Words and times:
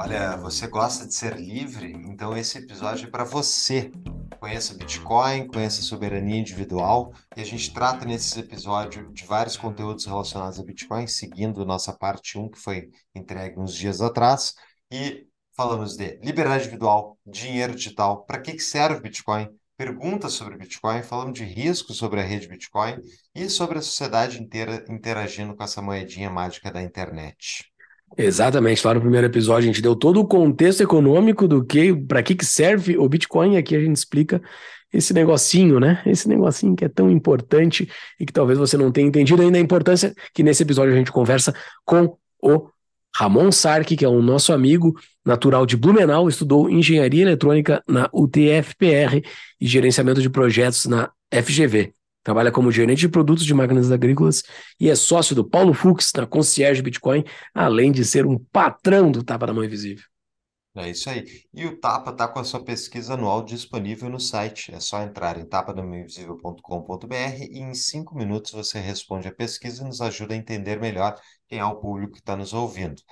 Olha, 0.00 0.36
você 0.36 0.68
gosta 0.68 1.06
de 1.06 1.12
ser 1.12 1.36
livre? 1.36 1.90
Então 2.06 2.36
esse 2.36 2.56
episódio 2.56 3.08
é 3.08 3.10
para 3.10 3.24
você. 3.24 3.90
Conheça 4.38 4.74
Bitcoin, 4.74 5.48
conheça 5.48 5.82
soberania 5.82 6.38
individual 6.38 7.12
e 7.36 7.40
a 7.40 7.44
gente 7.44 7.74
trata 7.74 8.04
nesse 8.04 8.38
episódio 8.38 9.12
de 9.12 9.24
vários 9.24 9.56
conteúdos 9.56 10.06
relacionados 10.06 10.60
a 10.60 10.62
Bitcoin, 10.62 11.08
seguindo 11.08 11.66
nossa 11.66 11.92
parte 11.92 12.38
1 12.38 12.48
que 12.50 12.58
foi 12.58 12.90
entregue 13.12 13.58
uns 13.58 13.74
dias 13.74 14.00
atrás 14.00 14.54
e 14.92 15.26
falamos 15.56 15.96
de 15.96 16.16
liberdade 16.22 16.62
individual, 16.62 17.18
dinheiro 17.26 17.74
digital, 17.74 18.24
para 18.24 18.40
que, 18.40 18.52
que 18.52 18.62
serve 18.62 19.00
Bitcoin, 19.00 19.48
perguntas 19.76 20.32
sobre 20.32 20.56
Bitcoin, 20.56 21.02
falando 21.02 21.32
de 21.32 21.42
riscos 21.44 21.96
sobre 21.96 22.20
a 22.20 22.24
rede 22.24 22.46
Bitcoin 22.46 22.98
e 23.34 23.50
sobre 23.50 23.78
a 23.78 23.82
sociedade 23.82 24.40
inteira 24.40 24.84
interagindo 24.88 25.56
com 25.56 25.64
essa 25.64 25.82
moedinha 25.82 26.30
mágica 26.30 26.70
da 26.70 26.80
internet. 26.80 27.68
Exatamente, 28.16 28.84
lá 28.84 28.94
no 28.94 29.00
primeiro 29.00 29.26
episódio 29.26 29.68
a 29.68 29.72
gente 29.72 29.82
deu 29.82 29.94
todo 29.94 30.20
o 30.20 30.26
contexto 30.26 30.82
econômico 30.82 31.46
do 31.46 31.64
que, 31.64 31.94
para 31.94 32.22
que, 32.22 32.34
que 32.34 32.44
serve 32.44 32.98
o 32.98 33.08
Bitcoin, 33.08 33.56
aqui 33.56 33.76
a 33.76 33.80
gente 33.80 33.96
explica 33.96 34.42
esse 34.92 35.12
negocinho, 35.12 35.78
né? 35.78 36.02
Esse 36.06 36.28
negocinho 36.28 36.74
que 36.74 36.84
é 36.84 36.88
tão 36.88 37.10
importante 37.10 37.88
e 38.18 38.24
que 38.24 38.32
talvez 38.32 38.58
você 38.58 38.76
não 38.76 38.90
tenha 38.90 39.06
entendido 39.06 39.42
ainda 39.42 39.58
a 39.58 39.60
importância, 39.60 40.14
que 40.34 40.42
nesse 40.42 40.62
episódio 40.62 40.94
a 40.94 40.96
gente 40.96 41.12
conversa 41.12 41.54
com 41.84 42.16
o 42.42 42.68
Ramon 43.14 43.52
Sark, 43.52 43.96
que 43.96 44.04
é 44.04 44.08
um 44.08 44.22
nosso 44.22 44.52
amigo 44.52 44.94
natural 45.24 45.66
de 45.66 45.76
Blumenau, 45.76 46.28
estudou 46.28 46.70
engenharia 46.70 47.22
eletrônica 47.22 47.82
na 47.86 48.08
UTFPR 48.12 49.22
e 49.60 49.66
gerenciamento 49.66 50.22
de 50.22 50.30
projetos 50.30 50.86
na 50.86 51.10
FGV. 51.32 51.97
Trabalha 52.22 52.52
como 52.52 52.70
gerente 52.70 53.00
de 53.00 53.08
produtos 53.08 53.44
de 53.44 53.54
máquinas 53.54 53.90
agrícolas 53.90 54.42
e 54.78 54.90
é 54.90 54.94
sócio 54.94 55.34
do 55.34 55.48
Paulo 55.48 55.72
Fux 55.72 56.12
na 56.16 56.26
Concierge 56.26 56.82
Bitcoin, 56.82 57.24
além 57.54 57.90
de 57.90 58.04
ser 58.04 58.26
um 58.26 58.38
patrão 58.52 59.10
do 59.10 59.22
Tapa 59.22 59.46
da 59.46 59.54
Mão 59.54 59.64
Invisível. 59.64 60.04
É 60.76 60.90
isso 60.90 61.10
aí. 61.10 61.24
E 61.52 61.66
o 61.66 61.78
Tapa 61.80 62.12
está 62.12 62.28
com 62.28 62.38
a 62.38 62.44
sua 62.44 62.64
pesquisa 62.64 63.14
anual 63.14 63.44
disponível 63.44 64.08
no 64.08 64.20
site. 64.20 64.72
É 64.72 64.78
só 64.78 65.02
entrar 65.02 65.36
em 65.36 65.44
tapadamainvisível.com.br 65.44 67.14
e 67.50 67.58
em 67.58 67.74
cinco 67.74 68.14
minutos 68.14 68.52
você 68.52 68.78
responde 68.78 69.26
a 69.26 69.34
pesquisa 69.34 69.82
e 69.82 69.86
nos 69.86 70.00
ajuda 70.00 70.34
a 70.34 70.36
entender 70.36 70.78
melhor 70.78 71.18
quem 71.48 71.58
é 71.58 71.64
o 71.64 71.80
público 71.80 72.12
que 72.12 72.20
está 72.20 72.36
nos 72.36 72.52
ouvindo. 72.52 73.02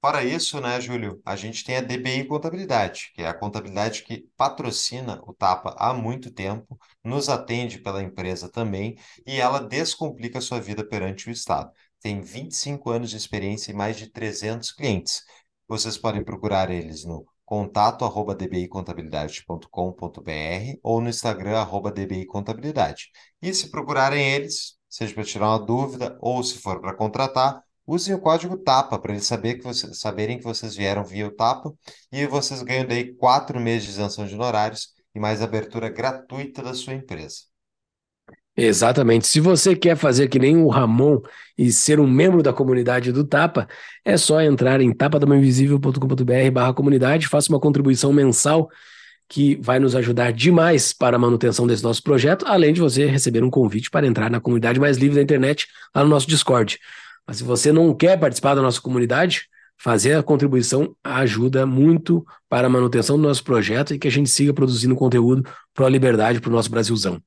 Fora 0.00 0.24
isso, 0.24 0.58
né, 0.62 0.80
Júlio, 0.80 1.20
a 1.26 1.36
gente 1.36 1.62
tem 1.62 1.76
a 1.76 1.82
DBI 1.82 2.26
Contabilidade, 2.26 3.12
que 3.14 3.20
é 3.20 3.28
a 3.28 3.34
contabilidade 3.34 4.02
que 4.02 4.26
patrocina 4.34 5.20
o 5.26 5.34
Tapa 5.34 5.74
há 5.78 5.92
muito 5.92 6.32
tempo, 6.32 6.78
nos 7.04 7.28
atende 7.28 7.78
pela 7.78 8.02
empresa 8.02 8.50
também 8.50 8.96
e 9.26 9.38
ela 9.38 9.60
descomplica 9.60 10.38
a 10.38 10.42
sua 10.42 10.58
vida 10.58 10.82
perante 10.82 11.28
o 11.28 11.30
Estado. 11.30 11.70
Tem 12.00 12.22
25 12.22 12.88
anos 12.88 13.10
de 13.10 13.18
experiência 13.18 13.72
e 13.72 13.74
mais 13.74 13.98
de 13.98 14.10
300 14.10 14.72
clientes. 14.72 15.22
Vocês 15.68 15.98
podem 15.98 16.24
procurar 16.24 16.70
eles 16.70 17.04
no 17.04 17.26
contato 17.44 18.02
arroba 18.02 18.34
dbicontabilidade.com.br 18.34 20.78
ou 20.82 21.02
no 21.02 21.10
Instagram 21.10 21.58
arroba 21.58 21.92
dbicontabilidade. 21.92 23.10
E 23.42 23.52
se 23.52 23.70
procurarem 23.70 24.32
eles, 24.32 24.78
seja 24.88 25.12
para 25.12 25.24
tirar 25.24 25.48
uma 25.48 25.58
dúvida 25.58 26.16
ou 26.22 26.42
se 26.42 26.58
for 26.58 26.80
para 26.80 26.96
contratar, 26.96 27.62
Usem 27.90 28.14
o 28.14 28.20
código 28.20 28.56
TAPA 28.56 29.00
para 29.00 29.10
eles 29.10 29.26
saber 29.26 29.54
que 29.54 29.74
saberem 29.74 30.38
que 30.38 30.44
vocês 30.44 30.76
vieram 30.76 31.02
via 31.02 31.26
o 31.26 31.30
TAPA 31.32 31.72
e 32.12 32.24
vocês 32.24 32.62
ganham 32.62 32.86
daí 32.86 33.12
quatro 33.14 33.58
meses 33.58 33.82
de 33.82 33.90
isenção 33.90 34.24
de 34.24 34.32
honorários 34.32 34.90
e 35.12 35.18
mais 35.18 35.42
abertura 35.42 35.88
gratuita 35.88 36.62
da 36.62 36.72
sua 36.72 36.94
empresa. 36.94 37.38
Exatamente. 38.56 39.26
Se 39.26 39.40
você 39.40 39.74
quer 39.74 39.96
fazer 39.96 40.28
que 40.28 40.38
nem 40.38 40.56
o 40.56 40.68
Ramon 40.68 41.20
e 41.58 41.72
ser 41.72 41.98
um 41.98 42.06
membro 42.06 42.44
da 42.44 42.52
comunidade 42.52 43.10
do 43.10 43.24
Tapa, 43.24 43.66
é 44.04 44.16
só 44.16 44.40
entrar 44.40 44.80
em 44.80 44.94
tapadamainvisível.com.br 44.94 46.50
barra 46.52 46.72
comunidade, 46.72 47.26
faça 47.26 47.52
uma 47.52 47.58
contribuição 47.58 48.12
mensal 48.12 48.68
que 49.28 49.56
vai 49.60 49.80
nos 49.80 49.96
ajudar 49.96 50.32
demais 50.32 50.92
para 50.92 51.16
a 51.16 51.18
manutenção 51.18 51.66
desse 51.66 51.82
nosso 51.82 52.04
projeto, 52.04 52.46
além 52.46 52.72
de 52.72 52.80
você 52.80 53.06
receber 53.06 53.42
um 53.42 53.50
convite 53.50 53.90
para 53.90 54.06
entrar 54.06 54.30
na 54.30 54.40
comunidade 54.40 54.78
mais 54.78 54.96
livre 54.96 55.16
da 55.16 55.22
internet 55.22 55.66
lá 55.92 56.04
no 56.04 56.10
nosso 56.10 56.28
Discord. 56.28 56.78
Mas 57.30 57.36
se 57.36 57.44
você 57.44 57.70
não 57.70 57.94
quer 57.94 58.18
participar 58.18 58.56
da 58.56 58.60
nossa 58.60 58.80
comunidade, 58.80 59.48
fazer 59.78 60.14
a 60.14 60.22
contribuição 60.22 60.96
ajuda 61.04 61.64
muito 61.64 62.26
para 62.48 62.66
a 62.66 62.68
manutenção 62.68 63.16
do 63.16 63.22
nosso 63.22 63.44
projeto 63.44 63.94
e 63.94 64.00
que 64.00 64.08
a 64.08 64.10
gente 64.10 64.28
siga 64.28 64.52
produzindo 64.52 64.96
conteúdo 64.96 65.48
para 65.72 65.86
a 65.86 65.88
liberdade, 65.88 66.40
para 66.40 66.50
o 66.50 66.52
nosso 66.52 66.68
Brasilzão. 66.68 67.22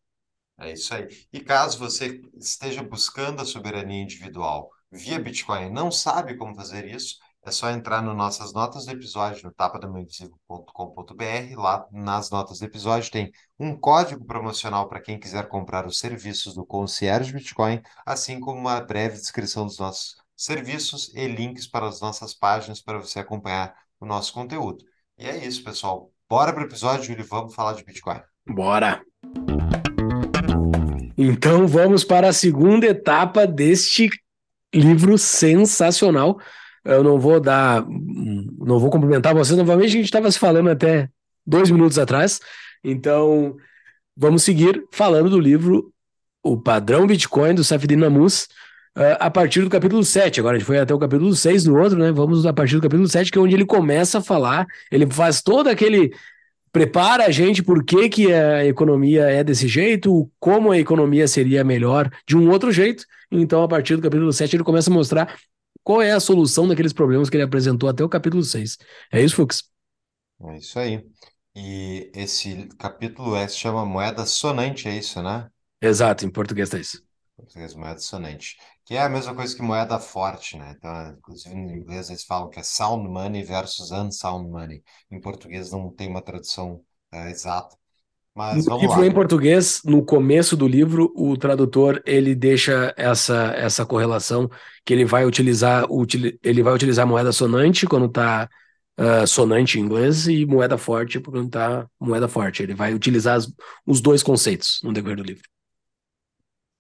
É 0.60 0.74
isso 0.74 0.94
aí. 0.94 1.08
E 1.32 1.40
caso 1.40 1.80
você 1.80 2.20
esteja 2.38 2.84
buscando 2.84 3.42
a 3.42 3.46
soberania 3.46 4.04
individual 4.04 4.70
via 4.92 5.18
Bitcoin 5.18 5.72
não 5.72 5.90
sabe 5.90 6.36
como 6.36 6.54
fazer 6.54 6.86
isso, 6.86 7.16
é 7.46 7.52
só 7.52 7.70
entrar 7.70 8.02
nas 8.02 8.16
nossas 8.16 8.54
notas 8.54 8.86
do 8.86 8.94
episódio 8.94 9.44
no 9.44 9.54
tapadamainvisível.com.br. 9.54 11.58
Lá 11.58 11.86
nas 11.92 12.30
notas 12.30 12.60
do 12.60 12.66
episódio 12.66 13.12
tem 13.12 13.32
um 13.60 13.76
código 13.76 14.24
promocional 14.24 14.88
para 14.88 15.02
quem 15.02 15.20
quiser 15.20 15.50
comprar 15.50 15.86
os 15.86 16.00
serviços 16.00 16.56
do 16.56 16.66
Concierge 16.66 17.34
Bitcoin, 17.34 17.82
assim 18.06 18.40
como 18.40 18.60
uma 18.60 18.80
breve 18.80 19.18
descrição 19.18 19.66
dos 19.66 19.78
nossos 19.78 20.16
serviços 20.38 21.14
e 21.14 21.28
links 21.28 21.68
para 21.68 21.88
as 21.88 22.00
nossas 22.00 22.34
páginas 22.34 22.82
para 22.82 22.98
você 22.98 23.20
acompanhar 23.20 23.76
o 24.00 24.06
nosso 24.06 24.34
conteúdo. 24.34 24.86
E 25.18 25.28
é 25.28 25.46
isso, 25.46 25.64
pessoal. 25.64 26.12
Bora 26.30 26.54
para 26.54 26.64
o 26.64 26.66
episódio, 26.66 27.06
Júlio, 27.06 27.26
vamos 27.26 27.54
falar 27.54 27.74
de 27.74 27.84
Bitcoin. 27.84 28.22
Bora! 28.48 29.04
Então 31.18 31.68
vamos 31.68 32.06
para 32.06 32.30
a 32.30 32.34
segunda 32.34 32.88
etapa 32.88 33.46
deste 33.46 34.10
livro 34.74 35.18
sensacional 35.18 36.40
eu 36.86 37.04
não 37.04 37.20
vou 37.20 37.40
dar, 37.40 37.86
não 37.88 38.80
vou 38.80 38.90
cumprimentar 38.90 39.34
você 39.34 39.56
novamente, 39.56 39.88
a 39.88 39.92
gente 39.92 40.06
estava 40.06 40.30
se 40.32 40.40
falando 40.40 40.70
até 40.70 41.10
dois 41.46 41.70
minutos 41.70 41.98
atrás, 41.98 42.40
então 42.84 43.56
vamos 44.16 44.44
seguir 44.44 44.84
falando 44.92 45.30
do 45.30 45.40
livro 45.40 45.92
O 46.42 46.58
Padrão 46.58 47.08
Bitcoin, 47.08 47.56
do 47.56 47.64
Safedin 47.64 47.96
Namus, 47.96 48.48
uh, 48.98 49.18
a 49.20 49.30
partir 49.30 49.62
do 49.62 49.70
capítulo 49.70 50.04
7. 50.04 50.40
Agora 50.40 50.56
a 50.56 50.60
gente 50.60 50.68
foi 50.68 50.80
até 50.80 50.94
o 50.94 51.00
capítulo 51.00 51.34
6 51.36 51.66
no 51.66 51.80
outro, 51.80 51.98
né? 51.98 52.12
Vamos 52.12 52.46
a 52.46 52.54
partir 52.54 52.76
do 52.76 52.82
capítulo 52.82 53.08
7, 53.08 53.32
que 53.32 53.38
é 53.38 53.42
onde 53.42 53.56
ele 53.56 53.66
começa 53.66 54.20
a 54.20 54.22
falar, 54.22 54.68
ele 54.92 55.06
faz 55.10 55.42
todo 55.42 55.68
aquele 55.68 56.12
prepara 56.74 57.28
a 57.28 57.30
gente 57.30 57.62
por 57.62 57.84
que, 57.84 58.10
que 58.10 58.34
a 58.34 58.66
economia 58.66 59.26
é 59.26 59.44
desse 59.44 59.68
jeito, 59.68 60.28
como 60.40 60.72
a 60.72 60.80
economia 60.80 61.28
seria 61.28 61.64
melhor 61.64 62.10
de 62.28 62.36
um 62.36 62.50
outro 62.50 62.72
jeito. 62.72 63.06
Então, 63.32 63.62
a 63.62 63.68
partir 63.68 63.96
do 63.96 64.02
capítulo 64.02 64.34
7, 64.34 64.56
ele 64.56 64.64
começa 64.64 64.90
a 64.90 64.94
mostrar 64.94 65.36
qual 65.84 66.02
é 66.02 66.12
a 66.12 66.20
solução 66.20 66.68
daqueles 66.68 66.94
problemas 66.94 67.30
que 67.30 67.38
ele 67.38 67.44
apresentou 67.44 67.90
até 67.90 68.04
o 68.04 68.10
capítulo 68.10 68.44
6. 68.44 68.78
É 69.12 69.22
isso, 69.22 69.36
Fux? 69.36 69.64
É 70.42 70.58
isso 70.58 70.78
aí. 70.80 71.04
E 71.56 72.12
esse 72.16 72.68
capítulo 72.78 73.36
é, 73.36 73.48
se 73.48 73.58
chama 73.58 73.86
Moeda 73.86 74.26
Sonante, 74.26 74.88
é 74.88 74.96
isso, 74.98 75.22
né? 75.24 75.50
Exato, 75.82 76.26
em 76.26 76.32
português 76.32 76.74
é 76.74 76.80
isso. 76.80 77.04
Em 77.38 77.44
português, 77.44 77.74
moeda 77.76 78.00
sonante. 78.00 78.58
Que 78.86 78.96
é 78.96 79.02
a 79.02 79.10
mesma 79.10 79.36
coisa 79.36 79.56
que 79.56 79.62
moeda 79.62 80.00
forte, 80.00 80.58
né? 80.58 80.72
Então, 80.78 81.12
inclusive 81.12 81.56
em 81.56 81.78
inglês 81.78 82.10
eles 82.10 82.24
falam 82.24 82.50
que 82.50 82.60
é 82.60 82.64
sound 82.64 83.08
money 83.10 83.44
versus 83.44 83.92
unsound 83.92 84.50
money. 84.50 84.84
Em 85.12 85.20
português 85.20 85.72
não 85.72 85.92
tem 85.92 86.10
uma 86.10 86.22
tradução 86.22 86.84
é, 87.12 87.30
exata. 87.32 87.76
Mas 88.36 88.66
no 88.66 88.80
livro 88.80 89.00
lá. 89.00 89.06
em 89.06 89.12
português, 89.12 89.82
no 89.86 90.04
começo 90.04 90.58
do 90.58 90.68
livro, 90.68 91.12
o 91.16 91.38
tradutor 91.38 92.02
ele 92.04 92.34
deixa 92.34 92.94
essa, 92.98 93.54
essa 93.56 93.86
correlação 93.86 94.50
que 94.84 94.92
ele 94.92 95.06
vai 95.06 95.24
utilizar 95.24 95.86
ele 96.42 96.64
vai 96.64 96.74
utilizar 96.74 97.06
moeda 97.06 97.32
sonante 97.32 97.86
quando 97.86 98.08
está 98.08 98.50
uh, 99.00 99.04
ah, 99.22 99.28
sonante 99.28 99.78
em 99.78 99.84
inglês 99.84 100.28
e 100.28 100.46
moeda 100.48 100.80
forte 100.80 101.20
quando 101.20 101.46
está 101.46 101.88
moeda 102.00 102.28
forte. 102.28 102.64
Ele 102.64 102.74
vai 102.74 102.94
utilizar 102.94 103.38
as, 103.38 103.54
os 103.86 104.02
dois 104.02 104.24
conceitos 104.24 104.80
no 104.84 104.92
decorrer 104.92 105.18
do 105.18 105.24
livro. 105.24 105.48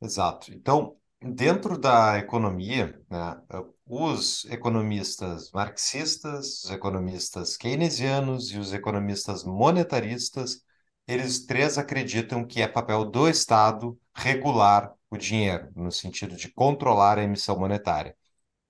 Exato. 0.02 0.52
Então, 0.52 0.96
dentro 1.22 1.78
da 1.78 2.18
economia, 2.18 3.00
né, 3.10 3.38
os 3.86 4.46
economistas 4.46 5.52
marxistas, 5.52 6.64
os 6.64 6.72
economistas 6.72 7.56
keynesianos 7.56 8.52
e 8.52 8.58
os 8.58 8.74
economistas 8.74 9.44
monetaristas 9.44 10.64
eles 11.08 11.46
três 11.46 11.78
acreditam 11.78 12.46
que 12.46 12.62
é 12.62 12.68
papel 12.68 13.06
do 13.06 13.28
Estado 13.30 14.00
regular 14.16 14.94
o 15.10 15.18
dinheiro, 15.18 15.70
no 15.76 15.92
sentido 15.92 16.36
de 16.36 16.52
controlar 16.52 17.20
a 17.20 17.24
emissão 17.24 17.60
monetária. 17.60 18.16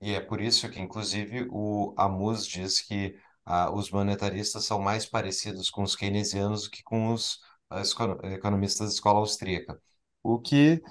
E 0.00 0.14
é 0.14 0.20
por 0.20 0.40
isso 0.40 0.68
que, 0.70 0.80
inclusive, 0.80 1.48
o 1.50 1.94
Amus 1.96 2.46
diz 2.46 2.80
que 2.80 3.16
ah, 3.46 3.70
os 3.72 3.90
monetaristas 3.90 4.64
são 4.64 4.78
mais 4.80 5.06
parecidos 5.06 5.70
com 5.70 5.82
os 5.82 5.96
keynesianos 5.96 6.64
do 6.64 6.70
que 6.70 6.82
com 6.82 7.12
os 7.12 7.40
ah, 7.70 7.82
economistas 8.24 8.88
da 8.88 8.94
escola 8.94 9.20
austríaca. 9.20 9.80
O 10.22 10.38
que, 10.40 10.82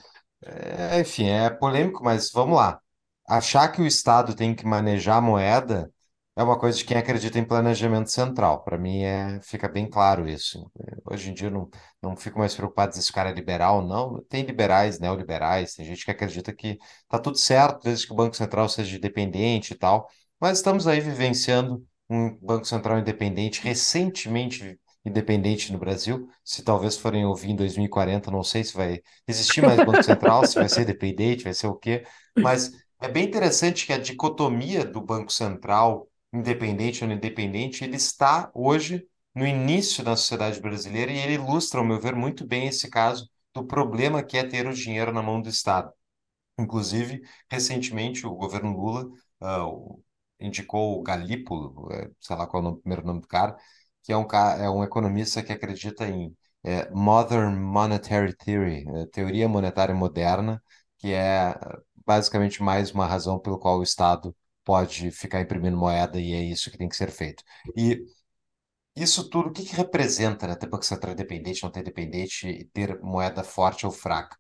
é, 0.43 0.99
enfim, 1.01 1.27
é 1.29 1.49
polêmico, 1.49 2.03
mas 2.03 2.31
vamos 2.31 2.57
lá. 2.57 2.81
Achar 3.27 3.69
que 3.69 3.81
o 3.81 3.87
Estado 3.87 4.35
tem 4.35 4.55
que 4.55 4.65
manejar 4.65 5.17
a 5.17 5.21
moeda 5.21 5.92
é 6.35 6.43
uma 6.43 6.57
coisa 6.57 6.77
de 6.77 6.85
quem 6.85 6.97
acredita 6.97 7.37
em 7.37 7.45
planejamento 7.45 8.09
central. 8.09 8.63
Para 8.63 8.77
mim, 8.77 9.03
é, 9.03 9.39
fica 9.43 9.67
bem 9.67 9.87
claro 9.89 10.27
isso. 10.27 10.69
Hoje 11.05 11.29
em 11.29 11.33
dia, 11.33 11.47
eu 11.47 11.51
não, 11.51 11.69
não 12.01 12.15
fico 12.15 12.39
mais 12.39 12.55
preocupado 12.55 12.93
se 12.93 12.99
esse 12.99 13.11
cara 13.13 13.29
é 13.29 13.33
liberal 13.33 13.77
ou 13.81 13.87
não. 13.87 14.23
Tem 14.29 14.43
liberais, 14.43 14.99
neoliberais, 14.99 15.75
tem 15.75 15.85
gente 15.85 16.03
que 16.03 16.11
acredita 16.11 16.53
que 16.53 16.79
está 17.03 17.19
tudo 17.19 17.37
certo, 17.37 17.83
desde 17.83 18.07
que 18.07 18.13
o 18.13 18.15
Banco 18.15 18.35
Central 18.35 18.67
seja 18.67 18.97
independente 18.97 19.73
e 19.73 19.77
tal. 19.77 20.09
Mas 20.39 20.57
estamos 20.57 20.87
aí 20.87 20.99
vivenciando 20.99 21.85
um 22.09 22.35
Banco 22.41 22.65
Central 22.65 22.99
independente, 22.99 23.61
recentemente 23.61 24.79
independente 25.05 25.71
no 25.71 25.77
Brasil. 25.77 26.27
Se 26.43 26.63
talvez 26.63 26.97
forem 26.97 27.25
ouvir 27.25 27.51
em 27.51 27.55
2040, 27.55 28.31
não 28.31 28.43
sei 28.43 28.63
se 28.63 28.73
vai 28.73 29.01
existir 29.27 29.61
mais 29.61 29.77
Banco 29.77 30.03
Central, 30.03 30.45
se 30.47 30.55
vai 30.55 30.69
ser 30.69 30.85
dependente, 30.85 31.43
vai 31.43 31.53
ser 31.53 31.67
o 31.67 31.75
quê. 31.75 32.05
Mas 32.37 32.71
é 32.99 33.07
bem 33.07 33.25
interessante 33.25 33.85
que 33.85 33.93
a 33.93 33.97
dicotomia 33.97 34.85
do 34.85 35.01
Banco 35.01 35.31
Central 35.31 36.07
independente 36.33 37.03
ou 37.03 37.11
independente, 37.11 37.83
ele 37.83 37.97
está 37.97 38.51
hoje 38.53 39.07
no 39.35 39.45
início 39.45 40.03
da 40.03 40.15
sociedade 40.15 40.59
brasileira 40.61 41.11
e 41.11 41.17
ele 41.17 41.33
ilustra, 41.35 41.79
ao 41.79 41.85
meu 41.85 41.99
ver, 41.99 42.15
muito 42.15 42.45
bem 42.45 42.67
esse 42.67 42.89
caso 42.89 43.29
do 43.53 43.65
problema 43.65 44.23
que 44.23 44.37
é 44.37 44.43
ter 44.43 44.67
o 44.67 44.73
dinheiro 44.73 45.11
na 45.13 45.21
mão 45.21 45.41
do 45.41 45.49
Estado. 45.49 45.91
Inclusive, 46.59 47.21
recentemente, 47.49 48.25
o 48.27 48.35
governo 48.35 48.75
Lula 48.77 49.05
uh, 49.41 50.03
indicou 50.39 50.99
o 50.99 51.03
Galípolo, 51.03 51.89
eh, 51.91 52.11
sei 52.19 52.35
lá 52.35 52.47
qual 52.47 52.63
é 52.65 52.69
o 52.69 52.77
primeiro 52.77 53.05
nome 53.05 53.21
do 53.21 53.27
cara, 53.27 53.55
que 54.03 54.11
é 54.11 54.17
um, 54.17 54.27
é 54.59 54.69
um 54.69 54.83
economista 54.83 55.41
que 55.43 55.51
acredita 55.53 56.07
em 56.07 56.35
é, 56.63 56.89
Modern 56.91 57.55
Monetary 57.59 58.35
Theory, 58.35 58.85
é, 58.87 59.05
teoria 59.07 59.47
monetária 59.49 59.93
moderna, 59.95 60.61
que 60.97 61.13
é 61.13 61.55
basicamente 62.05 62.61
mais 62.63 62.91
uma 62.91 63.05
razão 63.05 63.39
pelo 63.39 63.59
qual 63.59 63.79
o 63.79 63.83
Estado 63.83 64.35
pode 64.63 65.11
ficar 65.11 65.41
imprimindo 65.41 65.77
moeda 65.77 66.19
e 66.19 66.33
é 66.33 66.41
isso 66.43 66.71
que 66.71 66.77
tem 66.77 66.89
que 66.89 66.95
ser 66.95 67.11
feito. 67.11 67.43
E 67.75 68.05
isso 68.95 69.29
tudo, 69.29 69.49
o 69.49 69.51
que, 69.51 69.63
que 69.65 69.75
representa, 69.75 70.47
né? 70.47 70.55
Ter 70.55 70.67
Banco 70.67 70.85
Central 70.85 71.13
independente, 71.13 71.63
não 71.63 71.71
ter 71.71 71.83
dependente 71.83 72.47
e 72.47 72.65
ter 72.65 72.99
moeda 73.01 73.43
forte 73.43 73.85
ou 73.85 73.91
fraca? 73.91 74.37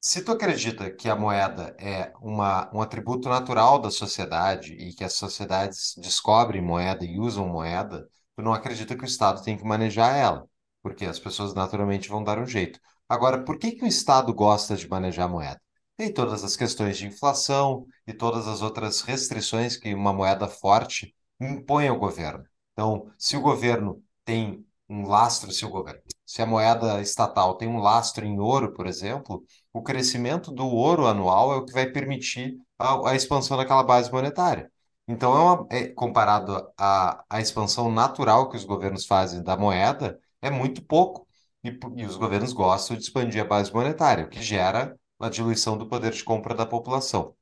Se 0.00 0.24
tu 0.24 0.32
acredita 0.32 0.90
que 0.92 1.08
a 1.08 1.16
moeda 1.16 1.76
é 1.78 2.12
uma, 2.20 2.70
um 2.74 2.82
atributo 2.82 3.28
natural 3.28 3.80
da 3.80 3.90
sociedade 3.90 4.74
e 4.74 4.92
que 4.94 5.04
as 5.04 5.14
sociedades 5.14 5.94
descobrem 5.98 6.60
moeda 6.62 7.04
e 7.04 7.18
usam 7.20 7.48
moeda, 7.48 8.08
tu 8.36 8.42
não 8.42 8.52
acredita 8.52 8.96
que 8.96 9.04
o 9.04 9.06
Estado 9.06 9.42
tem 9.42 9.56
que 9.56 9.64
manejar 9.64 10.16
ela, 10.16 10.48
porque 10.82 11.06
as 11.06 11.18
pessoas 11.20 11.54
naturalmente 11.54 12.08
vão 12.08 12.24
dar 12.24 12.38
um 12.38 12.46
jeito. 12.46 12.80
Agora, 13.08 13.44
por 13.44 13.58
que 13.58 13.72
que 13.72 13.84
o 13.84 13.88
Estado 13.88 14.34
gosta 14.34 14.76
de 14.76 14.88
manejar 14.88 15.28
moeda? 15.28 15.60
Tem 15.96 16.12
todas 16.12 16.42
as 16.42 16.56
questões 16.56 16.96
de 16.98 17.06
inflação 17.06 17.86
e 18.06 18.12
todas 18.12 18.48
as 18.48 18.62
outras 18.62 19.02
restrições 19.02 19.76
que 19.76 19.94
uma 19.94 20.12
moeda 20.12 20.48
forte 20.48 21.14
impõe 21.40 21.88
ao 21.88 21.98
governo. 21.98 22.44
Então, 22.72 23.10
se 23.18 23.36
o 23.36 23.40
governo 23.40 24.02
tem 24.24 24.64
um 24.88 25.06
lastro, 25.06 25.52
se, 25.52 25.64
o 25.64 25.68
governo, 25.70 26.00
se 26.26 26.42
a 26.42 26.46
moeda 26.46 27.00
estatal 27.00 27.56
tem 27.56 27.68
um 27.68 27.78
lastro 27.78 28.24
em 28.24 28.38
ouro, 28.38 28.72
por 28.72 28.86
exemplo, 28.86 29.44
o 29.72 29.82
crescimento 29.82 30.50
do 30.50 30.66
ouro 30.66 31.06
anual 31.06 31.52
é 31.52 31.56
o 31.56 31.64
que 31.64 31.72
vai 31.72 31.86
permitir 31.86 32.56
a, 32.78 33.10
a 33.10 33.14
expansão 33.14 33.56
daquela 33.56 33.82
base 33.82 34.10
monetária. 34.10 34.70
Então, 35.06 35.36
é, 35.36 35.40
uma, 35.40 35.66
é 35.70 35.88
comparado 35.88 36.70
à, 36.78 37.24
expansão 37.40 37.90
natural 37.90 38.48
que 38.48 38.56
os 38.56 38.64
governos 38.64 39.04
fazem 39.06 39.42
da 39.42 39.56
moeda, 39.56 40.18
é 40.40 40.50
muito 40.50 40.82
pouco. 40.82 41.26
E, 41.64 41.78
e 41.96 42.04
os 42.04 42.16
governos 42.16 42.52
gostam 42.52 42.96
de 42.96 43.02
expandir 43.04 43.40
a 43.40 43.44
base 43.44 43.72
monetária, 43.72 44.24
o 44.24 44.28
que 44.28 44.42
gera 44.42 44.98
a 45.26 45.30
diluição 45.30 45.76
do 45.78 45.88
poder 45.88 46.12
de 46.12 46.24
compra 46.24 46.54
da 46.54 46.66
população. 46.66 47.34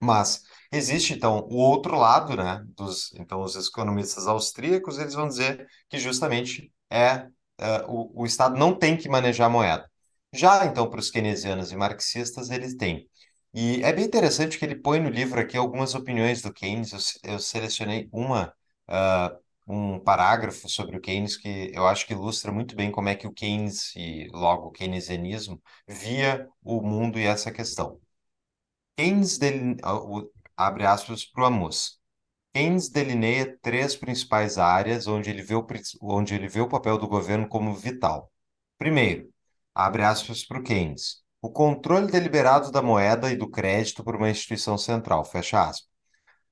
Mas 0.00 0.42
existe 0.72 1.14
então 1.14 1.46
o 1.50 1.56
outro 1.56 1.96
lado, 1.96 2.36
né? 2.36 2.62
Dos, 2.76 3.12
então 3.14 3.42
os 3.42 3.56
economistas 3.56 4.26
austríacos 4.26 4.98
eles 4.98 5.14
vão 5.14 5.28
dizer 5.28 5.66
que 5.88 5.98
justamente 5.98 6.72
é, 6.90 7.28
é 7.58 7.84
o, 7.88 8.22
o 8.22 8.26
Estado 8.26 8.56
não 8.58 8.74
tem 8.76 8.96
que 8.96 9.08
manejar 9.08 9.46
a 9.46 9.50
moeda. 9.50 9.90
Já 10.32 10.64
então 10.66 10.88
para 10.90 11.00
os 11.00 11.10
keynesianos 11.10 11.72
e 11.72 11.76
marxistas 11.76 12.50
eles 12.50 12.76
têm. 12.76 13.08
E 13.54 13.82
é 13.82 13.92
bem 13.92 14.04
interessante 14.06 14.58
que 14.58 14.64
ele 14.64 14.76
põe 14.76 14.98
no 15.00 15.10
livro 15.10 15.38
aqui 15.40 15.56
algumas 15.56 15.94
opiniões 15.94 16.40
do 16.42 16.52
Keynes. 16.52 16.92
Eu, 16.92 17.32
eu 17.34 17.38
selecionei 17.38 18.08
uma 18.12 18.52
uh, 18.88 19.41
um 19.72 19.98
parágrafo 19.98 20.68
sobre 20.68 20.96
o 20.98 21.00
Keynes 21.00 21.36
que 21.36 21.70
eu 21.74 21.86
acho 21.86 22.06
que 22.06 22.12
ilustra 22.12 22.52
muito 22.52 22.76
bem 22.76 22.90
como 22.90 23.08
é 23.08 23.14
que 23.14 23.26
o 23.26 23.32
Keynes 23.32 23.94
e 23.96 24.28
logo 24.32 24.68
o 24.68 24.70
keynesianismo 24.70 25.62
via 25.88 26.46
o 26.62 26.82
mundo 26.82 27.18
e 27.18 27.24
essa 27.24 27.50
questão. 27.50 27.98
Keynes 28.96 29.38
abre 30.56 30.84
aspas 30.86 31.24
para 31.24 31.44
o 31.44 31.46
Amos. 31.46 31.98
Keynes 32.54 32.90
delineia 32.90 33.58
três 33.62 33.96
principais 33.96 34.58
áreas 34.58 35.06
onde 35.06 35.30
ele, 35.30 35.42
vê 35.42 35.54
o, 35.54 35.66
onde 36.02 36.34
ele 36.34 36.48
vê 36.48 36.60
o 36.60 36.68
papel 36.68 36.98
do 36.98 37.08
governo 37.08 37.48
como 37.48 37.74
vital. 37.74 38.30
Primeiro, 38.76 39.32
abre 39.74 40.02
aspas 40.02 40.44
para 40.44 40.58
o 40.58 40.62
Keynes, 40.62 41.22
o 41.40 41.50
controle 41.50 42.12
deliberado 42.12 42.70
da 42.70 42.82
moeda 42.82 43.32
e 43.32 43.36
do 43.36 43.48
crédito 43.48 44.04
por 44.04 44.16
uma 44.16 44.28
instituição 44.28 44.76
central, 44.76 45.24
fecha 45.24 45.62
aspas. 45.62 45.88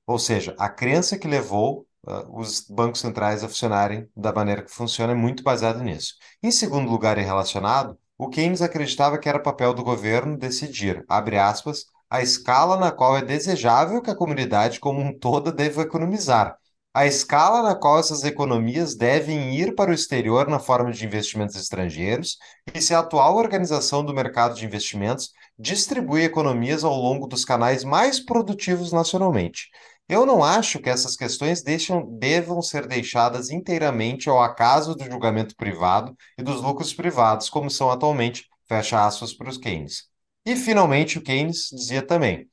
Ou 0.07 0.17
seja, 0.17 0.55
a 0.57 0.67
crença 0.69 1.19
que 1.19 1.27
levou 1.27 1.87
uh, 2.07 2.39
os 2.39 2.61
bancos 2.69 3.01
centrais 3.01 3.43
a 3.43 3.47
funcionarem 3.47 4.09
da 4.15 4.33
maneira 4.33 4.63
que 4.63 4.71
funciona 4.71 5.13
é 5.13 5.15
muito 5.15 5.43
baseado 5.43 5.83
nisso. 5.83 6.15
Em 6.41 6.51
segundo 6.51 6.89
lugar 6.89 7.17
e 7.17 7.21
relacionado, 7.21 7.97
o 8.17 8.29
Keynes 8.29 8.61
acreditava 8.61 9.17
que 9.17 9.27
era 9.27 9.39
papel 9.39 9.73
do 9.73 9.83
governo 9.83 10.37
decidir, 10.37 11.03
abre 11.07 11.37
aspas, 11.37 11.85
a 12.09 12.21
escala 12.21 12.77
na 12.77 12.91
qual 12.91 13.17
é 13.17 13.21
desejável 13.21 14.01
que 14.01 14.11
a 14.11 14.15
comunidade 14.15 14.79
como 14.79 14.99
um 14.99 15.17
todo 15.17 15.51
deva 15.51 15.81
economizar, 15.81 16.57
a 16.93 17.05
escala 17.05 17.63
na 17.63 17.73
qual 17.73 17.97
essas 17.97 18.25
economias 18.25 18.95
devem 18.95 19.55
ir 19.55 19.75
para 19.75 19.91
o 19.91 19.93
exterior 19.93 20.49
na 20.49 20.59
forma 20.59 20.91
de 20.91 21.05
investimentos 21.05 21.55
estrangeiros 21.55 22.37
e 22.73 22.81
se 22.81 22.93
a 22.93 22.99
atual 22.99 23.37
organização 23.37 24.03
do 24.03 24.13
mercado 24.13 24.55
de 24.55 24.65
investimentos 24.65 25.31
distribui 25.57 26.23
economias 26.23 26.83
ao 26.83 26.93
longo 26.93 27.27
dos 27.27 27.45
canais 27.45 27.85
mais 27.85 28.19
produtivos 28.19 28.91
nacionalmente. 28.91 29.69
Eu 30.11 30.25
não 30.25 30.43
acho 30.43 30.79
que 30.79 30.89
essas 30.89 31.15
questões 31.15 31.63
deixam, 31.63 32.05
devam 32.19 32.61
ser 32.61 32.85
deixadas 32.85 33.49
inteiramente 33.49 34.29
ao 34.29 34.41
acaso 34.41 34.93
do 34.93 35.05
julgamento 35.05 35.55
privado 35.55 36.13
e 36.37 36.43
dos 36.43 36.61
lucros 36.61 36.93
privados, 36.93 37.49
como 37.49 37.69
são 37.69 37.89
atualmente, 37.89 38.49
fecha 38.67 39.05
aspas 39.05 39.33
para 39.33 39.47
os 39.47 39.57
Keynes. 39.57 40.09
E, 40.45 40.53
finalmente, 40.57 41.17
o 41.17 41.21
Keynes 41.21 41.69
dizia 41.71 42.05
também 42.05 42.49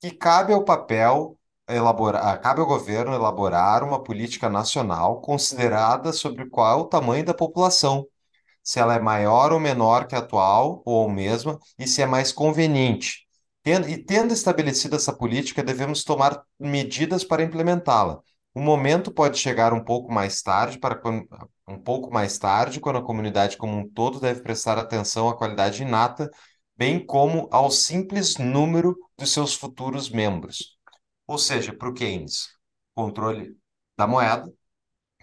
que 0.00 0.10
cabe 0.10 0.52
ao 0.52 0.64
papel 0.64 1.38
elaborar, 1.68 2.26
ah, 2.26 2.36
cabe 2.36 2.60
ao 2.60 2.66
governo 2.66 3.14
elaborar 3.14 3.84
uma 3.84 4.02
política 4.02 4.48
nacional 4.48 5.20
considerada 5.20 6.12
sobre 6.12 6.50
qual 6.50 6.80
é 6.80 6.82
o 6.82 6.86
tamanho 6.86 7.24
da 7.24 7.32
população, 7.32 8.04
se 8.64 8.80
ela 8.80 8.96
é 8.96 9.00
maior 9.00 9.52
ou 9.52 9.60
menor 9.60 10.08
que 10.08 10.16
a 10.16 10.18
atual 10.18 10.82
ou 10.84 11.08
a 11.08 11.12
mesma, 11.12 11.56
e 11.78 11.86
se 11.86 12.02
é 12.02 12.06
mais 12.06 12.32
conveniente 12.32 13.25
E 13.66 13.98
tendo 13.98 14.32
estabelecido 14.32 14.94
essa 14.94 15.12
política, 15.12 15.60
devemos 15.60 16.04
tomar 16.04 16.40
medidas 16.56 17.24
para 17.24 17.42
implementá-la. 17.42 18.20
O 18.54 18.60
momento 18.60 19.12
pode 19.12 19.38
chegar 19.38 19.72
um 19.72 19.82
pouco 19.82 20.12
mais 20.12 20.40
tarde, 20.40 20.78
para 20.78 21.00
um 21.66 21.76
pouco 21.76 22.08
mais 22.08 22.38
tarde, 22.38 22.78
quando 22.78 23.00
a 23.00 23.02
comunidade 23.02 23.56
como 23.56 23.76
um 23.76 23.88
todo 23.88 24.20
deve 24.20 24.40
prestar 24.40 24.78
atenção 24.78 25.28
à 25.28 25.36
qualidade 25.36 25.82
inata, 25.82 26.30
bem 26.76 27.04
como 27.04 27.48
ao 27.50 27.68
simples 27.68 28.36
número 28.36 28.96
dos 29.18 29.32
seus 29.32 29.54
futuros 29.54 30.08
membros. 30.08 30.78
Ou 31.26 31.36
seja, 31.36 31.72
para 31.74 31.88
o 31.88 31.92
Keynes, 31.92 32.46
controle 32.94 33.56
da 33.98 34.06
moeda, 34.06 34.48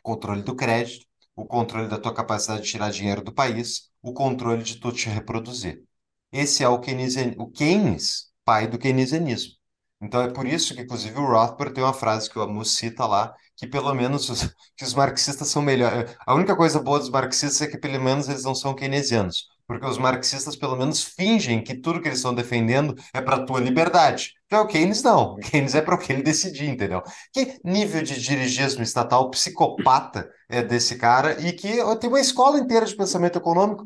controle 0.02 0.42
do 0.42 0.54
crédito, 0.54 1.06
o 1.34 1.46
controle 1.46 1.88
da 1.88 1.98
tua 1.98 2.14
capacidade 2.14 2.64
de 2.64 2.70
tirar 2.70 2.92
dinheiro 2.92 3.24
do 3.24 3.34
país, 3.34 3.90
o 4.02 4.12
controle 4.12 4.64
de 4.64 4.82
tu 4.82 4.92
te 4.92 5.08
reproduzir. 5.08 5.82
Esse 6.30 6.62
é 6.62 6.68
o 6.68 6.82
Keynes, 6.82 7.16
o 7.38 7.50
Keynes 7.50 8.33
pai 8.46 8.68
do 8.68 8.78
keynesianismo. 8.78 9.54
Então 10.02 10.22
é 10.22 10.30
por 10.30 10.46
isso 10.46 10.76
que, 10.76 10.82
inclusive, 10.82 11.18
o 11.18 11.26
Rothbard 11.26 11.74
tem 11.74 11.84
uma 11.84 11.94
frase 11.94 12.30
que 12.30 12.38
o 12.38 12.42
Amos 12.42 12.76
cita 12.76 13.06
lá, 13.06 13.34
que 13.56 13.66
pelo 13.66 13.94
menos 13.94 14.30
os, 14.30 14.54
que 14.76 14.84
os 14.84 14.94
marxistas 14.94 15.48
são 15.48 15.62
melhores. 15.62 16.14
A 16.28 16.34
única 16.36 16.56
coisa 16.56 16.80
boa 16.82 17.00
dos 17.00 17.10
marxistas 17.10 17.62
é 17.62 17.68
que 17.68 17.78
pelo 17.78 18.04
menos 18.04 18.28
eles 18.28 18.44
não 18.44 18.54
são 18.54 18.76
keynesianos, 18.76 19.48
porque 19.66 19.86
os 19.86 19.98
marxistas 19.98 20.58
pelo 20.58 20.76
menos 20.76 21.02
fingem 21.02 21.64
que 21.64 21.76
tudo 21.76 22.02
que 22.02 22.10
eles 22.10 22.20
estão 22.20 22.36
defendendo 22.36 22.96
é 23.14 23.22
para 23.22 23.38
a 23.38 23.46
tua 23.46 23.62
liberdade. 23.62 24.34
Já 24.52 24.62
o 24.62 24.68
Keynes 24.68 25.02
não. 25.02 25.36
O 25.36 25.38
Keynes 25.38 25.74
é 25.74 25.82
para 25.82 25.96
o 25.96 25.98
que 25.98 26.12
ele 26.12 26.22
decidir, 26.22 26.70
entendeu? 26.70 27.02
Que 27.32 27.60
nível 27.64 28.04
de 28.04 28.20
dirigismo 28.20 28.84
estatal 28.84 29.30
psicopata 29.32 30.30
é 30.50 30.62
desse 30.62 30.98
cara 30.98 31.40
e 31.42 31.54
que 31.54 31.78
tem 32.00 32.10
uma 32.10 32.20
escola 32.20 32.60
inteira 32.60 32.86
de 32.86 32.96
pensamento 32.96 33.38
econômico 33.38 33.86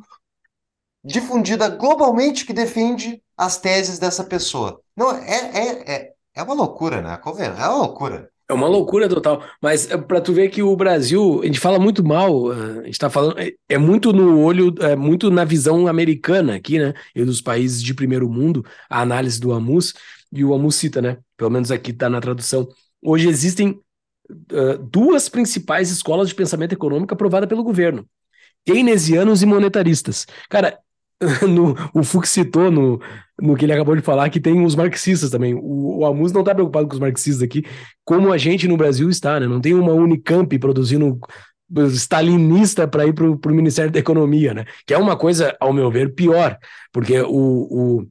difundida 1.07 1.69
globalmente 1.69 2.45
que 2.45 2.53
defende 2.53 3.21
as 3.37 3.59
teses 3.59 3.97
dessa 3.97 4.23
pessoa. 4.23 4.79
Não, 4.95 5.11
é, 5.11 5.51
é, 5.53 5.93
é, 5.93 6.11
é 6.35 6.43
uma 6.43 6.53
loucura, 6.53 7.01
né? 7.01 7.19
É 7.23 7.49
uma 7.49 7.75
loucura. 7.77 8.29
É 8.49 8.53
uma 8.53 8.67
loucura 8.67 9.09
total. 9.09 9.43
Mas 9.61 9.89
é, 9.89 9.97
para 9.97 10.21
tu 10.21 10.33
ver 10.33 10.49
que 10.49 10.63
o 10.63 10.75
Brasil, 10.75 11.41
a 11.41 11.45
gente 11.45 11.59
fala 11.59 11.79
muito 11.79 12.03
mal, 12.03 12.51
a 12.51 12.83
gente 12.83 12.97
tá 12.97 13.09
falando, 13.09 13.39
é, 13.39 13.51
é 13.69 13.77
muito 13.77 14.13
no 14.13 14.39
olho, 14.41 14.73
é 14.79 14.95
muito 14.95 15.29
na 15.29 15.43
visão 15.43 15.87
americana 15.87 16.55
aqui, 16.55 16.79
né? 16.79 16.93
E 17.15 17.23
dos 17.23 17.41
países 17.41 17.81
de 17.81 17.93
primeiro 17.93 18.29
mundo, 18.29 18.65
a 18.89 19.01
análise 19.01 19.39
do 19.39 19.53
Amus, 19.53 19.93
e 20.31 20.43
o 20.43 20.53
Amus 20.53 20.75
cita, 20.75 21.01
né? 21.01 21.17
Pelo 21.35 21.51
menos 21.51 21.71
aqui 21.71 21.93
tá 21.93 22.09
na 22.09 22.21
tradução. 22.21 22.67
Hoje 23.01 23.29
existem 23.29 23.79
uh, 24.29 24.77
duas 24.81 25.29
principais 25.29 25.89
escolas 25.91 26.29
de 26.29 26.35
pensamento 26.35 26.73
econômico 26.73 27.13
aprovadas 27.13 27.47
pelo 27.47 27.63
governo: 27.63 28.07
keynesianos 28.65 29.41
e 29.41 29.45
monetaristas. 29.45 30.25
Cara, 30.49 30.77
no, 31.47 31.75
o 31.93 32.03
Fux 32.03 32.29
citou 32.29 32.69
no, 32.69 33.01
no 33.41 33.55
que 33.55 33.65
ele 33.65 33.73
acabou 33.73 33.95
de 33.95 34.01
falar 34.01 34.29
que 34.29 34.39
tem 34.39 34.63
os 34.63 34.75
marxistas 34.75 35.29
também. 35.29 35.53
O, 35.55 35.99
o 35.99 36.05
Amus 36.05 36.31
não 36.31 36.41
está 36.41 36.53
preocupado 36.53 36.87
com 36.87 36.93
os 36.93 36.99
marxistas 36.99 37.41
aqui, 37.41 37.63
como 38.05 38.31
a 38.31 38.37
gente 38.37 38.67
no 38.67 38.77
Brasil 38.77 39.09
está, 39.09 39.39
né? 39.39 39.47
Não 39.47 39.59
tem 39.59 39.73
uma 39.73 39.93
Unicamp 39.93 40.57
produzindo 40.59 41.19
stalinista 41.89 42.87
para 42.87 43.05
ir 43.05 43.13
para 43.13 43.25
o 43.25 43.55
Ministério 43.55 43.91
da 43.91 43.99
Economia, 43.99 44.53
né? 44.53 44.65
Que 44.85 44.93
é 44.93 44.97
uma 44.97 45.17
coisa, 45.17 45.55
ao 45.59 45.73
meu 45.73 45.91
ver, 45.91 46.13
pior, 46.13 46.57
porque 46.93 47.19
o, 47.21 47.27
o 47.29 48.07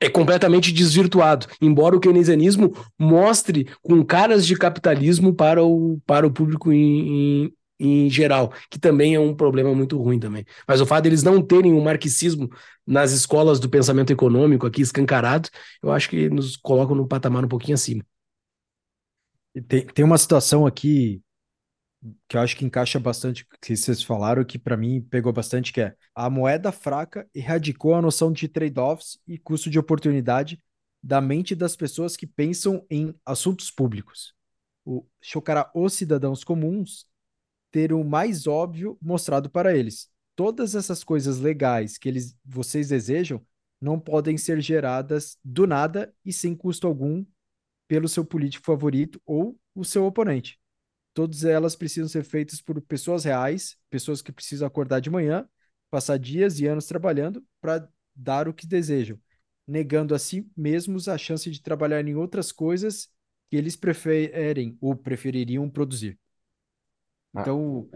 é 0.00 0.08
completamente 0.08 0.72
desvirtuado, 0.72 1.46
embora 1.60 1.94
o 1.94 2.00
keynesianismo 2.00 2.72
mostre 2.98 3.68
com 3.82 4.02
caras 4.02 4.46
de 4.46 4.56
capitalismo 4.56 5.34
para 5.34 5.62
o, 5.62 6.00
para 6.06 6.26
o 6.26 6.30
público 6.30 6.72
em, 6.72 7.44
em, 7.44 7.52
em 7.80 8.10
geral, 8.10 8.52
que 8.70 8.78
também 8.78 9.14
é 9.14 9.20
um 9.20 9.34
problema 9.34 9.74
muito 9.74 10.00
ruim 10.00 10.20
também. 10.20 10.44
Mas 10.68 10.80
o 10.80 10.86
fato 10.86 11.04
deles 11.04 11.22
não 11.22 11.42
terem 11.42 11.72
o 11.72 11.80
marxismo 11.82 12.50
nas 12.86 13.12
escolas 13.12 13.58
do 13.58 13.68
pensamento 13.70 14.12
econômico 14.12 14.66
aqui 14.66 14.82
escancarado, 14.82 15.48
eu 15.82 15.90
acho 15.90 16.08
que 16.10 16.28
nos 16.28 16.56
colocam 16.56 16.94
num 16.94 17.06
patamar 17.06 17.44
um 17.44 17.48
pouquinho 17.48 17.74
acima. 17.74 18.04
Tem, 19.66 19.86
tem 19.86 20.04
uma 20.04 20.18
situação 20.18 20.66
aqui 20.66 21.22
que 22.28 22.36
eu 22.36 22.40
acho 22.40 22.56
que 22.56 22.64
encaixa 22.64 22.98
bastante 22.98 23.42
o 23.42 23.46
que 23.60 23.76
vocês 23.76 24.02
falaram, 24.02 24.44
que 24.44 24.58
para 24.58 24.76
mim 24.76 25.02
pegou 25.02 25.32
bastante, 25.32 25.72
que 25.72 25.80
é 25.80 25.94
a 26.14 26.30
moeda 26.30 26.72
fraca 26.72 27.28
erradicou 27.34 27.94
a 27.94 28.02
noção 28.02 28.32
de 28.32 28.48
trade-offs 28.48 29.18
e 29.26 29.38
custo 29.38 29.68
de 29.68 29.78
oportunidade 29.78 30.58
da 31.02 31.20
mente 31.20 31.54
das 31.54 31.76
pessoas 31.76 32.16
que 32.16 32.26
pensam 32.26 32.84
em 32.90 33.14
assuntos 33.24 33.70
públicos. 33.70 34.34
O, 34.84 35.04
chocará 35.20 35.70
os 35.74 35.92
cidadãos 35.92 36.42
comuns 36.42 37.06
ter 37.70 37.92
o 37.92 38.04
mais 38.04 38.46
óbvio 38.46 38.98
mostrado 39.00 39.48
para 39.50 39.76
eles. 39.76 40.10
Todas 40.34 40.74
essas 40.74 41.04
coisas 41.04 41.38
legais 41.38 41.98
que 41.98 42.08
eles, 42.08 42.36
vocês 42.44 42.88
desejam 42.88 43.44
não 43.80 43.98
podem 43.98 44.36
ser 44.36 44.60
geradas 44.60 45.38
do 45.44 45.66
nada 45.66 46.14
e 46.24 46.32
sem 46.32 46.54
custo 46.54 46.86
algum 46.86 47.24
pelo 47.88 48.08
seu 48.08 48.24
político 48.24 48.64
favorito 48.64 49.20
ou 49.24 49.58
o 49.74 49.84
seu 49.84 50.04
oponente. 50.04 50.60
Todas 51.12 51.44
elas 51.44 51.74
precisam 51.74 52.08
ser 52.08 52.24
feitas 52.24 52.60
por 52.60 52.80
pessoas 52.80 53.24
reais, 53.24 53.76
pessoas 53.88 54.22
que 54.22 54.30
precisam 54.30 54.66
acordar 54.66 55.00
de 55.00 55.10
manhã, 55.10 55.48
passar 55.90 56.18
dias 56.18 56.60
e 56.60 56.66
anos 56.66 56.86
trabalhando 56.86 57.44
para 57.60 57.88
dar 58.14 58.48
o 58.48 58.54
que 58.54 58.66
desejam, 58.66 59.18
negando 59.66 60.14
a 60.14 60.18
si 60.18 60.48
mesmos 60.56 61.08
a 61.08 61.18
chance 61.18 61.50
de 61.50 61.60
trabalhar 61.60 62.06
em 62.06 62.14
outras 62.14 62.52
coisas 62.52 63.08
que 63.50 63.56
eles 63.56 63.74
preferem 63.74 64.78
ou 64.80 64.94
prefeririam 64.94 65.68
produzir. 65.68 66.18
Ah. 67.34 67.40
Então, 67.40 67.88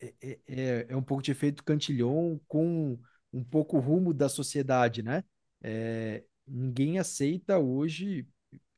é, 0.00 0.14
é, 0.22 0.38
é, 0.46 0.86
é 0.88 0.96
um 0.96 1.02
pouco 1.02 1.22
de 1.22 1.30
efeito 1.30 1.64
cantilhão 1.64 2.40
com 2.46 2.98
um 3.32 3.42
pouco 3.42 3.76
o 3.76 3.80
rumo 3.80 4.14
da 4.14 4.28
sociedade, 4.28 5.02
né? 5.02 5.24
É, 5.62 6.24
ninguém 6.46 6.98
aceita 6.98 7.58
hoje. 7.58 8.26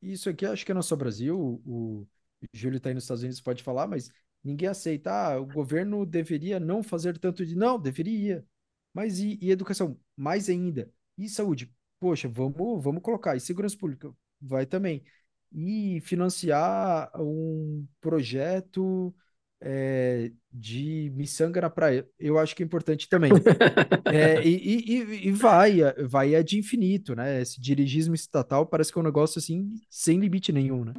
Isso 0.01 0.29
aqui 0.29 0.45
acho 0.45 0.65
que 0.65 0.71
é 0.71 0.75
não 0.75 0.81
só 0.81 0.95
Brasil, 0.95 1.61
o, 1.65 2.07
Júlio 2.53 2.77
está 2.77 2.89
aí 2.89 2.93
nos 2.95 3.03
Estados 3.03 3.23
Unidos, 3.23 3.41
pode 3.41 3.63
falar, 3.63 3.87
mas 3.87 4.09
ninguém 4.43 4.67
aceita. 4.67 5.11
Ah, 5.11 5.39
o 5.39 5.45
governo 5.45 6.05
deveria 6.05 6.59
não 6.59 6.83
fazer 6.83 7.17
tanto 7.17 7.45
de. 7.45 7.55
Não, 7.55 7.79
deveria. 7.79 8.45
Mas 8.93 9.19
e, 9.19 9.37
e 9.41 9.51
educação? 9.51 9.99
Mais 10.15 10.49
ainda. 10.49 10.91
E 11.17 11.29
saúde? 11.29 11.73
Poxa, 11.99 12.27
vamos, 12.27 12.83
vamos 12.83 13.01
colocar. 13.01 13.35
E 13.35 13.39
segurança 13.39 13.77
pública? 13.77 14.13
Vai 14.41 14.65
também. 14.65 15.03
E 15.51 15.99
financiar 16.01 17.11
um 17.19 17.87
projeto 18.01 19.15
é, 19.61 20.31
de 20.51 21.11
miçanga 21.15 21.61
na 21.61 21.69
praia. 21.69 22.07
Eu 22.19 22.37
acho 22.37 22.55
que 22.55 22.63
é 22.63 22.65
importante 22.65 23.09
também. 23.09 23.31
é, 24.05 24.41
e, 24.45 24.55
e, 24.55 25.27
e, 25.27 25.31
vai, 25.31 25.79
vai 26.05 26.35
é 26.35 26.43
de 26.43 26.59
infinito, 26.59 27.15
né? 27.15 27.41
Esse 27.41 27.59
dirigismo 27.59 28.15
estatal 28.15 28.65
parece 28.65 28.91
que 28.91 28.97
é 28.97 29.01
um 29.01 29.05
negócio 29.05 29.39
assim, 29.39 29.69
sem 29.89 30.19
limite 30.19 30.51
nenhum, 30.51 30.85
né? 30.85 30.93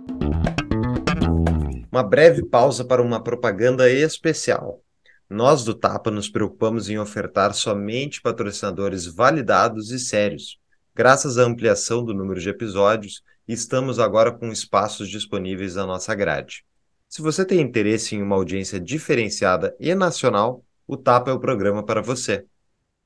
Uma 1.91 2.03
breve 2.03 2.45
pausa 2.45 2.85
para 2.85 3.03
uma 3.03 3.23
propaganda 3.23 3.91
especial. 3.91 4.83
Nós 5.29 5.65
do 5.65 5.75
Tapa 5.75 6.11
nos 6.11 6.29
preocupamos 6.29 6.89
em 6.89 6.99
ofertar 6.99 7.53
somente 7.53 8.21
patrocinadores 8.23 9.07
validados 9.07 9.91
e 9.91 9.99
sérios. 9.99 10.59
Graças 10.95 11.39
à 11.39 11.43
ampliação 11.43 12.05
do 12.05 12.15
número 12.15 12.41
de 12.41 12.49
episódios, 12.49 13.23
estamos 13.47 13.99
agora 13.99 14.33
com 14.33 14.51
espaços 14.51 15.09
disponíveis 15.09 15.75
na 15.77 15.87
nossa 15.87 16.15
grade. 16.15 16.65
Se 17.09 17.23
você 17.23 17.45
tem 17.45 17.61
interesse 17.61 18.15
em 18.15 18.23
uma 18.23 18.37
audiência 18.37 18.79
diferenciada 18.79 19.75
e 19.81 19.95
nacional, 19.95 20.65
o 20.87 20.97
Tapa 20.97 21.31
é 21.31 21.35
o 21.35 21.41
programa 21.41 21.83
para 21.83 22.03
você. 22.03 22.45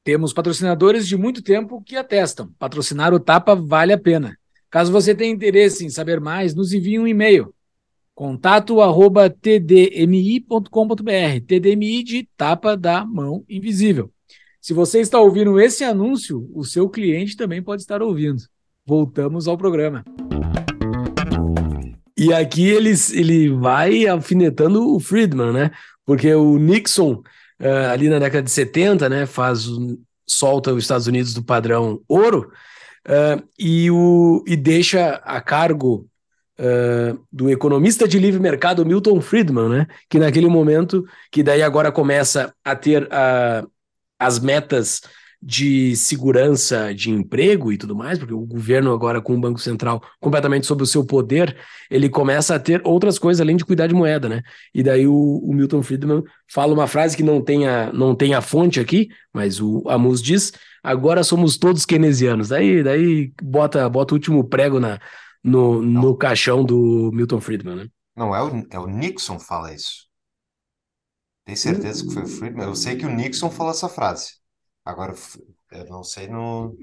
Temos 0.04 0.32
patrocinadores 0.32 1.06
de 1.06 1.16
muito 1.16 1.42
tempo 1.42 1.82
que 1.82 1.96
atestam. 1.96 2.52
Patrocinar 2.58 3.14
o 3.14 3.20
Tapa 3.20 3.54
vale 3.54 3.92
a 3.92 3.98
pena. 3.98 4.36
Caso 4.68 4.90
você 4.90 5.14
tenha 5.14 5.32
interesse 5.32 5.84
em 5.84 5.90
saber 5.90 6.20
mais, 6.20 6.54
nos 6.54 6.72
envie 6.72 6.98
um 6.98 7.06
e-mail 7.06 7.54
Contato 8.14 8.80
arroba 8.80 9.30
tdmi.com.br. 9.30 10.70
TDMI 11.46 12.02
de 12.02 12.28
tapa 12.36 12.76
da 12.76 13.04
mão 13.06 13.44
invisível. 13.48 14.10
Se 14.60 14.74
você 14.74 15.00
está 15.00 15.18
ouvindo 15.18 15.58
esse 15.58 15.82
anúncio, 15.82 16.48
o 16.54 16.62
seu 16.62 16.88
cliente 16.88 17.36
também 17.36 17.62
pode 17.62 17.82
estar 17.82 18.02
ouvindo. 18.02 18.42
Voltamos 18.86 19.48
ao 19.48 19.56
programa. 19.56 20.04
E 22.22 22.32
aqui 22.32 22.68
eles, 22.68 23.12
ele 23.12 23.48
vai 23.48 24.06
alfinetando 24.06 24.94
o 24.94 25.00
Friedman, 25.00 25.52
né? 25.52 25.72
Porque 26.06 26.32
o 26.32 26.56
Nixon, 26.56 27.14
uh, 27.60 27.90
ali 27.90 28.08
na 28.08 28.20
década 28.20 28.44
de 28.44 28.50
70, 28.52 29.08
né, 29.08 29.26
faz, 29.26 29.66
solta 30.24 30.72
os 30.72 30.84
Estados 30.84 31.08
Unidos 31.08 31.34
do 31.34 31.42
padrão 31.42 32.00
ouro 32.06 32.52
uh, 33.08 33.42
e, 33.58 33.90
o, 33.90 34.44
e 34.46 34.54
deixa 34.54 35.20
a 35.24 35.40
cargo 35.40 36.08
uh, 36.60 37.18
do 37.32 37.50
economista 37.50 38.06
de 38.06 38.20
livre 38.20 38.40
mercado 38.40 38.86
Milton 38.86 39.20
Friedman, 39.20 39.68
né? 39.68 39.86
Que 40.08 40.20
naquele 40.20 40.46
momento, 40.46 41.04
que 41.28 41.42
daí 41.42 41.60
agora 41.60 41.90
começa 41.90 42.54
a 42.64 42.76
ter 42.76 43.02
uh, 43.02 43.68
as 44.16 44.38
metas 44.38 45.00
de 45.42 45.96
segurança 45.96 46.94
de 46.94 47.10
emprego 47.10 47.72
e 47.72 47.76
tudo 47.76 47.96
mais, 47.96 48.16
porque 48.16 48.32
o 48.32 48.46
governo 48.46 48.92
agora 48.92 49.20
com 49.20 49.34
o 49.34 49.40
Banco 49.40 49.58
Central 49.58 50.00
completamente 50.20 50.66
sob 50.66 50.84
o 50.84 50.86
seu 50.86 51.04
poder, 51.04 51.56
ele 51.90 52.08
começa 52.08 52.54
a 52.54 52.60
ter 52.60 52.80
outras 52.84 53.18
coisas 53.18 53.40
além 53.40 53.56
de 53.56 53.64
cuidar 53.64 53.88
de 53.88 53.94
moeda, 53.94 54.28
né? 54.28 54.42
E 54.72 54.84
daí 54.84 55.04
o, 55.06 55.14
o 55.14 55.52
Milton 55.52 55.82
Friedman 55.82 56.22
fala 56.48 56.72
uma 56.72 56.86
frase 56.86 57.16
que 57.16 57.24
não 57.24 57.42
tem 57.42 57.66
a, 57.66 57.92
não 57.92 58.14
tem 58.14 58.34
a 58.34 58.40
fonte 58.40 58.78
aqui, 58.78 59.08
mas 59.34 59.60
o 59.60 59.82
Amus 59.88 60.22
diz, 60.22 60.52
agora 60.80 61.24
somos 61.24 61.58
todos 61.58 61.84
keynesianos. 61.84 62.48
Daí, 62.48 62.82
daí 62.84 63.32
bota, 63.42 63.88
bota 63.88 64.14
o 64.14 64.16
último 64.16 64.44
prego 64.44 64.78
na, 64.78 65.00
no, 65.42 65.82
no 65.82 66.16
caixão 66.16 66.64
do 66.64 67.10
Milton 67.12 67.40
Friedman, 67.40 67.76
né? 67.76 67.88
Não, 68.16 68.32
é 68.32 68.42
o, 68.42 68.66
é 68.70 68.78
o 68.78 68.86
Nixon 68.86 69.40
fala 69.40 69.74
isso. 69.74 70.06
Tem 71.44 71.56
certeza 71.56 72.06
que 72.06 72.14
foi 72.14 72.22
o 72.22 72.28
Friedman? 72.28 72.66
Eu 72.66 72.76
sei 72.76 72.94
que 72.94 73.06
o 73.06 73.10
Nixon 73.10 73.50
falou 73.50 73.72
essa 73.72 73.88
frase. 73.88 74.41
Agora, 74.84 75.14
eu 75.70 75.86
não 75.86 76.02
sei 76.02 76.26
no. 76.26 76.76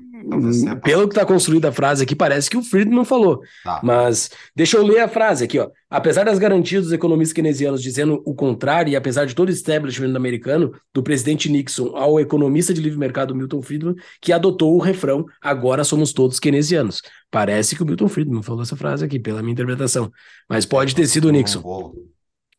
É 0.71 0.75
Pelo 0.75 1.07
que 1.07 1.13
está 1.13 1.25
construída 1.25 1.69
a 1.69 1.71
frase 1.71 2.03
aqui, 2.03 2.15
parece 2.15 2.49
que 2.49 2.57
o 2.57 2.63
Friedman 2.63 3.03
falou. 3.03 3.41
Tá. 3.63 3.81
Mas 3.83 4.31
deixa 4.55 4.77
eu 4.77 4.85
ler 4.85 4.99
a 5.01 5.07
frase 5.07 5.43
aqui, 5.43 5.59
ó. 5.59 5.69
Apesar 5.89 6.23
das 6.23 6.39
garantias 6.39 6.83
dos 6.83 6.93
economistas 6.93 7.33
keynesianos 7.33 7.83
dizendo 7.83 8.23
o 8.25 8.33
contrário, 8.33 8.91
e 8.91 8.95
apesar 8.95 9.25
de 9.25 9.35
todo 9.35 9.49
o 9.49 9.51
establishment 9.51 10.15
americano, 10.15 10.73
do 10.93 11.03
presidente 11.03 11.49
Nixon 11.49 11.95
ao 11.95 12.19
economista 12.19 12.73
de 12.73 12.81
livre 12.81 12.97
mercado 12.97 13.35
Milton 13.35 13.61
Friedman, 13.61 13.95
que 14.21 14.31
adotou 14.31 14.75
o 14.75 14.79
refrão: 14.79 15.25
agora 15.41 15.83
somos 15.83 16.13
todos 16.13 16.39
keynesianos. 16.39 17.01
Parece 17.29 17.75
que 17.75 17.83
o 17.83 17.85
Milton 17.85 18.07
Friedman 18.07 18.41
falou 18.41 18.63
essa 18.63 18.77
frase 18.77 19.03
aqui, 19.03 19.19
pela 19.19 19.41
minha 19.41 19.53
interpretação. 19.53 20.09
Mas 20.47 20.65
pode 20.65 20.95
ter 20.95 21.05
sido 21.05 21.27
o 21.27 21.31
Nixon. 21.31 21.61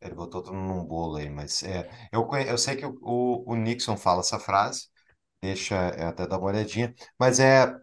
Ele 0.03 0.15
botou 0.15 0.43
tudo 0.43 0.57
num 0.57 0.85
bolo 0.85 1.17
aí, 1.17 1.29
mas 1.29 1.63
é, 1.63 1.89
eu, 2.13 2.27
eu 2.47 2.57
sei 2.57 2.77
que 2.77 2.87
o, 2.87 3.45
o 3.47 3.55
Nixon 3.55 3.99
fala 3.99 4.21
essa 4.21 4.39
frase, 4.39 4.85
deixa 5.41 5.75
eu 5.99 6.09
até 6.09 6.27
dar 6.27 6.39
uma 6.39 6.49
olhadinha, 6.49 6.95
mas 7.19 7.41
é, 7.41 7.75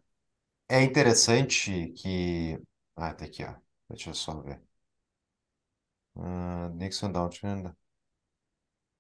é 0.70 0.84
interessante 0.84 1.90
que. 1.94 2.60
Ah, 2.96 3.14
tá 3.14 3.26
aqui, 3.26 3.44
ó. 3.44 3.56
Deixa 3.90 4.10
eu 4.12 4.14
só 4.16 4.42
ver. 4.42 4.62
Uh, 6.16 6.70
Nixon 6.76 7.12
Downtrend. 7.12 7.74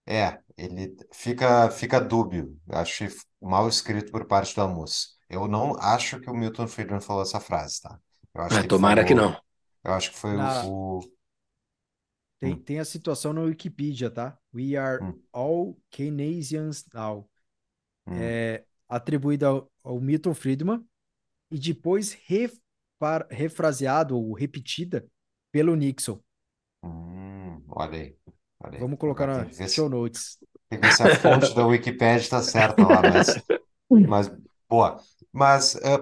É, 0.05 0.39
ele 0.57 0.95
fica, 1.11 1.69
fica 1.69 1.99
dúbio. 1.99 2.57
Acho 2.69 3.05
mal 3.41 3.67
escrito 3.67 4.11
por 4.11 4.25
parte 4.25 4.55
da 4.55 4.67
moça. 4.67 5.07
Eu 5.29 5.47
não 5.47 5.75
acho 5.79 6.19
que 6.21 6.29
o 6.29 6.33
Milton 6.33 6.67
Friedman 6.67 7.01
falou 7.01 7.23
essa 7.23 7.39
frase, 7.41 7.81
tá? 7.81 7.99
Eu 8.33 8.41
acho 8.41 8.59
é, 8.59 8.61
que 8.61 8.67
tomara 8.67 9.03
que 9.03 9.13
não. 9.13 9.35
Eu 9.83 9.93
acho 9.93 10.11
que 10.11 10.17
foi 10.17 10.35
Na... 10.35 10.65
o, 10.65 11.01
Tem, 12.39 12.53
Hum, 12.53 12.63
tem 12.63 12.79
a 12.79 12.85
situação 12.85 13.33
na 13.33 13.41
Wikipedia, 13.41 14.09
tá? 14.09 14.37
We 14.53 14.75
are 14.75 15.03
hum, 15.03 15.19
all 15.33 15.77
Keynesians 15.89 16.85
now. 16.93 17.27
Hum, 18.07 18.37
É 18.39 18.65
atribuída 18.89 19.47
ao, 19.47 19.71
ao 19.83 19.99
Milton 20.01 20.33
Friedman 20.33 20.85
e 21.51 21.59
depois 21.59 22.13
refar- 22.27 23.27
refraseado 23.31 24.17
ou 24.17 24.33
repetida 24.33 25.07
pelo 25.51 25.75
Nixon. 25.75 26.21
hum. 26.83 27.63
Olha 27.69 27.97
aí, 27.99 28.17
olha 28.59 28.79
aí. 28.79 28.85
Vamos 28.85 28.97
colocar 28.99 29.27
na 29.27 29.45
que 29.49 29.55
ver 29.55 29.67
se, 29.69 29.81
show 29.81 29.89
notes. 29.89 30.39
tem 30.69 30.79
que 30.79 30.83
ver 30.83 30.91
se 30.91 31.03
a 31.03 31.09
fonte 31.09 31.55
da 31.55 31.65
Wikipédia 31.65 32.21
está 32.21 32.41
certa 32.43 32.87
lá, 32.87 33.03
mas, 33.03 33.43
mas 34.03 34.29
boa. 34.69 35.01
Mas 35.33 35.75
eh, 35.77 35.99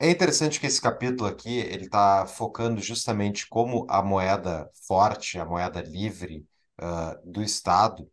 é 0.00 0.10
interessante 0.10 0.60
que 0.60 0.66
esse 0.68 0.80
capítulo 0.82 1.28
aqui 1.28 1.58
ele 1.58 1.86
está 1.86 2.26
focando 2.26 2.80
justamente 2.80 3.48
como 3.48 3.86
a 3.90 4.02
moeda 4.02 4.70
forte, 4.88 5.38
a 5.38 5.46
moeda 5.46 5.82
livre, 5.82 6.46
ah, 6.78 7.18
do 7.24 7.42
Estado 7.42 8.10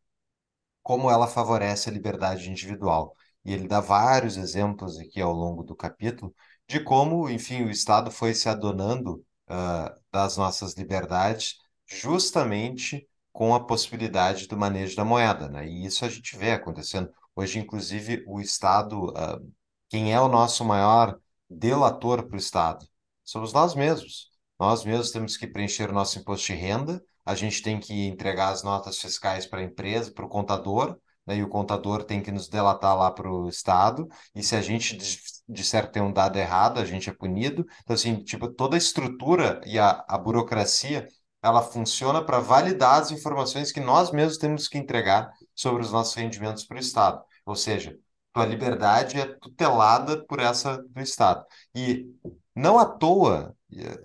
como 0.84 1.10
ela 1.12 1.28
favorece 1.28 1.90
a 1.90 1.94
liberdade 1.94 2.50
individual. 2.50 3.16
E 3.50 3.54
ele 3.54 3.68
dá 3.68 3.80
vários 3.82 4.38
exemplos 4.38 5.00
aqui 5.00 5.20
ao 5.20 5.34
longo 5.34 5.64
do 5.64 5.76
capítulo 5.76 6.36
de 6.68 6.80
como, 6.80 7.28
enfim, 7.28 7.64
o 7.64 7.72
Estado 7.72 8.12
foi 8.12 8.32
se 8.36 8.48
adonando, 8.48 9.26
ah, 9.48 9.96
das 10.12 10.38
nossas 10.38 10.76
liberdades 10.76 11.56
justamente 11.88 13.08
com 13.32 13.56
a 13.56 13.66
possibilidade 13.66 14.48
do 14.48 14.56
manejo 14.56 14.96
da 14.96 15.04
moeda, 15.04 15.50
né? 15.50 15.68
E 15.68 15.84
isso 15.84 16.06
a 16.06 16.10
gente 16.10 16.38
vê 16.38 16.52
acontecendo. 16.52 17.12
Hoje, 17.36 17.58
inclusive, 17.58 18.24
o 18.28 18.40
Estado, 18.40 19.12
ah, 19.18 19.40
quem 19.90 20.14
é 20.14 20.22
o 20.22 20.28
nosso 20.28 20.64
maior 20.64 21.18
delator 21.50 22.28
para 22.28 22.36
o 22.36 22.40
Estado? 22.40 22.86
Somos 23.24 23.52
nós 23.52 23.74
mesmos. 23.74 24.30
Nós 24.60 24.86
mesmos 24.86 25.10
temos 25.10 25.36
que 25.38 25.48
preencher 25.48 25.90
o 25.90 25.94
nosso 25.94 26.20
imposto 26.20 26.46
de 26.46 26.54
renda, 26.54 27.04
a 27.26 27.34
gente 27.34 27.64
tem 27.64 27.80
que 27.80 28.06
entregar 28.06 28.50
as 28.50 28.62
notas 28.62 29.00
fiscais 29.00 29.48
para 29.48 29.62
a 29.62 29.64
empresa, 29.64 30.12
para 30.12 30.26
o 30.26 30.30
contador, 30.30 31.00
né? 31.30 31.38
E 31.38 31.44
o 31.44 31.48
contador 31.48 32.04
tem 32.04 32.22
que 32.22 32.32
nos 32.32 32.50
delatar 32.50 32.98
lá 32.98 33.12
para 33.12 33.32
o 33.32 33.48
Estado, 33.48 34.08
e 34.36 34.42
se 34.44 34.56
a 34.56 34.62
gente 34.62 34.98
dis- 34.98 35.44
disser 35.48 35.88
que 35.88 35.94
tem 35.94 36.02
um 36.02 36.12
dado 36.12 36.38
errado, 36.38 36.80
a 36.80 36.86
gente 36.86 37.10
é 37.10 37.14
punido. 37.14 37.66
Então, 37.84 37.94
assim, 37.94 38.24
tipo, 38.24 38.50
toda 38.50 38.76
a 38.76 38.78
estrutura 38.78 39.62
e 39.66 39.78
a, 39.80 40.04
a 40.08 40.18
burocracia, 40.18 41.08
ela 41.42 41.62
funciona 41.62 42.24
para 42.24 42.40
validar 42.40 43.00
as 43.00 43.12
informações 43.12 43.72
que 43.72 43.80
nós 43.80 44.12
mesmos 44.12 44.38
temos 44.38 44.68
que 44.68 44.78
entregar 44.78 45.32
sobre 45.56 45.82
os 45.84 45.92
nossos 45.92 46.14
rendimentos 46.16 46.66
para 46.66 46.78
o 46.78 46.80
Estado. 46.80 47.24
Ou 47.46 47.56
seja, 47.56 47.96
tua 48.34 48.46
liberdade 48.46 49.20
é 49.20 49.26
tutelada 49.26 50.24
por 50.26 50.40
essa 50.40 50.78
do 50.90 51.02
Estado. 51.02 51.46
E 51.76 52.06
não 52.56 52.78
à 52.78 52.86
toa, 52.86 53.56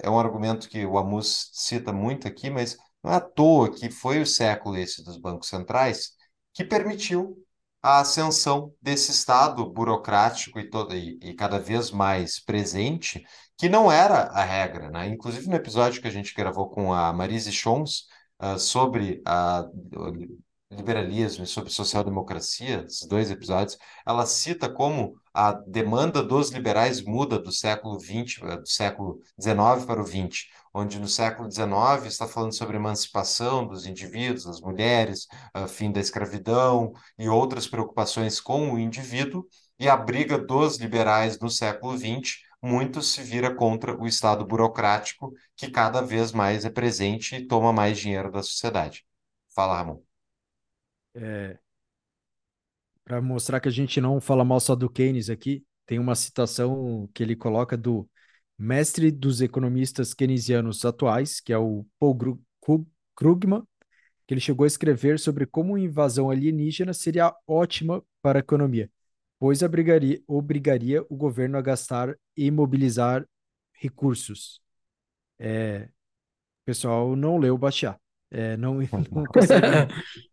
é 0.01 0.09
um 0.09 0.19
argumento 0.19 0.69
que 0.69 0.85
o 0.87 0.99
Amus 0.99 1.51
cita 1.53 1.93
muito 1.93 2.29
aqui, 2.29 2.51
mas 2.51 2.77
não 3.03 3.13
é 3.13 3.17
à 3.17 3.21
toa 3.21 3.71
que 3.71 3.91
foi 3.91 4.21
o 4.21 4.27
século 4.27 4.77
esse 4.77 5.03
dos 5.05 5.17
bancos 5.17 5.49
centrais 5.49 6.13
que 6.55 6.65
permitiu 6.65 7.37
a 7.83 8.01
ascensão 8.01 8.75
desse 8.81 9.11
Estado 9.13 9.67
burocrático 9.71 10.59
e, 10.61 10.71
todo, 10.71 10.97
e, 10.97 11.19
e 11.23 11.35
cada 11.35 11.59
vez 11.61 11.91
mais 11.91 12.41
presente, 12.41 13.25
que 13.59 13.69
não 13.69 13.93
era 13.93 14.23
a 14.29 14.43
regra, 14.45 14.91
né? 14.91 15.09
Inclusive 15.09 15.49
no 15.49 15.57
episódio 15.57 16.01
que 16.01 16.09
a 16.09 16.11
gente 16.11 16.35
gravou 16.35 16.71
com 16.71 16.93
a 16.95 17.13
Marise 17.13 17.53
Schons, 17.53 18.07
ah, 18.39 18.59
sobre 18.59 19.23
a, 19.27 19.65
o 19.97 20.09
li- 20.11 20.39
liberalismo 20.71 21.45
e 21.45 21.47
sobre 21.47 21.71
social-democracia, 21.71 22.85
esses 22.87 23.07
dois 23.07 23.31
episódios, 23.31 23.79
ela 24.07 24.27
cita 24.27 24.69
como 24.69 25.15
a 25.33 25.53
demanda 25.53 26.23
dos 26.23 26.51
liberais 26.51 27.03
muda 27.03 27.39
do 27.39 27.53
século 27.53 27.99
XX, 28.01 28.39
eh, 28.43 28.57
do 28.57 28.69
século 28.69 29.21
XIX 29.39 29.85
para 29.87 30.01
o 30.01 30.05
XX, 30.05 30.49
onde 30.75 30.99
no 30.99 31.07
século 31.07 31.51
XIX 31.51 32.07
está 32.07 32.27
falando 32.27 32.53
sobre 32.53 32.77
emancipação 32.77 33.67
dos 33.67 33.87
indivíduos, 33.87 34.45
das 34.45 34.61
mulheres, 34.61 35.27
ah, 35.55 35.69
fim 35.69 35.93
da 35.93 36.01
escravidão 36.01 36.93
e 37.19 37.29
outras 37.29 37.67
preocupações 37.67 38.41
com 38.41 38.73
o 38.73 38.79
indivíduo, 38.79 39.47
e 39.79 39.89
a 39.89 39.97
briga 39.97 40.37
dos 40.37 40.77
liberais 40.77 41.39
no 41.39 41.49
século 41.49 41.97
XX 41.97 42.43
muito 42.61 43.03
se 43.03 43.23
vira 43.23 43.55
contra 43.55 43.97
o 43.97 44.07
Estado 44.07 44.45
burocrático, 44.45 45.33
que 45.55 45.71
cada 45.71 46.01
vez 46.01 46.33
mais 46.33 46.65
é 46.65 46.71
presente 46.71 47.37
e 47.37 47.47
toma 47.47 47.73
mais 47.73 47.99
dinheiro 47.99 48.33
da 48.33 48.43
sociedade. 48.43 49.05
Fala, 49.55 49.77
Ramon. 49.77 50.01
É, 51.15 51.59
para 53.05 53.21
mostrar 53.21 53.61
que 53.61 53.69
a 53.69 53.73
gente 53.73 54.01
não 54.01 54.21
fala 54.21 54.45
mal 54.45 54.59
só 54.59 54.75
do 54.75 54.89
Keynes 54.89 55.29
aqui, 55.29 55.63
tem 55.87 55.99
uma 55.99 56.15
citação 56.15 57.09
que 57.13 57.23
ele 57.23 57.37
coloca 57.37 57.77
do 57.77 58.09
mestre 58.59 59.11
dos 59.11 59.41
economistas 59.41 60.15
keynesianos 60.15 60.85
atuais, 60.85 61.41
que 61.41 61.53
é 61.53 61.59
o 61.59 61.87
Paul 61.99 62.17
Krugman, 63.17 63.63
que 64.27 64.35
ele 64.35 64.41
chegou 64.41 64.65
a 64.65 64.69
escrever 64.69 65.19
sobre 65.19 65.47
como 65.47 65.73
uma 65.75 65.81
invasão 65.81 66.31
alienígena 66.31 66.95
seria 66.95 67.35
ótima 67.47 68.03
para 68.23 68.39
a 68.39 68.43
economia, 68.43 68.91
pois 69.39 69.63
obrigaria, 69.63 70.23
obrigaria 70.27 71.05
o 71.09 71.17
governo 71.17 71.59
a 71.59 71.63
gastar 71.63 72.17
e 72.37 72.51
mobilizar 72.51 73.27
recursos. 73.75 74.61
O 76.63 76.65
pessoal 76.65 77.15
não 77.17 77.39
leu 77.39 77.57
Bachar. 77.59 78.01
É, 78.31 78.57
não, 78.57 78.79
não 79.13 79.25
consegue 79.33 79.77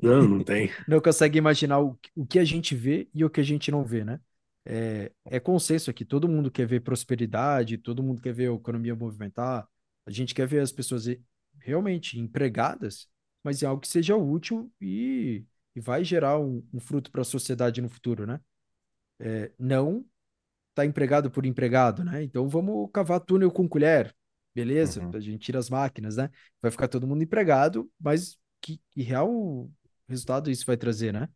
Não, 0.01 0.21
não 0.27 0.43
tem. 0.43 0.69
não 0.88 1.01
consegue 1.01 1.38
imaginar 1.38 1.79
o, 1.81 1.97
o 2.15 2.25
que 2.25 2.39
a 2.39 2.45
gente 2.45 2.75
vê 2.75 3.10
e 3.13 3.23
o 3.25 3.29
que 3.29 3.39
a 3.41 3.43
gente 3.43 3.71
não 3.71 3.84
vê, 3.84 4.03
né? 4.03 4.19
É, 4.65 5.12
é 5.26 5.39
consenso 5.39 5.89
aqui, 5.89 6.06
todo 6.06 6.30
mundo 6.30 6.52
quer 6.52 6.67
ver 6.67 6.82
prosperidade, 6.82 7.78
todo 7.78 8.04
mundo 8.04 8.21
quer 8.21 8.34
ver 8.34 8.50
a 8.50 8.54
economia 8.54 8.95
movimentar, 8.95 9.67
a 10.06 10.12
gente 10.12 10.36
quer 10.36 10.47
ver 10.47 10.60
as 10.60 10.71
pessoas 10.71 11.06
realmente 11.60 12.19
empregadas, 12.19 13.08
mas 13.43 13.63
é 13.63 13.65
algo 13.65 13.82
que 13.82 13.88
seja 13.88 14.15
útil 14.15 14.71
e, 14.80 15.43
e 15.76 15.80
vai 15.80 16.04
gerar 16.04 16.39
um, 16.39 16.63
um 16.74 16.80
fruto 16.80 17.12
para 17.12 17.21
a 17.21 17.26
sociedade 17.26 17.82
no 17.82 17.89
futuro, 17.89 18.26
né? 18.26 18.39
É, 19.19 19.52
não 19.58 20.06
tá 20.74 20.86
empregado 20.86 21.30
por 21.30 21.45
empregado, 21.45 22.04
né? 22.04 22.24
Então 22.24 22.47
vamos 22.47 22.89
cavar 22.93 23.19
túnel 23.19 23.52
com 23.52 23.67
colher, 23.67 24.15
beleza? 24.54 25.04
Uhum. 25.04 25.12
A 25.15 25.19
gente 25.19 25.39
tira 25.39 25.60
as 25.60 25.69
máquinas, 25.69 26.17
né? 26.17 26.30
Vai 26.62 26.71
ficar 26.71 26.88
todo 26.88 27.08
mundo 27.08 27.24
empregado, 27.24 27.89
mas 28.00 28.38
que, 28.62 28.80
que 28.91 29.02
real 29.02 29.69
resultado 30.08 30.52
isso 30.52 30.65
vai 30.65 30.78
trazer, 30.78 31.13
né? 31.13 31.28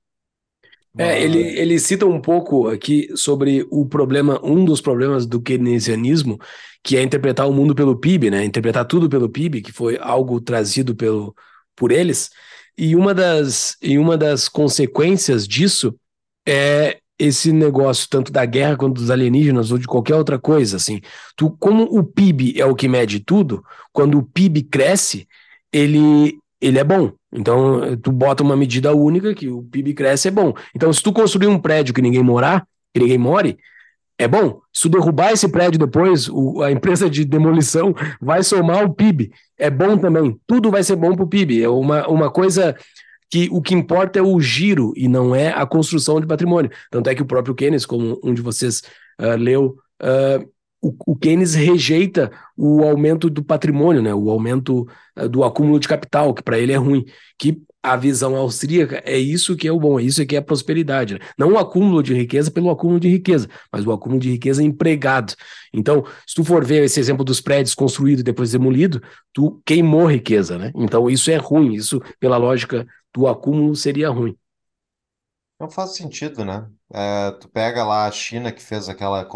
É, 0.98 1.22
ele, 1.22 1.40
ele 1.40 1.80
cita 1.80 2.06
um 2.06 2.22
pouco 2.22 2.68
aqui 2.68 3.10
sobre 3.16 3.68
o 3.70 3.86
problema, 3.86 4.40
um 4.44 4.64
dos 4.64 4.80
problemas 4.80 5.26
do 5.26 5.42
keynesianismo, 5.42 6.40
que 6.82 6.96
é 6.96 7.04
interpretar 7.04 7.50
o 7.50 7.54
mundo 7.54 7.76
pelo 7.76 7.98
PIB, 7.98 8.30
né? 8.30 8.46
Interpretar 8.46 8.86
tudo 8.86 9.10
pelo 9.10 9.30
PIB, 9.30 9.62
que 9.62 9.74
foi 9.74 9.98
algo 10.00 10.40
trazido 10.40 10.96
pelo, 10.96 11.36
por 11.76 11.92
eles. 11.92 12.30
E 12.78 12.96
uma 12.96 13.14
das, 13.14 13.76
e 13.82 13.98
uma 13.98 14.18
das 14.18 14.48
consequências 14.48 15.48
disso 15.48 15.96
é 16.48 17.00
esse 17.18 17.52
negócio 17.52 18.08
tanto 18.10 18.32
da 18.32 18.46
guerra 18.46 18.76
quanto 18.76 18.96
dos 18.96 19.10
alienígenas 19.10 19.72
ou 19.72 19.78
de 19.78 19.88
qualquer 19.88 20.16
outra 20.16 20.38
coisa, 20.38 20.78
assim. 20.78 21.02
Tu, 21.36 21.50
como 21.60 21.84
o 21.84 22.04
PIB 22.04 22.60
é 22.60 22.66
o 22.66 22.76
que 22.76 22.88
mede 22.88 23.20
tudo, 23.20 23.64
quando 23.92 24.18
o 24.18 24.24
PIB 24.24 24.64
cresce, 24.64 25.28
ele 25.72 26.38
ele 26.62 26.80
é 26.80 26.84
bom. 26.84 27.12
Então, 27.34 27.98
tu 27.98 28.12
bota 28.12 28.44
uma 28.44 28.56
medida 28.56 28.94
única 28.96 29.34
que 29.34 29.48
o 29.48 29.64
PIB 29.64 29.94
cresce 29.94 30.28
é 30.30 30.32
bom. 30.32 30.54
Então, 30.76 30.92
se 30.92 31.02
tu 31.04 31.12
construir 31.12 31.48
um 31.48 31.60
prédio 31.60 31.94
que 31.94 32.02
ninguém 32.02 32.24
morar, 32.24 32.66
que 32.94 33.00
ninguém 33.00 33.18
more, 33.18 33.58
é 34.18 34.28
bom. 34.28 34.62
Se 34.74 34.84
tu 34.84 34.90
derrubar 34.90 35.32
esse 35.34 35.48
prédio 35.50 35.78
depois, 35.78 36.30
o- 36.30 36.62
a 36.62 36.72
empresa 36.72 37.10
de 37.10 37.26
demolição 37.26 37.94
vai 38.22 38.42
somar 38.44 38.86
o 38.86 38.94
PIB. 38.94 39.32
É 39.58 39.70
bom 39.70 39.98
também. 39.98 40.40
Tudo 40.48 40.72
vai 40.72 40.84
ser 40.84 40.96
bom 40.96 41.16
pro 41.16 41.28
PIB. 41.28 41.62
É 41.62 41.70
uma, 41.70 42.08
uma 42.08 42.32
coisa 42.32 42.76
que 43.30 43.50
o 43.52 43.62
que 43.62 43.74
importa 43.74 44.20
é 44.20 44.22
o 44.22 44.40
giro 44.40 44.94
e 44.96 45.08
não 45.08 45.36
é 45.36 45.50
a 45.50 45.66
construção 45.66 46.22
de 46.22 46.28
patrimônio. 46.28 46.72
Tanto 46.90 47.10
é 47.10 47.16
que 47.16 47.22
o 47.22 47.26
próprio 47.26 47.56
Keynes, 47.56 47.86
como 47.86 48.20
um 48.24 48.34
de 48.34 48.42
vocês 48.42 48.82
ah, 49.18 49.36
leu, 49.36 49.76
ah, 50.02 50.40
o, 51.06 51.16
Keynes 51.16 51.54
rejeita 51.54 52.32
o 52.58 52.84
aumento 52.84 53.30
do 53.30 53.44
patrimônio, 53.44 54.02
né? 54.02 54.14
o 54.14 54.30
aumento 54.30 54.88
ah, 55.16 55.28
do 55.28 55.44
acúmulo 55.44 55.80
de 55.80 55.88
capital, 55.88 56.34
que 56.34 56.44
para 56.44 56.60
ele 56.60 56.74
é 56.74 56.78
ruim. 56.78 57.06
Que 57.38 57.62
a 57.82 57.96
visão 57.96 58.36
austríaca 58.36 59.02
é 59.06 59.18
isso 59.18 59.56
que 59.56 59.68
é 59.68 59.72
o 59.72 59.80
bom, 59.80 60.00
é 60.00 60.04
isso 60.04 60.26
que 60.26 60.36
é 60.36 60.40
a 60.40 60.42
prosperidade. 60.42 61.14
né? 61.14 61.20
Não 61.38 61.54
o 61.54 61.58
acúmulo 61.58 62.02
de 62.02 62.14
riqueza 62.14 62.50
pelo 62.50 62.70
acúmulo 62.70 63.00
de 63.00 63.10
riqueza, 63.10 63.48
mas 63.72 63.86
o 63.86 63.92
acúmulo 63.92 64.20
de 64.20 64.32
riqueza 64.32 64.64
empregado. 64.64 65.34
Então, 65.74 66.04
se 66.26 66.36
tu 66.36 66.44
for 66.44 66.66
ver 66.66 66.84
esse 66.84 67.00
exemplo 67.00 67.24
dos 67.24 67.40
prédios 67.40 67.76
construídos 67.76 68.22
e 68.22 68.24
depois 68.24 68.52
demolido, 68.52 69.02
tu 69.32 69.62
queimou 69.66 70.08
riqueza, 70.08 70.58
né? 70.58 70.72
Então, 70.76 71.10
isso 71.10 71.30
é 71.30 71.38
ruim, 71.38 71.74
isso, 71.74 72.02
pela 72.20 72.38
lógica 72.38 72.88
do 73.14 73.28
acúmulo, 73.28 73.76
seria 73.76 74.10
ruim. 74.10 74.36
Não 75.60 75.70
faz 75.70 75.96
sentido, 75.96 76.44
né? 76.44 76.70
É, 76.94 77.32
tu 77.32 77.48
pega 77.50 77.84
lá 77.84 78.06
a 78.06 78.12
China 78.12 78.52
que 78.52 78.62
fez 78.62 78.90
aquela, 78.90 79.28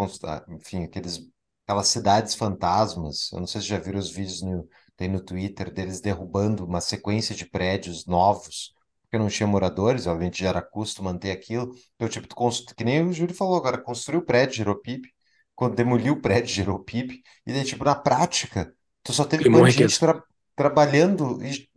enfim, 0.49 0.83
aqueles, 0.83 1.29
aquelas 1.69 1.87
cidades 1.87 2.33
fantasmas. 2.33 3.29
Eu 3.31 3.39
não 3.39 3.47
sei 3.47 3.61
se 3.61 3.67
já 3.67 3.77
viram 3.77 3.99
os 3.99 4.09
vídeos 4.09 4.41
no, 4.41 4.67
tem 4.97 5.07
no 5.07 5.21
Twitter 5.21 5.71
deles 5.71 6.01
derrubando 6.01 6.65
uma 6.65 6.81
sequência 6.81 7.35
de 7.35 7.45
prédios 7.45 8.07
novos, 8.07 8.73
porque 9.03 9.19
não 9.19 9.29
tinha 9.29 9.45
moradores, 9.45 10.07
obviamente 10.07 10.39
já 10.41 10.49
era 10.49 10.61
custo 10.63 11.03
manter 11.03 11.29
aquilo. 11.31 11.71
Então, 11.95 12.09
tipo, 12.09 12.27
tu 12.27 12.35
constru... 12.35 12.73
que 12.75 12.83
nem 12.83 13.05
o 13.05 13.13
Júlio 13.13 13.35
falou 13.35 13.55
agora, 13.55 13.77
construiu 13.77 14.21
o 14.21 14.25
prédio, 14.25 14.55
gerou 14.55 14.75
PIB. 14.75 15.09
Quando 15.55 15.75
demoliu 15.75 16.13
o 16.13 16.21
prédio, 16.21 16.49
gerou 16.53 16.79
PIB. 16.79 17.21
E 17.45 17.53
daí, 17.53 17.63
tipo, 17.63 17.83
na 17.85 17.93
prática, 17.95 18.73
tu 19.03 19.13
só 19.13 19.23
teve 19.23 19.43
de 19.43 19.71
gente 19.71 19.99
tra- 19.99 20.23
trabalhando 20.55 21.43
e 21.43 21.69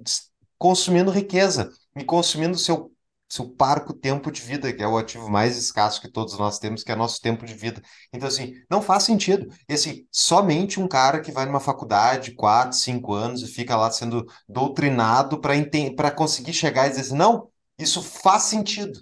consumindo 0.57 1.11
riqueza 1.11 1.71
e 1.97 2.05
consumindo 2.05 2.57
seu 2.57 2.92
seu 3.33 3.49
parco 3.49 3.95
tempo 3.95 4.31
de 4.31 4.43
vida, 4.43 4.71
que 4.71 4.83
é 4.83 4.87
o 4.87 4.99
ativo 4.99 5.27
mais 5.31 5.57
escasso 5.57 6.03
que 6.03 6.11
todos 6.11 6.39
nós 6.39 6.59
temos, 6.59 6.85
que 6.85 6.93
é 6.93 6.95
nosso 6.95 7.19
tempo 7.19 7.47
de 7.47 7.55
vida. 7.55 7.81
Então, 8.13 8.29
assim, 8.29 8.53
não 8.71 8.83
faz 8.83 9.05
sentido. 9.05 9.49
Esse, 9.67 10.07
somente 10.13 10.79
um 10.79 10.87
cara 10.87 11.19
que 11.19 11.33
vai 11.33 11.47
numa 11.47 11.59
faculdade, 11.59 12.35
quatro, 12.35 12.77
cinco 12.77 13.15
anos, 13.15 13.41
e 13.41 13.47
fica 13.47 13.75
lá 13.75 13.91
sendo 13.91 14.27
doutrinado 14.47 15.41
para 15.41 16.11
conseguir 16.11 16.53
chegar 16.53 16.87
e 16.87 16.91
dizer 16.91 17.01
assim, 17.01 17.17
não, 17.17 17.49
isso 17.79 18.03
faz 18.03 18.43
sentido. 18.43 19.01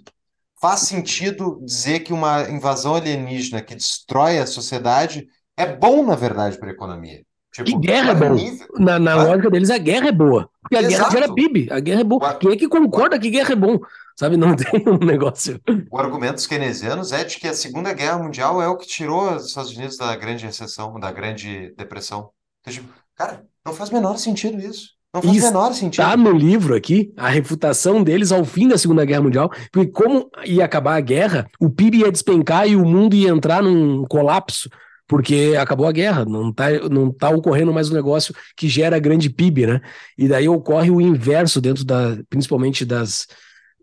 Faz 0.61 0.79
sentido 0.79 1.59
dizer 1.65 1.99
que 1.99 2.13
uma 2.13 2.49
invasão 2.49 2.95
alienígena 2.95 3.61
que 3.61 3.75
destrói 3.75 4.37
a 4.37 4.47
sociedade 4.47 5.27
é 5.57 5.65
bom, 5.75 6.05
na 6.05 6.15
verdade, 6.15 6.57
para 6.57 6.69
a 6.69 6.73
economia. 6.73 7.21
Tipo, 7.53 7.69
e 7.69 7.75
guerra 7.79 8.11
é 8.11 8.15
bom. 8.15 8.37
Na, 8.79 8.97
na 8.97 9.15
lógica 9.15 9.49
deles, 9.49 9.69
a 9.69 9.77
guerra 9.77 10.07
é 10.07 10.11
boa. 10.13 10.49
Porque 10.61 10.77
a 10.77 10.81
Exato. 10.81 11.11
guerra 11.11 11.11
gera 11.11 11.33
PIB. 11.33 11.67
A 11.69 11.79
guerra 11.81 11.99
é 11.99 12.03
boa. 12.05 12.33
Quem 12.35 12.51
é 12.51 12.55
que 12.55 12.69
concorda 12.69 13.19
que 13.19 13.29
guerra 13.29 13.51
é 13.51 13.55
bom? 13.57 13.77
Sabe, 14.21 14.37
não 14.37 14.53
tem 14.55 14.83
um 14.87 15.03
negócio. 15.03 15.59
O 15.89 15.97
argumento 15.97 16.35
dos 16.35 16.45
keynesianos 16.45 17.11
é 17.11 17.23
de 17.23 17.39
que 17.39 17.47
a 17.47 17.55
Segunda 17.55 17.91
Guerra 17.91 18.19
Mundial 18.19 18.61
é 18.61 18.67
o 18.67 18.77
que 18.77 18.85
tirou 18.85 19.33
os 19.35 19.47
Estados 19.47 19.75
Unidos 19.75 19.97
da 19.97 20.15
grande 20.15 20.45
recessão, 20.45 20.99
da 20.99 21.11
grande 21.11 21.73
depressão. 21.75 22.29
Então, 22.61 22.71
tipo, 22.71 22.87
cara, 23.15 23.43
não 23.65 23.73
faz 23.73 23.89
o 23.89 23.93
menor 23.93 24.17
sentido 24.17 24.59
isso. 24.59 24.89
Não 25.11 25.23
faz 25.23 25.35
o 25.35 25.41
menor 25.41 25.73
sentido. 25.73 26.03
Está 26.03 26.15
no 26.15 26.33
livro 26.33 26.75
aqui 26.75 27.11
a 27.17 27.29
refutação 27.29 28.03
deles 28.03 28.31
ao 28.31 28.45
fim 28.45 28.67
da 28.67 28.77
Segunda 28.77 29.03
Guerra 29.05 29.23
Mundial, 29.23 29.49
porque 29.71 29.91
como 29.91 30.29
ia 30.45 30.65
acabar 30.65 30.97
a 30.97 31.01
guerra, 31.01 31.47
o 31.59 31.67
PIB 31.67 32.01
ia 32.01 32.11
despencar 32.11 32.67
e 32.67 32.75
o 32.75 32.85
mundo 32.85 33.15
ia 33.15 33.29
entrar 33.29 33.63
num 33.63 34.05
colapso 34.05 34.69
porque 35.07 35.55
acabou 35.59 35.87
a 35.87 35.91
guerra, 35.91 36.25
não 36.25 36.51
está 36.51 36.69
não 36.89 37.11
tá 37.11 37.29
ocorrendo 37.31 37.73
mais 37.73 37.89
um 37.89 37.95
negócio 37.95 38.35
que 38.55 38.69
gera 38.69 38.99
grande 38.99 39.31
PIB, 39.31 39.65
né? 39.65 39.81
E 40.15 40.27
daí 40.27 40.47
ocorre 40.47 40.91
o 40.91 41.01
inverso 41.01 41.59
dentro 41.59 41.83
da, 41.83 42.17
principalmente 42.29 42.85
das, 42.85 43.27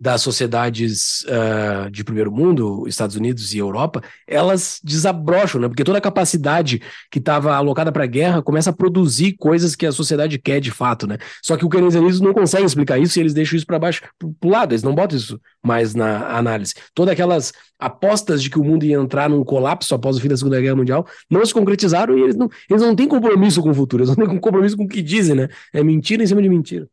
das 0.00 0.22
sociedades 0.22 1.22
uh, 1.22 1.90
de 1.90 2.04
primeiro 2.04 2.30
mundo, 2.30 2.84
Estados 2.86 3.16
Unidos 3.16 3.52
e 3.52 3.58
Europa, 3.58 4.02
elas 4.26 4.80
desabrocham, 4.82 5.60
né? 5.60 5.68
Porque 5.68 5.84
toda 5.84 5.98
a 5.98 6.00
capacidade 6.00 6.80
que 7.10 7.18
estava 7.18 7.54
alocada 7.54 7.90
para 7.90 8.04
a 8.04 8.06
guerra 8.06 8.42
começa 8.42 8.70
a 8.70 8.72
produzir 8.72 9.32
coisas 9.32 9.74
que 9.74 9.86
a 9.86 9.92
sociedade 9.92 10.38
quer 10.38 10.60
de 10.60 10.70
fato, 10.70 11.06
né? 11.06 11.18
Só 11.42 11.56
que 11.56 11.64
o 11.64 11.68
keynesianismo 11.68 12.26
não 12.26 12.34
consegue 12.34 12.64
explicar 12.64 12.98
isso 12.98 13.18
e 13.18 13.22
eles 13.22 13.34
deixam 13.34 13.56
isso 13.56 13.66
para 13.66 13.78
baixo, 13.78 14.02
para 14.18 14.48
o 14.48 14.50
lado, 14.50 14.72
eles 14.72 14.82
não 14.82 14.94
botam 14.94 15.16
isso 15.16 15.40
mais 15.62 15.94
na 15.94 16.36
análise. 16.36 16.74
Todas 16.94 17.12
aquelas 17.12 17.52
apostas 17.78 18.42
de 18.42 18.50
que 18.50 18.58
o 18.58 18.64
mundo 18.64 18.84
ia 18.84 18.96
entrar 18.96 19.28
num 19.28 19.44
colapso 19.44 19.94
após 19.94 20.16
o 20.16 20.20
fim 20.20 20.28
da 20.28 20.36
Segunda 20.36 20.60
Guerra 20.60 20.76
Mundial 20.76 21.06
não 21.30 21.44
se 21.44 21.52
concretizaram 21.54 22.16
e 22.16 22.22
eles 22.22 22.36
não, 22.36 22.48
eles 22.68 22.82
não 22.82 22.94
têm 22.94 23.08
compromisso 23.08 23.62
com 23.62 23.70
o 23.70 23.74
futuro, 23.74 24.02
eles 24.02 24.16
não 24.16 24.26
têm 24.26 24.38
compromisso 24.38 24.76
com 24.76 24.84
o 24.84 24.88
que 24.88 25.02
dizem, 25.02 25.34
né? 25.34 25.48
É 25.72 25.82
mentira 25.82 26.22
em 26.22 26.26
cima 26.26 26.42
de 26.42 26.48
mentira. 26.48 26.88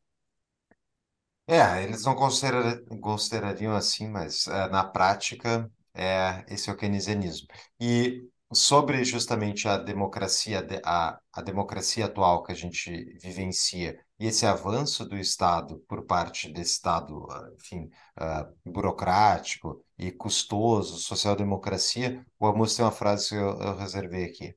É, 1.48 1.84
eles 1.84 2.04
não 2.04 2.16
considera- 2.16 2.82
considerariam 3.02 3.76
assim, 3.76 4.08
mas 4.10 4.48
é, 4.48 4.68
na 4.70 4.84
prática 4.84 5.72
é 5.94 6.44
esse 6.50 6.70
é 6.70 6.74
o 6.74 6.78
keynesianismo. 6.78 7.48
E 7.80 8.28
sobre 8.54 9.04
justamente 9.04 9.68
a 9.68 9.78
democracia, 9.78 10.66
a, 10.84 11.20
a 11.34 11.42
democracia 11.42 12.06
atual 12.06 12.42
que 12.44 12.52
a 12.52 12.56
gente 12.56 12.90
vivencia 13.22 14.00
e 14.20 14.26
esse 14.28 14.46
avanço 14.46 15.06
do 15.06 15.18
Estado 15.18 15.80
por 15.88 16.06
parte 16.06 16.50
desse 16.52 16.74
Estado, 16.74 17.28
enfim, 17.60 17.90
uh, 18.20 18.72
burocrático 18.72 19.84
e 19.98 20.12
custoso, 20.12 20.98
social-democracia, 20.98 22.26
o 22.40 22.48
Amos 22.48 22.76
tem 22.76 22.86
uma 22.86 22.92
frase 22.92 23.30
que 23.30 23.36
eu, 23.36 23.60
eu 23.62 23.76
reservei 23.78 24.26
aqui. 24.26 24.56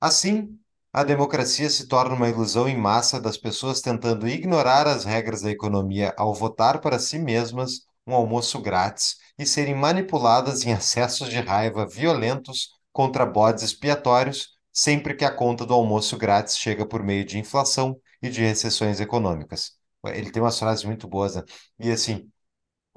Assim, 0.00 0.58
a 0.92 1.04
democracia 1.04 1.68
se 1.70 1.86
torna 1.86 2.14
uma 2.14 2.28
ilusão 2.28 2.68
em 2.68 2.76
massa 2.76 3.20
das 3.20 3.36
pessoas 3.36 3.80
tentando 3.80 4.28
ignorar 4.28 4.86
as 4.86 5.04
regras 5.04 5.42
da 5.42 5.50
economia 5.50 6.14
ao 6.16 6.34
votar 6.34 6.80
para 6.80 6.98
si 6.98 7.18
mesmas 7.18 7.82
um 8.06 8.14
almoço 8.14 8.60
grátis 8.60 9.16
e 9.38 9.46
serem 9.46 9.74
manipuladas 9.74 10.64
em 10.64 10.72
acessos 10.72 11.28
de 11.28 11.40
raiva 11.40 11.86
violentos 11.86 12.70
contra 12.92 13.26
bodes 13.26 13.62
expiatórios 13.62 14.56
sempre 14.72 15.14
que 15.14 15.24
a 15.24 15.34
conta 15.34 15.66
do 15.66 15.74
almoço 15.74 16.16
grátis 16.16 16.56
chega 16.56 16.86
por 16.86 17.02
meio 17.02 17.24
de 17.24 17.38
inflação 17.38 17.96
e 18.22 18.28
de 18.30 18.40
recessões 18.40 19.00
econômicas. 19.00 19.72
Ele 20.06 20.30
tem 20.30 20.40
umas 20.42 20.58
frases 20.58 20.84
muito 20.84 21.08
boas, 21.08 21.34
né? 21.34 21.42
E 21.78 21.90
assim, 21.90 22.30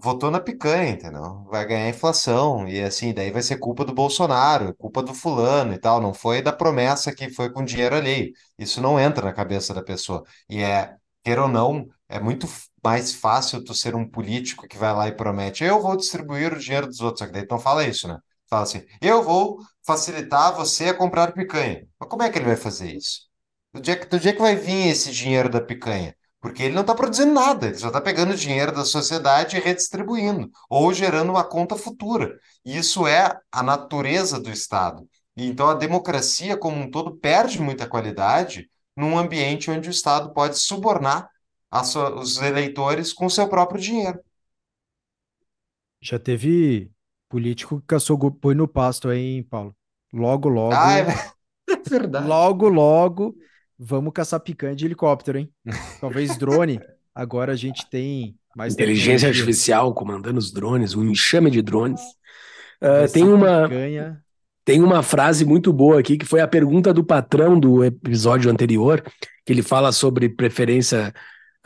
votou 0.01 0.31
na 0.31 0.39
picanha, 0.39 0.91
entendeu? 0.91 1.43
Vai 1.49 1.65
ganhar 1.65 1.89
inflação, 1.89 2.67
e 2.67 2.81
assim, 2.81 3.13
daí 3.13 3.31
vai 3.31 3.41
ser 3.41 3.57
culpa 3.57 3.85
do 3.85 3.93
Bolsonaro, 3.93 4.73
culpa 4.75 5.01
do 5.03 5.13
fulano 5.13 5.73
e 5.73 5.79
tal, 5.79 6.01
não 6.01 6.13
foi 6.13 6.41
da 6.41 6.51
promessa 6.53 7.13
que 7.13 7.29
foi 7.29 7.51
com 7.51 7.63
dinheiro 7.63 7.95
alheio. 7.95 8.31
Isso 8.57 8.81
não 8.81 8.99
entra 8.99 9.25
na 9.25 9.33
cabeça 9.33 9.73
da 9.73 9.83
pessoa. 9.83 10.23
E 10.49 10.61
é, 10.61 10.95
quer 11.23 11.39
ou 11.39 11.47
não, 11.47 11.87
é 12.09 12.19
muito 12.19 12.47
mais 12.83 13.13
fácil 13.13 13.63
tu 13.63 13.73
ser 13.73 13.95
um 13.95 14.07
político 14.09 14.67
que 14.67 14.77
vai 14.77 14.93
lá 14.93 15.07
e 15.07 15.11
promete, 15.15 15.63
eu 15.63 15.81
vou 15.81 15.95
distribuir 15.95 16.53
o 16.53 16.59
dinheiro 16.59 16.87
dos 16.87 16.99
outros, 16.99 17.19
só 17.19 17.25
que 17.27 17.33
daí 17.33 17.45
não 17.49 17.59
fala 17.59 17.83
isso, 17.85 18.07
né? 18.07 18.17
Fala 18.49 18.63
assim, 18.63 18.83
eu 19.01 19.23
vou 19.23 19.59
facilitar 19.85 20.53
você 20.55 20.89
a 20.89 20.93
comprar 20.93 21.31
picanha. 21.33 21.87
Mas 21.99 22.09
como 22.09 22.23
é 22.23 22.29
que 22.29 22.37
ele 22.37 22.45
vai 22.45 22.55
fazer 22.57 22.93
isso? 22.95 23.21
Do 23.73 23.81
dia 23.81 23.97
que, 23.97 24.05
do 24.07 24.19
dia 24.19 24.33
que 24.33 24.41
vai 24.41 24.55
vir 24.55 24.87
esse 24.89 25.11
dinheiro 25.11 25.49
da 25.49 25.61
picanha? 25.61 26.15
Porque 26.41 26.63
ele 26.63 26.73
não 26.73 26.81
está 26.81 26.95
produzindo 26.95 27.31
nada, 27.33 27.67
ele 27.67 27.77
só 27.77 27.87
está 27.87 28.01
pegando 28.01 28.35
dinheiro 28.35 28.71
da 28.73 28.83
sociedade 28.83 29.57
e 29.57 29.59
redistribuindo, 29.59 30.49
ou 30.69 30.91
gerando 30.91 31.29
uma 31.29 31.43
conta 31.43 31.75
futura. 31.77 32.39
Isso 32.65 33.07
é 33.07 33.39
a 33.51 33.63
natureza 33.63 34.39
do 34.39 34.49
Estado. 34.49 35.07
E 35.37 35.45
então 35.45 35.69
a 35.69 35.75
democracia 35.75 36.57
como 36.57 36.77
um 36.77 36.89
todo 36.89 37.15
perde 37.15 37.61
muita 37.61 37.87
qualidade 37.87 38.69
num 38.97 39.17
ambiente 39.17 39.69
onde 39.71 39.87
o 39.87 39.91
Estado 39.91 40.33
pode 40.33 40.57
subornar 40.57 41.29
os 42.19 42.41
eleitores 42.41 43.13
com 43.13 43.29
seu 43.29 43.47
próprio 43.47 43.79
dinheiro. 43.79 44.19
Já 46.01 46.17
teve 46.19 46.91
político 47.29 47.79
que 47.79 47.87
caçou 47.87 48.17
boi 48.17 48.55
no 48.55 48.67
pasto 48.67 49.09
aí, 49.09 49.37
hein, 49.37 49.43
Paulo? 49.43 49.75
Logo, 50.11 50.49
logo. 50.49 50.75
Ah, 50.75 50.97
é 50.97 51.05
verdade. 51.89 52.27
Logo, 52.27 52.67
logo 52.67 53.35
Vamos 53.83 54.13
caçar 54.13 54.39
picanha 54.39 54.75
de 54.75 54.85
helicóptero, 54.85 55.39
hein? 55.39 55.49
Talvez 55.99 56.37
drone. 56.37 56.79
Agora 57.15 57.53
a 57.53 57.55
gente 57.55 57.89
tem 57.89 58.35
mais 58.55 58.75
inteligência 58.75 59.27
artificial 59.27 59.91
comandando 59.91 60.37
os 60.37 60.51
drones, 60.51 60.93
um 60.93 61.03
enxame 61.03 61.49
de 61.49 61.63
drones. 61.63 61.99
Uh, 62.79 63.11
tem 63.11 63.23
uma 63.23 63.63
picanha. 63.63 64.23
tem 64.63 64.83
uma 64.83 65.01
frase 65.01 65.43
muito 65.43 65.73
boa 65.73 65.99
aqui 65.99 66.15
que 66.15 66.27
foi 66.27 66.41
a 66.41 66.47
pergunta 66.47 66.93
do 66.93 67.03
patrão 67.03 67.59
do 67.59 67.83
episódio 67.83 68.51
anterior, 68.51 69.03
que 69.43 69.51
ele 69.51 69.63
fala 69.63 69.91
sobre 69.91 70.29
preferência 70.29 71.11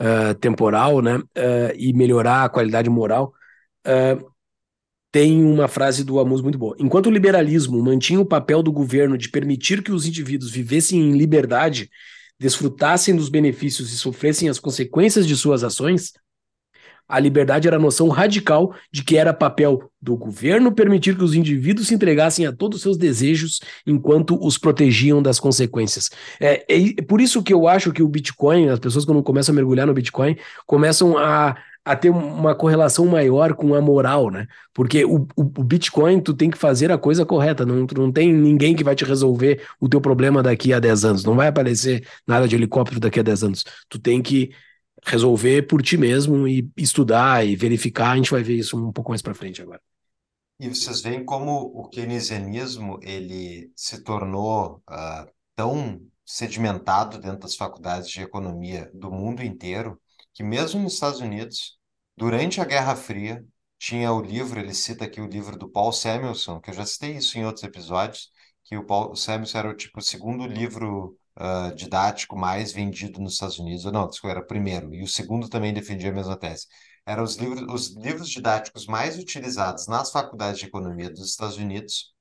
uh, 0.00 0.34
temporal, 0.36 1.02
né, 1.02 1.18
uh, 1.18 1.72
e 1.76 1.92
melhorar 1.92 2.44
a 2.44 2.48
qualidade 2.48 2.88
moral. 2.88 3.34
Tem 5.16 5.42
uma 5.42 5.66
frase 5.66 6.04
do 6.04 6.20
Amus 6.20 6.42
muito 6.42 6.58
boa. 6.58 6.76
Enquanto 6.78 7.06
o 7.06 7.10
liberalismo 7.10 7.82
mantinha 7.82 8.20
o 8.20 8.26
papel 8.26 8.62
do 8.62 8.70
governo 8.70 9.16
de 9.16 9.30
permitir 9.30 9.82
que 9.82 9.90
os 9.90 10.04
indivíduos 10.04 10.50
vivessem 10.50 11.00
em 11.00 11.16
liberdade, 11.16 11.88
desfrutassem 12.38 13.16
dos 13.16 13.30
benefícios 13.30 13.90
e 13.90 13.96
sofressem 13.96 14.46
as 14.50 14.58
consequências 14.58 15.26
de 15.26 15.34
suas 15.34 15.64
ações, 15.64 16.12
a 17.08 17.18
liberdade 17.18 17.66
era 17.66 17.78
a 17.78 17.80
noção 17.80 18.08
radical 18.08 18.74
de 18.92 19.02
que 19.02 19.16
era 19.16 19.32
papel 19.32 19.90
do 20.02 20.18
governo 20.18 20.70
permitir 20.70 21.16
que 21.16 21.24
os 21.24 21.32
indivíduos 21.32 21.88
se 21.88 21.94
entregassem 21.94 22.44
a 22.44 22.52
todos 22.52 22.76
os 22.76 22.82
seus 22.82 22.98
desejos 22.98 23.60
enquanto 23.86 24.38
os 24.38 24.58
protegiam 24.58 25.22
das 25.22 25.40
consequências. 25.40 26.10
É, 26.38 26.62
é 26.68 27.02
por 27.02 27.22
isso 27.22 27.42
que 27.42 27.54
eu 27.54 27.66
acho 27.66 27.90
que 27.90 28.02
o 28.02 28.08
Bitcoin, 28.08 28.68
as 28.68 28.78
pessoas 28.78 29.06
quando 29.06 29.22
começam 29.22 29.54
a 29.54 29.56
mergulhar 29.56 29.86
no 29.86 29.94
Bitcoin, 29.94 30.36
começam 30.66 31.16
a 31.16 31.56
a 31.86 31.94
ter 31.94 32.10
uma 32.10 32.52
correlação 32.52 33.06
maior 33.06 33.54
com 33.54 33.72
a 33.72 33.80
moral, 33.80 34.28
né? 34.28 34.48
Porque 34.74 35.04
o, 35.04 35.18
o, 35.36 35.42
o, 35.42 35.62
Bitcoin, 35.62 36.20
tu 36.20 36.34
tem 36.34 36.50
que 36.50 36.58
fazer 36.58 36.90
a 36.90 36.98
coisa 36.98 37.24
correta, 37.24 37.64
não, 37.64 37.86
não 37.96 38.10
tem 38.10 38.32
ninguém 38.32 38.74
que 38.74 38.82
vai 38.82 38.96
te 38.96 39.04
resolver 39.04 39.64
o 39.80 39.88
teu 39.88 40.00
problema 40.00 40.42
daqui 40.42 40.72
a 40.72 40.80
10 40.80 41.04
anos, 41.04 41.24
não 41.24 41.36
vai 41.36 41.46
aparecer 41.46 42.04
nada 42.26 42.48
de 42.48 42.56
helicóptero 42.56 42.98
daqui 42.98 43.20
a 43.20 43.22
10 43.22 43.44
anos. 43.44 43.64
Tu 43.88 44.00
tem 44.00 44.20
que 44.20 44.50
resolver 45.04 45.62
por 45.68 45.80
ti 45.80 45.96
mesmo 45.96 46.48
e 46.48 46.68
estudar 46.76 47.46
e 47.46 47.54
verificar, 47.54 48.10
a 48.10 48.16
gente 48.16 48.32
vai 48.32 48.42
ver 48.42 48.56
isso 48.56 48.76
um 48.76 48.90
pouco 48.90 49.12
mais 49.12 49.22
para 49.22 49.32
frente 49.32 49.62
agora. 49.62 49.80
E 50.58 50.68
vocês 50.68 51.02
veem 51.02 51.24
como 51.24 51.52
o 51.52 51.88
keynesianismo 51.88 52.98
ele 53.00 53.70
se 53.76 54.02
tornou 54.02 54.82
uh, 54.90 55.30
tão 55.54 56.00
sedimentado 56.24 57.20
dentro 57.20 57.38
das 57.38 57.54
faculdades 57.54 58.08
de 58.08 58.22
economia 58.22 58.90
do 58.92 59.08
mundo 59.12 59.44
inteiro, 59.44 60.00
que 60.36 60.44
mesmo 60.44 60.82
nos 60.82 60.92
Estados 60.94 61.20
Unidos, 61.20 61.78
durante 62.14 62.60
a 62.60 62.64
Guerra 62.66 62.94
Fria, 62.94 63.42
tinha 63.78 64.12
o 64.12 64.20
livro, 64.20 64.60
ele 64.60 64.74
cita 64.74 65.06
aqui 65.06 65.18
o 65.18 65.26
livro 65.26 65.56
do 65.56 65.66
Paul 65.66 65.92
Samuelson, 65.92 66.60
que 66.60 66.68
eu 66.68 66.74
já 66.74 66.84
citei 66.84 67.16
isso 67.16 67.38
em 67.38 67.46
outros 67.46 67.64
episódios, 67.64 68.30
que 68.62 68.76
o 68.76 68.84
Paul 68.84 69.16
Samuelson 69.16 69.58
era 69.58 69.74
tipo 69.74 69.98
o 69.98 70.02
segundo 70.02 70.46
livro 70.46 71.16
uh, 71.38 71.74
didático 71.74 72.36
mais 72.36 72.70
vendido 72.70 73.18
nos 73.18 73.32
Estados 73.32 73.58
Unidos. 73.58 73.84
Não, 73.86 74.06
desculpa, 74.06 74.32
era 74.32 74.40
o 74.44 74.46
primeiro. 74.46 74.94
E 74.94 75.02
o 75.02 75.08
segundo 75.08 75.48
também 75.48 75.72
defendia 75.72 76.10
a 76.10 76.14
mesma 76.14 76.36
tese. 76.36 76.66
Eram 77.06 77.24
os 77.24 77.36
livros, 77.36 77.62
os 77.72 77.96
livros 77.96 78.28
didáticos 78.28 78.86
mais 78.86 79.18
utilizados 79.18 79.86
nas 79.86 80.10
faculdades 80.10 80.60
de 80.60 80.66
economia 80.66 81.08
dos 81.08 81.30
Estados 81.30 81.56
Unidos 81.56 82.14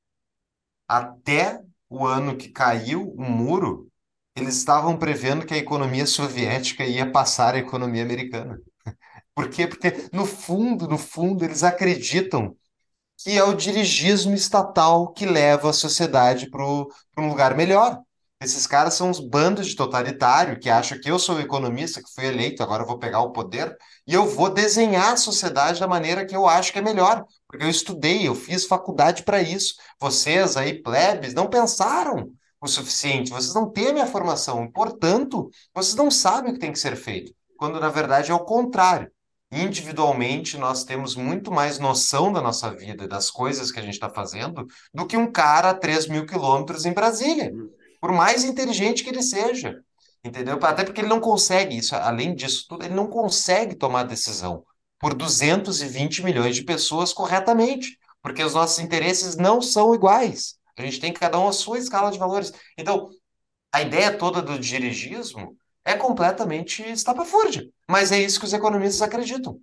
até 0.87 1.61
o 1.89 2.05
ano 2.05 2.37
que 2.37 2.47
caiu 2.47 3.11
o 3.11 3.23
muro 3.23 3.91
eles 4.35 4.57
estavam 4.57 4.97
prevendo 4.97 5.45
que 5.45 5.53
a 5.53 5.57
economia 5.57 6.05
soviética 6.05 6.83
ia 6.83 7.09
passar 7.09 7.55
a 7.55 7.59
economia 7.59 8.03
americana. 8.03 8.59
Por 9.33 9.49
quê? 9.49 9.67
Porque, 9.67 10.09
no 10.11 10.25
fundo, 10.25 10.87
no 10.87 10.97
fundo, 10.97 11.45
eles 11.45 11.63
acreditam 11.63 12.55
que 13.17 13.37
é 13.37 13.43
o 13.43 13.53
dirigismo 13.55 14.33
estatal 14.35 15.11
que 15.13 15.25
leva 15.25 15.69
a 15.69 15.73
sociedade 15.73 16.49
para 16.49 16.63
um 16.65 17.29
lugar 17.29 17.55
melhor. 17.55 17.99
Esses 18.41 18.67
caras 18.67 18.93
são 18.93 19.09
uns 19.09 19.19
bandos 19.19 19.67
de 19.67 19.75
totalitário 19.75 20.59
que 20.59 20.69
acham 20.69 20.99
que 20.99 21.09
eu 21.09 21.17
sou 21.17 21.37
o 21.37 21.41
economista 21.41 22.01
que 22.03 22.13
fui 22.13 22.25
eleito, 22.25 22.61
agora 22.61 22.83
eu 22.83 22.87
vou 22.87 22.99
pegar 22.99 23.21
o 23.21 23.31
poder 23.31 23.75
e 24.05 24.13
eu 24.13 24.27
vou 24.27 24.49
desenhar 24.53 25.13
a 25.13 25.17
sociedade 25.17 25.79
da 25.79 25.87
maneira 25.87 26.25
que 26.25 26.35
eu 26.35 26.45
acho 26.45 26.73
que 26.73 26.79
é 26.79 26.81
melhor, 26.81 27.23
porque 27.47 27.63
eu 27.63 27.69
estudei, 27.69 28.27
eu 28.27 28.35
fiz 28.35 28.65
faculdade 28.65 29.23
para 29.23 29.41
isso. 29.41 29.75
Vocês 29.99 30.57
aí, 30.57 30.81
plebes, 30.83 31.33
não 31.33 31.49
pensaram 31.49 32.31
o 32.65 32.69
suficiente, 32.69 33.31
vocês 33.31 33.53
não 33.53 33.69
têm 33.69 33.89
a 33.89 33.93
minha 33.93 34.07
formação, 34.07 34.69
portanto, 34.71 35.49
vocês 35.73 35.95
não 35.95 36.11
sabem 36.11 36.51
o 36.51 36.53
que 36.53 36.59
tem 36.59 36.71
que 36.71 36.79
ser 36.79 36.95
feito, 36.95 37.33
quando 37.57 37.79
na 37.79 37.89
verdade 37.89 38.31
é 38.31 38.33
o 38.33 38.43
contrário. 38.43 39.09
Individualmente, 39.51 40.57
nós 40.57 40.83
temos 40.83 41.15
muito 41.15 41.51
mais 41.51 41.79
noção 41.79 42.33
da 42.33 42.41
nossa 42.41 42.71
vida 42.71 43.05
e 43.05 43.07
das 43.07 43.31
coisas 43.31 43.71
que 43.71 43.79
a 43.79 43.83
gente 43.83 43.93
está 43.93 44.09
fazendo 44.09 44.65
do 44.93 45.05
que 45.05 45.15
um 45.15 45.31
cara 45.31 45.69
a 45.69 45.73
3 45.73 46.07
mil 46.07 46.25
quilômetros 46.25 46.85
em 46.85 46.93
Brasília 46.93 47.51
por 48.05 48.11
mais 48.11 48.43
inteligente 48.43 49.03
que 49.03 49.09
ele 49.09 49.23
seja, 49.23 49.81
entendeu? 50.23 50.59
Até 50.61 50.83
porque 50.83 51.01
ele 51.01 51.07
não 51.07 51.19
consegue 51.19 51.75
isso, 51.75 51.95
além 51.95 52.35
disso 52.35 52.67
tudo, 52.69 52.85
ele 52.85 52.93
não 52.93 53.07
consegue 53.07 53.73
tomar 53.73 54.03
decisão 54.03 54.63
por 54.99 55.15
220 55.15 56.23
milhões 56.23 56.55
de 56.55 56.63
pessoas 56.63 57.11
corretamente, 57.11 57.97
porque 58.21 58.43
os 58.43 58.53
nossos 58.53 58.77
interesses 58.77 59.35
não 59.35 59.59
são 59.59 59.95
iguais. 59.95 60.53
A 60.77 60.81
gente 60.81 60.99
tem 60.99 61.13
cada 61.13 61.39
um 61.39 61.47
a 61.47 61.53
sua 61.53 61.77
escala 61.77 62.11
de 62.11 62.19
valores. 62.19 62.51
Então, 62.77 63.09
a 63.71 63.81
ideia 63.81 64.17
toda 64.17 64.41
do 64.41 64.59
dirigismo 64.59 65.57
é 65.83 65.95
completamente 65.95 66.81
estapafúrdia, 66.81 67.67
mas 67.89 68.11
é 68.11 68.19
isso 68.19 68.39
que 68.39 68.45
os 68.45 68.53
economistas 68.53 69.01
acreditam. 69.01 69.59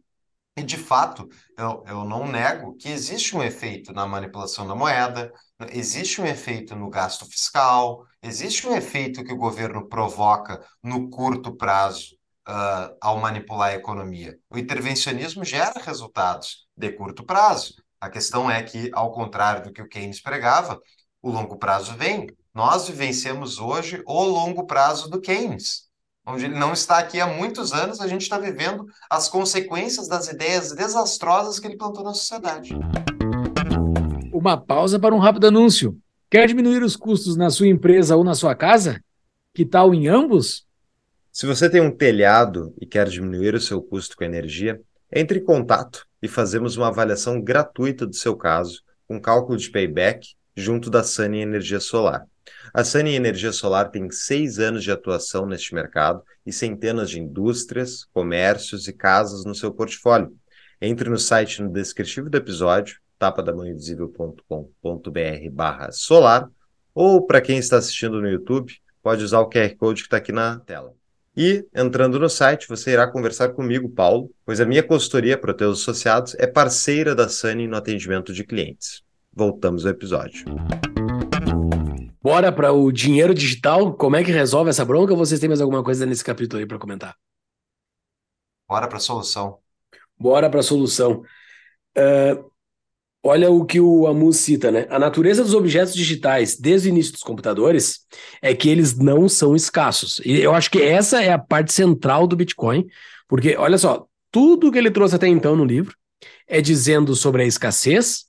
E, 0.57 0.63
de 0.63 0.77
fato, 0.77 1.29
eu, 1.57 1.83
eu 1.87 2.05
não 2.05 2.27
nego 2.27 2.75
que 2.77 2.91
existe 2.91 3.35
um 3.35 3.43
efeito 3.43 3.93
na 3.93 4.07
manipulação 4.07 4.67
da 4.67 4.75
moeda, 4.75 5.33
existe 5.71 6.21
um 6.21 6.27
efeito 6.27 6.77
no 6.77 6.91
gasto 6.91 7.25
fiscal, 7.25 8.05
existe 8.23 8.67
um 8.67 8.77
efeito 8.77 9.25
que 9.25 9.33
o 9.33 9.39
governo 9.39 9.89
provoca 9.89 10.63
no 10.83 11.09
curto 11.09 11.57
prazo 11.57 12.15
uh, 12.47 12.95
ao 13.01 13.19
manipular 13.19 13.71
a 13.71 13.75
economia. 13.75 14.39
O 14.51 14.59
intervencionismo 14.59 15.43
gera 15.43 15.81
resultados 15.81 16.67
de 16.77 16.93
curto 16.93 17.25
prazo. 17.25 17.75
A 17.99 18.11
questão 18.11 18.51
é 18.51 18.63
que, 18.63 18.91
ao 18.93 19.11
contrário 19.13 19.65
do 19.65 19.73
que 19.73 19.81
o 19.81 19.89
Keynes 19.89 20.21
pregava, 20.21 20.79
o 21.23 21.31
longo 21.31 21.57
prazo 21.57 21.95
vem. 21.97 22.27
Nós 22.53 22.89
vivenciamos 22.89 23.59
hoje 23.59 24.03
o 24.07 24.25
longo 24.25 24.67
prazo 24.67 25.09
do 25.09 25.21
Keynes 25.21 25.91
onde 26.27 26.45
ele 26.45 26.59
não 26.59 26.73
está 26.73 26.99
aqui 26.99 27.21
há 27.21 27.27
muitos 27.27 27.73
anos, 27.73 28.01
a 28.01 28.07
gente 28.07 28.23
está 28.23 28.39
vivendo 28.39 28.87
as 29.11 29.29
consequências 29.29 30.07
das 30.09 30.29
ideias 30.29 30.73
desastrosas 30.73 31.59
que 31.59 31.67
ele 31.67 31.77
plantou 31.77 32.05
na 32.05 32.15
sociedade. 32.15 32.75
Uma 34.33 34.57
pausa 34.57 34.99
para 34.99 35.15
um 35.15 35.19
rápido 35.19 35.49
anúncio. 35.49 35.99
Quer 36.31 36.47
diminuir 36.47 36.83
os 36.83 36.97
custos 36.97 37.37
na 37.37 37.51
sua 37.51 37.67
empresa 37.67 38.17
ou 38.17 38.25
na 38.25 38.35
sua 38.35 38.55
casa? 38.55 39.03
Que 39.53 39.65
tal 39.65 39.93
em 39.93 40.09
ambos? 40.09 40.65
Se 41.31 41.47
você 41.47 41.69
tem 41.69 41.81
um 41.81 41.95
telhado 41.95 42.73
e 42.81 42.87
quer 42.87 43.09
diminuir 43.09 43.55
o 43.55 43.61
seu 43.61 43.83
custo 43.83 44.17
com 44.17 44.25
energia, 44.25 44.81
entre 45.13 45.41
em 45.41 45.45
contato 45.45 46.07
e 46.23 46.29
fazemos 46.29 46.77
uma 46.77 46.89
avaliação 46.89 47.41
gratuita 47.41 48.07
do 48.07 48.15
seu 48.15 48.37
caso, 48.37 48.83
com 49.07 49.21
cálculo 49.21 49.59
de 49.59 49.71
payback, 49.71 50.35
junto 50.57 50.91
da 50.91 51.03
Sunny 51.03 51.41
Energia 51.41 51.81
Solar. 51.81 52.27
A 52.73 52.85
Sunny 52.85 53.15
Energia 53.15 53.53
Solar 53.53 53.91
tem 53.91 54.11
seis 54.11 54.59
anos 54.59 54.83
de 54.83 54.91
atuação 54.91 55.47
neste 55.47 55.75
mercado 55.75 56.23
e 56.45 56.53
centenas 56.53 57.11
de 57.11 57.21
indústrias, 57.21 58.05
comércios 58.13 58.89
e 58.89 58.93
casas 58.93 59.45
no 59.45 59.55
seu 59.55 59.73
portfólio. 59.73 60.35
Entre 60.81 61.09
no 61.09 61.19
site 61.19 61.63
no 61.63 61.71
descritivo 61.71 62.29
do 62.29 62.37
episódio, 62.37 62.99
tapadamãoinvisível.com.br 63.19 65.51
barra 65.53 65.93
solar, 65.93 66.51
ou 66.95 67.25
para 67.25 67.41
quem 67.41 67.59
está 67.59 67.77
assistindo 67.77 68.21
no 68.21 68.29
YouTube, 68.29 68.73
pode 69.03 69.23
usar 69.23 69.41
o 69.41 69.49
QR 69.49 69.75
Code 69.77 70.03
que 70.03 70.07
está 70.07 70.17
aqui 70.17 70.33
na 70.33 70.59
tela. 70.59 70.93
E, 71.37 71.67
entrando 71.75 72.19
no 72.19 72.29
site, 72.29 72.69
você 72.69 72.91
irá 72.91 73.07
conversar 73.07 73.51
comigo, 73.51 73.89
Paulo, 73.89 74.31
pois 74.45 74.61
a 74.61 74.67
minha 74.67 74.83
consultoria 74.83 75.39
para 75.39 75.55
teus 75.55 75.81
associados 75.81 76.35
é 76.35 76.47
parceira 76.47 77.15
da 77.15 77.29
Sunny 77.29 77.67
no 77.67 77.77
atendimento 77.77 78.35
de 78.35 78.45
clientes. 78.45 79.03
Voltamos 79.35 79.87
ao 79.87 79.93
episódio. 79.93 80.45
Bora 82.23 82.53
para 82.53 82.71
o 82.73 82.93
dinheiro 82.93 83.33
digital. 83.33 83.95
Como 83.95 84.15
é 84.15 84.23
que 84.23 84.31
resolve 84.31 84.71
essa 84.71 84.85
bronca? 84.85 85.13
Ou 85.13 85.19
vocês 85.19 85.41
têm 85.41 85.49
mais 85.49 85.61
alguma 85.61 85.83
coisa 85.83 86.05
nesse 86.05 86.23
capítulo 86.23 86.61
aí 86.61 86.67
para 86.67 86.79
comentar? 86.79 87.17
Bora 88.69 88.87
para 88.87 88.99
a 88.99 89.01
solução. 89.01 89.59
Bora 90.19 90.51
para 90.51 90.61
a 90.61 90.63
solução. 90.63 91.23
Uh, 91.97 92.51
olha 93.23 93.51
o 93.51 93.65
que 93.65 93.81
o 93.81 94.07
Amus 94.07 94.37
cita, 94.37 94.71
né? 94.71 94.87
A 94.91 94.99
natureza 94.99 95.43
dos 95.43 95.55
objetos 95.55 95.95
digitais, 95.95 96.57
desde 96.59 96.89
o 96.89 96.91
início 96.91 97.13
dos 97.13 97.23
computadores, 97.23 98.01
é 98.41 98.55
que 98.55 98.69
eles 98.69 98.97
não 98.97 99.29
são 99.29 99.57
escassos. 99.57 100.21
E 100.25 100.41
eu 100.41 100.55
acho 100.55 100.71
que 100.71 100.81
essa 100.81 101.23
é 101.23 101.33
a 101.33 101.39
parte 101.39 101.73
central 101.73 102.27
do 102.27 102.37
Bitcoin, 102.37 102.87
porque, 103.27 103.57
olha 103.57 103.79
só, 103.79 104.07
tudo 104.31 104.71
que 104.71 104.79
ele 104.79 104.91
trouxe 104.91 105.17
até 105.17 105.27
então 105.27 105.57
no 105.57 105.65
livro 105.65 105.97
é 106.47 106.61
dizendo 106.61 107.17
sobre 107.17 107.43
a 107.43 107.47
escassez, 107.47 108.27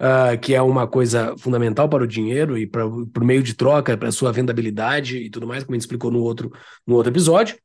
uh, 0.00 0.38
que 0.38 0.54
é 0.54 0.62
uma 0.62 0.86
coisa 0.86 1.36
fundamental 1.38 1.88
para 1.88 2.04
o 2.04 2.06
dinheiro 2.06 2.56
e 2.56 2.66
para 2.66 2.86
o 2.86 3.08
meio 3.22 3.42
de 3.42 3.54
troca, 3.54 3.96
para 3.96 4.08
a 4.08 4.12
sua 4.12 4.32
vendabilidade 4.32 5.18
e 5.18 5.30
tudo 5.30 5.46
mais, 5.46 5.64
como 5.64 5.74
a 5.74 5.76
gente 5.76 5.82
explicou 5.82 6.10
no 6.10 6.20
outro, 6.20 6.50
no 6.86 6.94
outro 6.94 7.12
episódio. 7.12 7.56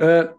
Uh, 0.00 0.36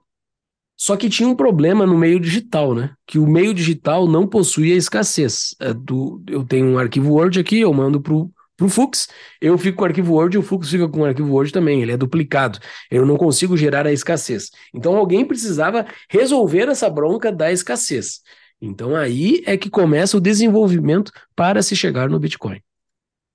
só 0.78 0.96
que 0.96 1.10
tinha 1.10 1.28
um 1.28 1.36
problema 1.36 1.86
no 1.86 1.98
meio 1.98 2.20
digital, 2.20 2.74
né? 2.74 2.92
Que 3.06 3.20
o 3.20 3.28
meio 3.28 3.54
digital 3.54 4.08
não 4.08 4.26
possuía 4.26 4.76
escassez. 4.76 5.56
Uh, 5.62 5.74
do, 5.74 6.24
eu 6.28 6.46
tenho 6.46 6.68
um 6.68 6.80
arquivo 6.80 7.12
Word 7.13 7.39
aqui, 7.39 7.60
eu 7.60 7.74
mando 7.74 8.00
para 8.00 8.13
o 8.13 8.70
Fux, 8.70 9.08
eu 9.42 9.58
fico 9.58 9.78
com 9.78 9.84
o 9.84 9.88
arquivo 9.88 10.13
Word 10.13 10.36
e 10.36 10.39
o 10.39 10.44
Fux 10.44 10.70
fica 10.70 10.88
com 10.88 11.02
o 11.02 11.06
arquivo 11.06 11.32
Word 11.32 11.52
também, 11.52 11.82
ele 11.82 11.92
é 11.92 11.98
duplicado. 11.98 12.60
Eu 12.89 13.06
não 13.06 13.18
consigo 13.18 13.58
gerar 13.58 13.86
a 13.86 13.92
escassez. 13.92 14.52
Então 14.74 14.96
alguém 14.96 15.26
precisava 15.26 15.86
resolver 16.10 16.70
essa 16.70 16.89
bronca 16.89 17.32
da 17.32 17.52
escassez. 17.52 18.22
Então 18.62 18.95
aí 18.95 19.41
é 19.45 19.58
que 19.58 19.69
começa 19.69 20.17
o 20.17 20.22
desenvolvimento 20.22 21.12
para 21.36 21.62
se 21.63 21.76
chegar 21.76 22.10
no 22.10 22.19
Bitcoin. 22.19 22.62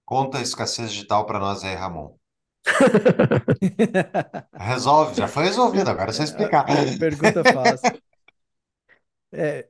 Conta 0.05 0.39
a 0.39 0.43
escassez 0.43 0.93
digital 0.93 1.25
para 1.25 1.39
nós 1.39 1.65
aí, 1.65 1.75
Ramon. 1.75 2.15
Resolve, 4.55 5.17
já 5.17 5.29
foi 5.29 5.45
resolvido, 5.45 5.89
agora 5.89 6.11
é 6.11 6.13
só 6.13 6.23
explicar. 6.23 6.67
Pergunta 6.99 7.43
fácil. 7.45 8.01
É, 9.37 9.69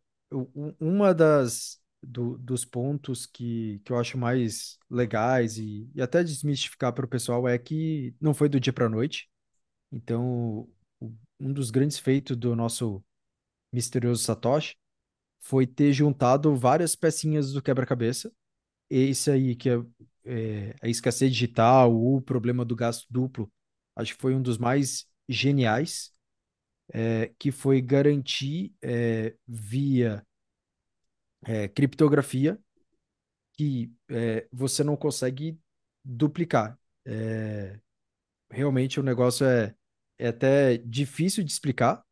uma 0.78 1.14
das 1.14 1.80
do, 2.02 2.36
dos 2.36 2.66
pontos 2.66 3.24
que, 3.24 3.80
que 3.82 3.90
eu 3.90 3.98
acho 3.98 4.18
mais 4.18 4.78
legais 4.90 5.56
e, 5.56 5.90
e 5.94 6.02
até 6.02 6.22
desmistificar 6.22 6.92
para 6.92 7.06
o 7.06 7.08
pessoal 7.08 7.48
é 7.48 7.58
que 7.58 8.14
não 8.20 8.34
foi 8.34 8.46
do 8.50 8.60
dia 8.60 8.74
para 8.74 8.84
a 8.84 8.90
noite. 8.90 9.26
Então, 9.90 10.68
um 11.40 11.50
dos 11.50 11.70
grandes 11.70 11.98
feitos 11.98 12.36
do 12.36 12.54
nosso 12.54 13.02
misterioso 13.72 14.22
Satoshi 14.22 14.76
foi 15.44 15.66
ter 15.66 15.92
juntado 15.92 16.56
várias 16.56 16.96
pecinhas 16.96 17.52
do 17.52 17.62
quebra-cabeça. 17.62 18.32
Esse 18.88 19.30
aí, 19.30 19.54
que 19.54 19.70
é, 19.70 19.74
é, 20.24 20.76
a 20.82 20.88
escassez 20.88 21.30
digital, 21.30 21.94
o 21.94 22.20
problema 22.22 22.64
do 22.64 22.74
gasto 22.74 23.06
duplo, 23.10 23.52
acho 23.94 24.14
que 24.14 24.20
foi 24.20 24.34
um 24.34 24.40
dos 24.42 24.56
mais 24.56 25.06
geniais, 25.28 26.12
é, 26.92 27.30
que 27.38 27.52
foi 27.52 27.82
garantir 27.82 28.72
é, 28.82 29.34
via 29.46 30.24
é, 31.46 31.68
criptografia 31.68 32.58
que 33.52 33.92
é, 34.10 34.48
você 34.50 34.82
não 34.82 34.96
consegue 34.96 35.58
duplicar. 36.04 36.78
É, 37.04 37.78
realmente 38.50 38.98
o 38.98 39.02
negócio 39.02 39.46
é, 39.46 39.74
até 40.20 40.78
difícil 40.78 41.44
de 41.44 41.52
explicar, 41.52 42.02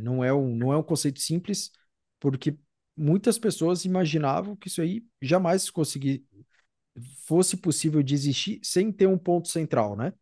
não, 0.00 0.22
é 0.22 0.32
um, 0.32 0.54
não 0.54 0.72
é 0.72 0.76
um 0.76 0.82
conceito 0.82 1.18
simples, 1.20 1.72
porque 2.20 2.56
muitas 2.96 3.38
pessoas 3.38 3.84
imaginavam 3.84 4.56
que 4.56 4.68
isso 4.68 4.80
aí 4.80 5.04
jamais 5.20 5.68
conseguir, 5.70 6.24
fosse 7.26 7.56
possível 7.56 8.02
de 8.02 8.14
existir 8.14 8.60
sem 8.62 8.90
ter 8.90 9.06
um 9.06 9.18
ponto 9.18 9.48
central, 9.48 9.96
né? 9.96 10.12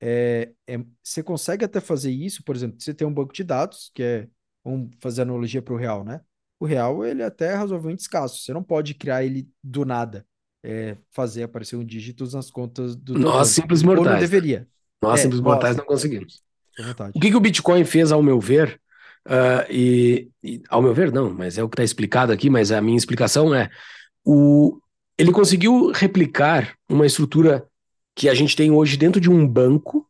É, 0.00 0.52
é, 0.66 0.84
você 1.02 1.22
consegue 1.22 1.64
até 1.64 1.80
fazer 1.80 2.10
isso, 2.10 2.42
por 2.44 2.54
exemplo, 2.54 2.76
você 2.78 2.92
tem 2.92 3.06
um 3.06 3.14
banco 3.14 3.32
de 3.32 3.44
dados, 3.44 3.90
que 3.94 4.02
é, 4.02 4.28
vamos 4.62 4.90
fazer 5.00 5.22
analogia 5.22 5.62
para 5.62 5.74
o 5.74 5.78
real, 5.78 6.04
né? 6.04 6.20
O 6.58 6.66
real, 6.66 7.04
ele 7.04 7.22
é 7.22 7.26
até 7.26 7.54
razoavelmente 7.54 8.02
escasso, 8.02 8.42
você 8.42 8.52
não 8.52 8.62
pode 8.62 8.94
criar 8.94 9.24
ele 9.24 9.48
do 9.62 9.84
nada, 9.84 10.26
é, 10.62 10.96
fazer 11.12 11.44
aparecer 11.44 11.76
um 11.76 11.84
dígito 11.84 12.24
nas 12.32 12.50
contas 12.50 12.96
do 12.96 13.18
Nós 13.18 13.48
simples 13.48 13.82
mortais. 13.82 14.06
Ou 14.06 14.12
não 14.12 14.20
deveria. 14.20 14.68
Nós 15.00 15.20
é, 15.20 15.22
simples 15.22 15.40
mortais 15.40 15.76
não 15.76 15.84
conseguimos. 15.84 16.42
O 17.14 17.20
que, 17.20 17.30
que 17.30 17.36
o 17.36 17.40
Bitcoin 17.40 17.84
fez, 17.84 18.10
ao 18.10 18.22
meu 18.22 18.40
ver, 18.40 18.80
Uh, 19.26 19.64
e, 19.70 20.28
e, 20.42 20.62
ao 20.68 20.82
meu 20.82 20.92
ver, 20.92 21.10
não, 21.10 21.32
mas 21.32 21.56
é 21.56 21.62
o 21.62 21.68
que 21.68 21.74
está 21.74 21.84
explicado 21.84 22.32
aqui, 22.32 22.50
mas 22.50 22.70
a 22.70 22.80
minha 22.80 22.96
explicação 22.96 23.54
é 23.54 23.70
o, 24.24 24.78
ele 25.18 25.32
conseguiu 25.32 25.90
replicar 25.92 26.74
uma 26.88 27.06
estrutura 27.06 27.66
que 28.14 28.28
a 28.28 28.34
gente 28.34 28.54
tem 28.54 28.70
hoje 28.70 28.96
dentro 28.96 29.20
de 29.20 29.30
um 29.30 29.46
banco, 29.46 30.06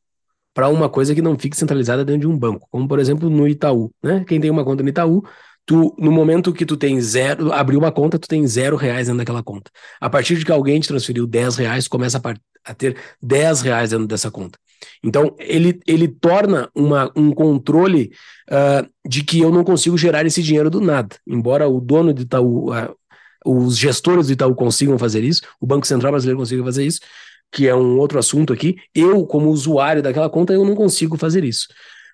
para 0.55 0.68
uma 0.68 0.88
coisa 0.88 1.14
que 1.14 1.20
não 1.20 1.37
fique 1.37 1.57
centralizada 1.57 2.05
dentro 2.05 2.22
de 2.22 2.29
um 2.29 2.38
banco, 2.38 2.68
como 2.70 2.87
por 2.87 3.00
exemplo 3.00 3.29
no 3.29 3.48
Itaú, 3.48 3.90
né? 4.03 4.24
Quem 4.27 4.40
tem 4.40 4.50
uma 4.50 4.64
conta 4.64 4.85
no 4.85 4.88
Itaú, 4.88 5.24
tu, 5.66 5.94
no 5.98 6.12
momento 6.12 6.53
que 6.53 6.64
tu 6.64 6.77
tem 6.77 7.00
zero, 7.00 7.53
abriu 7.53 7.79
uma 7.79 7.90
conta, 7.90 8.18
tu 8.18 8.29
tem 8.29 8.46
zero 8.46 8.77
reais 8.77 9.09
dentro 9.09 9.18
daquela 9.18 9.42
conta. 9.42 9.70
A 10.00 10.09
partir 10.09 10.37
de 10.37 10.44
que 10.44 10.53
alguém 10.53 10.79
te 10.79 10.88
transferiu 10.88 11.27
10 11.27 11.57
reais, 11.57 11.88
começa 11.88 12.18
a, 12.22 12.70
a 12.70 12.74
ter 12.74 12.96
10 13.20 13.62
reais 13.62 13.90
dentro 13.90 14.07
dessa 14.07 14.31
conta. 14.31 14.59
Então, 15.02 15.34
ele, 15.38 15.80
ele 15.87 16.08
torna 16.08 16.70
uma, 16.74 17.10
um 17.14 17.30
controle 17.32 18.10
uh, 18.50 18.88
de 19.08 19.22
que 19.22 19.40
eu 19.40 19.50
não 19.50 19.64
consigo 19.64 19.98
gerar 19.98 20.24
esse 20.24 20.42
dinheiro 20.42 20.70
do 20.70 20.80
nada. 20.80 21.16
Embora 21.26 21.68
o 21.68 21.80
dono 21.80 22.12
do 22.12 22.22
Itaú, 22.22 22.70
uh, 22.70 22.94
os 23.44 23.76
gestores 23.76 24.26
do 24.26 24.32
Itaú 24.32 24.54
consigam 24.54 24.98
fazer 24.98 25.22
isso, 25.22 25.42
o 25.60 25.66
Banco 25.66 25.87
Central 25.87 26.12
Brasileiro 26.12 26.38
consiga 26.38 26.64
fazer 26.64 26.87
isso, 26.87 27.00
que 27.52 27.68
é 27.68 27.74
um 27.74 27.98
outro 27.98 28.18
assunto 28.18 28.52
aqui, 28.52 28.76
eu, 28.94 29.26
como 29.26 29.50
usuário 29.50 30.02
daquela 30.02 30.28
conta, 30.28 30.52
eu 30.52 30.64
não 30.64 30.74
consigo 30.74 31.16
fazer 31.16 31.44
isso. 31.44 31.68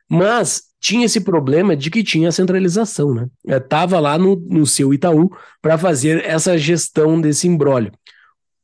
Mas 0.09 0.63
tinha 0.81 1.07
esse 1.07 1.21
problema 1.21 1.77
de 1.77 1.91
que 1.91 2.03
tinha 2.03 2.33
centralização, 2.33 3.15
né? 3.15 3.29
Estava 3.47 3.97
é, 3.97 4.01
lá 4.01 4.19
no, 4.19 4.35
no 4.37 4.67
seu 4.67 4.93
Itaú 4.93 5.31
para 5.63 5.79
fazer 5.79 6.25
essa 6.25 6.59
gestão 6.59 7.21
desse 7.21 7.47
embrólio. 7.47 7.93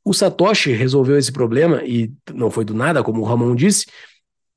O 0.07 0.13
Satoshi 0.13 0.71
resolveu 0.71 1.17
esse 1.17 1.31
problema, 1.31 1.83
e 1.83 2.09
não 2.33 2.49
foi 2.49 2.63
do 2.63 2.73
nada, 2.73 3.03
como 3.03 3.21
o 3.21 3.25
Ramon 3.25 3.53
disse, 3.53 3.85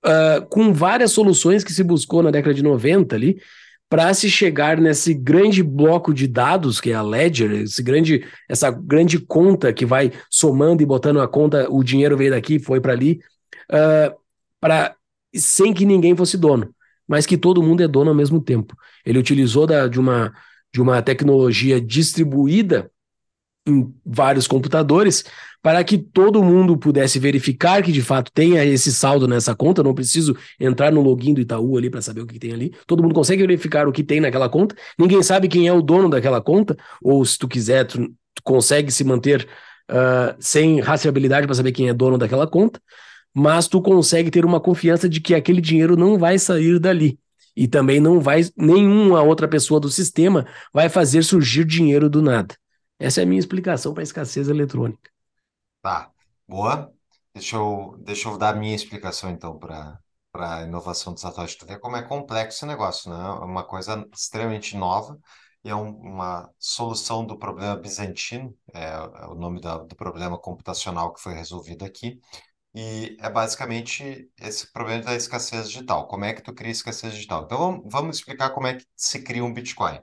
uh, 0.06 0.46
com 0.48 0.72
várias 0.72 1.10
soluções 1.10 1.64
que 1.64 1.72
se 1.72 1.82
buscou 1.82 2.22
na 2.22 2.30
década 2.30 2.54
de 2.54 2.62
90 2.62 3.16
ali, 3.16 3.40
para 3.88 4.14
se 4.14 4.30
chegar 4.30 4.80
nesse 4.80 5.12
grande 5.12 5.60
bloco 5.60 6.14
de 6.14 6.28
dados 6.28 6.80
que 6.80 6.92
é 6.92 6.94
a 6.94 7.02
Ledger, 7.02 7.50
esse 7.62 7.82
grande, 7.82 8.24
essa 8.48 8.70
grande 8.70 9.18
conta 9.18 9.72
que 9.72 9.84
vai 9.84 10.12
somando 10.30 10.84
e 10.84 10.86
botando 10.86 11.20
a 11.20 11.26
conta, 11.26 11.66
o 11.68 11.82
dinheiro 11.82 12.16
veio 12.16 12.30
daqui, 12.30 12.60
foi 12.60 12.80
para 12.80 12.92
ali, 12.92 13.18
uh, 13.72 14.16
para 14.60 14.94
sem 15.34 15.74
que 15.74 15.84
ninguém 15.84 16.14
fosse 16.14 16.36
dono 16.38 16.72
mas 17.08 17.26
que 17.26 17.36
todo 17.36 17.60
mundo 17.60 17.82
é 17.82 17.88
dono 17.88 18.10
ao 18.10 18.14
mesmo 18.14 18.40
tempo. 18.40 18.72
Ele 19.04 19.18
utilizou 19.18 19.66
da, 19.66 19.88
de, 19.88 19.98
uma, 19.98 20.32
de 20.72 20.80
uma 20.80 21.02
tecnologia 21.02 21.80
distribuída 21.80 22.88
em 23.66 23.92
vários 24.04 24.46
computadores 24.46 25.24
para 25.62 25.84
que 25.84 25.98
todo 25.98 26.42
mundo 26.42 26.78
pudesse 26.78 27.18
verificar 27.18 27.82
que 27.82 27.92
de 27.92 28.00
fato 28.00 28.32
tenha 28.32 28.64
esse 28.64 28.92
saldo 28.92 29.28
nessa 29.28 29.54
conta. 29.54 29.82
Não 29.82 29.94
preciso 29.94 30.36
entrar 30.58 30.90
no 30.90 31.02
login 31.02 31.34
do 31.34 31.40
Itaú 31.40 31.76
ali 31.76 31.90
para 31.90 32.00
saber 32.00 32.22
o 32.22 32.26
que 32.26 32.38
tem 32.38 32.52
ali. 32.52 32.72
Todo 32.86 33.02
mundo 33.02 33.14
consegue 33.14 33.42
verificar 33.42 33.86
o 33.86 33.92
que 33.92 34.02
tem 34.02 34.20
naquela 34.20 34.48
conta. 34.48 34.74
Ninguém 34.98 35.22
sabe 35.22 35.48
quem 35.48 35.68
é 35.68 35.72
o 35.72 35.82
dono 35.82 36.08
daquela 36.08 36.40
conta, 36.40 36.76
ou 37.02 37.24
se 37.24 37.38
tu 37.38 37.46
quiser, 37.46 37.84
tu, 37.84 38.08
tu 38.34 38.42
consegue 38.42 38.90
se 38.90 39.04
manter 39.04 39.46
uh, 39.90 40.34
sem 40.38 40.80
rastreabilidade 40.80 41.46
para 41.46 41.54
saber 41.54 41.72
quem 41.72 41.88
é 41.88 41.94
dono 41.94 42.16
daquela 42.16 42.46
conta 42.46 42.80
mas 43.34 43.68
tu 43.68 43.80
consegue 43.80 44.30
ter 44.30 44.44
uma 44.44 44.60
confiança 44.60 45.08
de 45.08 45.20
que 45.20 45.34
aquele 45.34 45.60
dinheiro 45.60 45.96
não 45.96 46.18
vai 46.18 46.38
sair 46.38 46.78
dali. 46.78 47.18
E 47.56 47.68
também 47.68 48.00
não 48.00 48.20
vai, 48.20 48.42
nenhuma 48.56 49.22
outra 49.22 49.46
pessoa 49.48 49.80
do 49.80 49.88
sistema 49.88 50.46
vai 50.72 50.88
fazer 50.88 51.22
surgir 51.22 51.64
dinheiro 51.64 52.08
do 52.08 52.22
nada. 52.22 52.54
Essa 53.00 53.20
é 53.20 53.24
a 53.24 53.26
minha 53.26 53.40
explicação 53.40 53.92
para 53.92 54.02
a 54.02 54.04
escassez 54.04 54.48
eletrônica. 54.48 55.10
Tá, 55.82 56.10
boa. 56.46 56.92
Deixa 57.34 57.56
eu, 57.56 57.96
deixa 58.00 58.28
eu 58.28 58.36
dar 58.38 58.54
a 58.54 58.58
minha 58.58 58.74
explicação 58.74 59.30
então 59.30 59.58
para 59.58 59.98
a 60.34 60.62
inovação 60.62 61.14
do 61.14 61.20
Satoshi. 61.20 61.56
Tu 61.58 61.66
vê 61.66 61.78
como 61.78 61.96
é 61.96 62.02
complexo 62.02 62.58
esse 62.58 62.66
negócio, 62.66 63.10
né? 63.10 63.16
É 63.16 63.44
uma 63.44 63.64
coisa 63.64 64.06
extremamente 64.12 64.76
nova 64.76 65.18
e 65.64 65.70
é 65.70 65.74
um, 65.74 65.90
uma 65.90 66.50
solução 66.58 67.24
do 67.24 67.38
problema 67.38 67.76
bizantino, 67.76 68.54
é, 68.74 68.84
é 68.84 69.26
o 69.26 69.34
nome 69.34 69.60
da, 69.60 69.78
do 69.78 69.94
problema 69.96 70.38
computacional 70.38 71.12
que 71.14 71.20
foi 71.20 71.34
resolvido 71.34 71.84
aqui. 71.84 72.20
E 72.74 73.16
é 73.20 73.30
basicamente 73.30 74.30
esse 74.40 74.72
problema 74.72 75.02
da 75.04 75.14
escassez 75.16 75.68
digital. 75.70 76.08
Como 76.08 76.24
é 76.24 76.34
que 76.34 76.42
tu 76.42 76.54
cria 76.54 76.72
escassez 76.72 77.14
digital? 77.14 77.44
Então 77.44 77.58
vamos, 77.58 77.82
vamos 77.92 78.16
explicar 78.18 78.50
como 78.50 78.66
é 78.68 78.74
que 78.76 78.86
se 78.96 79.22
cria 79.22 79.44
um 79.44 79.52
Bitcoin. 79.54 80.00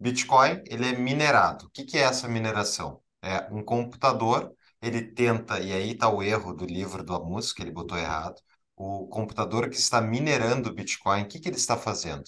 Bitcoin, 0.00 0.62
ele 0.66 0.86
é 0.88 0.92
minerado. 0.96 1.66
O 1.66 1.70
que, 1.70 1.84
que 1.84 1.98
é 1.98 2.02
essa 2.02 2.28
mineração? 2.28 3.02
É 3.22 3.48
um 3.52 3.64
computador, 3.64 4.52
ele 4.80 5.02
tenta, 5.02 5.60
e 5.60 5.72
aí 5.72 5.92
está 5.92 6.08
o 6.08 6.22
erro 6.22 6.52
do 6.54 6.64
livro 6.64 7.02
da 7.04 7.18
música, 7.18 7.62
ele 7.62 7.72
botou 7.72 7.98
errado. 7.98 8.40
O 8.76 9.08
computador 9.08 9.68
que 9.68 9.76
está 9.76 10.00
minerando 10.00 10.70
o 10.70 10.74
Bitcoin, 10.74 11.22
o 11.22 11.28
que, 11.28 11.40
que 11.40 11.48
ele 11.48 11.56
está 11.56 11.76
fazendo? 11.76 12.24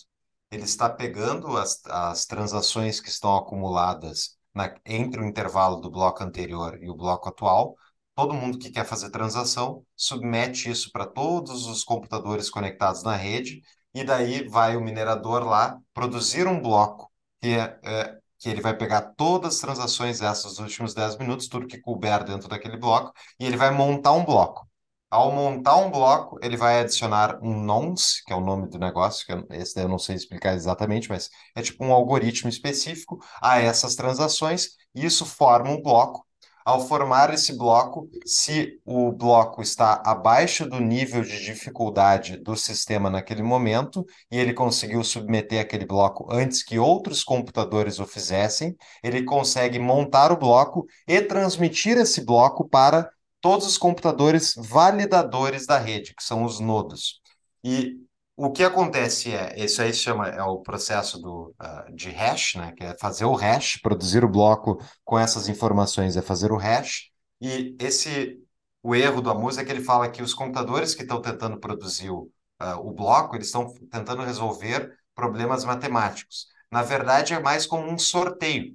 Ele 0.51 0.65
está 0.65 0.89
pegando 0.91 1.57
as, 1.57 1.81
as 1.87 2.27
transações 2.27 3.01
que 3.01 3.09
estão 3.09 3.37
acumuladas 3.37 4.37
na, 4.55 4.75
entre 4.85 5.21
o 5.21 5.25
intervalo 5.27 5.77
do 5.77 5.91
bloco 5.91 6.25
anterior 6.25 6.79
e 6.83 6.91
o 6.91 6.97
bloco 6.97 7.29
atual, 7.29 7.77
todo 8.15 8.35
mundo 8.35 8.59
que 8.59 8.71
quer 8.71 8.85
fazer 8.85 9.11
transação 9.11 9.85
submete 9.97 10.71
isso 10.71 10.91
para 10.91 11.07
todos 11.07 11.67
os 11.67 11.85
computadores 11.85 12.51
conectados 12.51 13.03
na 13.05 13.15
rede, 13.17 13.63
e 13.95 14.05
daí 14.05 14.49
vai 14.49 14.77
o 14.77 14.81
minerador 14.81 15.45
lá 15.45 15.79
produzir 15.95 16.47
um 16.47 16.61
bloco 16.61 17.10
que, 17.41 17.49
é, 17.49 17.79
é, 17.85 18.19
que 18.39 18.49
ele 18.49 18.61
vai 18.61 18.77
pegar 18.77 19.03
todas 19.17 19.55
as 19.55 19.61
transações 19.61 20.21
essas 20.23 20.53
dos 20.53 20.59
últimos 20.61 20.95
10 20.95 21.17
minutos, 21.19 21.49
tudo 21.49 21.67
que 21.67 21.81
couber 21.81 22.25
dentro 22.25 22.49
daquele 22.49 22.77
bloco, 22.77 23.13
e 23.39 23.47
ele 23.47 23.57
vai 23.57 23.71
montar 23.71 24.13
um 24.13 24.25
bloco. 24.25 24.69
Ao 25.11 25.33
montar 25.33 25.77
um 25.77 25.91
bloco, 25.91 26.39
ele 26.41 26.57
vai 26.57 26.81
adicionar 26.81 27.39
um 27.43 27.61
nonce, 27.65 28.23
que 28.25 28.33
é 28.33 28.37
o 28.37 28.41
nome 28.41 28.69
do 28.69 28.79
negócio, 28.79 29.27
que 29.27 29.33
eu, 29.33 29.45
esse 29.51 29.75
daí 29.75 29.85
eu 29.85 29.89
não 29.89 29.99
sei 29.99 30.15
explicar 30.15 30.55
exatamente, 30.55 31.09
mas 31.09 31.29
é 31.57 31.63
tipo 31.63 31.85
um 31.85 31.93
algoritmo 31.93 32.49
específico 32.49 33.19
a 33.43 33.59
essas 33.61 33.97
transações, 33.97 34.69
e 34.95 35.05
isso 35.05 35.27
forma 35.27 35.71
um 35.71 35.83
bloco 35.83 36.25
ao 36.65 36.87
formar 36.87 37.33
esse 37.33 37.57
bloco, 37.57 38.09
se 38.25 38.81
o 38.85 39.13
bloco 39.13 39.63
está 39.63 40.03
abaixo 40.05 40.69
do 40.69 40.81
nível 40.81 41.23
de 41.23 41.45
dificuldade 41.45 42.37
do 42.37 42.57
sistema 42.57 43.11
naquele 43.11 43.43
momento 43.43 44.05
e 44.31 44.39
ele 44.39 44.53
conseguiu 44.53 45.03
submeter 45.03 45.61
aquele 45.61 45.87
bloco 45.87 46.27
antes 46.31 46.63
que 46.63 46.79
outros 46.79 47.25
computadores 47.25 47.99
o 47.99 48.07
fizessem, 48.07 48.77
ele 49.03 49.25
consegue 49.25 49.79
montar 49.79 50.33
o 50.33 50.37
bloco 50.37 50.87
e 51.07 51.21
transmitir 51.23 51.97
esse 51.97 52.25
bloco 52.25 52.69
para 52.69 53.11
todos 53.41 53.67
os 53.67 53.79
computadores 53.79 54.55
validadores 54.57 55.67
da 55.67 55.79
rede, 55.79 56.15
que 56.15 56.23
são 56.23 56.45
os 56.45 56.61
nodos. 56.61 57.21
E 57.65 57.97
o 58.43 58.51
que 58.51 58.65
acontece 58.65 59.35
é, 59.35 59.55
isso 59.63 59.83
aí 59.83 59.93
se 59.93 60.01
chama, 60.01 60.27
é 60.29 60.43
o 60.43 60.61
processo 60.61 61.21
do, 61.21 61.55
uh, 61.61 61.95
de 61.95 62.09
hash, 62.09 62.55
né? 62.55 62.73
Que 62.73 62.85
é 62.85 62.97
fazer 62.99 63.27
o 63.27 63.35
hash, 63.35 63.79
produzir 63.83 64.25
o 64.25 64.29
bloco 64.31 64.83
com 65.05 65.19
essas 65.19 65.47
informações, 65.47 66.17
é 66.17 66.23
fazer 66.23 66.51
o 66.51 66.57
hash. 66.57 67.11
E 67.39 67.77
esse, 67.79 68.43
o 68.83 68.95
erro 68.95 69.21
do 69.21 69.31
Amus 69.31 69.59
é 69.59 69.65
que 69.65 69.71
ele 69.71 69.85
fala 69.85 70.09
que 70.09 70.23
os 70.23 70.33
computadores 70.33 70.95
que 70.95 71.03
estão 71.03 71.21
tentando 71.21 71.61
produzir 71.61 72.09
o, 72.09 72.31
uh, 72.63 72.79
o 72.83 72.95
bloco, 72.95 73.37
eles 73.37 73.49
estão 73.49 73.75
tentando 73.91 74.23
resolver 74.23 74.91
problemas 75.15 75.63
matemáticos. 75.63 76.47
Na 76.73 76.83
verdade, 76.83 77.35
é 77.35 77.41
mais 77.41 77.67
como 77.67 77.91
um 77.91 77.99
sorteio. 77.99 78.75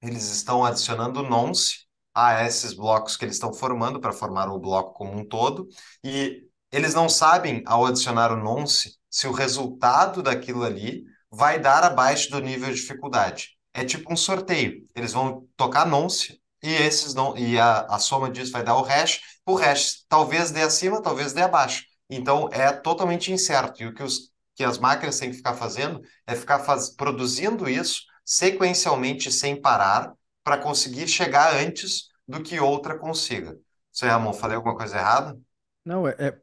Eles 0.00 0.30
estão 0.30 0.64
adicionando 0.64 1.22
nonce 1.22 1.86
a 2.14 2.44
esses 2.46 2.72
blocos 2.72 3.14
que 3.14 3.26
eles 3.26 3.36
estão 3.36 3.52
formando 3.52 4.00
para 4.00 4.10
formar 4.10 4.48
o 4.48 4.58
bloco 4.58 4.94
como 4.94 5.12
um 5.18 5.28
todo, 5.28 5.68
e 6.02 6.45
eles 6.70 6.94
não 6.94 7.08
sabem, 7.08 7.62
ao 7.66 7.86
adicionar 7.86 8.32
o 8.32 8.36
nonce, 8.36 8.96
se 9.10 9.26
o 9.26 9.32
resultado 9.32 10.22
daquilo 10.22 10.64
ali 10.64 11.04
vai 11.30 11.58
dar 11.58 11.84
abaixo 11.84 12.30
do 12.30 12.40
nível 12.40 12.68
de 12.68 12.76
dificuldade. 12.76 13.56
É 13.72 13.84
tipo 13.84 14.12
um 14.12 14.16
sorteio. 14.16 14.86
Eles 14.94 15.12
vão 15.12 15.46
tocar 15.56 15.86
nonce 15.86 16.40
e 16.62 16.72
esses 16.72 17.14
não 17.14 17.36
e 17.36 17.58
a, 17.58 17.80
a 17.82 17.98
soma 17.98 18.30
disso 18.30 18.52
vai 18.52 18.62
dar 18.64 18.76
o 18.76 18.82
hash. 18.82 19.20
O 19.44 19.54
hash 19.54 20.04
talvez 20.08 20.50
dê 20.50 20.62
acima, 20.62 21.02
talvez 21.02 21.32
dê 21.32 21.42
abaixo. 21.42 21.84
Então 22.08 22.48
é 22.52 22.72
totalmente 22.72 23.32
incerto. 23.32 23.82
E 23.82 23.86
o 23.86 23.94
que, 23.94 24.02
os, 24.02 24.32
que 24.54 24.64
as 24.64 24.78
máquinas 24.78 25.18
têm 25.18 25.30
que 25.30 25.36
ficar 25.36 25.54
fazendo 25.54 26.00
é 26.26 26.34
ficar 26.34 26.60
faz, 26.60 26.90
produzindo 26.90 27.68
isso 27.68 28.02
sequencialmente 28.24 29.30
sem 29.30 29.60
parar 29.60 30.12
para 30.42 30.58
conseguir 30.58 31.06
chegar 31.06 31.54
antes 31.54 32.08
do 32.26 32.42
que 32.42 32.58
outra 32.58 32.98
consiga. 32.98 33.56
Você, 33.92 34.06
Ramon, 34.06 34.32
falei 34.32 34.56
alguma 34.56 34.76
coisa 34.76 34.96
errada? 34.96 35.38
Não, 35.84 36.08
é, 36.08 36.14
é 36.18 36.38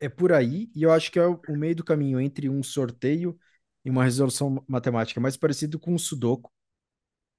é 0.00 0.08
por 0.08 0.32
aí, 0.32 0.70
e 0.74 0.82
eu 0.82 0.90
acho 0.90 1.12
que 1.12 1.18
é 1.18 1.26
o, 1.26 1.38
meio 1.50 1.76
do 1.76 1.84
caminho 1.84 2.18
entre 2.20 2.48
um 2.48 2.62
sorteio 2.62 3.38
e 3.84 3.90
uma 3.90 4.02
resolução 4.02 4.64
matemática, 4.66 5.20
mais 5.20 5.36
parecido 5.36 5.78
com 5.78 5.94
um 5.94 5.98
sudoku, 5.98 6.50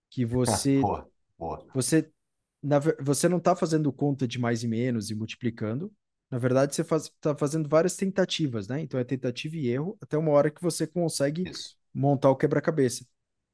que 0.10 0.26
você 0.26 0.80
boa, 0.80 1.10
boa. 1.38 1.66
você 1.74 2.12
na, 2.62 2.80
você 3.00 3.28
não 3.28 3.38
está 3.38 3.56
fazendo 3.56 3.92
conta 3.92 4.28
de 4.28 4.38
mais 4.38 4.64
e 4.64 4.68
menos 4.68 5.10
e 5.10 5.16
multiplicando. 5.16 5.92
Na 6.30 6.38
verdade, 6.38 6.76
você 6.76 6.82
está 6.82 6.90
faz, 6.90 7.12
tá 7.20 7.36
fazendo 7.36 7.68
várias 7.68 7.96
tentativas, 7.96 8.68
né? 8.68 8.80
Então 8.80 9.00
é 9.00 9.04
tentativa 9.04 9.58
e 9.58 9.68
erro 9.68 9.98
até 10.00 10.18
uma 10.18 10.32
hora 10.32 10.52
que 10.52 10.62
você 10.62 10.86
consegue 10.86 11.50
Isso. 11.50 11.76
montar 11.94 12.30
o 12.30 12.36
quebra-cabeça. 12.36 13.06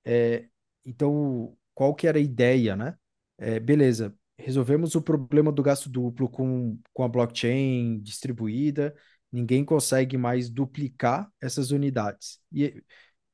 É, 0.04 0.48
então, 0.86 1.58
qual 1.74 1.96
que 1.96 2.08
era 2.08 2.18
a 2.18 2.22
ideia, 2.22 2.76
né? 2.76 2.98
É, 3.38 3.60
beleza, 3.60 4.14
resolvemos 4.38 4.96
o 4.96 5.02
problema 5.02 5.52
do 5.52 5.64
gasto 5.64 5.90
duplo 5.90 6.30
com, 6.30 6.80
com 6.94 7.04
a 7.04 7.08
blockchain 7.08 8.00
distribuída, 8.00 8.96
ninguém 9.32 9.66
consegue 9.66 10.18
mais 10.18 10.50
duplicar 10.50 11.30
essas 11.42 11.72
unidades. 11.72 12.40
E, 12.52 12.84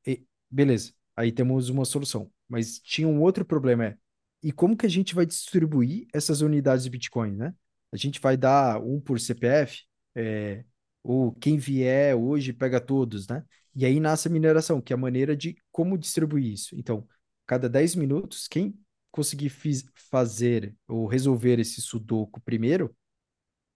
e, 0.06 0.26
beleza, 0.50 0.94
aí 1.16 1.32
temos 1.32 1.70
uma 1.70 1.86
solução. 1.86 2.32
Mas 2.48 2.80
tinha 2.80 3.08
um 3.08 3.22
outro 3.22 3.46
problema, 3.46 3.86
é, 3.86 3.98
e 4.42 4.52
como 4.52 4.76
que 4.78 4.86
a 4.86 4.90
gente 4.90 5.16
vai 5.16 5.26
distribuir 5.26 6.08
essas 6.14 6.42
unidades 6.42 6.84
de 6.84 6.90
Bitcoin, 6.90 7.32
né? 7.36 7.54
A 7.92 7.98
gente 7.98 8.20
vai 8.20 8.36
dar 8.36 8.82
um 8.82 9.00
por 9.00 9.20
CPF? 9.20 9.84
É, 10.16 10.66
ou 11.04 11.32
quem 11.34 11.58
vier 11.58 12.16
hoje 12.16 12.54
pega 12.54 12.80
todos, 12.80 13.28
né? 13.28 13.44
E 13.76 13.86
aí 13.86 14.00
nasce 14.00 14.28
a 14.28 14.32
mineração, 14.32 14.82
que 14.82 14.94
é 14.94 14.96
a 14.96 14.98
maneira 14.98 15.36
de 15.36 15.56
como 15.72 15.98
distribuir 15.98 16.54
isso. 16.54 16.76
Então, 16.78 17.08
cada 17.48 17.70
10 17.70 17.96
minutos, 17.96 18.48
quem 18.48 18.78
conseguir 19.14 19.50
fazer 19.94 20.76
ou 20.88 21.06
resolver 21.06 21.60
esse 21.60 21.80
sudoku 21.80 22.42
primeiro, 22.42 22.96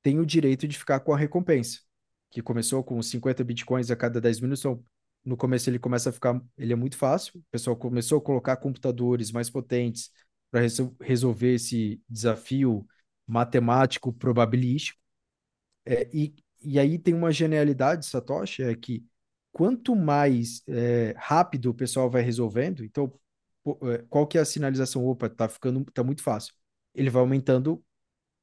tem 0.01 0.19
o 0.19 0.25
direito 0.25 0.67
de 0.67 0.75
ficar 0.75 0.99
com 1.01 1.13
a 1.13 1.17
recompensa, 1.17 1.79
que 2.31 2.41
começou 2.41 2.83
com 2.83 2.99
50 2.99 3.43
bitcoins 3.43 3.91
a 3.91 3.95
cada 3.95 4.19
10 4.19 4.39
minutos. 4.39 4.61
Então, 4.61 4.83
no 5.23 5.37
começo 5.37 5.69
ele 5.69 5.77
começa 5.77 6.09
a 6.09 6.11
ficar, 6.11 6.41
ele 6.57 6.73
é 6.73 6.75
muito 6.75 6.97
fácil. 6.97 7.39
O 7.39 7.43
pessoal 7.51 7.75
começou 7.75 8.17
a 8.17 8.21
colocar 8.21 8.57
computadores 8.57 9.31
mais 9.31 9.47
potentes 9.47 10.09
para 10.49 10.61
resol 10.61 10.95
resolver 10.99 11.53
esse 11.53 12.01
desafio 12.09 12.87
matemático 13.27 14.11
probabilístico. 14.11 14.99
É, 15.85 16.09
e, 16.11 16.33
e 16.63 16.79
aí 16.79 16.97
tem 16.97 17.13
uma 17.13 17.31
genialidade, 17.31 18.07
Satoshi, 18.07 18.63
é 18.63 18.73
que 18.73 19.05
quanto 19.51 19.95
mais 19.95 20.63
é, 20.67 21.13
rápido 21.15 21.69
o 21.69 21.75
pessoal 21.75 22.09
vai 22.09 22.23
resolvendo, 22.23 22.83
então 22.83 23.13
qual 24.09 24.27
que 24.27 24.37
é 24.37 24.41
a 24.41 24.45
sinalização? 24.45 25.05
Opa, 25.05 25.29
tá 25.29 25.47
ficando, 25.49 25.83
tá 25.85 26.03
muito 26.03 26.23
fácil. 26.23 26.53
Ele 26.93 27.09
vai 27.09 27.21
aumentando 27.21 27.83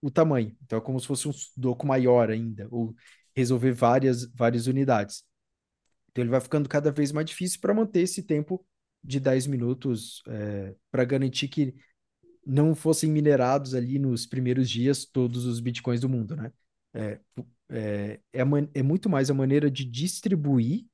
o 0.03 0.11
tamanho. 0.11 0.57
Então 0.63 0.79
é 0.79 0.83
como 0.83 1.01
se 1.01 1.07
fosse 1.07 1.29
um 1.29 1.33
doco 1.57 1.87
maior 1.87 2.31
ainda, 2.31 2.69
ou 2.71 2.95
resolver 3.35 3.73
várias, 3.73 4.25
várias 4.27 4.67
unidades. 4.67 5.25
Então 6.11 6.23
ele 6.23 6.31
vai 6.31 6.41
ficando 6.41 6.69
cada 6.69 6.93
vez 6.93 7.11
mais 7.13 7.27
difícil 7.27 7.61
para 7.61 7.75
manter 7.75 8.01
esse 8.01 8.23
tempo 8.23 8.65
de 9.03 9.19
10 9.21 9.47
minutos 9.47 10.23
é, 10.29 10.75
para 10.91 11.05
garantir 11.05 11.49
que 11.49 11.75
não 12.47 12.75
fossem 12.75 13.11
minerados 13.11 13.75
ali 13.75 13.99
nos 13.99 14.27
primeiros 14.27 14.69
dias 14.69 15.05
todos 15.05 15.47
os 15.47 15.61
bitcoins 15.61 16.01
do 16.01 16.09
mundo, 16.09 16.37
né? 16.37 16.53
É, 16.93 17.21
é, 17.71 18.21
é, 18.33 18.41
é 18.75 18.83
muito 18.83 19.09
mais 19.09 19.31
a 19.31 19.35
maneira 19.35 19.71
de 19.71 19.85
distribuir 19.85 20.87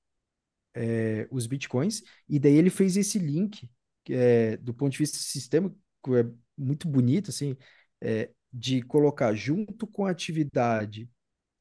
é, 0.75 1.29
os 1.31 1.47
bitcoins, 1.47 2.03
e 2.29 2.39
daí 2.39 2.55
ele 2.55 2.71
fez 2.71 2.97
esse 2.97 3.19
link, 3.19 3.69
é, 4.09 4.57
do 4.57 4.73
ponto 4.73 4.93
de 4.93 4.99
vista 4.99 5.19
do 5.19 5.23
sistema, 5.23 5.75
que 6.03 6.15
é 6.15 6.27
muito 6.57 6.89
bonito, 6.89 7.31
assim, 7.31 7.57
é, 8.01 8.31
de 8.53 8.83
colocar 8.83 9.35
junto 9.35 9.87
com 9.87 10.07
a 10.07 10.11
atividade 10.11 11.09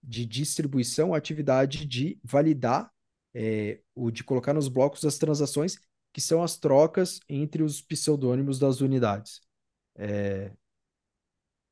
de 0.01 0.25
distribuição, 0.25 1.13
a 1.13 1.17
atividade 1.17 1.85
de 1.85 2.19
validar, 2.23 2.91
é, 3.33 3.81
o 3.93 4.09
de 4.09 4.23
colocar 4.23 4.53
nos 4.53 4.67
blocos 4.67 5.03
as 5.05 5.17
transações, 5.17 5.77
que 6.11 6.21
são 6.21 6.41
as 6.41 6.57
trocas 6.57 7.19
entre 7.27 7.61
os 7.63 7.81
pseudônimos 7.81 8.57
das 8.57 8.81
unidades. 8.81 9.41
É... 9.95 10.51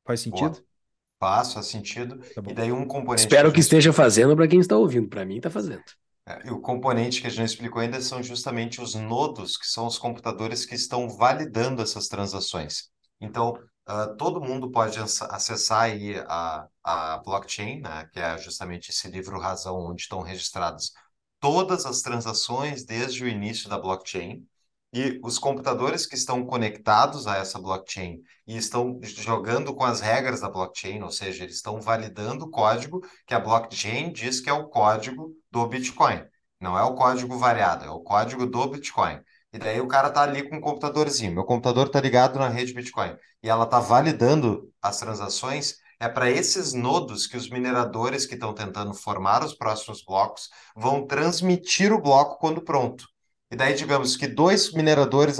Faz 0.06 0.20
sentido? 0.20 0.52
Boa. 0.52 0.64
Faz, 1.18 1.52
faz 1.52 1.66
sentido. 1.66 2.18
Tá 2.34 2.42
e 2.48 2.54
daí 2.54 2.70
um 2.70 2.86
componente. 2.86 3.22
Espero 3.22 3.48
que, 3.48 3.56
que 3.56 3.60
esteja 3.60 3.92
fazendo 3.92 4.36
para 4.36 4.46
quem 4.46 4.60
está 4.60 4.76
ouvindo. 4.76 5.08
Para 5.08 5.24
mim, 5.24 5.38
está 5.38 5.50
fazendo. 5.50 5.82
É, 6.28 6.46
e 6.48 6.50
o 6.50 6.60
componente 6.60 7.22
que 7.22 7.26
a 7.26 7.30
gente 7.30 7.38
não 7.38 7.46
explicou 7.46 7.80
ainda 7.80 8.00
são 8.02 8.22
justamente 8.22 8.82
os 8.82 8.94
nodos, 8.94 9.56
que 9.56 9.66
são 9.66 9.86
os 9.86 9.98
computadores 9.98 10.66
que 10.66 10.74
estão 10.74 11.08
validando 11.08 11.80
essas 11.80 12.06
transações. 12.06 12.90
Então, 13.18 13.54
uh, 13.88 14.14
todo 14.18 14.40
mundo 14.40 14.70
pode 14.70 14.98
acessar 14.98 15.84
aí 15.84 16.16
a, 16.28 16.68
a 16.84 17.18
blockchain, 17.24 17.80
né, 17.80 18.06
que 18.12 18.20
é 18.20 18.36
justamente 18.36 18.90
esse 18.90 19.08
livro 19.08 19.40
razão 19.40 19.76
onde 19.76 20.02
estão 20.02 20.20
registradas 20.20 20.92
todas 21.40 21.86
as 21.86 22.02
transações 22.02 22.84
desde 22.84 23.24
o 23.24 23.28
início 23.28 23.68
da 23.70 23.78
blockchain. 23.78 24.46
E 24.92 25.20
os 25.22 25.38
computadores 25.38 26.06
que 26.06 26.14
estão 26.14 26.44
conectados 26.46 27.26
a 27.26 27.36
essa 27.36 27.58
blockchain 27.58 28.22
e 28.46 28.56
estão 28.56 28.98
jogando 29.02 29.74
com 29.74 29.84
as 29.84 30.00
regras 30.00 30.40
da 30.40 30.48
blockchain, 30.48 31.02
ou 31.02 31.10
seja, 31.10 31.44
eles 31.44 31.56
estão 31.56 31.80
validando 31.80 32.46
o 32.46 32.50
código 32.50 33.02
que 33.26 33.34
a 33.34 33.40
blockchain 33.40 34.10
diz 34.12 34.40
que 34.40 34.48
é 34.48 34.52
o 34.52 34.68
código 34.68 35.30
do 35.50 35.66
Bitcoin. 35.66 36.24
Não 36.60 36.76
é 36.78 36.82
o 36.82 36.94
código 36.94 37.38
variado, 37.38 37.84
é 37.84 37.90
o 37.90 38.00
código 38.00 38.46
do 38.46 38.66
Bitcoin. 38.66 39.20
E 39.52 39.58
daí 39.58 39.80
o 39.80 39.88
cara 39.88 40.10
tá 40.10 40.22
ali 40.22 40.48
com 40.48 40.56
um 40.56 40.60
computadorzinho. 40.60 41.32
Meu 41.32 41.44
computador 41.44 41.88
tá 41.88 42.00
ligado 42.00 42.38
na 42.38 42.48
rede 42.48 42.74
Bitcoin. 42.74 43.14
E 43.42 43.48
ela 43.48 43.66
tá 43.66 43.80
validando 43.80 44.70
as 44.80 44.98
transações. 44.98 45.76
É 46.00 46.08
para 46.08 46.30
esses 46.30 46.72
nodos 46.72 47.26
que 47.26 47.36
os 47.36 47.50
mineradores 47.50 48.26
que 48.26 48.34
estão 48.34 48.54
tentando 48.54 48.94
formar 48.94 49.44
os 49.44 49.54
próximos 49.54 50.02
blocos 50.04 50.48
vão 50.76 51.06
transmitir 51.06 51.92
o 51.92 52.00
bloco 52.00 52.38
quando 52.38 52.62
pronto. 52.62 53.04
E 53.50 53.56
daí, 53.56 53.74
digamos 53.74 54.16
que 54.16 54.26
dois 54.26 54.72
mineradores 54.72 55.38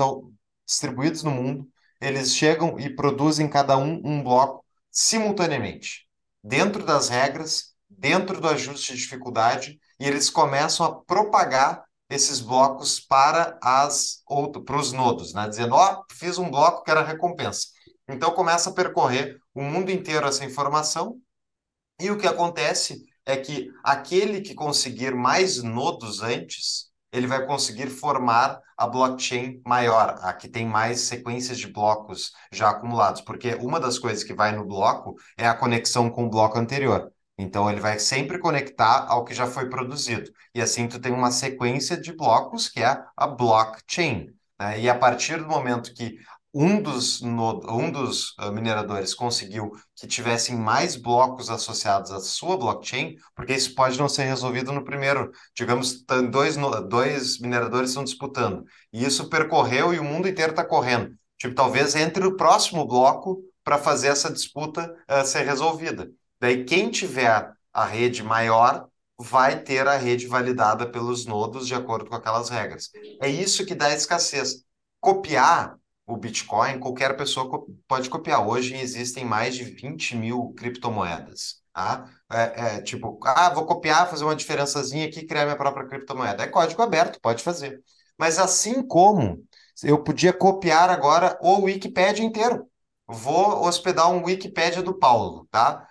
distribuídos 0.67 1.23
no 1.23 1.31
mundo, 1.31 1.69
eles 2.01 2.35
chegam 2.35 2.79
e 2.79 2.89
produzem 2.89 3.49
cada 3.49 3.77
um 3.77 4.01
um 4.05 4.23
bloco 4.23 4.65
simultaneamente, 4.91 6.07
dentro 6.43 6.85
das 6.85 7.09
regras, 7.09 7.75
dentro 7.89 8.41
do 8.41 8.49
ajuste 8.49 8.93
de 8.93 8.99
dificuldade, 8.99 9.79
e 9.99 10.07
eles 10.07 10.31
começam 10.31 10.87
a 10.87 10.95
propagar 11.05 11.85
esses 12.09 12.41
blocos 12.41 12.99
para 13.01 13.59
as 13.63 14.23
outros, 14.27 14.65
para 14.65 14.77
os 14.77 14.93
nodos, 14.93 15.35
né? 15.35 15.47
Dizendo, 15.49 15.75
ó, 15.75 16.01
oh, 16.01 16.15
fiz 16.15 16.39
um 16.39 16.51
bloco 16.51 16.83
que 16.83 16.91
era 16.91 17.03
recompensa. 17.03 17.69
Então 18.09 18.31
começa 18.31 18.71
a 18.71 18.73
percorrer 18.73 19.39
o 19.55 19.63
mundo 19.63 19.91
inteiro 19.91 20.27
essa 20.27 20.45
informação, 20.45 21.21
e 22.01 22.11
o 22.11 22.17
que 22.17 22.27
acontece 22.27 23.05
é 23.27 23.37
que 23.37 23.71
aquele 23.85 24.41
que 24.41 24.55
conseguir 24.55 25.15
mais 25.15 25.63
nodos 25.63 26.23
antes 26.23 26.88
ele 27.13 27.27
vai 27.27 27.47
conseguir 27.47 27.89
formar 27.89 28.61
a 28.77 28.87
blockchain 28.87 29.61
maior, 29.67 30.19
a 30.23 30.33
que 30.33 30.49
tem 30.49 30.67
mais 30.67 31.01
sequências 31.01 31.59
de 31.59 31.67
blocos 31.67 32.33
já 32.53 32.71
acumulados, 32.71 33.21
porque 33.23 33.55
uma 33.57 33.81
das 33.81 33.99
coisas 33.99 34.23
que 34.23 34.35
vai 34.35 34.53
no 34.53 34.65
bloco 34.65 35.17
é 35.37 35.47
a 35.47 35.55
conexão 35.55 36.11
com 36.11 36.27
o 36.27 36.31
bloco 36.31 36.59
anterior. 36.59 37.13
Então 37.37 37.71
ele 37.71 37.81
vai 37.81 37.99
sempre 37.99 38.39
conectar 38.39 39.07
ao 39.09 39.25
que 39.25 39.33
já 39.33 39.47
foi 39.47 39.69
produzido. 39.69 40.31
E 40.55 40.61
assim 40.61 40.89
tu 40.89 41.01
tem 41.01 41.13
uma 41.13 41.31
sequência 41.31 41.97
de 41.97 42.13
blocos 42.13 42.69
que 42.69 42.83
é 42.83 43.01
a 43.17 43.27
blockchain. 43.27 44.29
Né? 44.59 44.81
E 44.81 44.89
a 44.91 44.95
partir 44.99 45.39
do 45.39 45.47
momento 45.47 45.95
que 45.95 46.19
um 46.61 46.83
dos, 46.83 47.23
um 47.23 47.89
dos 47.89 48.31
uh, 48.31 48.51
mineradores 48.51 49.15
conseguiu 49.15 49.71
que 49.95 50.09
tivessem 50.09 50.57
mais 50.57 50.97
blocos 50.97 51.49
associados 51.51 52.11
à 52.11 52.19
sua 52.19 52.57
blockchain, 52.57 53.15
porque 53.37 53.55
isso 53.55 53.77
pode 53.77 53.97
não 53.97 54.09
ser 54.09 54.25
resolvido 54.25 54.73
no 54.73 54.83
primeiro. 54.83 55.31
Digamos, 55.55 56.05
dois, 56.33 56.57
dois 56.89 57.39
mineradores 57.39 57.91
estão 57.91 58.03
disputando, 58.03 58.65
e 58.93 59.05
isso 59.05 59.29
percorreu 59.29 59.95
e 59.95 60.01
o 60.01 60.05
mundo 60.05 60.27
inteiro 60.27 60.51
está 60.51 60.65
correndo. 60.65 61.15
Tipo, 61.39 61.55
talvez 61.55 61.95
entre 61.95 62.27
o 62.27 62.37
próximo 62.37 62.85
bloco 62.85 63.41
para 63.63 63.79
fazer 63.79 64.09
essa 64.09 64.33
disputa 64.33 64.93
uh, 65.09 65.25
ser 65.25 65.45
resolvida. 65.45 66.11
Daí, 66.41 66.65
quem 66.65 66.91
tiver 66.91 67.53
a 67.73 67.85
rede 67.85 68.25
maior 68.25 68.89
vai 69.17 69.63
ter 69.63 69.87
a 69.87 69.97
rede 69.97 70.27
validada 70.27 70.91
pelos 70.91 71.25
nodos 71.25 71.69
de 71.69 71.75
acordo 71.75 72.11
com 72.11 72.17
aquelas 72.17 72.49
regras. 72.49 72.91
É 73.23 73.29
isso 73.29 73.65
que 73.65 73.77
dá 73.77 73.95
escassez. 73.95 74.65
Copiar 75.01 75.77
o 76.09 76.17
Bitcoin, 76.17 76.81
qualquer 76.81 77.17
pessoa 77.17 77.67
pode 77.87 78.09
copiar. 78.09 78.47
Hoje 78.49 78.75
existem 78.75 79.25
mais 79.25 79.55
de 79.55 79.65
20 79.65 80.17
mil 80.17 80.55
criptomoedas. 80.57 81.63
Tá? 81.73 82.11
É, 82.31 82.77
é, 82.77 82.83
tipo, 82.83 83.21
ah, 83.25 83.51
vou 83.51 83.67
copiar, 83.67 84.09
fazer 84.09 84.25
uma 84.25 84.35
diferençazinha 84.35 85.07
aqui 85.07 85.27
criar 85.27 85.45
minha 85.45 85.57
própria 85.57 85.87
criptomoeda. 85.87 86.43
É 86.43 86.47
código 86.49 86.81
aberto, 86.83 87.21
pode 87.21 87.43
fazer. 87.43 87.83
Mas 88.19 88.39
assim 88.39 88.83
como 88.83 89.47
eu 89.83 90.03
podia 90.03 90.33
copiar 90.33 90.91
agora 90.91 91.39
o 91.43 91.65
Wikipedia 91.65 92.25
inteiro. 92.25 92.67
Vou 93.07 93.67
hospedar 93.67 94.11
um 94.11 94.25
Wikipedia 94.25 94.83
do 94.83 94.99
Paulo, 94.99 95.47
tá? 95.51 95.87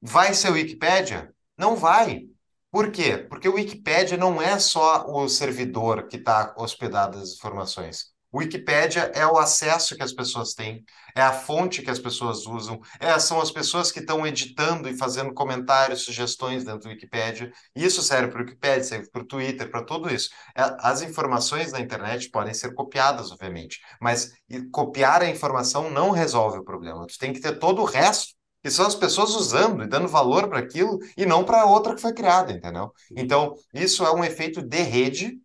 Vai 0.00 0.34
ser 0.34 0.50
o 0.50 0.54
Wikipedia? 0.54 1.34
Não 1.56 1.76
vai. 1.76 2.28
Por 2.70 2.90
quê? 2.90 3.18
Porque 3.18 3.48
o 3.48 3.54
Wikipedia 3.54 4.16
não 4.16 4.42
é 4.42 4.58
só 4.58 5.06
o 5.08 5.28
servidor 5.28 6.08
que 6.08 6.16
está 6.16 6.54
hospedado 6.58 7.18
as 7.18 7.34
informações. 7.34 8.13
Wikipédia 8.34 9.12
é 9.14 9.26
o 9.26 9.38
acesso 9.38 9.94
que 9.96 10.02
as 10.02 10.12
pessoas 10.12 10.54
têm, 10.54 10.84
é 11.14 11.22
a 11.22 11.32
fonte 11.32 11.82
que 11.82 11.90
as 11.90 11.98
pessoas 11.98 12.46
usam, 12.46 12.80
é, 12.98 13.16
são 13.18 13.40
as 13.40 13.50
pessoas 13.50 13.92
que 13.92 14.00
estão 14.00 14.26
editando 14.26 14.88
e 14.88 14.96
fazendo 14.96 15.32
comentários, 15.32 16.02
sugestões 16.02 16.64
dentro 16.64 16.80
do 16.80 16.88
Wikipédia. 16.88 17.52
Isso 17.76 18.02
serve 18.02 18.32
para 18.32 18.40
o 18.40 18.44
Wikipédia, 18.44 18.84
serve 18.84 19.08
para 19.10 19.22
o 19.22 19.26
Twitter, 19.26 19.70
para 19.70 19.84
tudo 19.84 20.12
isso. 20.12 20.30
É, 20.56 20.62
as 20.80 21.02
informações 21.02 21.70
na 21.70 21.80
internet 21.80 22.28
podem 22.30 22.52
ser 22.52 22.74
copiadas, 22.74 23.30
obviamente, 23.30 23.80
mas 24.00 24.32
copiar 24.72 25.22
a 25.22 25.30
informação 25.30 25.88
não 25.88 26.10
resolve 26.10 26.58
o 26.58 26.64
problema. 26.64 27.06
Tu 27.06 27.18
tem 27.18 27.32
que 27.32 27.40
ter 27.40 27.58
todo 27.58 27.82
o 27.82 27.84
resto 27.84 28.34
que 28.64 28.70
são 28.70 28.86
as 28.86 28.94
pessoas 28.94 29.34
usando 29.34 29.84
e 29.84 29.86
dando 29.86 30.08
valor 30.08 30.48
para 30.48 30.58
aquilo 30.58 30.98
e 31.18 31.26
não 31.26 31.44
para 31.44 31.66
outra 31.66 31.94
que 31.94 32.00
foi 32.00 32.14
criada, 32.14 32.50
entendeu? 32.50 32.90
Então, 33.14 33.54
isso 33.74 34.06
é 34.06 34.10
um 34.10 34.24
efeito 34.24 34.62
de 34.62 34.80
rede 34.80 35.38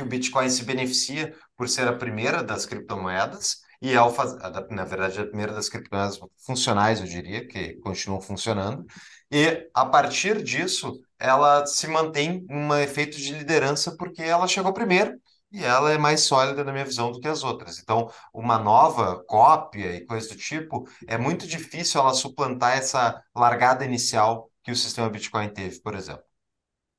que 0.00 0.02
o 0.02 0.06
Bitcoin 0.06 0.48
se 0.48 0.64
beneficia 0.64 1.34
por 1.56 1.68
ser 1.68 1.86
a 1.86 1.92
primeira 1.92 2.42
das 2.42 2.64
criptomoedas 2.64 3.58
e 3.82 3.94
ao 3.94 4.12
fazer, 4.12 4.38
na 4.70 4.84
verdade, 4.84 5.20
a 5.20 5.26
primeira 5.26 5.52
das 5.52 5.68
criptomoedas 5.68 6.18
funcionais, 6.38 7.00
eu 7.00 7.06
diria, 7.06 7.46
que 7.46 7.74
continuam 7.80 8.20
funcionando. 8.20 8.86
E 9.30 9.68
a 9.74 9.84
partir 9.84 10.42
disso, 10.42 10.98
ela 11.18 11.66
se 11.66 11.86
mantém 11.86 12.46
um 12.50 12.74
efeito 12.74 13.18
de 13.18 13.32
liderança 13.32 13.94
porque 13.96 14.22
ela 14.22 14.48
chegou 14.48 14.72
primeiro 14.72 15.20
e 15.52 15.62
ela 15.64 15.92
é 15.92 15.98
mais 15.98 16.22
sólida 16.22 16.64
na 16.64 16.72
minha 16.72 16.84
visão 16.84 17.12
do 17.12 17.20
que 17.20 17.28
as 17.28 17.42
outras. 17.42 17.78
Então, 17.78 18.10
uma 18.32 18.58
nova 18.58 19.22
cópia 19.24 19.94
e 19.96 20.06
coisa 20.06 20.28
do 20.28 20.36
tipo, 20.36 20.88
é 21.06 21.18
muito 21.18 21.46
difícil 21.46 22.00
ela 22.00 22.14
suplantar 22.14 22.76
essa 22.76 23.22
largada 23.34 23.84
inicial 23.84 24.50
que 24.62 24.72
o 24.72 24.76
sistema 24.76 25.10
Bitcoin 25.10 25.48
teve, 25.50 25.80
por 25.80 25.94
exemplo. 25.94 26.29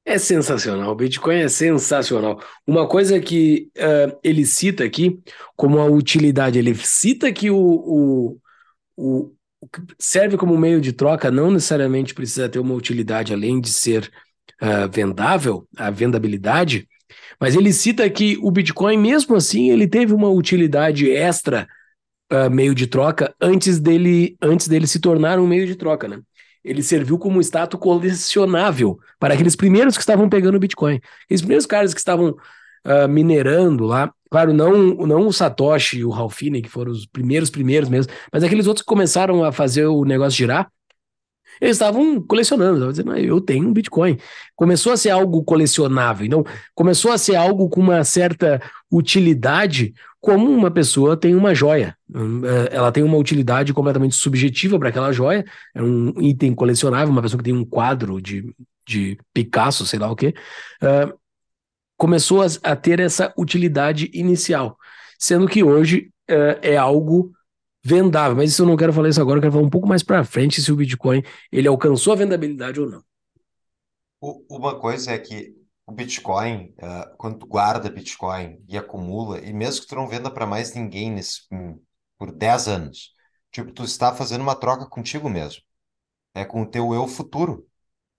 É 0.04 0.18
sensacional, 0.18 0.91
o 0.91 0.95
Bitcoin 0.95 1.41
é 1.41 1.47
sensacional. 1.47 2.41
Uma 2.66 2.88
coisa 2.88 3.20
que 3.20 3.70
uh, 3.78 4.18
ele 4.24 4.45
cita 4.45 4.84
aqui 4.84 5.20
como 5.56 5.80
a 5.80 5.86
utilidade, 5.86 6.58
ele 6.58 6.74
cita 6.74 7.32
que 7.32 7.52
o, 7.52 7.58
o, 7.58 8.38
o, 8.97 9.36
serve 9.99 10.38
como 10.38 10.58
meio 10.58 10.82
de 10.82 10.91
troca 10.91 11.30
não 11.30 11.52
necessariamente 11.52 12.16
precisa 12.16 12.49
ter 12.49 12.58
uma 12.58 12.74
utilidade 12.74 13.32
além 13.32 13.62
de 13.62 13.70
ser 13.70 14.12
uh, 14.60 14.89
vendável, 14.91 15.68
a 15.78 15.91
vendabilidade, 15.91 16.88
mas 17.39 17.56
ele 17.56 17.72
cita 17.72 18.10
que 18.10 18.39
o 18.41 18.49
Bitcoin, 18.49 18.97
mesmo 18.97 19.36
assim, 19.36 19.70
ele 19.70 19.88
teve 19.88 20.14
uma 20.14 20.30
utilidade 20.30 21.12
extra 21.12 21.68
uh, 22.32 22.49
meio 22.49 22.74
de 22.74 22.88
troca 22.88 23.36
antes 23.39 23.80
dele, 23.80 24.36
antes 24.41 24.68
dele 24.68 24.88
se 24.88 24.99
tornar 24.99 25.39
um 25.39 25.47
meio 25.47 25.68
de 25.68 25.76
troca, 25.76 26.08
né? 26.08 26.22
Ele 26.64 26.84
serviu 26.84 27.18
como 27.18 27.41
status 27.41 27.80
colecionável 27.80 28.99
para 29.20 29.34
aqueles 29.34 29.55
primeiros 29.55 29.95
que 29.95 30.01
estavam 30.01 30.30
pegando 30.30 30.59
Bitcoin. 30.59 30.99
Aqueles 31.26 31.41
primeiros 31.41 31.66
caras 31.66 31.93
que 31.93 31.99
estavam 31.99 32.36
uh, 32.86 33.07
minerando 33.09 33.86
lá, 33.86 34.12
claro, 34.30 34.53
não, 34.53 34.95
não 34.95 35.28
o 35.28 35.34
Satoshi 35.34 35.99
e 35.99 36.05
o 36.05 36.09
Ralph 36.09 36.36
Finney, 36.36 36.62
que 36.62 36.70
foram 36.70 36.91
os 36.91 37.05
primeiros 37.05 37.49
primeiros 37.49 37.89
mesmo, 37.89 38.12
mas 38.32 38.43
aqueles 38.43 38.68
outros 38.68 38.84
que 38.84 38.89
começaram 38.89 39.43
a 39.43 39.51
fazer 39.51 39.86
o 39.86 40.05
negócio 40.05 40.38
girar, 40.38 40.72
eles 41.59 41.76
estavam 41.76 42.20
colecionando, 42.22 42.74
estavam 42.74 42.91
dizendo, 42.91 43.12
ah, 43.12 43.20
eu 43.20 43.39
tenho 43.39 43.68
um 43.68 43.74
Bitcoin. 43.74 44.18
Começou 44.55 44.91
a 44.91 44.97
ser 44.97 45.12
algo 45.12 45.43
colecionável, 45.43 46.26
então 46.26 46.43
começou 46.74 47.12
a 47.12 47.18
ser 47.18 47.36
algo 47.36 47.70
com 47.70 47.80
uma 47.80 48.03
certa 48.03 48.59
utilidade, 48.91 49.93
como 50.19 50.51
uma 50.51 50.69
pessoa 50.69 51.15
tem 51.15 51.33
uma 51.33 51.55
joia. 51.55 51.97
É, 52.13 52.75
ela 52.75 52.91
tem 52.91 53.03
uma 53.03 53.17
utilidade 53.17 53.73
completamente 53.73 54.15
subjetiva 54.15 54.77
para 54.77 54.89
aquela 54.89 55.11
joia, 55.11 55.45
é 55.73 55.81
um 55.81 56.13
item 56.21 56.53
colecionável, 56.53 57.11
uma 57.11 57.21
pessoa 57.21 57.37
que 57.37 57.45
tem 57.45 57.53
um 57.53 57.65
quadro 57.65 58.21
de, 58.21 58.53
de 58.85 59.17
Picasso, 59.33 59.85
sei 59.85 59.97
lá 59.97 60.11
o 60.11 60.15
quê, 60.15 60.33
uh, 60.83 61.17
começou 61.97 62.41
a, 62.41 62.47
a, 62.63 62.75
ter 62.75 62.99
essa 62.99 63.33
utilidade 63.37 64.11
inicial, 64.13 64.77
sendo 65.17 65.47
que 65.47 65.63
hoje 65.63 66.11
uh, 66.29 66.59
é 66.61 66.75
algo 66.75 67.31
vendável. 67.83 68.35
Mas 68.35 68.51
isso 68.51 68.63
eu 68.63 68.67
não 68.67 68.77
quero 68.77 68.91
falar 68.91 69.09
isso 69.09 69.21
agora, 69.21 69.37
eu 69.37 69.41
quero 69.41 69.53
falar 69.53 69.65
um 69.65 69.69
pouco 69.69 69.87
mais 69.87 70.03
para 70.03 70.23
frente 70.23 70.61
se 70.61 70.71
o 70.71 70.75
Bitcoin 70.75 71.23
ele 71.51 71.67
alcançou 71.67 72.13
a 72.13 72.17
vendabilidade 72.17 72.79
ou 72.79 72.89
não. 72.89 73.03
Uma 74.49 74.79
coisa 74.79 75.11
é 75.11 75.17
que 75.17 75.61
o 75.91 75.93
Bitcoin, 75.93 76.73
uh, 76.79 77.15
quando 77.17 77.39
tu 77.39 77.47
guarda 77.47 77.89
Bitcoin 77.89 78.63
e 78.67 78.77
acumula, 78.77 79.39
e 79.39 79.53
mesmo 79.53 79.81
que 79.81 79.87
tu 79.87 79.95
não 79.95 80.07
venda 80.07 80.31
para 80.31 80.47
mais 80.47 80.73
ninguém 80.73 81.11
nesse, 81.11 81.41
um, 81.51 81.81
por 82.17 82.31
10 82.31 82.67
anos, 82.67 83.13
tipo, 83.51 83.71
tu 83.73 83.83
está 83.83 84.13
fazendo 84.15 84.41
uma 84.41 84.55
troca 84.55 84.85
contigo 84.87 85.29
mesmo. 85.29 85.61
É 86.33 86.45
com 86.45 86.63
o 86.63 86.67
teu 86.67 86.93
eu 86.93 87.07
futuro 87.07 87.67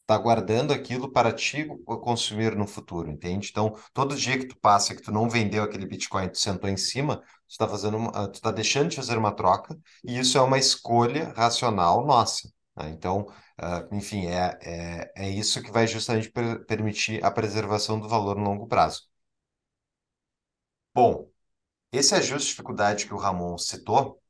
tá 0.06 0.18
guardando 0.18 0.72
aquilo 0.72 1.10
para 1.10 1.32
ti 1.32 1.66
consumir 1.86 2.54
no 2.56 2.66
futuro, 2.66 3.10
entende? 3.10 3.48
Então, 3.50 3.74
todo 3.94 4.16
dia 4.16 4.38
que 4.38 4.46
tu 4.46 4.56
passa 4.58 4.94
que 4.94 5.02
tu 5.02 5.12
não 5.12 5.28
vendeu 5.30 5.62
aquele 5.62 5.86
Bitcoin, 5.86 6.28
tu 6.28 6.38
sentou 6.38 6.68
em 6.68 6.76
cima, 6.76 7.18
tu 7.18 7.24
está 7.48 7.68
fazendo, 7.68 7.96
uma, 7.96 8.28
tu 8.28 8.34
está 8.34 8.50
deixando 8.50 8.90
de 8.90 8.96
fazer 8.96 9.16
uma 9.16 9.32
troca, 9.32 9.78
e 10.04 10.18
isso 10.18 10.36
é 10.36 10.40
uma 10.42 10.58
escolha 10.58 11.32
racional 11.36 12.04
nossa. 12.06 12.48
Né? 12.76 12.90
Então, 12.90 13.26
uh, 13.62 13.94
enfim, 13.94 14.26
é, 14.26 14.58
é, 14.62 15.12
é 15.26 15.30
isso 15.30 15.62
que 15.62 15.70
vai 15.70 15.86
justamente 15.86 16.30
per 16.30 16.64
permitir 16.66 17.24
a 17.24 17.30
preservação 17.30 18.00
do 18.00 18.08
valor 18.08 18.36
no 18.36 18.44
longo 18.44 18.66
prazo. 18.66 19.02
Bom, 20.94 21.30
esse 21.92 22.14
ajuste 22.14 22.48
de 22.48 22.50
dificuldade 22.50 23.06
que 23.06 23.14
o 23.14 23.18
Ramon 23.18 23.56
citou 23.58 24.20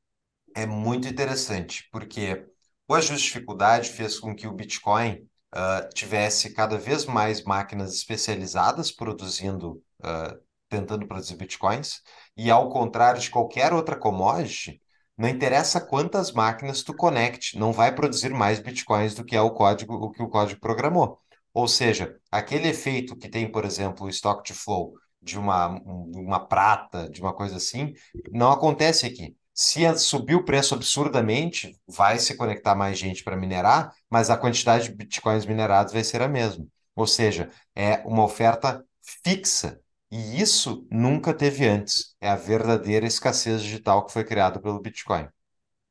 é 0.55 0.67
muito 0.67 1.09
interessante, 1.09 1.89
porque 1.91 2.47
o 2.89 2.95
ajuste 2.95 3.27
de 3.27 3.33
dificuldade 3.33 3.91
fez 3.91 4.19
com 4.21 4.35
que 4.35 4.47
o 4.47 4.53
Bitcoin 4.53 5.29
uh, 5.55 5.89
tivesse 5.95 6.53
cada 6.55 6.79
vez 6.79 7.05
mais 7.05 7.43
máquinas 7.43 7.95
especializadas 7.95 8.91
produzindo, 8.91 9.83
uh, 10.01 10.41
tentando 10.69 11.07
produzir 11.07 11.37
bitcoins, 11.37 12.03
e 12.37 12.51
ao 12.51 12.69
contrário 12.71 13.21
de 13.21 13.31
qualquer 13.31 13.73
outra 13.73 13.97
commodity, 13.97 14.81
não 15.17 15.29
interessa 15.29 15.81
quantas 15.81 16.33
máquinas 16.33 16.83
tu 16.83 16.95
conecte, 16.95 17.59
não 17.59 17.73
vai 17.73 17.95
produzir 17.95 18.31
mais 18.31 18.59
bitcoins 18.59 19.15
do 19.15 19.25
que 19.25 19.37
é 19.37 19.41
o 19.41 19.51
código, 19.51 19.95
o 19.95 20.11
que 20.11 20.23
o 20.23 20.29
código 20.29 20.61
programou. 20.61 21.19
Ou 21.55 21.69
seja, 21.69 22.17
aquele 22.31 22.69
efeito 22.69 23.17
que 23.17 23.29
tem, 23.29 23.51
por 23.51 23.65
exemplo, 23.65 24.07
o 24.07 24.09
stock 24.09 24.43
to 24.43 24.55
flow 24.55 24.95
de 25.21 25.39
uma, 25.39 25.69
uma 25.69 26.41
prata, 26.41 27.09
de 27.09 27.21
uma 27.21 27.33
coisa 27.33 27.57
assim, 27.57 27.93
não 28.31 28.51
acontece 28.51 29.07
aqui. 29.07 29.37
Se 29.55 29.83
subir 29.99 30.35
o 30.35 30.45
preço 30.45 30.75
absurdamente, 30.75 31.79
vai 31.87 32.19
se 32.19 32.37
conectar 32.37 32.75
mais 32.75 32.99
gente 32.99 33.23
para 33.23 33.37
minerar, 33.37 33.93
mas 34.11 34.31
a 34.31 34.37
quantidade 34.37 34.89
de 34.89 34.95
bitcoins 34.95 35.45
minerados 35.45 35.93
vai 35.93 36.03
ser 36.03 36.23
a 36.23 36.29
mesma. 36.29 36.67
Ou 36.97 37.07
seja, 37.07 37.51
é 37.75 37.99
uma 38.07 38.25
oferta 38.25 38.85
fixa. 39.25 39.79
E 40.13 40.43
isso 40.43 40.87
nunca 40.91 41.33
teve 41.33 41.67
antes. 41.67 42.15
É 42.21 42.29
a 42.29 42.37
verdadeira 42.37 43.07
escassez 43.07 43.63
digital 43.63 44.05
que 44.05 44.13
foi 44.13 44.23
criada 44.23 44.61
pelo 44.61 44.79
Bitcoin. 44.79 45.27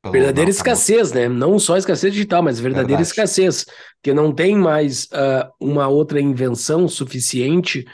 Pelo 0.00 0.12
verdadeira 0.12 0.48
escassez, 0.48 1.10
né? 1.10 1.28
Não 1.28 1.58
só 1.58 1.76
escassez 1.76 2.12
digital, 2.12 2.40
mas 2.40 2.60
verdadeira 2.60 3.02
Verdade. 3.02 3.08
escassez. 3.08 3.66
Porque 3.96 4.14
não 4.14 4.32
tem 4.32 4.54
mais 4.54 5.06
uh, 5.06 5.50
uma 5.60 5.88
outra 5.88 6.20
invenção 6.20 6.86
suficiente 6.86 7.84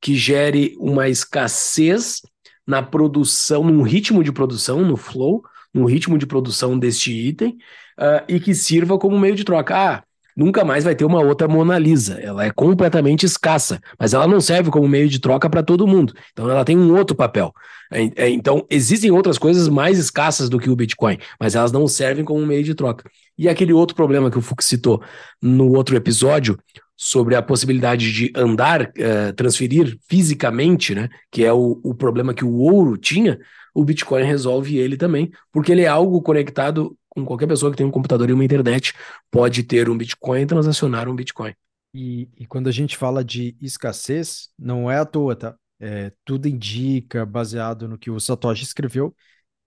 que 0.00 0.14
gere 0.14 0.76
uma 0.78 1.08
escassez 1.08 2.22
na 2.64 2.80
produção, 2.80 3.64
num 3.64 3.82
ritmo 3.82 4.22
de 4.22 4.30
produção, 4.30 4.82
no 4.82 4.96
flow, 4.96 5.42
no 5.74 5.84
ritmo 5.84 6.16
de 6.16 6.26
produção 6.26 6.78
deste 6.78 7.10
item, 7.10 7.58
uh, 7.98 8.22
e 8.28 8.38
que 8.38 8.54
sirva 8.54 8.96
como 9.00 9.18
meio 9.18 9.34
de 9.34 9.42
troca. 9.42 9.74
Ah, 9.76 10.04
nunca 10.36 10.64
mais 10.64 10.84
vai 10.84 10.94
ter 10.94 11.04
uma 11.04 11.20
outra 11.20 11.48
Mona 11.48 11.78
Lisa. 11.78 12.20
Ela 12.20 12.44
é 12.44 12.50
completamente 12.50 13.26
escassa, 13.26 13.80
mas 13.98 14.14
ela 14.14 14.26
não 14.26 14.40
serve 14.40 14.70
como 14.70 14.88
meio 14.88 15.08
de 15.08 15.18
troca 15.18 15.48
para 15.48 15.62
todo 15.62 15.86
mundo. 15.86 16.14
Então 16.32 16.50
ela 16.50 16.64
tem 16.64 16.76
um 16.76 16.96
outro 16.96 17.16
papel. 17.16 17.52
É, 17.92 18.24
é, 18.24 18.28
então 18.30 18.66
existem 18.70 19.10
outras 19.10 19.38
coisas 19.38 19.68
mais 19.68 19.98
escassas 19.98 20.48
do 20.48 20.58
que 20.58 20.70
o 20.70 20.76
Bitcoin, 20.76 21.18
mas 21.38 21.54
elas 21.54 21.72
não 21.72 21.86
servem 21.86 22.24
como 22.24 22.44
meio 22.46 22.64
de 22.64 22.74
troca. 22.74 23.08
E 23.36 23.48
aquele 23.48 23.72
outro 23.72 23.94
problema 23.94 24.30
que 24.30 24.38
o 24.38 24.42
Fux 24.42 24.64
citou 24.64 25.02
no 25.40 25.72
outro 25.72 25.96
episódio 25.96 26.58
sobre 26.96 27.34
a 27.34 27.42
possibilidade 27.42 28.12
de 28.12 28.32
andar, 28.36 28.82
uh, 28.82 29.32
transferir 29.34 29.98
fisicamente, 30.08 30.94
né, 30.94 31.08
que 31.30 31.44
é 31.44 31.52
o, 31.52 31.80
o 31.82 31.94
problema 31.94 32.32
que 32.32 32.44
o 32.44 32.54
ouro 32.58 32.96
tinha, 32.96 33.38
o 33.74 33.84
Bitcoin 33.84 34.22
resolve 34.22 34.78
ele 34.78 34.96
também, 34.96 35.30
porque 35.52 35.72
ele 35.72 35.82
é 35.82 35.88
algo 35.88 36.22
conectado 36.22 36.96
com 37.14 37.24
qualquer 37.24 37.46
pessoa 37.46 37.70
que 37.70 37.76
tem 37.76 37.86
um 37.86 37.90
computador 37.90 38.28
e 38.30 38.32
uma 38.32 38.44
internet, 38.44 38.94
pode 39.30 39.62
ter 39.62 39.88
um 39.88 39.96
Bitcoin 39.96 40.42
e 40.42 40.46
transacionar 40.46 41.08
um 41.08 41.14
Bitcoin. 41.14 41.54
E, 41.94 42.28
e 42.38 42.46
quando 42.46 42.68
a 42.68 42.72
gente 42.72 42.96
fala 42.96 43.22
de 43.22 43.54
escassez, 43.60 44.48
não 44.58 44.90
é 44.90 44.98
à 44.98 45.04
toa, 45.04 45.36
tá? 45.36 45.54
É, 45.78 46.12
tudo 46.24 46.48
indica, 46.48 47.26
baseado 47.26 47.86
no 47.86 47.98
que 47.98 48.10
o 48.10 48.18
Satoshi 48.18 48.64
escreveu, 48.64 49.14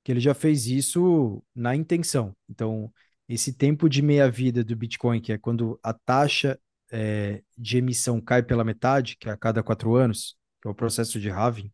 que 0.04 0.12
ele 0.12 0.20
já 0.20 0.34
fez 0.34 0.66
isso 0.66 1.44
na 1.54 1.76
intenção. 1.76 2.36
Então, 2.50 2.92
esse 3.30 3.54
tempo 3.54 3.88
de 3.88 4.02
meia-vida 4.02 4.64
do 4.64 4.76
Bitcoin, 4.76 5.22
que 5.22 5.34
é 5.34 5.38
quando 5.38 5.80
a 5.84 5.94
taxa 5.94 6.60
é, 6.92 7.44
de 7.58 7.78
emissão 7.78 8.20
cai 8.22 8.42
pela 8.42 8.64
metade, 8.64 9.18
que 9.18 9.30
é 9.30 9.32
a 9.32 9.38
cada 9.38 9.62
quatro 9.62 9.96
anos, 9.96 10.36
que 10.62 10.68
é 10.68 10.72
o 10.72 10.76
processo 10.76 11.20
de 11.20 11.30
halving, 11.30 11.72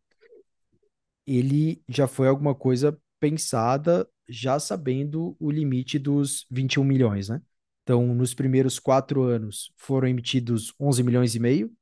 ele 1.26 1.82
já 1.88 2.06
foi 2.06 2.28
alguma 2.28 2.54
coisa 2.54 2.98
pensada 3.20 4.06
já 4.28 4.58
sabendo 4.58 5.36
o 5.38 5.50
limite 5.50 5.98
dos 5.98 6.46
21 6.50 6.84
milhões, 6.84 7.28
né? 7.28 7.40
Então, 7.82 8.14
nos 8.14 8.32
primeiros 8.34 8.78
quatro 8.78 9.22
anos 9.22 9.72
foram 9.76 10.08
emitidos 10.08 10.72
11 10.78 11.02
milhões 11.02 11.34
e 11.34 11.40
meio, 11.40 11.72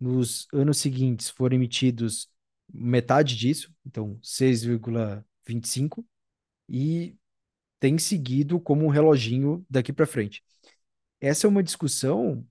nos 0.00 0.48
anos 0.52 0.78
seguintes 0.78 1.28
foram 1.28 1.56
emitidos 1.56 2.30
metade 2.72 3.36
disso, 3.36 3.72
então 3.84 4.18
6,25, 4.22 6.04
e 6.68 7.14
tem 7.78 7.98
seguido 7.98 8.58
como 8.58 8.84
um 8.84 8.88
reloginho 8.88 9.64
daqui 9.68 9.92
para 9.92 10.06
frente. 10.06 10.42
Essa 11.20 11.46
é 11.46 11.50
uma 11.50 11.62
discussão 11.62 12.46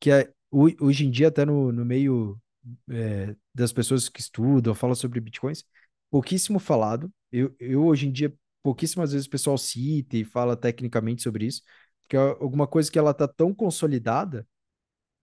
que 0.00 0.10
é, 0.10 0.32
hoje 0.50 1.06
em 1.06 1.10
dia, 1.10 1.28
até 1.28 1.44
no, 1.44 1.72
no 1.72 1.84
meio 1.84 2.40
é, 2.90 3.36
das 3.54 3.72
pessoas 3.72 4.08
que 4.08 4.20
estudam, 4.20 4.74
falam 4.74 4.94
sobre 4.94 5.20
bitcoins, 5.20 5.64
pouquíssimo 6.10 6.58
falado. 6.58 7.12
Eu, 7.30 7.54
eu, 7.58 7.84
hoje 7.84 8.08
em 8.08 8.12
dia, 8.12 8.34
pouquíssimas 8.66 9.12
vezes 9.12 9.28
o 9.28 9.30
pessoal 9.30 9.56
cita 9.56 10.16
e 10.16 10.24
fala 10.24 10.56
tecnicamente 10.56 11.22
sobre 11.22 11.46
isso, 11.46 11.62
que 12.08 12.16
é 12.16 12.18
alguma 12.18 12.66
coisa 12.66 12.90
que 12.90 12.98
ela 12.98 13.14
tá 13.14 13.28
tão 13.28 13.54
consolidada, 13.54 14.44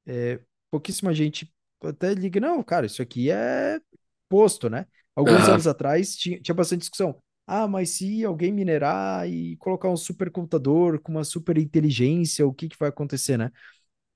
é, 0.06 0.40
pouquíssima 0.72 1.14
gente 1.14 1.54
até 1.84 2.14
liga, 2.14 2.40
não, 2.40 2.64
cara, 2.64 2.86
isso 2.86 3.02
aqui 3.02 3.30
é 3.30 3.82
posto, 4.30 4.70
né? 4.70 4.88
Alguns 5.14 5.44
uhum. 5.46 5.56
anos 5.56 5.68
atrás 5.68 6.16
tinha, 6.16 6.40
tinha 6.40 6.56
bastante 6.56 6.80
discussão. 6.80 7.22
Ah, 7.46 7.68
mas 7.68 7.90
se 7.90 8.24
alguém 8.24 8.54
minerar 8.54 9.30
e 9.30 9.58
colocar 9.58 9.90
um 9.90 9.98
supercomputador 9.98 11.02
com 11.02 11.12
uma 11.12 11.26
super 11.26 11.58
inteligência, 11.58 12.48
o 12.48 12.54
que 12.54 12.70
que 12.70 12.80
vai 12.80 12.88
acontecer, 12.88 13.38
né? 13.38 13.52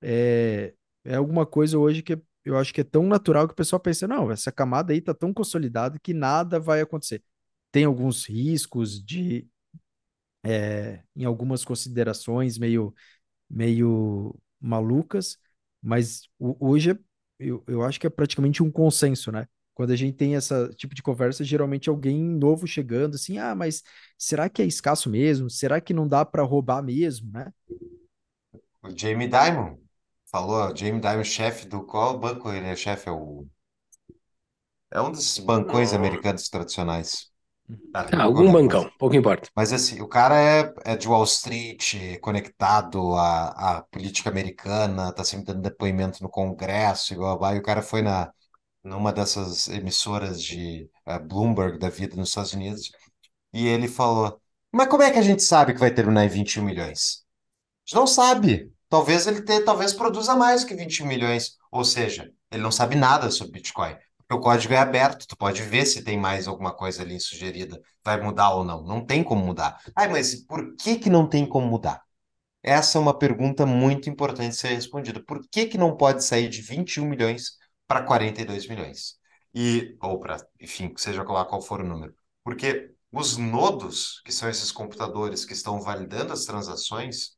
é, 0.02 0.74
é 1.04 1.16
alguma 1.16 1.46
coisa 1.46 1.78
hoje 1.78 2.02
que 2.02 2.18
eu 2.46 2.58
acho 2.58 2.74
que 2.74 2.80
é 2.82 2.84
tão 2.86 3.04
natural 3.04 3.46
que 3.46 3.54
o 3.54 3.56
pessoal 3.58 3.80
pensa, 3.82 4.08
não, 4.08 4.32
essa 4.32 4.54
camada 4.54 4.94
aí 4.94 5.02
tá 5.02 5.14
tão 5.14 5.34
consolidada 5.34 6.00
que 6.02 6.14
nada 6.14 6.62
vai 6.62 6.80
acontecer. 6.80 7.22
Tem 7.78 7.86
alguns 7.86 8.26
riscos 8.28 9.00
de, 9.00 9.48
é, 10.44 11.04
em 11.16 11.26
algumas 11.26 11.64
considerações 11.64 12.58
meio, 12.58 12.92
meio 13.50 14.36
malucas, 14.60 15.38
Mas 15.82 16.24
hoje 16.40 16.92
é, 16.92 17.00
eu, 17.40 17.64
eu 17.68 17.84
acho 17.84 18.00
que 18.00 18.08
é 18.08 18.10
praticamente 18.10 18.64
um 18.64 18.72
consenso, 18.72 19.32
né? 19.32 19.48
Quando 19.76 19.92
a 19.92 19.96
gente 19.96 20.16
tem 20.18 20.34
esse 20.34 20.70
tipo 20.76 20.96
de 20.96 21.04
conversa, 21.04 21.44
geralmente 21.44 21.90
alguém 21.90 22.20
novo 22.20 22.68
chegando, 22.68 23.16
assim, 23.16 23.38
ah, 23.40 23.56
mas 23.56 23.84
será 24.18 24.50
que 24.50 24.62
é 24.64 24.66
escasso 24.66 25.10
mesmo? 25.10 25.50
Será 25.50 25.80
que 25.80 25.94
não 25.94 26.08
dá 26.08 26.26
para 26.26 26.44
roubar 26.44 26.84
mesmo, 26.84 27.32
né? 27.32 27.52
O 28.84 28.90
Jamie 28.90 29.28
Dimon 29.28 29.78
falou, 30.32 30.76
Jamie 30.76 31.00
Dimon, 31.00 31.24
chefe 31.24 31.68
do 31.68 31.86
qual 31.86 32.20
banco 32.20 32.52
ele 32.52 32.66
é 32.68 32.76
chefe? 32.76 33.10
É, 33.10 33.12
o... 33.12 33.48
é 34.92 35.02
um 35.02 35.12
desses 35.12 35.38
bancões 35.40 35.94
americanos 35.94 36.50
tradicionais. 36.50 37.32
Ah, 37.94 38.08
ah 38.14 38.24
algum 38.24 38.52
bancão, 38.52 38.90
pouco 38.98 39.16
importa. 39.16 39.50
Mas 39.56 39.74
assim, 39.74 40.02
o 40.02 40.08
cara 40.08 40.40
é, 40.40 40.74
é 40.86 40.96
de 40.96 41.08
Wall 41.08 41.24
Street, 41.26 42.20
conectado 42.22 43.16
à, 43.16 43.78
à 43.78 43.82
política 43.84 44.30
americana, 44.30 45.12
tá 45.12 45.24
sempre 45.24 45.48
dando 45.48 45.62
depoimento 45.62 46.24
no 46.24 46.30
Congresso, 46.30 47.14
e, 47.14 47.18
blá, 47.18 47.36
blá, 47.36 47.56
e 47.56 47.60
o 47.60 47.64
cara 47.64 47.82
foi 47.82 48.02
na, 48.02 48.32
numa 48.84 49.12
dessas 49.12 49.68
emissoras 49.68 50.42
de 50.42 50.90
uh, 51.08 51.20
Bloomberg 51.20 51.78
da 51.78 51.90
vida 51.90 52.16
nos 52.16 52.30
Estados 52.30 52.54
Unidos, 52.54 52.92
e 53.54 53.68
ele 53.68 53.88
falou: 53.88 54.40
Mas 54.72 54.88
como 54.88 55.04
é 55.04 55.12
que 55.12 55.20
a 55.20 55.22
gente 55.22 55.44
sabe 55.44 55.74
que 55.74 55.80
vai 55.80 55.92
terminar 55.94 56.26
em 56.26 56.30
21 56.30 56.64
milhões? 56.64 57.26
A 57.86 57.90
gente 57.90 57.96
não 57.96 58.08
sabe. 58.08 58.72
Talvez 58.90 59.28
ele 59.28 59.42
ter, 59.42 59.66
talvez 59.66 59.94
produza 59.94 60.36
mais 60.36 60.64
que 60.64 60.74
21 60.76 61.06
milhões. 61.08 61.58
Ou 61.72 61.84
seja, 61.84 62.32
ele 62.52 62.64
não 62.64 62.72
sabe 62.72 62.96
nada 62.96 63.30
sobre 63.30 63.54
Bitcoin. 63.54 63.96
O 64.32 64.40
código 64.40 64.74
é 64.74 64.78
aberto, 64.78 65.26
tu 65.26 65.38
pode 65.38 65.62
ver 65.64 65.86
se 65.86 66.04
tem 66.04 66.18
mais 66.20 66.48
alguma 66.48 66.74
coisa 66.74 67.02
ali 67.02 67.20
sugerida. 67.20 67.82
Vai 68.04 68.22
mudar 68.22 68.54
ou 68.54 68.64
não. 68.64 68.84
Não 68.84 69.06
tem 69.06 69.24
como 69.24 69.46
mudar. 69.46 69.82
Ai, 69.96 70.10
mas 70.10 70.36
por 70.36 70.76
que 70.76 70.98
que 70.98 71.10
não 71.10 71.28
tem 71.28 71.48
como 71.48 71.68
mudar? 71.68 72.02
Essa 72.62 72.98
é 72.98 73.02
uma 73.02 73.18
pergunta 73.18 73.66
muito 73.66 74.10
importante 74.10 74.56
ser 74.56 74.70
respondida. 74.70 75.24
Por 75.24 75.48
que 75.50 75.68
que 75.68 75.78
não 75.78 75.96
pode 75.96 76.24
sair 76.26 76.50
de 76.50 76.62
21 76.62 77.06
milhões 77.06 77.58
para 77.88 78.04
42 78.04 78.68
milhões. 78.68 79.16
E, 79.56 79.98
ou 80.02 80.20
para, 80.20 80.38
enfim, 80.60 80.94
seja 80.98 81.24
lá 81.24 81.46
qual 81.46 81.62
for 81.62 81.82
o 81.82 81.88
número. 81.88 82.14
Porque 82.44 82.92
os 83.12 83.38
nodos, 83.38 84.22
que 84.26 84.32
são 84.32 84.50
esses 84.50 84.72
computadores 84.72 85.46
que 85.46 85.54
estão 85.54 85.80
validando 85.80 86.34
as 86.34 86.46
transações, 86.46 87.37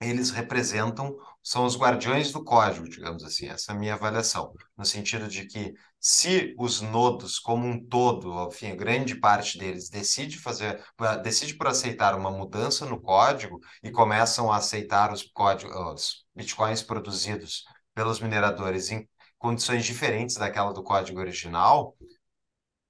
eles 0.00 0.30
representam, 0.30 1.14
são 1.42 1.64
os 1.64 1.76
guardiões 1.76 2.32
do 2.32 2.42
código, 2.42 2.88
digamos 2.88 3.22
assim, 3.24 3.48
essa 3.48 3.72
é 3.72 3.74
a 3.74 3.78
minha 3.78 3.94
avaliação, 3.94 4.52
no 4.76 4.84
sentido 4.84 5.28
de 5.28 5.46
que 5.46 5.74
se 5.98 6.54
os 6.58 6.80
nodos 6.80 7.38
como 7.38 7.66
um 7.66 7.84
todo, 7.86 8.48
enfim, 8.48 8.74
grande 8.74 9.14
parte 9.14 9.58
deles 9.58 9.90
decide 9.90 10.38
fazer, 10.38 10.82
decide 11.22 11.54
por 11.54 11.66
aceitar 11.68 12.14
uma 12.14 12.30
mudança 12.30 12.86
no 12.86 13.00
código 13.00 13.60
e 13.82 13.90
começam 13.90 14.50
a 14.50 14.56
aceitar 14.56 15.12
os 15.12 15.22
códigos, 15.22 15.76
os 15.76 16.24
bitcoins 16.34 16.82
produzidos 16.82 17.64
pelos 17.94 18.20
mineradores 18.20 18.90
em 18.90 19.06
condições 19.38 19.84
diferentes 19.84 20.36
daquela 20.36 20.72
do 20.72 20.82
código 20.82 21.18
original, 21.20 21.96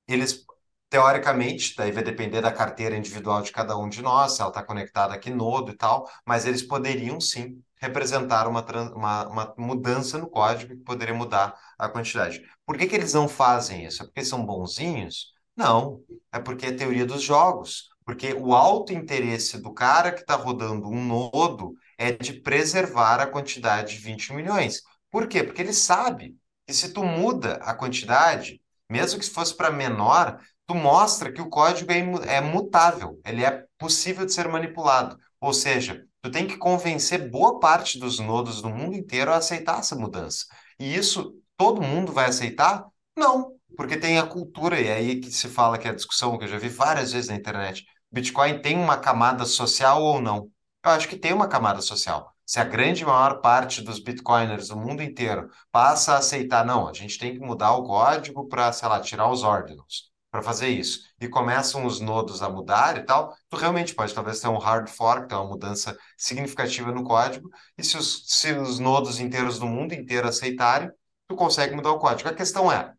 eles, 0.06 0.44
teoricamente, 0.90 1.74
daí 1.76 1.92
vai 1.92 2.02
depender 2.02 2.40
da 2.40 2.52
carteira 2.52 2.96
individual 2.96 3.42
de 3.42 3.52
cada 3.52 3.78
um 3.78 3.88
de 3.88 4.02
nós, 4.02 4.32
se 4.32 4.40
ela 4.42 4.50
está 4.50 4.62
conectada 4.62 5.14
aqui 5.14 5.30
nodo 5.30 5.70
e 5.70 5.76
tal, 5.76 6.10
mas 6.26 6.44
eles 6.44 6.62
poderiam 6.62 7.20
sim 7.20 7.62
representar 7.76 8.46
uma, 8.48 8.62
uma, 8.94 9.28
uma, 9.28 9.54
mudança 9.56 10.18
no 10.18 10.28
código 10.28 10.76
que 10.76 10.82
poderia 10.82 11.14
mudar 11.14 11.54
a 11.78 11.88
quantidade. 11.88 12.42
Por 12.66 12.76
que, 12.76 12.86
que 12.86 12.96
eles 12.96 13.14
não 13.14 13.28
fazem 13.28 13.84
isso? 13.86 14.02
É 14.02 14.06
porque 14.06 14.24
são 14.24 14.44
bonzinhos? 14.44 15.32
Não, 15.56 16.02
é 16.32 16.40
porque 16.40 16.66
é 16.66 16.72
teoria 16.72 17.06
dos 17.06 17.22
jogos. 17.22 17.88
Porque 18.04 18.34
o 18.34 18.54
alto 18.54 18.92
interesse 18.92 19.58
do 19.58 19.72
cara 19.72 20.10
que 20.10 20.20
está 20.20 20.34
rodando 20.34 20.88
um 20.88 21.04
nodo 21.04 21.74
é 21.96 22.10
de 22.10 22.32
preservar 22.32 23.20
a 23.20 23.26
quantidade 23.26 23.94
de 23.94 24.02
20 24.02 24.32
milhões. 24.32 24.82
Por 25.10 25.28
quê? 25.28 25.44
Porque 25.44 25.62
ele 25.62 25.72
sabe 25.72 26.36
que 26.66 26.74
se 26.74 26.92
tu 26.92 27.04
muda 27.04 27.54
a 27.62 27.74
quantidade, 27.74 28.60
mesmo 28.88 29.20
que 29.20 29.30
fosse 29.30 29.56
para 29.56 29.70
menor, 29.70 30.40
tu 30.70 30.74
mostra 30.76 31.32
que 31.32 31.42
o 31.42 31.50
código 31.50 31.90
é, 31.90 32.36
é 32.36 32.40
mutável, 32.40 33.20
ele 33.26 33.44
é 33.44 33.64
possível 33.76 34.24
de 34.24 34.32
ser 34.32 34.46
manipulado. 34.46 35.18
Ou 35.40 35.52
seja, 35.52 36.00
tu 36.22 36.30
tem 36.30 36.46
que 36.46 36.56
convencer 36.56 37.28
boa 37.28 37.58
parte 37.58 37.98
dos 37.98 38.20
nodos 38.20 38.62
do 38.62 38.68
mundo 38.68 38.94
inteiro 38.94 39.32
a 39.32 39.38
aceitar 39.38 39.80
essa 39.80 39.96
mudança. 39.96 40.46
E 40.78 40.94
isso 40.94 41.34
todo 41.56 41.82
mundo 41.82 42.12
vai 42.12 42.26
aceitar? 42.26 42.86
Não, 43.18 43.56
porque 43.76 43.96
tem 43.96 44.20
a 44.20 44.26
cultura, 44.26 44.80
e 44.80 44.86
é 44.86 44.94
aí 44.94 45.20
que 45.20 45.32
se 45.32 45.48
fala 45.48 45.76
que 45.76 45.88
é 45.88 45.90
a 45.90 45.94
discussão 45.94 46.38
que 46.38 46.44
eu 46.44 46.48
já 46.48 46.56
vi 46.58 46.68
várias 46.68 47.10
vezes 47.12 47.28
na 47.28 47.34
internet. 47.34 47.84
Bitcoin 48.12 48.62
tem 48.62 48.76
uma 48.76 48.96
camada 48.96 49.44
social 49.44 50.00
ou 50.00 50.20
não? 50.20 50.48
Eu 50.84 50.92
acho 50.92 51.08
que 51.08 51.16
tem 51.16 51.32
uma 51.32 51.48
camada 51.48 51.82
social 51.82 52.32
se 52.46 52.58
a 52.58 52.64
grande 52.64 53.04
maior 53.04 53.40
parte 53.40 53.80
dos 53.80 54.00
bitcoiners 54.00 54.68
do 54.68 54.76
mundo 54.76 55.02
inteiro 55.02 55.48
passa 55.70 56.14
a 56.14 56.18
aceitar, 56.18 56.64
não, 56.66 56.88
a 56.88 56.92
gente 56.92 57.16
tem 57.16 57.32
que 57.32 57.38
mudar 57.38 57.72
o 57.74 57.84
código 57.84 58.48
para, 58.48 58.72
sei 58.72 58.88
lá, 58.88 59.00
tirar 59.00 59.30
os 59.30 59.44
ordens 59.44 60.09
para 60.30 60.42
fazer 60.42 60.68
isso, 60.68 61.00
e 61.20 61.28
começam 61.28 61.84
os 61.84 62.00
nodos 62.00 62.42
a 62.42 62.48
mudar 62.48 62.96
e 62.96 63.04
tal, 63.04 63.36
tu 63.48 63.56
realmente 63.56 63.94
pode 63.94 64.14
talvez 64.14 64.40
ter 64.40 64.48
um 64.48 64.58
hard 64.58 64.88
fork, 64.88 65.32
é 65.32 65.36
uma 65.36 65.48
mudança 65.48 65.98
significativa 66.16 66.92
no 66.92 67.02
código, 67.02 67.50
e 67.76 67.82
se 67.82 67.96
os, 67.96 68.24
se 68.26 68.52
os 68.52 68.78
nodos 68.78 69.18
inteiros 69.18 69.58
do 69.58 69.66
mundo 69.66 69.92
inteiro 69.92 70.28
aceitarem, 70.28 70.90
tu 71.26 71.34
consegue 71.34 71.74
mudar 71.74 71.90
o 71.92 71.98
código. 71.98 72.28
A 72.28 72.34
questão 72.34 72.70
é, 72.70 72.92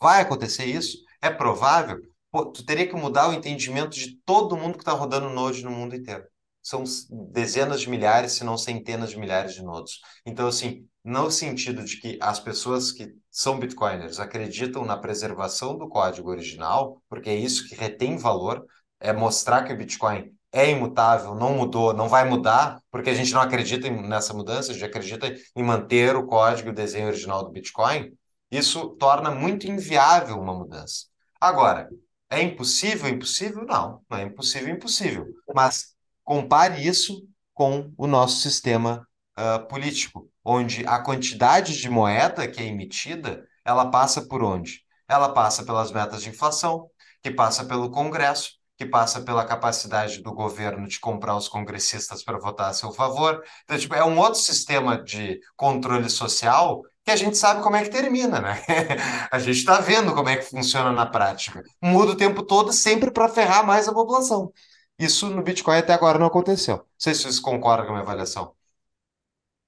vai 0.00 0.20
acontecer 0.20 0.66
isso? 0.66 0.98
É 1.22 1.30
provável? 1.30 1.98
Pô, 2.30 2.46
tu 2.46 2.64
teria 2.64 2.86
que 2.86 2.94
mudar 2.94 3.28
o 3.28 3.32
entendimento 3.32 3.90
de 3.90 4.16
todo 4.26 4.56
mundo 4.56 4.74
que 4.74 4.82
está 4.82 4.92
rodando 4.92 5.30
node 5.30 5.64
no 5.64 5.70
mundo 5.70 5.96
inteiro 5.96 6.24
são 6.68 6.84
dezenas 7.32 7.80
de 7.80 7.88
milhares, 7.88 8.32
se 8.32 8.44
não 8.44 8.58
centenas 8.58 9.10
de 9.10 9.18
milhares 9.18 9.54
de 9.54 9.62
nodos. 9.62 10.00
Então, 10.26 10.46
assim, 10.46 10.86
no 11.02 11.30
sentido 11.30 11.82
de 11.82 11.98
que 11.98 12.18
as 12.20 12.38
pessoas 12.38 12.92
que 12.92 13.14
são 13.38 13.58
bitcoiners 13.58 14.18
acreditam 14.18 14.84
na 14.84 14.96
preservação 14.96 15.76
do 15.76 15.88
código 15.88 16.30
original, 16.30 17.00
porque 17.08 17.30
é 17.30 17.36
isso 17.36 17.68
que 17.68 17.74
retém 17.74 18.16
valor, 18.16 18.64
é 18.98 19.12
mostrar 19.12 19.62
que 19.62 19.72
o 19.72 19.76
Bitcoin 19.76 20.32
é 20.50 20.70
imutável, 20.70 21.34
não 21.34 21.54
mudou, 21.54 21.92
não 21.92 22.08
vai 22.08 22.28
mudar, 22.28 22.80
porque 22.90 23.10
a 23.10 23.14
gente 23.14 23.32
não 23.32 23.40
acredita 23.40 23.88
nessa 23.90 24.34
mudança, 24.34 24.70
a 24.70 24.74
gente 24.74 24.84
acredita 24.84 25.32
em 25.54 25.62
manter 25.62 26.16
o 26.16 26.26
código 26.26 26.70
o 26.70 26.74
desenho 26.74 27.06
original 27.06 27.44
do 27.44 27.50
Bitcoin, 27.50 28.12
isso 28.50 28.88
torna 28.96 29.30
muito 29.30 29.68
inviável 29.68 30.40
uma 30.40 30.54
mudança. 30.54 31.04
Agora, 31.40 31.88
é 32.28 32.42
impossível? 32.42 33.08
Impossível? 33.08 33.64
Não, 33.64 34.02
não 34.10 34.18
é 34.18 34.22
impossível, 34.22 34.74
impossível. 34.74 35.26
Mas 35.54 35.94
Compare 36.28 36.86
isso 36.86 37.26
com 37.54 37.90
o 37.96 38.06
nosso 38.06 38.42
sistema 38.42 39.08
uh, 39.38 39.66
político, 39.66 40.30
onde 40.48 40.82
a 40.86 40.98
quantidade 40.98 41.78
de 41.78 41.90
moeda 41.90 42.48
que 42.48 42.62
é 42.62 42.66
emitida, 42.66 43.46
ela 43.62 43.90
passa 43.90 44.22
por 44.26 44.42
onde? 44.42 44.80
Ela 45.06 45.28
passa 45.28 45.62
pelas 45.62 45.92
metas 45.92 46.22
de 46.22 46.30
inflação, 46.30 46.88
que 47.22 47.30
passa 47.30 47.66
pelo 47.66 47.90
Congresso, 47.90 48.52
que 48.78 48.86
passa 48.86 49.20
pela 49.20 49.44
capacidade 49.44 50.22
do 50.22 50.32
governo 50.32 50.88
de 50.88 50.98
comprar 50.98 51.36
os 51.36 51.48
congressistas 51.48 52.22
para 52.22 52.38
votar 52.38 52.70
a 52.70 52.72
seu 52.72 52.92
favor. 52.92 53.42
Então, 53.64 53.76
tipo, 53.76 53.94
é 53.94 54.02
um 54.02 54.18
outro 54.18 54.40
sistema 54.40 55.02
de 55.02 55.38
controle 55.54 56.08
social 56.08 56.82
que 57.04 57.10
a 57.10 57.16
gente 57.16 57.36
sabe 57.36 57.62
como 57.62 57.76
é 57.76 57.82
que 57.82 57.90
termina, 57.90 58.40
né? 58.40 58.62
a 59.30 59.38
gente 59.38 59.58
está 59.58 59.80
vendo 59.80 60.14
como 60.14 60.30
é 60.30 60.36
que 60.36 60.48
funciona 60.48 60.92
na 60.92 61.04
prática. 61.04 61.62
Muda 61.82 62.12
o 62.12 62.16
tempo 62.16 62.42
todo 62.42 62.72
sempre 62.72 63.10
para 63.10 63.28
ferrar 63.28 63.66
mais 63.66 63.86
a 63.86 63.92
população. 63.92 64.50
Isso 64.98 65.28
no 65.28 65.42
Bitcoin 65.42 65.76
até 65.76 65.92
agora 65.92 66.18
não 66.18 66.26
aconteceu. 66.26 66.76
Não 66.76 66.84
sei 66.98 67.14
se 67.14 67.22
vocês 67.22 67.38
concordam 67.38 67.86
com 67.86 67.92
a 67.92 67.94
minha 67.96 68.02
avaliação. 68.02 68.57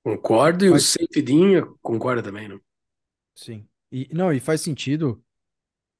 Concordo, 0.02 0.64
e 0.64 0.70
o 0.70 0.80
Safedinho 0.80 1.78
concorda 1.82 2.22
também, 2.22 2.48
não? 2.48 2.60
Sim. 3.34 3.68
E, 3.92 4.08
não, 4.12 4.32
e 4.32 4.40
faz 4.40 4.60
sentido, 4.60 5.22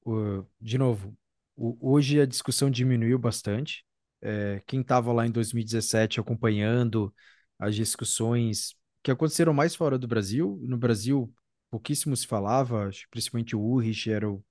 uh, 0.05 0.45
de 0.59 0.77
novo, 0.77 1.15
o, 1.55 1.77
hoje 1.93 2.19
a 2.19 2.25
discussão 2.25 2.69
diminuiu 2.69 3.19
bastante. 3.19 3.85
É, 4.21 4.61
quem 4.67 4.81
estava 4.81 5.11
lá 5.11 5.25
em 5.25 5.31
2017 5.31 6.19
acompanhando 6.19 7.13
as 7.57 7.75
discussões 7.75 8.75
que 9.03 9.11
aconteceram 9.11 9.53
mais 9.53 9.75
fora 9.75 9.97
do 9.97 10.07
Brasil, 10.07 10.59
no 10.63 10.77
Brasil 10.77 11.33
pouquíssimo 11.69 12.15
se 12.15 12.27
falava, 12.27 12.89
principalmente 13.09 13.55
o 13.55 13.59
Ulrich 13.59 14.11
era 14.11 14.29
o 14.29 14.43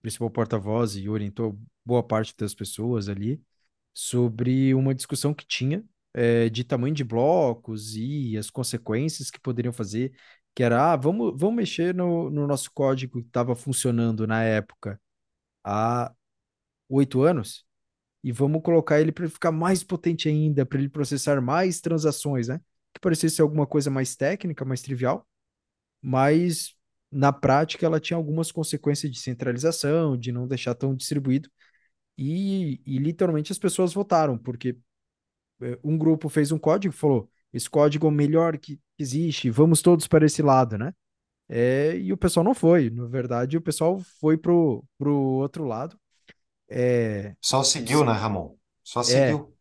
principal 0.00 0.30
porta-voz 0.30 0.96
e 0.96 1.08
orientou 1.08 1.58
boa 1.84 2.02
parte 2.02 2.34
das 2.36 2.54
pessoas 2.54 3.08
ali 3.08 3.40
sobre 3.94 4.74
uma 4.74 4.94
discussão 4.94 5.34
que 5.34 5.46
tinha 5.46 5.84
é, 6.14 6.48
de 6.48 6.64
tamanho 6.64 6.94
de 6.94 7.04
blocos 7.04 7.96
e 7.96 8.36
as 8.36 8.50
consequências 8.50 9.30
que 9.30 9.40
poderiam 9.40 9.72
fazer, 9.72 10.12
que 10.54 10.62
era, 10.62 10.92
ah, 10.92 10.96
vamos, 10.96 11.32
vamos 11.38 11.56
mexer 11.56 11.94
no, 11.94 12.30
no 12.30 12.46
nosso 12.46 12.70
código 12.72 13.20
que 13.20 13.26
estava 13.26 13.54
funcionando 13.54 14.26
na 14.26 14.42
época 14.44 15.00
há 15.64 16.12
oito 16.88 17.22
anos 17.22 17.64
e 18.22 18.32
vamos 18.32 18.62
colocar 18.62 19.00
ele 19.00 19.12
para 19.12 19.28
ficar 19.28 19.52
mais 19.52 19.82
potente 19.84 20.28
ainda, 20.28 20.64
para 20.66 20.78
ele 20.78 20.88
processar 20.88 21.40
mais 21.40 21.80
transações, 21.80 22.48
né? 22.48 22.60
Que 22.94 23.00
parecia 23.00 23.28
ser 23.28 23.42
alguma 23.42 23.66
coisa 23.66 23.90
mais 23.90 24.14
técnica, 24.16 24.64
mais 24.64 24.82
trivial, 24.82 25.26
mas 26.02 26.74
na 27.10 27.32
prática 27.32 27.86
ela 27.86 28.00
tinha 28.00 28.16
algumas 28.16 28.52
consequências 28.52 29.10
de 29.12 29.18
centralização, 29.18 30.16
de 30.16 30.32
não 30.32 30.46
deixar 30.48 30.74
tão 30.74 30.94
distribuído, 30.94 31.50
e, 32.18 32.80
e 32.86 32.98
literalmente 32.98 33.52
as 33.52 33.58
pessoas 33.58 33.92
votaram, 33.94 34.38
porque 34.38 34.76
um 35.84 35.96
grupo 35.98 36.28
fez 36.28 36.52
um 36.52 36.58
código 36.58 36.94
e 36.94 36.96
falou: 36.96 37.30
esse 37.52 37.68
código 37.68 38.06
é 38.06 38.08
o 38.10 38.12
melhor 38.12 38.58
que 38.58 38.80
existe, 38.98 39.50
vamos 39.50 39.82
todos 39.82 40.06
para 40.06 40.26
esse 40.26 40.42
lado, 40.42 40.78
né? 40.78 40.92
É, 41.48 41.96
e 41.98 42.12
o 42.12 42.16
pessoal 42.16 42.44
não 42.44 42.54
foi. 42.54 42.90
Na 42.90 43.06
verdade, 43.06 43.56
o 43.56 43.60
pessoal 43.62 44.00
foi 44.20 44.38
pro, 44.38 44.84
pro 44.98 45.14
outro 45.14 45.64
lado. 45.64 45.98
É, 46.68 47.34
Só 47.40 47.62
seguiu, 47.62 48.04
né, 48.04 48.12
Ramon? 48.12 48.56
Só 48.82 49.00
é, 49.00 49.04
seguiu. 49.04 49.54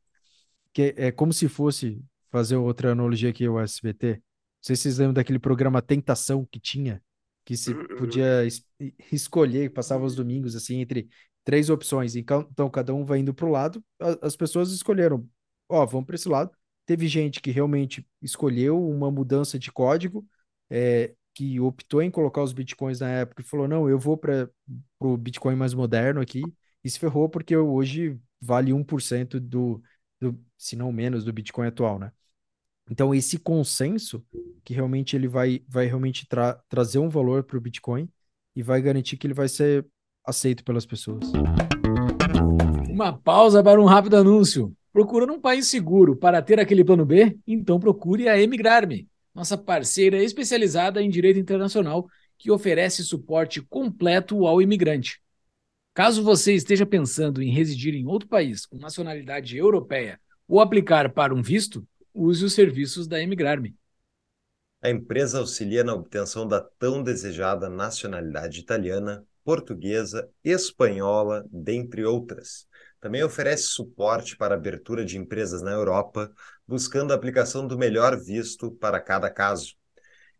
que 0.73 0.93
é 0.97 1.11
como 1.11 1.33
se 1.33 1.47
fosse 1.49 2.01
fazer 2.29 2.55
outra 2.55 2.91
analogia 2.91 3.29
aqui 3.29 3.47
o 3.47 3.59
SBT. 3.59 4.13
Não 4.15 4.21
sei 4.61 4.75
se 4.75 4.83
vocês 4.83 4.97
lembram 4.99 5.13
daquele 5.13 5.39
programa 5.39 5.81
Tentação 5.81 6.45
que 6.49 6.59
tinha, 6.59 7.01
que 7.43 7.57
se 7.57 7.73
podia 7.97 8.45
es- 8.45 8.63
escolher, 9.11 9.71
passava 9.73 10.05
os 10.05 10.15
domingos 10.15 10.55
assim 10.55 10.79
entre 10.79 11.09
três 11.43 11.69
opções. 11.69 12.15
Então, 12.15 12.47
então 12.51 12.69
cada 12.69 12.93
um 12.93 13.03
vai 13.03 13.19
indo 13.19 13.33
para 13.33 13.45
o 13.45 13.49
lado. 13.51 13.83
As 14.21 14.35
pessoas 14.35 14.71
escolheram, 14.71 15.27
ó, 15.71 15.85
vamos 15.85 16.05
para 16.05 16.15
esse 16.15 16.29
lado. 16.29 16.51
Teve 16.85 17.07
gente 17.07 17.41
que 17.41 17.51
realmente 17.51 18.05
escolheu 18.21 18.87
uma 18.87 19.09
mudança 19.11 19.57
de 19.57 19.71
código, 19.71 20.25
é, 20.69 21.13
que 21.33 21.59
optou 21.59 22.01
em 22.01 22.11
colocar 22.11 22.43
os 22.43 22.53
bitcoins 22.53 22.99
na 22.99 23.09
época 23.09 23.41
e 23.41 23.45
falou, 23.45 23.67
não, 23.67 23.89
eu 23.89 23.97
vou 23.97 24.17
para 24.17 24.49
o 24.99 25.17
Bitcoin 25.17 25.55
mais 25.55 25.73
moderno 25.73 26.21
aqui 26.21 26.41
e 26.83 26.89
se 26.89 26.99
ferrou 26.99 27.29
porque 27.29 27.55
hoje 27.55 28.19
vale 28.41 28.71
1% 28.71 29.39
do, 29.39 29.81
do, 30.19 30.37
se 30.57 30.75
não 30.75 30.91
menos, 30.91 31.23
do 31.23 31.31
Bitcoin 31.31 31.67
atual, 31.67 31.99
né? 31.99 32.11
Então, 32.89 33.15
esse 33.15 33.37
consenso 33.37 34.25
que 34.65 34.73
realmente 34.73 35.15
ele 35.15 35.27
vai, 35.27 35.63
vai 35.67 35.85
realmente 35.85 36.27
tra 36.27 36.55
trazer 36.67 36.99
um 36.99 37.07
valor 37.07 37.43
para 37.43 37.57
o 37.57 37.61
Bitcoin 37.61 38.09
e 38.55 38.61
vai 38.61 38.81
garantir 38.81 39.15
que 39.15 39.25
ele 39.25 39.33
vai 39.33 39.47
ser 39.47 39.87
aceito 40.25 40.63
pelas 40.63 40.85
pessoas. 40.85 41.31
Uma 42.89 43.17
pausa 43.17 43.63
para 43.63 43.81
um 43.81 43.85
rápido 43.85 44.17
anúncio. 44.17 44.75
Procurando 44.91 45.33
um 45.33 45.39
país 45.39 45.67
seguro 45.67 46.15
para 46.15 46.41
ter 46.41 46.59
aquele 46.59 46.83
plano 46.83 47.05
B? 47.05 47.37
Então 47.47 47.79
procure 47.79 48.27
a 48.27 48.39
Emigrar-me, 48.39 49.07
nossa 49.33 49.57
parceira 49.57 50.21
especializada 50.21 51.01
em 51.01 51.09
direito 51.09 51.39
internacional 51.39 52.07
que 52.37 52.51
oferece 52.51 53.03
suporte 53.03 53.61
completo 53.61 54.45
ao 54.45 54.61
imigrante. 54.61 55.21
Caso 55.93 56.23
você 56.23 56.53
esteja 56.53 56.85
pensando 56.85 57.41
em 57.41 57.51
residir 57.51 57.93
em 57.93 58.05
outro 58.05 58.27
país 58.27 58.65
com 58.65 58.77
nacionalidade 58.77 59.57
europeia 59.57 60.19
ou 60.47 60.59
aplicar 60.59 61.13
para 61.13 61.33
um 61.33 61.41
visto, 61.41 61.87
use 62.13 62.43
os 62.43 62.53
serviços 62.53 63.07
da 63.07 63.21
Emigrar-me. 63.21 63.75
A 64.81 64.89
empresa 64.89 65.39
auxilia 65.39 65.83
na 65.83 65.93
obtenção 65.93 66.47
da 66.47 66.59
tão 66.59 67.03
desejada 67.03 67.69
nacionalidade 67.69 68.59
italiana, 68.59 69.23
portuguesa, 69.43 70.27
espanhola, 70.43 71.45
dentre 71.51 72.03
outras. 72.03 72.67
Também 73.01 73.23
oferece 73.23 73.63
suporte 73.63 74.37
para 74.37 74.53
abertura 74.53 75.03
de 75.03 75.17
empresas 75.17 75.63
na 75.63 75.71
Europa, 75.71 76.31
buscando 76.67 77.11
a 77.11 77.15
aplicação 77.15 77.65
do 77.65 77.75
melhor 77.75 78.15
visto 78.15 78.71
para 78.73 79.01
cada 79.01 79.27
caso. 79.27 79.73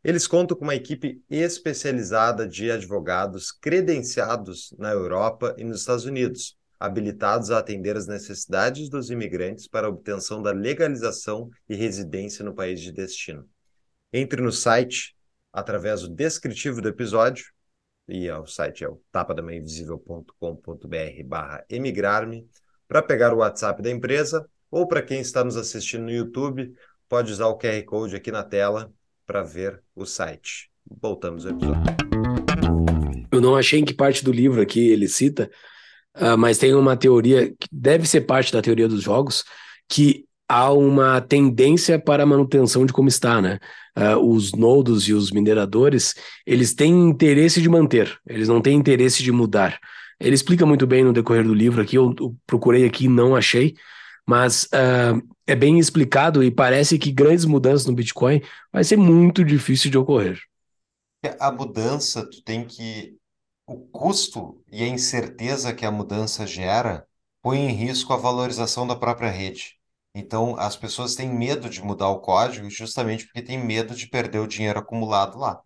Eles 0.04 0.28
contam 0.28 0.56
com 0.56 0.64
uma 0.64 0.76
equipe 0.76 1.24
especializada 1.28 2.48
de 2.48 2.70
advogados 2.70 3.52
credenciados 3.52 4.74
na 4.78 4.92
Europa 4.92 5.56
e 5.58 5.64
nos 5.64 5.80
Estados 5.80 6.06
Unidos, 6.06 6.56
habilitados 6.80 7.50
a 7.50 7.58
atender 7.58 7.98
as 7.98 8.08
necessidades 8.08 8.90
dos 8.90 9.10
imigrantes 9.10 9.68
para 9.68 9.88
a 9.88 9.90
obtenção 9.90 10.42
da 10.42 10.52
legalização 10.52 11.50
e 11.68 11.76
residência 11.76 12.46
no 12.46 12.54
país 12.54 12.80
de 12.80 12.92
destino. 12.92 13.48
Entre 14.14 14.40
no 14.40 14.52
site 14.52 15.16
através 15.52 16.02
do 16.02 16.10
descritivo 16.10 16.80
do 16.80 16.88
episódio, 16.88 17.46
e 18.08 18.28
é, 18.28 18.38
o 18.38 18.46
site 18.46 18.84
é 18.84 18.90
o 18.90 19.02
tapadamainvisível.com.br 19.12 21.24
barra 21.26 21.66
emigrar-me, 21.70 22.48
para 22.88 23.02
pegar 23.02 23.34
o 23.34 23.38
WhatsApp 23.38 23.82
da 23.82 23.90
empresa, 23.90 24.46
ou 24.70 24.88
para 24.88 25.02
quem 25.02 25.22
está 25.22 25.44
nos 25.44 25.56
assistindo 25.56 26.04
no 26.04 26.12
YouTube, 26.12 26.74
pode 27.08 27.32
usar 27.32 27.48
o 27.48 27.58
QR 27.58 27.82
Code 27.84 28.16
aqui 28.16 28.32
na 28.32 28.44
tela 28.44 28.92
para 29.26 29.44
ver 29.44 29.82
o 29.96 30.06
site. 30.06 30.70
Voltamos 30.86 31.46
ao 31.46 31.54
episódio. 31.54 31.82
Eu 33.32 33.40
não 33.40 33.56
achei 33.56 33.80
em 33.80 33.86
que 33.86 33.94
parte 33.94 34.26
do 34.26 34.32
livro 34.32 34.62
aqui 34.62 34.90
ele 34.90 35.08
cita, 35.08 35.50
ah, 36.14 36.36
mas 36.36 36.58
tem 36.58 36.74
uma 36.74 36.98
teoria 36.98 37.50
que 37.50 37.68
deve 37.72 38.08
ser 38.08 38.22
parte 38.22 38.52
da 38.52 38.62
teoria 38.62 38.88
dos 38.88 39.02
jogos, 39.02 39.46
que 39.88 40.26
há 40.52 40.70
uma 40.74 41.22
tendência 41.22 41.98
para 41.98 42.24
a 42.24 42.26
manutenção 42.26 42.86
de 42.86 42.92
como 42.92 43.08
está, 43.08 43.42
né? 43.42 43.58
Ah, 43.96 44.18
os 44.18 44.52
nodos 44.52 45.08
e 45.08 45.14
os 45.14 45.32
mineradores, 45.32 46.14
eles 46.46 46.74
têm 46.74 46.92
interesse 47.10 47.62
de 47.62 47.70
manter, 47.70 48.20
eles 48.28 48.50
não 48.50 48.62
têm 48.62 48.78
interesse 48.78 49.24
de 49.24 49.32
mudar. 49.32 49.80
Ele 50.20 50.36
explica 50.36 50.66
muito 50.66 50.86
bem 50.86 51.04
no 51.06 51.14
decorrer 51.14 51.46
do 51.46 51.54
livro 51.54 51.82
aqui, 51.82 51.96
eu, 51.96 52.14
procurei 52.46 52.86
aqui 52.86 53.08
não 53.08 53.34
achei, 53.34 53.76
mas 54.28 54.68
ah, 54.74 55.18
é 55.48 55.56
bem 55.56 55.80
explicado 55.80 56.44
e 56.44 56.52
parece 56.52 57.00
que 57.00 57.14
grandes 57.14 57.46
mudanças 57.46 57.86
no 57.86 57.94
Bitcoin 57.94 58.42
vai 58.74 58.84
ser 58.84 58.98
muito 58.98 59.46
difícil 59.46 59.90
de 59.90 59.98
ocorrer. 59.98 60.38
A 61.40 61.52
mudança, 61.52 62.28
tu 62.30 62.44
tem 62.44 62.66
que. 62.66 63.16
O 63.66 63.78
custo 63.78 64.62
e 64.70 64.84
a 64.84 64.88
incerteza 64.88 65.74
que 65.74 65.86
a 65.86 65.92
mudança 65.92 66.46
gera 66.46 67.06
põe 67.42 67.60
em 67.60 67.72
risco 67.72 68.12
a 68.12 68.18
valorização 68.18 68.86
da 68.86 68.96
própria 68.96 69.30
rede. 69.30 69.81
Então, 70.14 70.56
as 70.58 70.76
pessoas 70.76 71.16
têm 71.16 71.30
medo 71.30 71.70
de 71.70 71.82
mudar 71.82 72.10
o 72.10 72.20
código 72.20 72.70
justamente 72.70 73.26
porque 73.26 73.42
têm 73.42 73.58
medo 73.64 73.96
de 73.96 74.08
perder 74.10 74.40
o 74.40 74.48
dinheiro 74.48 74.80
acumulado 74.80 75.38
lá. 75.38 75.62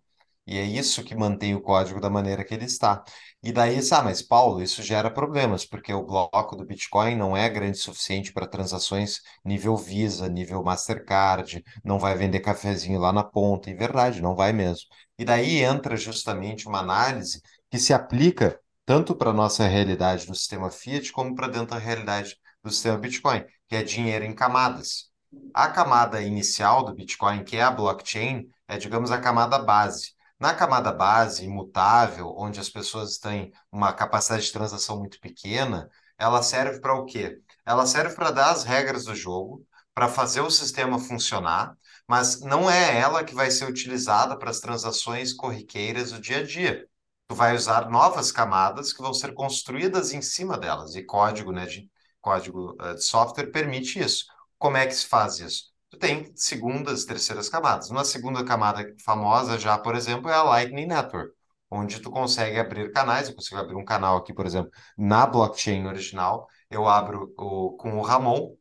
E 0.46 0.58
é 0.58 0.62
isso 0.62 1.02
que 1.02 1.14
mantém 1.14 1.54
o 1.56 1.60
código 1.60 2.00
da 2.00 2.08
maneira 2.08 2.44
que 2.44 2.54
ele 2.54 2.64
está. 2.64 3.02
E 3.42 3.50
daí, 3.52 3.78
ah, 3.92 4.02
mas 4.02 4.22
Paulo, 4.22 4.62
isso 4.62 4.80
gera 4.82 5.10
problemas, 5.10 5.64
porque 5.66 5.92
o 5.92 6.04
bloco 6.04 6.54
do 6.54 6.64
Bitcoin 6.64 7.16
não 7.16 7.36
é 7.36 7.48
grande 7.48 7.78
o 7.78 7.80
suficiente 7.80 8.32
para 8.32 8.46
transações 8.46 9.20
nível 9.44 9.76
Visa, 9.76 10.28
nível 10.28 10.62
Mastercard, 10.62 11.64
não 11.84 11.98
vai 11.98 12.16
vender 12.16 12.40
cafezinho 12.40 13.00
lá 13.00 13.12
na 13.12 13.24
ponta. 13.24 13.70
E 13.70 13.74
verdade, 13.74 14.22
não 14.22 14.36
vai 14.36 14.52
mesmo. 14.52 14.86
E 15.18 15.24
daí 15.24 15.62
entra 15.62 15.96
justamente 15.96 16.68
uma 16.68 16.78
análise 16.78 17.40
que 17.70 17.78
se 17.78 17.92
aplica 17.92 18.60
tanto 18.84 19.16
para 19.16 19.30
a 19.30 19.32
nossa 19.34 19.66
realidade 19.66 20.26
do 20.26 20.34
sistema 20.34 20.70
Fiat, 20.70 21.10
como 21.12 21.34
para 21.34 21.48
dentro 21.48 21.68
da 21.74 21.78
realidade 21.78 22.36
do 22.66 22.72
sistema 22.72 22.98
Bitcoin, 22.98 23.44
que 23.68 23.76
é 23.76 23.82
dinheiro 23.82 24.24
em 24.24 24.34
camadas. 24.34 25.10
A 25.54 25.68
camada 25.68 26.20
inicial 26.20 26.84
do 26.84 26.94
Bitcoin, 26.94 27.44
que 27.44 27.56
é 27.56 27.62
a 27.62 27.70
blockchain, 27.70 28.48
é, 28.66 28.76
digamos, 28.76 29.10
a 29.10 29.20
camada 29.20 29.58
base. 29.58 30.14
Na 30.38 30.52
camada 30.52 30.92
base, 30.92 31.44
imutável, 31.44 32.34
onde 32.36 32.60
as 32.60 32.68
pessoas 32.68 33.18
têm 33.18 33.52
uma 33.70 33.92
capacidade 33.92 34.46
de 34.46 34.52
transação 34.52 34.98
muito 34.98 35.20
pequena, 35.20 35.88
ela 36.18 36.42
serve 36.42 36.80
para 36.80 36.94
o 36.94 37.06
quê? 37.06 37.38
Ela 37.64 37.86
serve 37.86 38.14
para 38.14 38.30
dar 38.30 38.50
as 38.50 38.64
regras 38.64 39.04
do 39.04 39.14
jogo, 39.14 39.64
para 39.94 40.08
fazer 40.08 40.40
o 40.40 40.50
sistema 40.50 40.98
funcionar, 40.98 41.74
mas 42.06 42.40
não 42.40 42.70
é 42.70 42.98
ela 42.98 43.24
que 43.24 43.34
vai 43.34 43.50
ser 43.50 43.68
utilizada 43.68 44.36
para 44.36 44.50
as 44.50 44.60
transações 44.60 45.32
corriqueiras 45.32 46.12
do 46.12 46.20
dia 46.20 46.38
a 46.38 46.42
dia. 46.42 46.86
Tu 47.28 47.34
vai 47.34 47.54
usar 47.54 47.88
novas 47.90 48.30
camadas 48.30 48.92
que 48.92 49.02
vão 49.02 49.14
ser 49.14 49.32
construídas 49.34 50.12
em 50.12 50.20
cima 50.20 50.58
delas, 50.58 50.94
e 50.94 51.02
código, 51.02 51.50
né, 51.52 51.66
de, 51.66 51.90
código 52.26 52.76
uh, 52.82 52.94
de 52.94 53.04
software 53.04 53.52
permite 53.52 54.00
isso. 54.00 54.24
Como 54.58 54.76
é 54.76 54.84
que 54.84 54.94
se 54.94 55.06
faz 55.06 55.38
isso? 55.38 55.72
Tu 55.90 55.98
tem 55.98 56.32
segundas, 56.34 57.04
terceiras 57.04 57.48
camadas. 57.48 57.88
Uma 57.88 58.04
segunda 58.04 58.44
camada 58.44 58.84
famosa 59.04 59.56
já, 59.58 59.78
por 59.78 59.94
exemplo, 59.94 60.28
é 60.28 60.34
a 60.34 60.42
Lightning 60.42 60.86
Network, 60.86 61.32
onde 61.70 62.00
tu 62.00 62.10
consegue 62.10 62.58
abrir 62.58 62.90
canais. 62.92 63.28
Eu 63.28 63.36
consigo 63.36 63.60
abrir 63.60 63.76
um 63.76 63.84
canal 63.84 64.16
aqui, 64.16 64.34
por 64.34 64.44
exemplo, 64.44 64.72
na 64.98 65.24
blockchain 65.24 65.86
original. 65.86 66.48
Eu 66.68 66.88
abro 66.88 67.32
o, 67.38 67.76
com 67.76 67.96
o 67.96 68.02
Ramon, 68.02 68.56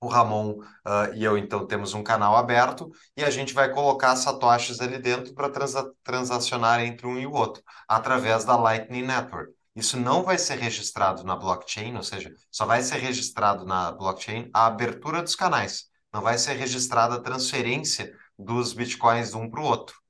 o 0.00 0.06
Ramon 0.08 0.60
uh, 0.60 1.14
e 1.14 1.24
eu, 1.24 1.36
então, 1.36 1.66
temos 1.66 1.94
um 1.94 2.04
canal 2.04 2.36
aberto 2.36 2.90
e 3.16 3.24
a 3.24 3.30
gente 3.30 3.52
vai 3.54 3.72
colocar 3.72 4.14
satoshis 4.16 4.80
ali 4.80 4.98
dentro 4.98 5.34
para 5.34 5.50
transa 5.50 5.92
transacionar 6.04 6.80
entre 6.80 7.06
um 7.06 7.18
e 7.18 7.26
o 7.26 7.32
outro, 7.32 7.62
através 7.88 8.44
da 8.44 8.56
Lightning 8.56 9.02
Network. 9.02 9.52
Isso 9.74 9.96
não 9.96 10.22
vai 10.22 10.38
ser 10.38 10.58
registrado 10.58 11.24
na 11.24 11.34
blockchain, 11.34 11.96
ou 11.96 12.02
seja, 12.02 12.32
só 12.50 12.66
vai 12.66 12.82
ser 12.82 12.98
registrado 12.98 13.64
na 13.64 13.90
blockchain 13.92 14.50
a 14.52 14.66
abertura 14.66 15.22
dos 15.22 15.34
canais. 15.34 15.86
Não 16.12 16.20
vai 16.20 16.36
ser 16.36 16.54
registrada 16.54 17.14
a 17.14 17.20
transferência 17.20 18.14
dos 18.38 18.74
bitcoins 18.74 19.30
de 19.30 19.36
um 19.36 19.50
para 19.50 19.60
o 19.60 19.64
outro. 19.64 20.02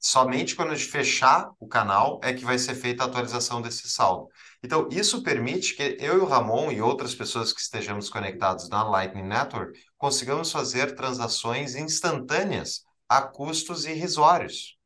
Somente 0.00 0.54
quando 0.54 0.70
a 0.70 0.76
gente 0.76 0.88
fechar 0.88 1.50
o 1.58 1.66
canal 1.66 2.20
é 2.22 2.32
que 2.32 2.44
vai 2.44 2.56
ser 2.56 2.76
feita 2.76 3.02
a 3.02 3.06
atualização 3.06 3.60
desse 3.60 3.88
saldo. 3.88 4.28
Então, 4.62 4.88
isso 4.92 5.24
permite 5.24 5.74
que 5.74 5.96
eu 6.00 6.18
e 6.18 6.20
o 6.20 6.24
Ramon 6.24 6.70
e 6.70 6.80
outras 6.80 7.14
pessoas 7.16 7.52
que 7.52 7.60
estejamos 7.60 8.08
conectados 8.08 8.68
na 8.68 8.84
Lightning 8.84 9.26
Network 9.26 9.76
consigamos 9.96 10.52
fazer 10.52 10.94
transações 10.94 11.74
instantâneas 11.74 12.84
a 13.08 13.22
custos 13.22 13.84
irrisórios. 13.86 14.76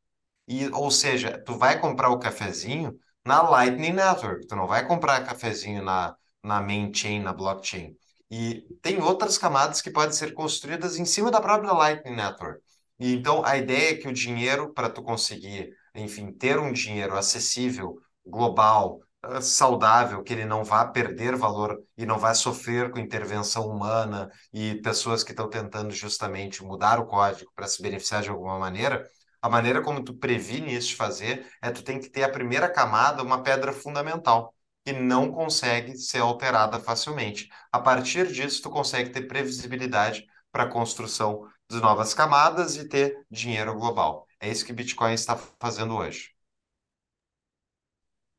E, 0.47 0.67
ou 0.69 0.89
seja, 0.89 1.37
tu 1.45 1.57
vai 1.57 1.79
comprar 1.79 2.09
o 2.09 2.17
cafezinho 2.17 2.97
na 3.25 3.41
Lightning 3.41 3.93
Network, 3.93 4.47
tu 4.47 4.55
não 4.55 4.67
vai 4.67 4.85
comprar 4.87 5.25
cafezinho 5.25 5.83
na, 5.83 6.15
na 6.43 6.61
main 6.61 6.93
chain, 6.93 7.21
na 7.21 7.33
blockchain. 7.33 7.95
E 8.29 8.65
tem 8.81 9.01
outras 9.01 9.37
camadas 9.37 9.81
que 9.81 9.91
podem 9.91 10.11
ser 10.13 10.33
construídas 10.33 10.97
em 10.97 11.05
cima 11.05 11.31
da 11.31 11.39
própria 11.39 11.71
Lightning 11.71 12.15
Network. 12.15 12.61
E 12.99 13.13
então 13.13 13.45
a 13.45 13.57
ideia 13.57 13.91
é 13.91 13.95
que 13.95 14.07
o 14.07 14.13
dinheiro, 14.13 14.73
para 14.73 14.89
tu 14.89 15.03
conseguir, 15.03 15.71
enfim, 15.95 16.31
ter 16.31 16.57
um 16.59 16.71
dinheiro 16.71 17.15
acessível, 17.15 17.95
global, 18.25 18.99
uh, 19.25 19.41
saudável, 19.41 20.23
que 20.23 20.33
ele 20.33 20.45
não 20.45 20.63
vá 20.63 20.85
perder 20.85 21.35
valor 21.35 21.79
e 21.97 22.05
não 22.05 22.17
vai 22.17 22.35
sofrer 22.35 22.91
com 22.91 22.99
intervenção 22.99 23.67
humana 23.67 24.31
e 24.53 24.75
pessoas 24.81 25.23
que 25.23 25.31
estão 25.31 25.49
tentando 25.49 25.91
justamente 25.91 26.63
mudar 26.63 26.99
o 26.99 27.05
código 27.05 27.51
para 27.55 27.67
se 27.67 27.81
beneficiar 27.81 28.21
de 28.21 28.29
alguma 28.29 28.57
maneira, 28.59 29.07
a 29.43 29.49
maneira 29.49 29.81
como 29.81 30.01
tu 30.01 30.13
previne 30.13 30.73
isso 30.73 30.87
de 30.87 30.95
fazer 30.95 31.45
é 31.61 31.69
tu 31.69 31.83
tem 31.83 31.99
que 31.99 32.09
ter 32.09 32.23
a 32.23 32.29
primeira 32.29 32.69
camada, 32.69 33.21
uma 33.21 33.43
pedra 33.43 33.73
fundamental, 33.73 34.55
que 34.85 34.93
não 34.93 35.29
consegue 35.33 35.97
ser 35.97 36.19
alterada 36.19 36.79
facilmente. 36.79 37.49
A 37.69 37.77
partir 37.77 38.31
disso, 38.31 38.61
tu 38.61 38.69
consegue 38.69 39.09
ter 39.09 39.23
previsibilidade 39.27 40.25
para 40.49 40.63
a 40.63 40.69
construção 40.69 41.45
de 41.69 41.81
novas 41.81 42.13
camadas 42.13 42.77
e 42.77 42.87
ter 42.87 43.17
dinheiro 43.29 43.75
global. 43.75 44.25
É 44.39 44.49
isso 44.49 44.65
que 44.65 44.71
Bitcoin 44.71 45.13
está 45.13 45.35
fazendo 45.59 45.93
hoje. 45.93 46.29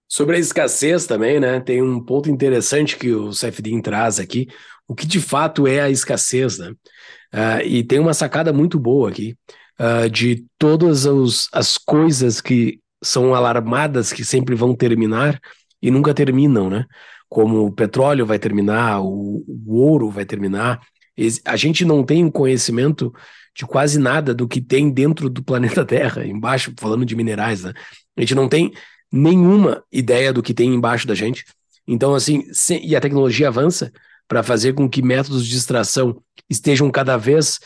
Sobre 0.09 0.37
a 0.37 0.39
escassez 0.39 1.07
também, 1.07 1.39
né? 1.39 1.61
Tem 1.61 1.83
um 1.83 2.03
ponto 2.03 2.31
interessante 2.31 2.97
que 2.97 3.13
o 3.13 3.31
CFD 3.31 3.83
traz 3.83 4.19
aqui, 4.19 4.47
o 4.89 4.95
que 4.95 5.07
de 5.07 5.21
fato 5.21 5.67
é 5.67 5.83
a 5.83 5.91
escassez, 5.91 6.57
né? 6.59 6.71
Uh, 7.35 7.61
e 7.63 7.85
tem 7.85 7.99
uma 7.99 8.15
sacada 8.15 8.55
muito 8.55 8.79
boa 8.79 9.11
aqui 9.11 9.37
uh, 9.79 10.09
de 10.09 10.45
todas 10.59 11.05
os, 11.05 11.49
as 11.53 11.77
coisas 11.79 12.41
que 12.41 12.81
são 13.03 13.35
alarmadas 13.35 14.12
que 14.12 14.25
sempre 14.25 14.55
vão 14.55 14.75
terminar 14.75 15.41
e 15.83 15.91
nunca 15.91 16.14
terminam, 16.14 16.70
né? 16.70 16.87
Como 17.29 17.66
o 17.66 17.72
petróleo 17.72 18.25
vai 18.25 18.39
terminar, 18.39 19.03
o, 19.03 19.45
o 19.47 19.77
ouro 19.77 20.11
vai 20.11 20.25
terminar. 20.25 20.81
A 21.45 21.57
gente 21.57 21.85
não 21.85 22.03
tem 22.03 22.31
conhecimento 22.31 23.12
de 23.55 23.66
quase 23.66 23.99
nada 23.99 24.35
do 24.35 24.49
que 24.49 24.61
tem 24.61 24.91
dentro 24.91 25.29
do 25.29 25.43
planeta 25.45 25.85
Terra, 25.85 26.27
embaixo, 26.27 26.72
falando 26.79 27.05
de 27.05 27.14
minerais, 27.14 27.62
né? 27.62 27.72
A 28.16 28.20
gente 28.20 28.35
não 28.35 28.49
tem 28.49 28.72
nenhuma 29.12 29.85
ideia 29.93 30.33
do 30.33 30.43
que 30.43 30.55
tem 30.55 30.75
embaixo 30.75 31.07
da 31.07 31.14
gente. 31.14 31.45
Então, 31.87 32.14
assim, 32.14 32.45
e 32.83 32.97
a 32.97 33.01
tecnologia 33.01 33.49
avança 33.49 33.93
para 34.27 34.43
fazer 34.43 34.72
com 34.72 34.89
que 34.89 35.03
métodos 35.03 35.47
de 35.47 35.57
extração 35.57 36.20
estejam 36.49 36.91
cada 36.91 37.16
vez 37.16 37.61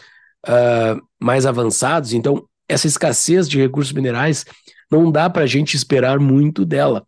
uh, 0.46 1.00
mais 1.20 1.46
avançados. 1.46 2.12
Então, 2.12 2.46
essa 2.68 2.86
escassez 2.86 3.48
de 3.48 3.58
recursos 3.58 3.92
minerais 3.92 4.44
não 4.90 5.10
dá 5.10 5.28
para 5.28 5.44
a 5.44 5.46
gente 5.46 5.74
esperar 5.76 6.18
muito 6.18 6.64
dela, 6.64 7.06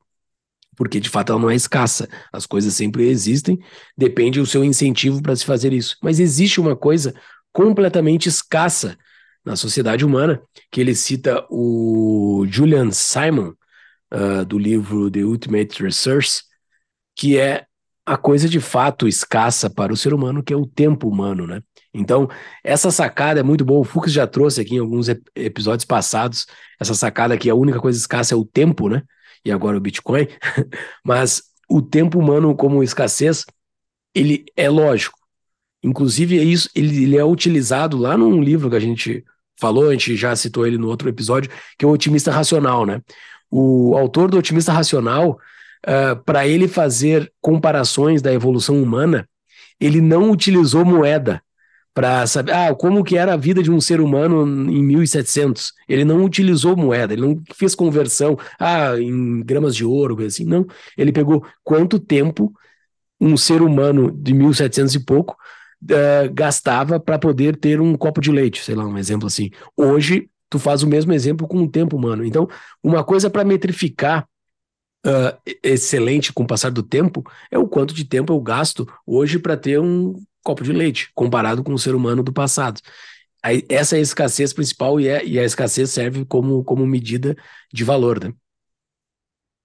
porque 0.77 1.01
de 1.01 1.09
fato 1.09 1.33
ela 1.33 1.41
não 1.41 1.51
é 1.51 1.55
escassa. 1.55 2.09
As 2.33 2.47
coisas 2.47 2.75
sempre 2.75 3.09
existem, 3.09 3.59
depende 3.97 4.41
do 4.41 4.47
seu 4.47 4.65
incentivo 4.65 5.23
para 5.23 5.37
se 5.37 5.45
fazer 5.45 5.73
isso. 5.73 5.97
Mas 6.03 6.19
existe 6.19 6.61
uma 6.61 6.77
coisa 6.77 7.15
completamente 7.53 8.29
escassa 8.29 8.97
na 9.45 9.57
sociedade 9.57 10.05
humana, 10.05 10.41
que 10.71 10.81
ele 10.81 10.95
cita 10.95 11.47
o 11.51 12.45
Julian 12.49 12.91
Simon, 12.91 13.55
uh, 14.13 14.45
do 14.45 14.59
livro 14.59 15.11
The 15.11 15.21
Ultimate 15.21 15.83
Resource, 15.83 16.43
que 17.17 17.39
é 17.39 17.67
a 18.05 18.17
coisa 18.17 18.49
de 18.49 18.61
fato 18.61 19.07
escassa 19.07 19.71
para 19.71 19.93
o 19.93 19.97
ser 19.97 20.13
humano, 20.13 20.43
que 20.43 20.53
é 20.53 20.57
o 20.57 20.67
tempo 20.67 21.09
humano, 21.09 21.47
né? 21.47 21.63
Então, 21.93 22.29
essa 22.63 22.91
sacada 22.91 23.41
é 23.41 23.43
muito 23.43 23.65
boa. 23.65 23.81
O 23.81 23.85
Fux 23.85 24.13
já 24.13 24.27
trouxe 24.27 24.61
aqui 24.61 24.77
em 24.77 24.79
alguns 24.79 25.09
episódios 25.35 25.85
passados 25.85 26.47
essa 26.81 26.95
sacada 26.95 27.37
que 27.37 27.51
a 27.51 27.55
única 27.55 27.81
coisa 27.81 27.99
escassa 27.99 28.35
é 28.35 28.37
o 28.37 28.45
tempo, 28.45 28.89
né? 28.89 29.03
E 29.45 29.51
agora 29.51 29.77
o 29.77 29.81
Bitcoin. 29.81 30.29
Mas 31.05 31.43
o 31.69 31.83
tempo 31.83 32.19
humano 32.19 32.55
como 32.55 32.83
escassez, 32.83 33.45
ele 34.15 34.45
é 34.57 34.69
lógico. 34.69 35.19
Inclusive, 35.83 36.39
é 36.39 36.43
isso, 36.43 36.69
ele, 36.75 37.05
ele 37.05 37.17
é 37.17 37.25
utilizado 37.25 37.97
lá 37.97 38.17
num 38.17 38.43
livro 38.43 38.71
que 38.71 38.77
a 38.77 38.81
gente 38.81 39.25
falou, 39.59 39.89
a 39.89 39.93
gente 39.93 40.17
já 40.17 40.35
citou 40.37 40.67
ele 40.67 40.79
no 40.79 40.89
outro 40.89 41.09
episódio, 41.09 41.51
que 41.79 41.85
é 41.85 41.89
o 41.89 41.91
Otimista 41.91 42.31
Racional, 42.31 42.87
né? 42.87 43.01
O 43.51 43.97
autor 43.97 44.31
do 44.31 44.39
Otimista 44.39 44.73
Racional, 44.73 45.39
uh, 45.87 46.23
para 46.25 46.47
ele 46.47 46.69
fazer 46.69 47.33
comparações 47.41 48.23
da 48.23 48.33
evolução 48.33 48.81
humana, 48.83 49.29
ele 49.79 50.01
não 50.01 50.31
utilizou 50.31 50.85
moeda 50.85 51.43
para 51.93 52.27
saber 52.27 52.53
ah, 52.53 52.75
como 52.75 53.03
que 53.03 53.17
era 53.17 53.35
a 53.35 53.37
vida 53.37 53.63
de 53.63 53.71
um 53.71 53.81
ser 53.81 54.01
humano 54.01 54.43
em 54.71 54.83
1700. 54.83 55.73
Ele 55.89 56.05
não 56.05 56.25
utilizou 56.25 56.77
moeda, 56.77 57.13
ele 57.13 57.23
não 57.23 57.43
fez 57.55 57.75
conversão 57.75 58.39
ah, 58.59 58.99
em 58.99 59.43
gramas 59.43 59.75
de 59.75 59.85
ouro, 59.85 60.17
coisa 60.17 60.29
assim. 60.29 60.45
Não, 60.45 60.67
ele 60.97 61.13
pegou 61.13 61.45
quanto 61.65 61.99
tempo 61.99 62.53
um 63.21 63.37
ser 63.37 63.61
humano 63.61 64.11
de 64.11 64.33
1700 64.33 64.95
e 64.95 65.01
pouco 65.01 65.37
uh, 65.85 66.33
gastava 66.33 66.99
para 66.99 67.19
poder 67.19 67.57
ter 67.57 67.81
um 67.81 67.97
copo 67.97 68.21
de 68.21 68.31
leite, 68.31 68.63
sei 68.63 68.75
lá, 68.75 68.85
um 68.85 68.97
exemplo 68.97 69.27
assim. 69.27 69.51
Hoje, 69.77 70.29
tu 70.49 70.59
faz 70.59 70.83
o 70.83 70.87
mesmo 70.89 71.13
exemplo 71.13 71.47
com 71.47 71.63
o 71.63 71.69
tempo 71.69 71.97
humano. 71.97 72.25
Então, 72.25 72.49
uma 72.83 73.05
coisa 73.05 73.29
para 73.29 73.45
metrificar 73.45 74.27
uh, 75.07 75.39
excelente 75.63 76.33
com 76.33 76.43
o 76.43 76.47
passar 76.47 76.71
do 76.71 76.83
tempo 76.83 77.23
é 77.51 77.59
o 77.59 77.69
quanto 77.69 77.95
de 77.95 78.05
tempo 78.05 78.33
eu 78.33 78.41
gasto 78.41 78.87
hoje 79.07 79.39
para 79.39 79.57
ter 79.57 79.81
um 79.81 80.15
copo 80.43 80.65
de 80.65 80.73
leite, 80.73 81.11
comparado 81.15 81.63
com 81.63 81.73
o 81.73 81.79
ser 81.79 81.95
humano 81.95 82.23
do 82.23 82.33
passado. 82.33 82.81
Essa 83.69 83.97
é 83.97 83.99
a 83.99 84.03
escassez 84.03 84.53
principal 84.53 85.01
e, 85.01 85.09
é, 85.09 85.25
e 85.25 85.39
a 85.39 85.45
escassez 85.45 85.91
serve 85.91 86.25
como, 86.27 86.63
como 86.63 86.87
medida 86.87 87.35
de 87.73 87.85
valor, 87.85 88.23
né? 88.23 88.35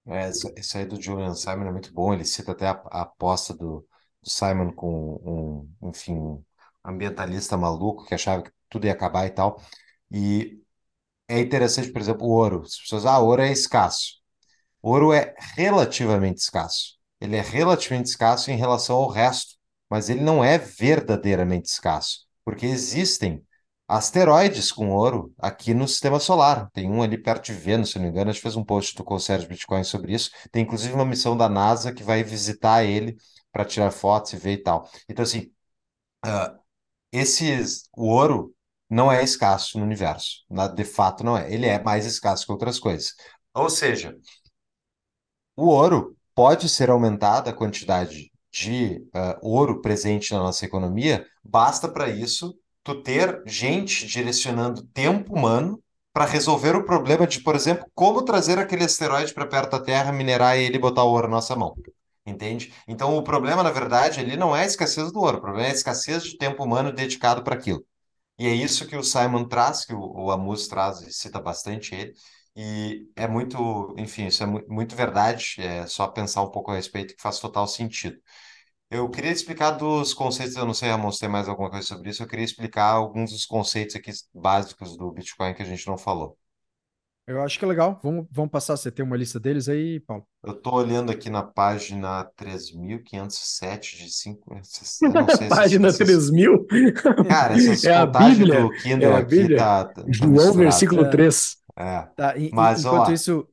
É, 0.08 0.30
isso 0.30 0.78
aí 0.78 0.86
do 0.86 1.00
Julian 1.00 1.34
Simon 1.34 1.66
é 1.66 1.72
muito 1.72 1.92
bom. 1.92 2.14
Ele 2.14 2.24
cita 2.24 2.52
até 2.52 2.66
a, 2.68 2.80
a 2.90 3.02
aposta 3.02 3.52
do, 3.52 3.86
do, 4.22 4.30
Simon 4.30 4.72
com 4.72 5.68
um, 5.82 5.88
enfim, 5.90 6.14
um 6.14 6.44
ambientalista 6.84 7.56
maluco 7.56 8.06
que 8.06 8.14
achava 8.14 8.42
que 8.42 8.50
tudo 8.68 8.86
ia 8.86 8.92
acabar 8.92 9.26
e 9.26 9.30
tal. 9.30 9.60
E 10.10 10.62
é 11.28 11.40
interessante, 11.40 11.92
por 11.92 12.00
exemplo, 12.00 12.26
o 12.26 12.30
ouro. 12.30 12.62
As 12.62 12.78
pessoas, 12.78 13.06
ah, 13.06 13.18
ouro 13.18 13.42
é 13.42 13.52
escasso. 13.52 14.20
Ouro 14.82 15.12
é 15.12 15.34
relativamente 15.54 16.38
escasso. 16.38 16.96
Ele 17.20 17.36
é 17.36 17.40
relativamente 17.40 18.06
escasso 18.08 18.50
em 18.50 18.56
relação 18.56 18.96
ao 18.96 19.08
resto, 19.08 19.56
mas 19.90 20.08
ele 20.08 20.20
não 20.20 20.44
é 20.44 20.58
verdadeiramente 20.58 21.68
escasso, 21.68 22.26
porque 22.44 22.66
existem 22.66 23.42
asteroides 23.88 24.72
com 24.72 24.90
ouro 24.90 25.32
aqui 25.38 25.72
no 25.72 25.86
sistema 25.86 26.18
solar. 26.18 26.70
Tem 26.72 26.90
um 26.90 27.02
ali 27.02 27.16
perto 27.16 27.46
de 27.46 27.52
Vênus, 27.52 27.90
se 27.90 27.96
não 27.96 28.04
me 28.04 28.10
engano, 28.10 28.30
a 28.30 28.32
gente 28.32 28.42
fez 28.42 28.56
um 28.56 28.64
post 28.64 28.96
do 28.96 29.04
Conselho 29.04 29.46
Bitcoin 29.48 29.84
sobre 29.84 30.12
isso. 30.14 30.30
Tem 30.50 30.62
inclusive 30.62 30.92
uma 30.94 31.04
missão 31.04 31.36
da 31.36 31.48
NASA 31.48 31.92
que 31.92 32.02
vai 32.02 32.22
visitar 32.22 32.84
ele 32.84 33.16
para 33.52 33.64
tirar 33.64 33.90
fotos 33.90 34.32
e 34.32 34.36
ver 34.36 34.52
e 34.54 34.62
tal. 34.62 34.90
Então, 35.08 35.22
assim, 35.22 35.52
uh, 36.26 36.58
esses, 37.12 37.88
o 37.96 38.06
ouro 38.08 38.54
não 38.88 39.10
é 39.10 39.22
escasso 39.22 39.78
no 39.78 39.84
universo. 39.84 40.44
De 40.74 40.84
fato, 40.84 41.24
não 41.24 41.36
é. 41.36 41.52
Ele 41.52 41.66
é 41.66 41.82
mais 41.82 42.06
escasso 42.06 42.46
que 42.46 42.52
outras 42.52 42.78
coisas. 42.78 43.14
Ou 43.54 43.70
seja, 43.70 44.16
o 45.56 45.66
ouro 45.66 46.16
pode 46.34 46.68
ser 46.68 46.90
aumentada 46.90 47.50
a 47.50 47.54
quantidade 47.54 48.30
de 48.52 49.02
uh, 49.14 49.38
ouro 49.42 49.80
presente 49.80 50.32
na 50.32 50.38
nossa 50.38 50.64
economia, 50.64 51.26
basta 51.42 51.88
para 51.88 52.08
isso 52.08 52.54
tu 52.84 53.02
ter 53.02 53.42
gente 53.46 54.06
direcionando 54.06 54.86
tempo 54.88 55.34
humano 55.34 55.82
para 56.12 56.24
resolver 56.24 56.74
o 56.76 56.84
problema 56.84 57.26
de, 57.26 57.40
por 57.40 57.54
exemplo, 57.54 57.86
como 57.94 58.22
trazer 58.22 58.58
aquele 58.58 58.84
asteroide 58.84 59.34
para 59.34 59.46
perto 59.46 59.72
da 59.72 59.80
Terra, 59.80 60.12
minerar 60.12 60.56
ele 60.56 60.76
e 60.76 60.80
botar 60.80 61.04
o 61.04 61.10
ouro 61.10 61.28
na 61.28 61.36
nossa 61.36 61.54
mão. 61.56 61.74
Entende? 62.24 62.72
Então, 62.88 63.16
o 63.16 63.22
problema, 63.22 63.62
na 63.62 63.70
verdade, 63.70 64.20
ele 64.20 64.36
não 64.36 64.56
é 64.56 64.62
a 64.62 64.66
escassez 64.66 65.12
do 65.12 65.20
ouro, 65.20 65.38
o 65.38 65.40
problema 65.40 65.68
é 65.68 65.70
a 65.70 65.74
escassez 65.74 66.22
de 66.24 66.38
tempo 66.38 66.64
humano 66.64 66.92
dedicado 66.92 67.42
para 67.42 67.54
aquilo. 67.54 67.84
E 68.38 68.46
é 68.46 68.54
isso 68.54 68.86
que 68.86 68.96
o 68.96 69.02
Simon 69.02 69.44
traz, 69.44 69.84
que 69.84 69.94
o, 69.94 70.00
o 70.00 70.30
Amus 70.30 70.66
traz, 70.68 71.00
e 71.02 71.12
cita 71.12 71.40
bastante 71.40 71.94
ele, 71.94 72.14
e 72.56 73.10
é 73.14 73.28
muito, 73.28 73.94
enfim, 73.98 74.26
isso 74.26 74.42
é 74.42 74.46
muito 74.46 74.96
verdade, 74.96 75.56
é 75.58 75.86
só 75.86 76.06
pensar 76.08 76.42
um 76.42 76.50
pouco 76.50 76.70
a 76.70 76.76
respeito 76.76 77.14
que 77.14 77.22
faz 77.22 77.38
total 77.38 77.68
sentido. 77.68 78.18
Eu 78.90 79.10
queria 79.10 79.32
explicar 79.32 79.72
dos 79.72 80.14
conceitos, 80.14 80.56
eu 80.56 80.64
não 80.64 80.72
sei, 80.72 80.88
Ramon, 80.88 81.12
se 81.12 81.20
tem 81.20 81.28
mais 81.28 81.48
alguma 81.48 81.70
coisa 81.70 81.86
sobre 81.86 82.08
isso, 82.10 82.22
eu 82.22 82.28
queria 82.28 82.44
explicar 82.44 82.92
alguns 82.92 83.32
dos 83.32 83.44
conceitos 83.44 83.96
aqui 83.96 84.10
básicos 84.32 84.96
do 84.96 85.12
Bitcoin 85.12 85.54
que 85.54 85.62
a 85.62 85.66
gente 85.66 85.86
não 85.86 85.98
falou. 85.98 86.38
Eu 87.26 87.42
acho 87.42 87.58
que 87.58 87.64
é 87.64 87.68
legal. 87.68 87.98
Vamos, 88.04 88.26
vamos 88.30 88.52
passar. 88.52 88.76
Você 88.76 88.88
tem 88.88 89.04
uma 89.04 89.16
lista 89.16 89.40
deles 89.40 89.68
aí, 89.68 89.98
Paulo? 89.98 90.24
Eu 90.44 90.52
estou 90.52 90.74
olhando 90.74 91.10
aqui 91.10 91.28
na 91.28 91.42
página 91.42 92.22
3507 92.36 93.96
de 93.96 94.12
5. 94.12 94.54
Não 94.54 95.28
sei 95.28 95.48
página 95.50 95.90
se, 95.90 96.04
3000? 96.04 96.66
Cara, 97.28 97.54
essa 97.54 97.90
é 97.90 98.06
contagem 98.06 98.46
do 98.46 98.70
Kindle 98.70 99.10
é 99.10 99.16
aqui 99.16 99.56
tá. 99.56 99.84
tá 99.86 100.04
João, 100.08 100.52
versículo 100.52 101.04
é. 101.04 101.10
3. 101.10 101.65
É. 101.76 102.02
Tá, 102.16 102.36
e, 102.36 102.50
Mas, 102.52 102.80
enquanto 102.80 103.08
ó, 103.08 103.12
isso, 103.12 103.48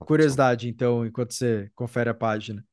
curiosidade, 0.00 0.68
então, 0.68 1.06
enquanto 1.06 1.32
você 1.32 1.70
confere 1.74 2.10
a 2.10 2.14
página. 2.14 2.64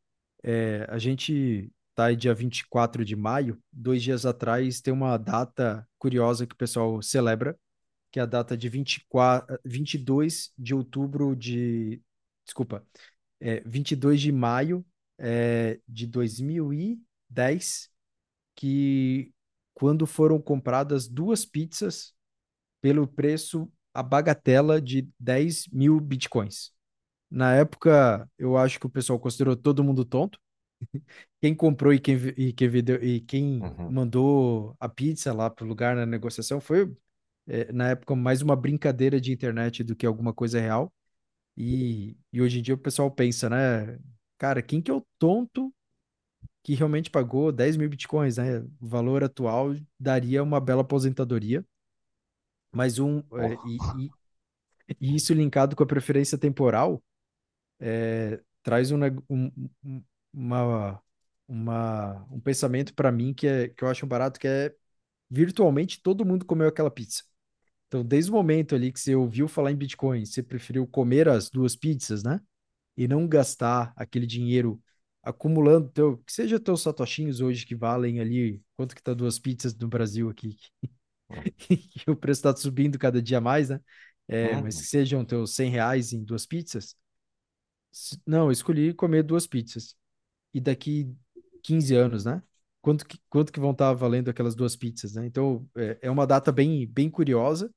É, 0.43 0.85
a 0.89 0.97
gente 0.97 1.71
tá 1.93 2.05
aí 2.05 2.15
dia 2.15 2.33
24 2.33 3.03
de 3.03 3.15
maio, 3.15 3.61
dois 3.71 4.01
dias 4.01 4.25
atrás 4.25 4.81
tem 4.81 4.93
uma 4.93 5.17
data 5.17 5.87
curiosa 5.97 6.45
que 6.45 6.53
o 6.53 6.57
pessoal 6.57 7.01
celebra, 7.01 7.57
que 8.11 8.19
é 8.19 8.23
a 8.23 8.25
data 8.25 8.55
de 8.55 8.69
24, 8.69 9.59
22 9.63 10.51
de 10.57 10.73
outubro 10.73 11.35
de... 11.35 12.01
Desculpa, 12.45 12.85
é, 13.39 13.61
22 13.65 14.21
de 14.21 14.31
maio 14.31 14.85
é, 15.19 15.79
de 15.87 16.07
2010, 16.07 17.89
que 18.55 19.33
quando 19.73 20.07
foram 20.07 20.41
compradas 20.41 21.07
duas 21.07 21.45
pizzas 21.45 22.13
pelo 22.81 23.07
preço 23.07 23.71
a 23.93 24.03
bagatela 24.03 24.81
de 24.81 25.07
10 25.19 25.67
mil 25.69 25.99
bitcoins. 25.99 26.71
Na 27.29 27.53
época, 27.55 28.29
eu 28.37 28.57
acho 28.57 28.79
que 28.79 28.85
o 28.87 28.89
pessoal 28.89 29.19
considerou 29.19 29.55
todo 29.55 29.83
mundo 29.83 30.05
tonto. 30.05 30.39
Quem 31.41 31.55
comprou 31.55 31.93
e 31.93 31.99
quem, 31.99 32.15
e 32.37 32.53
quem, 32.53 32.69
vendeu, 32.69 33.03
e 33.03 33.21
quem 33.21 33.59
Uhum. 33.61 33.91
mandou 33.91 34.75
a 34.79 34.89
pizza 34.89 35.33
lá 35.33 35.49
pro 35.49 35.65
lugar 35.67 35.95
na 35.95 36.05
negociação 36.05 36.59
foi, 36.61 36.91
é, 37.47 37.71
na 37.71 37.89
época, 37.91 38.15
mais 38.15 38.41
uma 38.41 38.55
brincadeira 38.55 39.19
de 39.21 39.31
internet 39.33 39.83
do 39.83 39.95
que 39.95 40.05
alguma 40.05 40.33
coisa 40.33 40.59
real. 40.59 40.93
E, 41.57 42.17
e 42.33 42.41
hoje 42.41 42.59
em 42.59 42.61
dia 42.61 42.75
o 42.75 42.77
pessoal 42.77 43.11
pensa, 43.11 43.49
né? 43.49 43.99
Cara, 44.37 44.61
quem 44.61 44.81
que 44.81 44.91
é 44.91 44.93
o 44.93 45.05
tonto 45.19 45.73
que 46.63 46.73
realmente 46.75 47.09
pagou 47.09 47.51
10 47.51 47.77
mil 47.77 47.89
bitcoins, 47.89 48.37
né? 48.37 48.59
O 48.79 48.87
valor 48.87 49.23
atual 49.23 49.75
daria 49.99 50.43
uma 50.43 50.59
bela 50.59 50.81
aposentadoria. 50.81 51.65
Mas 52.77 52.99
um, 52.99 53.19
é, 53.37 53.59
Porra. 53.59 53.61
e, 53.63 54.07
e, 54.07 54.13
e 55.01 55.15
isso 55.15 55.33
linkado 55.33 55.75
com 55.75 55.83
a 55.83 55.87
preferência 55.87 56.37
temporal 56.37 57.03
traz 58.63 58.91
um, 58.91 58.97
neg- 58.97 59.19
um, 59.29 59.51
um- 59.83 60.03
uma, 60.33 61.01
uma, 61.47 62.27
um 62.31 62.39
pensamento 62.39 62.93
para 62.93 63.11
mim 63.11 63.33
que, 63.33 63.47
é, 63.47 63.69
que 63.69 63.83
eu 63.83 63.87
acho 63.87 64.05
barato, 64.05 64.39
que 64.39 64.47
é 64.47 64.75
virtualmente 65.29 66.01
todo 66.01 66.25
mundo 66.25 66.45
comeu 66.45 66.67
aquela 66.69 66.91
pizza. 66.91 67.23
Então, 67.87 68.05
desde 68.05 68.31
o 68.31 68.35
momento 68.35 68.75
ali 68.75 68.91
que 68.93 68.99
você 68.99 69.15
ouviu 69.15 69.47
falar 69.47 69.71
em 69.71 69.77
Bitcoin, 69.77 70.25
você 70.25 70.43
preferiu 70.43 70.87
comer 70.87 71.29
as 71.29 71.49
duas 71.49 71.75
pizzas, 71.75 72.23
né? 72.23 72.41
E 72.97 73.07
não 73.07 73.27
gastar 73.27 73.93
aquele 73.97 74.27
dinheiro 74.27 74.81
acumulando 75.23 75.89
teu, 75.89 76.17
que 76.19 76.33
seja 76.33 76.59
teus 76.59 76.81
satoshinhos 76.83 77.41
hoje 77.41 77.65
que 77.65 77.75
valem 77.75 78.19
ali, 78.21 78.61
quanto 78.77 78.95
que 78.95 79.03
tá 79.03 79.13
duas 79.13 79.39
pizzas 79.39 79.75
no 79.77 79.87
Brasil 79.87 80.29
aqui, 80.29 80.57
que 81.57 81.79
o 82.09 82.15
preço 82.15 82.39
está 82.39 82.55
subindo 82.55 82.97
cada 82.99 83.21
dia 83.21 83.41
mais, 83.41 83.69
né? 83.69 83.79
É, 84.27 84.57
mas 84.57 84.79
que 84.81 84.83
Uhum. 84.83 84.87
sejam 84.87 85.25
teus 85.25 85.55
100 85.55 85.69
reais 85.71 86.13
em 86.13 86.23
duas 86.23 86.45
pizzas. 86.45 86.95
Não, 88.25 88.45
eu 88.47 88.51
escolhi 88.51 88.93
comer 88.93 89.23
duas 89.23 89.47
pizzas. 89.47 89.95
E 90.53 90.61
daqui 90.61 91.15
15 91.63 91.95
anos, 91.95 92.25
né? 92.25 92.43
Quanto 92.81 93.05
que, 93.07 93.19
quanto 93.29 93.53
que 93.53 93.59
vão 93.61 93.71
estar 93.71 93.93
valendo 93.93 94.29
aquelas 94.29 94.55
duas 94.55 94.75
pizzas, 94.75 95.13
né? 95.15 95.25
Então, 95.27 95.69
é, 95.77 95.99
é 96.03 96.11
uma 96.11 96.27
data 96.27 96.51
bem, 96.51 96.87
bem 96.87 97.09
curiosa 97.09 97.71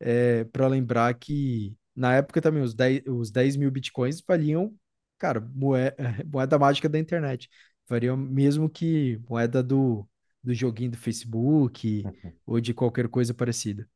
é, 0.00 0.44
para 0.46 0.68
lembrar 0.68 1.14
que 1.14 1.76
na 1.96 2.14
época 2.16 2.42
também 2.42 2.62
os 2.62 2.74
10, 2.74 3.02
os 3.08 3.30
10 3.30 3.56
mil 3.56 3.70
bitcoins 3.70 4.22
valiam, 4.26 4.74
cara, 5.18 5.40
moeda, 5.54 5.96
moeda 6.32 6.58
mágica 6.58 6.88
da 6.88 6.98
internet. 6.98 7.48
Valiam 7.88 8.16
mesmo 8.16 8.68
que 8.70 9.20
moeda 9.28 9.62
do, 9.62 10.08
do 10.42 10.54
joguinho 10.54 10.92
do 10.92 10.98
Facebook 10.98 12.04
Uhum. 12.04 12.32
ou 12.46 12.60
de 12.60 12.74
qualquer 12.74 13.08
coisa 13.08 13.34
parecida. 13.34 13.88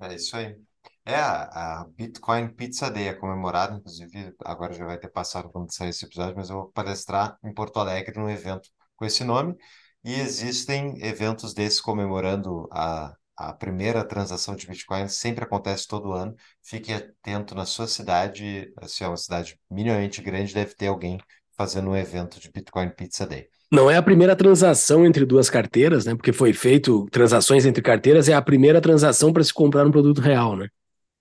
É 0.00 0.14
isso 0.14 0.36
aí. 0.36 0.56
É, 1.04 1.14
a 1.16 1.80
a 1.82 1.84
Bitcoin 1.86 2.48
Pizza 2.54 2.90
Day 2.90 3.08
é 3.08 3.14
comemorada, 3.14 3.76
inclusive, 3.76 4.34
agora 4.44 4.72
já 4.72 4.84
vai 4.84 4.98
ter 4.98 5.08
passado 5.08 5.48
quando 5.50 5.72
sair 5.72 5.90
esse 5.90 6.04
episódio, 6.04 6.36
mas 6.36 6.50
eu 6.50 6.56
vou 6.56 6.72
palestrar 6.72 7.38
em 7.44 7.52
Porto 7.54 7.78
Alegre 7.78 8.18
num 8.18 8.28
evento 8.30 8.68
com 8.96 9.04
esse 9.04 9.24
nome. 9.24 9.56
E 10.04 10.14
existem 10.14 11.00
eventos 11.04 11.54
desses 11.54 11.80
comemorando 11.80 12.68
a, 12.72 13.14
a 13.36 13.52
primeira 13.52 14.04
transação 14.06 14.56
de 14.56 14.66
Bitcoin, 14.66 15.08
sempre 15.08 15.44
acontece 15.44 15.86
todo 15.86 16.12
ano. 16.12 16.34
Fique 16.62 16.92
atento 16.92 17.54
na 17.54 17.64
sua 17.66 17.86
cidade, 17.86 18.72
se 18.88 19.04
é 19.04 19.08
uma 19.08 19.16
cidade 19.16 19.58
minimamente 19.70 20.20
grande, 20.22 20.54
deve 20.54 20.74
ter 20.74 20.88
alguém 20.88 21.18
fazendo 21.56 21.90
um 21.90 21.96
evento 21.96 22.40
de 22.40 22.50
Bitcoin 22.50 22.90
Pizza 22.90 23.26
Day. 23.26 23.48
Não 23.72 23.90
é 23.90 23.96
a 23.96 24.02
primeira 24.02 24.36
transação 24.36 25.06
entre 25.06 25.24
duas 25.24 25.48
carteiras, 25.48 26.04
né? 26.04 26.14
Porque 26.14 26.32
foi 26.32 26.52
feito 26.52 27.06
transações 27.10 27.64
entre 27.64 27.82
carteiras, 27.82 28.28
é 28.28 28.34
a 28.34 28.42
primeira 28.42 28.80
transação 28.80 29.32
para 29.32 29.42
se 29.44 29.52
comprar 29.54 29.86
um 29.86 29.90
produto 29.90 30.20
real, 30.20 30.56
né? 30.56 30.68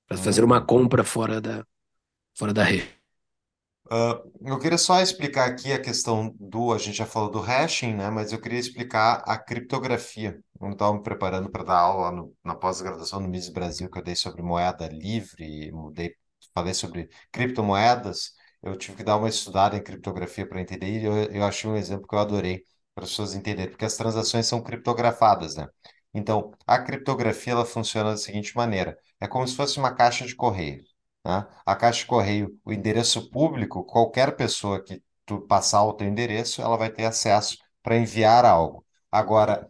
Para 0.07 0.17
fazer 0.17 0.43
uma 0.43 0.61
Uhum. 0.61 0.65
compra 0.65 1.03
fora 1.03 1.41
da, 1.41 1.65
fora 2.37 2.53
da 2.53 2.63
rede. 2.63 2.89
Ah, 3.89 4.21
eu 4.45 4.57
queria 4.59 4.77
só 4.77 5.01
explicar 5.01 5.49
aqui 5.49 5.71
a 5.73 5.81
questão 5.81 6.33
do, 6.39 6.71
a 6.71 6.77
gente 6.77 6.95
já 6.97 7.05
falou 7.05 7.29
do 7.29 7.39
hashing, 7.41 7.93
né? 7.95 8.09
Mas 8.09 8.31
eu 8.31 8.39
queria 8.39 8.59
explicar 8.59 9.21
a 9.27 9.37
criptografia. 9.37 10.39
Eu 10.61 10.69
estava 10.71 10.93
me 10.93 11.03
preparando 11.03 11.49
para 11.51 11.63
dar 11.63 11.79
aula 11.79 12.11
no- 12.11 12.33
na 12.43 12.55
pós-graduação 12.55 13.19
no 13.19 13.27
MIS 13.27 13.49
Brasil, 13.51 13.89
que 13.89 13.97
eu 13.99 14.03
dei 14.03 14.15
sobre 14.15 14.41
moeda 14.41 14.87
livre, 14.87 15.71
mudei, 15.73 16.15
falei 16.53 16.73
sobre 16.73 17.09
criptomoedas. 17.31 18.31
Eu 18.63 18.77
tive 18.77 18.97
que 18.97 19.03
dar 19.03 19.17
uma 19.17 19.29
estudada 19.29 19.75
em 19.77 19.83
criptografia 19.83 20.47
para 20.47 20.61
entender, 20.61 20.87
e 21.01 21.05
eu, 21.05 21.13
eu 21.31 21.43
achei 21.43 21.69
um 21.69 21.75
exemplo 21.75 22.07
que 22.07 22.13
eu 22.15 22.19
adorei 22.19 22.65
para 22.93 23.03
as 23.05 23.09
pessoas 23.11 23.33
entenderem, 23.35 23.71
porque 23.71 23.85
as 23.85 23.97
transações 23.97 24.45
são 24.47 24.61
criptografadas, 24.61 25.55
né? 25.55 25.67
Então, 26.13 26.51
a 26.67 26.77
criptografia 26.79 27.53
ela 27.53 27.65
funciona 27.65 28.11
da 28.11 28.17
seguinte 28.17 28.55
maneira: 28.55 28.97
é 29.19 29.27
como 29.27 29.47
se 29.47 29.55
fosse 29.55 29.79
uma 29.79 29.93
caixa 29.95 30.25
de 30.25 30.35
correio 30.35 30.83
né? 31.25 31.47
A 31.65 31.75
caixa 31.75 31.99
de 31.99 32.05
correio, 32.07 32.59
o 32.65 32.73
endereço 32.73 33.29
público, 33.29 33.83
qualquer 33.85 34.35
pessoa 34.35 34.83
que 34.83 35.01
tu 35.25 35.39
passar 35.41 35.83
o 35.83 35.93
teu 35.93 36.07
endereço, 36.07 36.61
ela 36.61 36.77
vai 36.77 36.89
ter 36.91 37.05
acesso 37.05 37.57
para 37.83 37.95
enviar 37.97 38.43
algo. 38.45 38.85
Agora, 39.11 39.67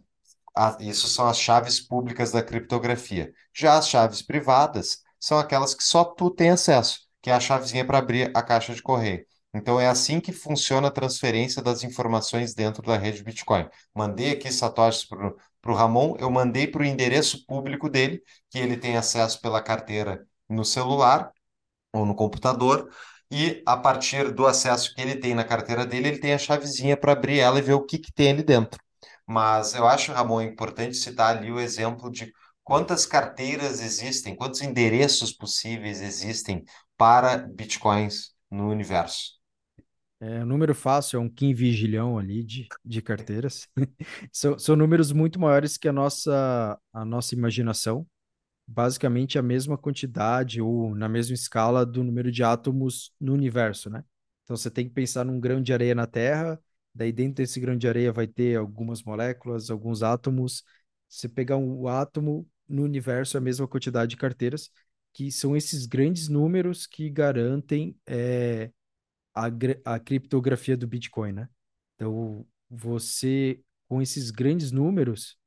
a- 0.56 0.76
isso 0.80 1.08
são 1.08 1.26
as 1.28 1.38
chaves 1.38 1.80
públicas 1.80 2.32
da 2.32 2.42
criptografia. 2.42 3.32
Já 3.54 3.78
as 3.78 3.88
chaves 3.88 4.22
privadas 4.22 5.02
são 5.20 5.38
aquelas 5.38 5.74
que 5.74 5.84
só 5.84 6.04
tu 6.04 6.30
tem 6.30 6.50
acesso, 6.50 7.00
que 7.22 7.30
é 7.30 7.32
a 7.32 7.40
chavezinha 7.40 7.86
para 7.86 7.98
abrir 7.98 8.30
a 8.34 8.42
caixa 8.42 8.74
de 8.74 8.82
correio. 8.82 9.24
Então 9.54 9.78
é 9.78 9.86
assim 9.86 10.18
que 10.20 10.32
funciona 10.32 10.88
a 10.88 10.90
transferência 10.90 11.62
das 11.62 11.84
informações 11.84 12.54
dentro 12.54 12.82
da 12.82 12.96
rede 12.96 13.22
Bitcoin. 13.22 13.68
Mandei 13.94 14.32
aqui 14.32 14.50
satoshis 14.52 15.04
para 15.06 15.72
o 15.72 15.74
Ramon, 15.74 16.16
eu 16.18 16.30
mandei 16.30 16.66
para 16.66 16.82
o 16.82 16.84
endereço 16.84 17.44
público 17.46 17.88
dele, 17.88 18.22
que 18.50 18.58
ele 18.58 18.76
tem 18.76 18.96
acesso 18.96 19.40
pela 19.40 19.62
carteira 19.62 20.26
no 20.48 20.64
celular 20.64 21.30
ou 21.92 22.06
no 22.06 22.14
computador, 22.14 22.90
e 23.30 23.62
a 23.66 23.76
partir 23.76 24.30
do 24.32 24.46
acesso 24.46 24.94
que 24.94 25.00
ele 25.00 25.16
tem 25.16 25.34
na 25.34 25.44
carteira 25.44 25.86
dele, 25.86 26.08
ele 26.08 26.18
tem 26.18 26.34
a 26.34 26.38
chavezinha 26.38 26.96
para 26.96 27.12
abrir 27.12 27.38
ela 27.38 27.58
e 27.58 27.62
ver 27.62 27.74
o 27.74 27.84
que 27.84 27.98
que 27.98 28.12
tem 28.12 28.30
ali 28.30 28.42
dentro. 28.42 28.80
Mas 29.26 29.74
eu 29.74 29.86
acho, 29.86 30.12
Ramon, 30.12 30.42
importante 30.42 30.96
citar 30.96 31.36
ali 31.36 31.50
o 31.50 31.60
exemplo 31.60 32.10
de 32.10 32.32
quantas 32.64 33.06
carteiras 33.06 33.80
existem, 33.80 34.36
quantos 34.36 34.60
endereços 34.62 35.32
possíveis 35.32 36.00
existem 36.00 36.64
para 37.02 37.36
bitcoins 37.36 38.32
no 38.48 38.70
universo. 38.70 39.32
É, 40.20 40.40
o 40.40 40.46
número 40.46 40.72
fácil 40.72 41.16
é 41.16 41.20
um 41.20 41.28
quinvigilhão 41.28 42.16
ali 42.16 42.44
de, 42.44 42.68
de 42.84 43.02
carteiras. 43.02 43.66
São, 44.32 44.56
são 44.56 44.76
números 44.76 45.10
muito 45.10 45.40
maiores 45.40 45.76
que 45.76 45.88
a 45.88 45.92
nossa, 45.92 46.78
a 46.92 47.04
nossa 47.04 47.34
imaginação. 47.34 48.06
Basicamente 48.68 49.36
a 49.38 49.42
mesma 49.42 49.76
quantidade 49.76 50.62
ou 50.62 50.94
na 50.94 51.08
mesma 51.08 51.34
escala 51.34 51.84
do 51.84 52.04
número 52.04 52.30
de 52.30 52.44
átomos 52.44 53.12
no 53.20 53.34
universo, 53.34 53.90
né? 53.90 54.04
Então 54.44 54.56
você 54.56 54.70
tem 54.70 54.86
que 54.88 54.94
pensar 54.94 55.24
num 55.24 55.40
grão 55.40 55.60
de 55.60 55.72
areia 55.72 55.96
na 55.96 56.06
Terra, 56.06 56.60
daí 56.94 57.12
dentro 57.12 57.36
desse 57.36 57.58
grão 57.60 57.76
de 57.76 57.88
areia 57.88 58.12
vai 58.12 58.28
ter 58.28 58.56
algumas 58.56 59.02
moléculas, 59.02 59.70
alguns 59.70 60.04
átomos. 60.04 60.62
Se 61.08 61.28
pegar 61.28 61.56
um 61.56 61.88
átomo 61.88 62.48
no 62.68 62.84
universo 62.84 63.36
é 63.36 63.38
a 63.38 63.40
mesma 63.40 63.66
quantidade 63.66 64.10
de 64.10 64.16
carteiras, 64.16 64.70
que 65.12 65.30
são 65.30 65.56
esses 65.56 65.86
grandes 65.86 66.28
números 66.28 66.86
que 66.86 67.10
garantem 67.10 67.96
é, 68.06 68.70
a, 69.34 69.46
a 69.84 69.98
criptografia 70.00 70.76
do 70.76 70.86
Bitcoin, 70.86 71.32
né? 71.32 71.48
Então, 71.94 72.46
você, 72.68 73.60
com 73.88 74.00
esses 74.02 74.30
grandes 74.30 74.72
números, 74.72 75.38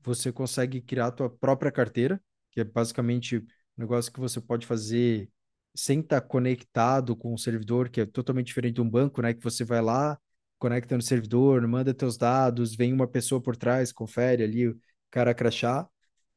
você 0.00 0.32
consegue 0.32 0.80
criar 0.80 1.06
a 1.06 1.12
tua 1.12 1.30
própria 1.30 1.72
carteira, 1.72 2.20
que 2.50 2.60
é 2.60 2.64
basicamente 2.64 3.38
um 3.38 3.46
negócio 3.78 4.12
que 4.12 4.20
você 4.20 4.40
pode 4.40 4.66
fazer 4.66 5.30
sem 5.74 6.00
estar 6.00 6.20
conectado 6.20 7.16
com 7.16 7.34
o 7.34 7.38
servidor, 7.38 7.88
que 7.88 8.00
é 8.00 8.06
totalmente 8.06 8.46
diferente 8.48 8.74
de 8.74 8.80
um 8.80 8.88
banco, 8.88 9.20
né? 9.22 9.34
Que 9.34 9.42
você 9.42 9.64
vai 9.64 9.82
lá, 9.82 10.18
conecta 10.58 10.96
no 10.96 11.02
servidor, 11.02 11.66
manda 11.66 11.92
teus 11.92 12.16
dados, 12.16 12.74
vem 12.74 12.92
uma 12.92 13.08
pessoa 13.08 13.40
por 13.40 13.56
trás, 13.56 13.92
confere 13.92 14.44
ali 14.44 14.68
o 14.68 14.80
cara 15.10 15.34
crachá, 15.34 15.88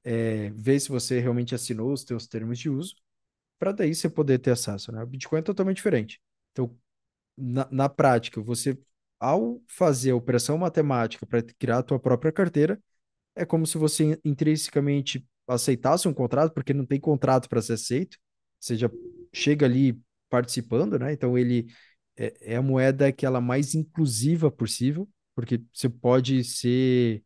é, 0.07 0.49
vê 0.51 0.79
se 0.79 0.87
você 0.87 1.19
realmente 1.19 1.53
assinou 1.53 1.91
os 1.91 2.05
teus 2.05 2.27
termos 2.27 2.57
de 2.57 2.69
uso, 2.69 2.95
para 3.59 3.73
daí 3.73 3.93
você 3.93 4.09
poder 4.09 4.39
ter 4.39 4.51
acesso, 4.51 4.91
né? 4.91 5.03
O 5.03 5.07
Bitcoin 5.07 5.39
é 5.39 5.41
totalmente 5.41 5.77
diferente. 5.77 6.21
Então, 6.53 6.73
na, 7.37 7.67
na 7.71 7.89
prática, 7.89 8.41
você, 8.41 8.79
ao 9.19 9.61
fazer 9.67 10.11
a 10.11 10.15
operação 10.15 10.57
matemática 10.57 11.25
para 11.25 11.43
criar 11.59 11.79
a 11.79 11.83
tua 11.83 11.99
própria 11.99 12.31
carteira, 12.31 12.81
é 13.35 13.45
como 13.45 13.67
se 13.67 13.77
você 13.77 14.19
intrinsecamente 14.23 15.27
aceitasse 15.47 16.07
um 16.07 16.13
contrato, 16.13 16.53
porque 16.53 16.73
não 16.73 16.85
tem 16.85 16.99
contrato 16.99 17.49
para 17.49 17.61
ser 17.61 17.73
aceito, 17.73 18.17
você 18.59 18.77
já 18.77 18.89
chega 19.33 19.65
ali 19.65 19.99
participando, 20.29 20.97
né? 20.99 21.13
Então 21.13 21.37
ele 21.37 21.67
é, 22.17 22.53
é 22.53 22.55
a 22.55 22.61
moeda 22.61 23.11
que 23.11 23.25
ela 23.25 23.39
é 23.39 23.41
mais 23.41 23.75
inclusiva 23.75 24.49
possível, 24.51 25.09
porque 25.35 25.61
você 25.73 25.89
pode 25.89 26.43
ser 26.45 27.23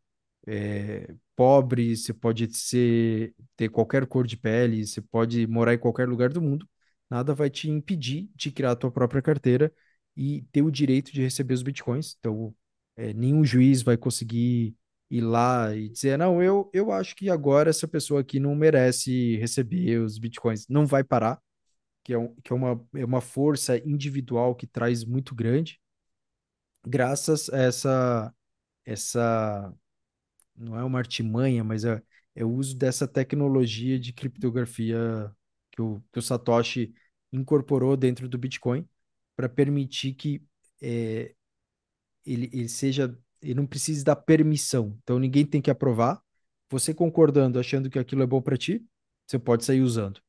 é, 0.48 1.14
pobre, 1.36 1.96
você 1.96 2.14
pode 2.14 2.54
ser 2.56 3.34
ter 3.56 3.70
qualquer 3.70 4.06
cor 4.08 4.26
de 4.28 4.38
pele, 4.38 4.86
você 4.86 5.02
pode 5.02 5.46
morar 5.48 5.74
em 5.74 5.78
qualquer 5.78 6.08
lugar 6.08 6.30
do 6.30 6.42
mundo, 6.42 6.68
nada 7.10 7.34
vai 7.34 7.50
te 7.50 7.70
impedir 7.70 8.30
de 8.36 8.52
criar 8.52 8.72
a 8.72 8.76
tua 8.76 8.92
própria 8.92 9.22
carteira 9.22 9.74
e 10.16 10.44
ter 10.52 10.62
o 10.62 10.72
direito 10.72 11.12
de 11.12 11.22
receber 11.22 11.54
os 11.54 11.64
bitcoins. 11.64 12.16
Então, 12.20 12.56
é, 12.96 13.14
nenhum 13.14 13.44
juiz 13.44 13.82
vai 13.82 13.98
conseguir 13.98 14.76
ir 15.10 15.22
lá 15.22 15.76
e 15.76 15.90
dizer, 15.90 16.18
não, 16.18 16.42
eu, 16.42 16.70
eu 16.74 16.92
acho 16.92 17.16
que 17.16 17.30
agora 17.30 17.70
essa 17.70 17.88
pessoa 17.88 18.22
aqui 18.22 18.40
não 18.40 18.56
merece 18.56 19.38
receber 19.38 20.00
os 20.00 20.18
bitcoins. 20.18 20.68
Não 20.70 20.86
vai 20.86 21.04
parar, 21.04 21.42
que 22.04 22.14
é, 22.14 22.18
um, 22.18 22.34
que 22.44 22.54
é, 22.54 22.56
uma, 22.56 22.88
é 22.96 23.06
uma 23.06 23.22
força 23.22 23.78
individual 23.80 24.56
que 24.56 24.68
traz 24.68 25.04
muito 25.04 25.36
grande, 25.36 25.80
graças 26.86 27.50
a 27.50 27.58
essa, 27.58 28.34
essa 28.86 29.74
não 30.62 30.78
é 30.80 30.84
uma 30.84 31.00
artimanha, 31.00 31.64
mas 31.64 31.86
é, 31.86 32.02
é 32.36 32.46
o 32.46 32.52
uso 32.52 32.78
dessa 32.78 33.08
tecnologia 33.08 34.00
de 34.00 34.14
criptografia 34.14 35.32
que 35.72 35.82
o, 35.82 36.02
que 36.12 36.20
o 36.20 36.22
Satoshi 36.22 36.94
incorporou 37.32 37.96
dentro 37.98 38.28
do 38.30 38.38
Bitcoin 38.38 38.88
para 39.36 39.50
permitir 39.50 40.14
que 40.14 40.44
é, 40.82 41.34
ele, 42.26 42.50
ele 42.54 42.70
seja, 42.70 43.18
ele 43.42 43.56
não 43.56 43.66
precise 43.68 44.04
da 44.04 44.16
permissão. 44.16 44.98
Então 45.04 45.20
ninguém 45.20 45.46
tem 45.46 45.62
que 45.62 45.72
aprovar. 45.72 46.22
Você 46.70 46.94
concordando, 46.94 47.60
achando 47.60 47.90
que 47.90 48.00
aquilo 48.00 48.24
é 48.24 48.26
bom 48.28 48.42
para 48.42 48.58
ti, 48.58 48.86
você 49.28 49.38
pode 49.40 49.66
sair 49.66 49.82
usando. 49.82 50.22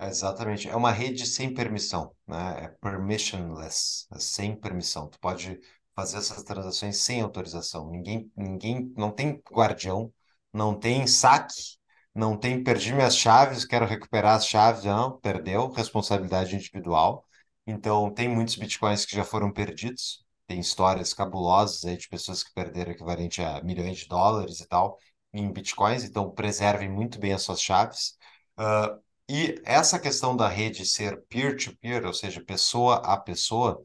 Exatamente. 0.00 0.68
É 0.68 0.74
uma 0.76 0.90
rede 0.90 1.24
sem 1.26 1.54
permissão, 1.54 2.14
né? 2.26 2.64
É 2.64 2.68
permissionless, 2.68 4.06
é 4.12 4.18
sem 4.18 4.56
permissão. 4.56 5.08
Tu 5.08 5.18
pode 5.20 5.60
fazer 5.94 6.18
essas 6.18 6.42
transações 6.42 6.98
sem 6.98 7.20
autorização. 7.20 7.90
Ninguém, 7.90 8.30
ninguém, 8.36 8.92
não 8.96 9.10
tem 9.10 9.42
guardião, 9.52 10.12
não 10.52 10.78
tem 10.78 11.06
saque, 11.06 11.76
não 12.14 12.36
tem 12.36 12.62
perdi 12.62 12.92
minhas 12.92 13.16
chaves, 13.16 13.64
quero 13.64 13.86
recuperar 13.86 14.36
as 14.36 14.46
chaves, 14.46 14.84
não, 14.84 15.18
perdeu, 15.20 15.70
responsabilidade 15.70 16.54
individual. 16.54 17.24
Então, 17.66 18.12
tem 18.12 18.28
muitos 18.28 18.56
bitcoins 18.56 19.04
que 19.06 19.16
já 19.16 19.24
foram 19.24 19.52
perdidos, 19.52 20.24
tem 20.46 20.60
histórias 20.60 21.14
cabulosas 21.14 21.84
aí 21.84 21.96
de 21.96 22.08
pessoas 22.08 22.42
que 22.42 22.52
perderam 22.52 22.92
equivalente 22.92 23.40
a 23.42 23.62
milhões 23.62 23.98
de 23.98 24.08
dólares 24.08 24.60
e 24.60 24.66
tal 24.68 24.98
em 25.32 25.50
bitcoins, 25.52 26.04
então 26.04 26.30
preservem 26.30 26.90
muito 26.90 27.18
bem 27.18 27.32
as 27.32 27.42
suas 27.42 27.60
chaves. 27.60 28.16
Uh, 28.58 29.00
e 29.28 29.60
essa 29.64 29.98
questão 29.98 30.36
da 30.36 30.48
rede 30.48 30.84
ser 30.84 31.22
peer-to-peer, 31.28 32.02
-peer, 32.02 32.06
ou 32.06 32.12
seja, 32.12 32.44
pessoa 32.44 32.96
a 32.96 33.16
pessoa, 33.16 33.80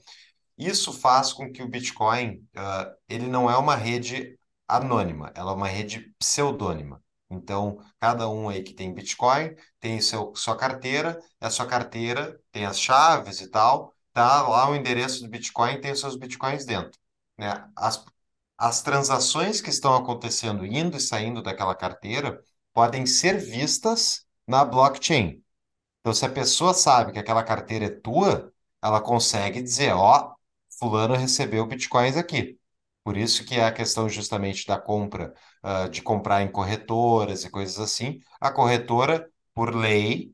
isso 0.57 0.91
faz 0.93 1.33
com 1.33 1.51
que 1.51 1.61
o 1.61 1.69
Bitcoin, 1.69 2.45
uh, 2.55 2.95
ele 3.07 3.27
não 3.27 3.49
é 3.49 3.57
uma 3.57 3.75
rede 3.75 4.37
anônima, 4.67 5.31
ela 5.35 5.51
é 5.51 5.55
uma 5.55 5.67
rede 5.67 6.13
pseudônima. 6.19 7.01
Então, 7.29 7.79
cada 7.99 8.29
um 8.29 8.49
aí 8.49 8.63
que 8.63 8.73
tem 8.73 8.93
Bitcoin 8.93 9.55
tem 9.79 9.99
seu, 10.01 10.33
sua 10.35 10.55
carteira, 10.55 11.19
a 11.39 11.49
sua 11.49 11.65
carteira 11.65 12.39
tem 12.51 12.65
as 12.65 12.79
chaves 12.79 13.41
e 13.41 13.49
tal, 13.49 13.93
tá 14.13 14.47
lá 14.47 14.69
o 14.69 14.75
endereço 14.75 15.21
do 15.21 15.29
Bitcoin 15.29 15.79
tem 15.81 15.91
os 15.91 15.99
seus 15.99 16.15
Bitcoins 16.15 16.65
dentro. 16.65 16.97
Né? 17.37 17.69
As, 17.75 18.03
as 18.57 18.81
transações 18.81 19.61
que 19.61 19.69
estão 19.69 19.95
acontecendo 19.95 20.65
indo 20.65 20.97
e 20.97 21.01
saindo 21.01 21.43
daquela 21.43 21.75
carteira 21.75 22.41
podem 22.73 23.05
ser 23.05 23.37
vistas 23.37 24.25
na 24.47 24.63
blockchain. 24.63 25.43
Então, 25.99 26.13
se 26.13 26.25
a 26.25 26.29
pessoa 26.29 26.73
sabe 26.73 27.11
que 27.11 27.19
aquela 27.19 27.43
carteira 27.43 27.85
é 27.85 27.89
tua, 27.89 28.51
ela 28.81 29.01
consegue 29.01 29.61
dizer, 29.61 29.91
ó, 29.93 30.33
fulano 30.79 31.15
recebeu 31.15 31.65
bitcoins 31.65 32.17
aqui. 32.17 32.57
Por 33.03 33.17
isso 33.17 33.45
que 33.45 33.55
é 33.55 33.65
a 33.65 33.71
questão 33.71 34.09
justamente 34.09 34.67
da 34.67 34.79
compra, 34.79 35.33
uh, 35.63 35.89
de 35.89 36.01
comprar 36.01 36.41
em 36.43 36.51
corretoras 36.51 37.45
e 37.45 37.49
coisas 37.49 37.79
assim. 37.79 38.19
A 38.39 38.51
corretora, 38.51 39.29
por 39.53 39.73
lei, 39.73 40.33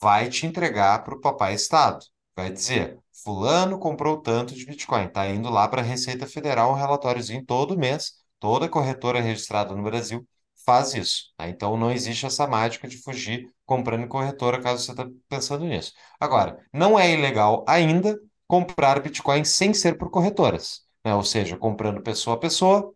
vai 0.00 0.28
te 0.28 0.46
entregar 0.46 1.04
para 1.04 1.14
o 1.14 1.20
papai 1.20 1.54
Estado. 1.54 2.04
Vai 2.34 2.50
dizer, 2.50 2.98
fulano 3.24 3.78
comprou 3.78 4.20
tanto 4.20 4.54
de 4.54 4.64
Bitcoin. 4.66 5.06
Está 5.06 5.26
indo 5.28 5.50
lá 5.50 5.68
para 5.68 5.82
a 5.82 5.84
Receita 5.84 6.26
Federal 6.26 6.72
um 6.72 6.74
relatóriozinho 6.74 7.44
todo 7.44 7.78
mês. 7.78 8.14
Toda 8.38 8.68
corretora 8.68 9.20
registrada 9.20 9.74
no 9.74 9.82
Brasil 9.82 10.26
faz 10.64 10.94
isso. 10.94 11.32
Né? 11.38 11.48
Então 11.50 11.76
não 11.76 11.90
existe 11.90 12.26
essa 12.26 12.46
mágica 12.46 12.88
de 12.88 12.98
fugir 12.98 13.50
comprando 13.64 14.04
em 14.04 14.08
corretora, 14.08 14.60
caso 14.60 14.84
você 14.84 14.90
está 14.92 15.06
pensando 15.28 15.64
nisso. 15.64 15.92
Agora, 16.20 16.58
não 16.72 16.98
é 16.98 17.12
ilegal 17.12 17.64
ainda 17.68 18.18
comprar 18.46 19.00
Bitcoin 19.02 19.44
sem 19.44 19.74
ser 19.74 19.98
por 19.98 20.10
corretoras, 20.10 20.82
né? 21.04 21.14
Ou 21.14 21.22
seja, 21.22 21.56
comprando 21.56 22.02
pessoa 22.02 22.36
a 22.36 22.38
pessoa, 22.38 22.92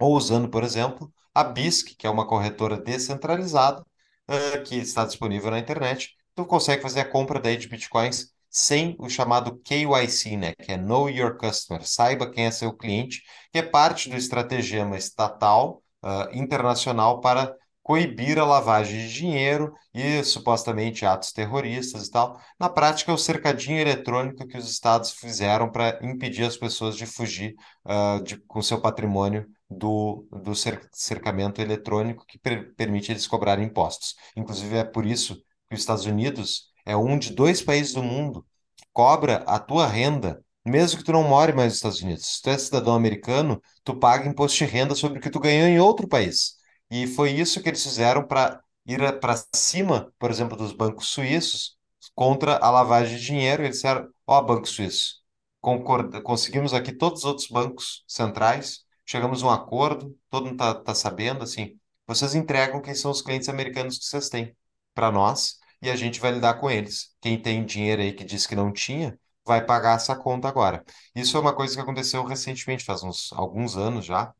ou 0.00 0.16
usando, 0.16 0.48
por 0.48 0.64
exemplo, 0.64 1.12
a 1.34 1.44
BISC, 1.44 1.96
que 1.96 2.06
é 2.06 2.10
uma 2.10 2.26
corretora 2.26 2.78
descentralizada, 2.80 3.84
uh, 4.28 4.62
que 4.64 4.76
está 4.76 5.04
disponível 5.04 5.50
na 5.50 5.58
internet. 5.58 6.16
Tu 6.34 6.44
consegue 6.46 6.82
fazer 6.82 7.00
a 7.00 7.10
compra 7.10 7.40
daí 7.40 7.56
de 7.56 7.68
Bitcoins 7.68 8.32
sem 8.50 8.96
o 8.98 9.08
chamado 9.08 9.58
KYC, 9.58 10.36
né? 10.36 10.54
Que 10.54 10.72
é 10.72 10.76
Know 10.76 11.08
Your 11.10 11.36
Customer, 11.36 11.86
saiba 11.86 12.30
quem 12.30 12.46
é 12.46 12.50
seu 12.50 12.72
cliente, 12.72 13.22
que 13.52 13.58
é 13.58 13.62
parte 13.62 14.08
do 14.08 14.16
estratagema 14.16 14.96
estatal 14.96 15.82
uh, 16.02 16.34
internacional 16.36 17.20
para 17.20 17.54
coibir 17.88 18.38
a 18.38 18.44
lavagem 18.44 18.98
de 18.98 19.14
dinheiro 19.14 19.72
e 19.94 20.22
supostamente 20.22 21.06
atos 21.06 21.32
terroristas 21.32 22.06
e 22.06 22.10
tal. 22.10 22.38
Na 22.60 22.68
prática, 22.68 23.10
é 23.10 23.14
o 23.14 23.18
cercadinho 23.18 23.80
eletrônico 23.80 24.46
que 24.46 24.58
os 24.58 24.70
estados 24.70 25.10
fizeram 25.12 25.72
para 25.72 25.98
impedir 26.02 26.44
as 26.44 26.54
pessoas 26.54 26.98
de 26.98 27.06
fugir 27.06 27.54
uh, 27.86 28.22
de, 28.22 28.36
com 28.46 28.60
seu 28.60 28.78
patrimônio 28.78 29.46
do, 29.70 30.28
do 30.30 30.52
cercamento 30.92 31.62
eletrônico 31.62 32.26
que 32.26 32.38
per 32.38 32.74
permite 32.74 33.10
eles 33.10 33.26
cobrarem 33.26 33.64
impostos. 33.64 34.16
Inclusive, 34.36 34.76
é 34.76 34.84
por 34.84 35.06
isso 35.06 35.36
que 35.66 35.74
os 35.74 35.80
Estados 35.80 36.04
Unidos 36.04 36.70
é 36.84 36.94
um 36.94 37.18
de 37.18 37.32
dois 37.32 37.62
países 37.62 37.94
do 37.94 38.02
mundo 38.02 38.44
que 38.76 38.84
cobra 38.92 39.36
a 39.46 39.58
tua 39.58 39.86
renda 39.86 40.44
mesmo 40.66 40.98
que 40.98 41.04
tu 41.04 41.12
não 41.12 41.24
more 41.24 41.54
mais 41.54 41.68
nos 41.68 41.76
Estados 41.76 42.02
Unidos. 42.02 42.26
Se 42.26 42.42
tu 42.42 42.50
é 42.50 42.58
cidadão 42.58 42.94
americano, 42.94 43.62
tu 43.82 43.96
paga 43.98 44.28
imposto 44.28 44.58
de 44.58 44.66
renda 44.66 44.94
sobre 44.94 45.18
o 45.18 45.22
que 45.22 45.30
tu 45.30 45.40
ganhou 45.40 45.66
em 45.66 45.80
outro 45.80 46.06
país. 46.06 46.57
E 46.90 47.06
foi 47.06 47.30
isso 47.32 47.62
que 47.62 47.68
eles 47.68 47.82
fizeram 47.82 48.26
para 48.26 48.62
ir 48.86 49.20
para 49.20 49.36
cima, 49.54 50.12
por 50.18 50.30
exemplo, 50.30 50.56
dos 50.56 50.72
bancos 50.72 51.08
suíços 51.08 51.76
contra 52.14 52.56
a 52.56 52.70
lavagem 52.70 53.16
de 53.18 53.24
dinheiro. 53.24 53.62
Eles 53.62 53.76
disseram: 53.76 54.08
Ó, 54.26 54.38
oh, 54.38 54.42
Banco 54.42 54.66
Suíço, 54.66 55.16
concorda, 55.60 56.20
conseguimos 56.22 56.72
aqui 56.74 56.92
todos 56.92 57.20
os 57.20 57.24
outros 57.24 57.48
bancos 57.48 58.04
centrais, 58.06 58.84
chegamos 59.06 59.42
a 59.42 59.46
um 59.46 59.50
acordo, 59.50 60.16
todo 60.30 60.44
mundo 60.46 60.54
está 60.54 60.74
tá 60.74 60.94
sabendo, 60.94 61.42
assim, 61.44 61.78
vocês 62.06 62.34
entregam 62.34 62.80
quem 62.80 62.94
são 62.94 63.10
os 63.10 63.20
clientes 63.22 63.48
americanos 63.48 63.98
que 63.98 64.04
vocês 64.06 64.28
têm 64.28 64.56
para 64.94 65.10
nós 65.12 65.58
e 65.82 65.90
a 65.90 65.96
gente 65.96 66.20
vai 66.20 66.32
lidar 66.32 66.54
com 66.54 66.70
eles. 66.70 67.14
Quem 67.20 67.40
tem 67.40 67.64
dinheiro 67.64 68.02
aí 68.02 68.12
que 68.12 68.24
disse 68.24 68.48
que 68.48 68.56
não 68.56 68.72
tinha, 68.72 69.18
vai 69.46 69.64
pagar 69.64 69.96
essa 69.96 70.16
conta 70.16 70.48
agora. 70.48 70.84
Isso 71.14 71.36
é 71.36 71.40
uma 71.40 71.54
coisa 71.54 71.74
que 71.74 71.80
aconteceu 71.80 72.24
recentemente, 72.24 72.84
faz 72.84 73.02
uns 73.02 73.32
alguns 73.32 73.76
anos 73.76 74.04
já, 74.04 74.32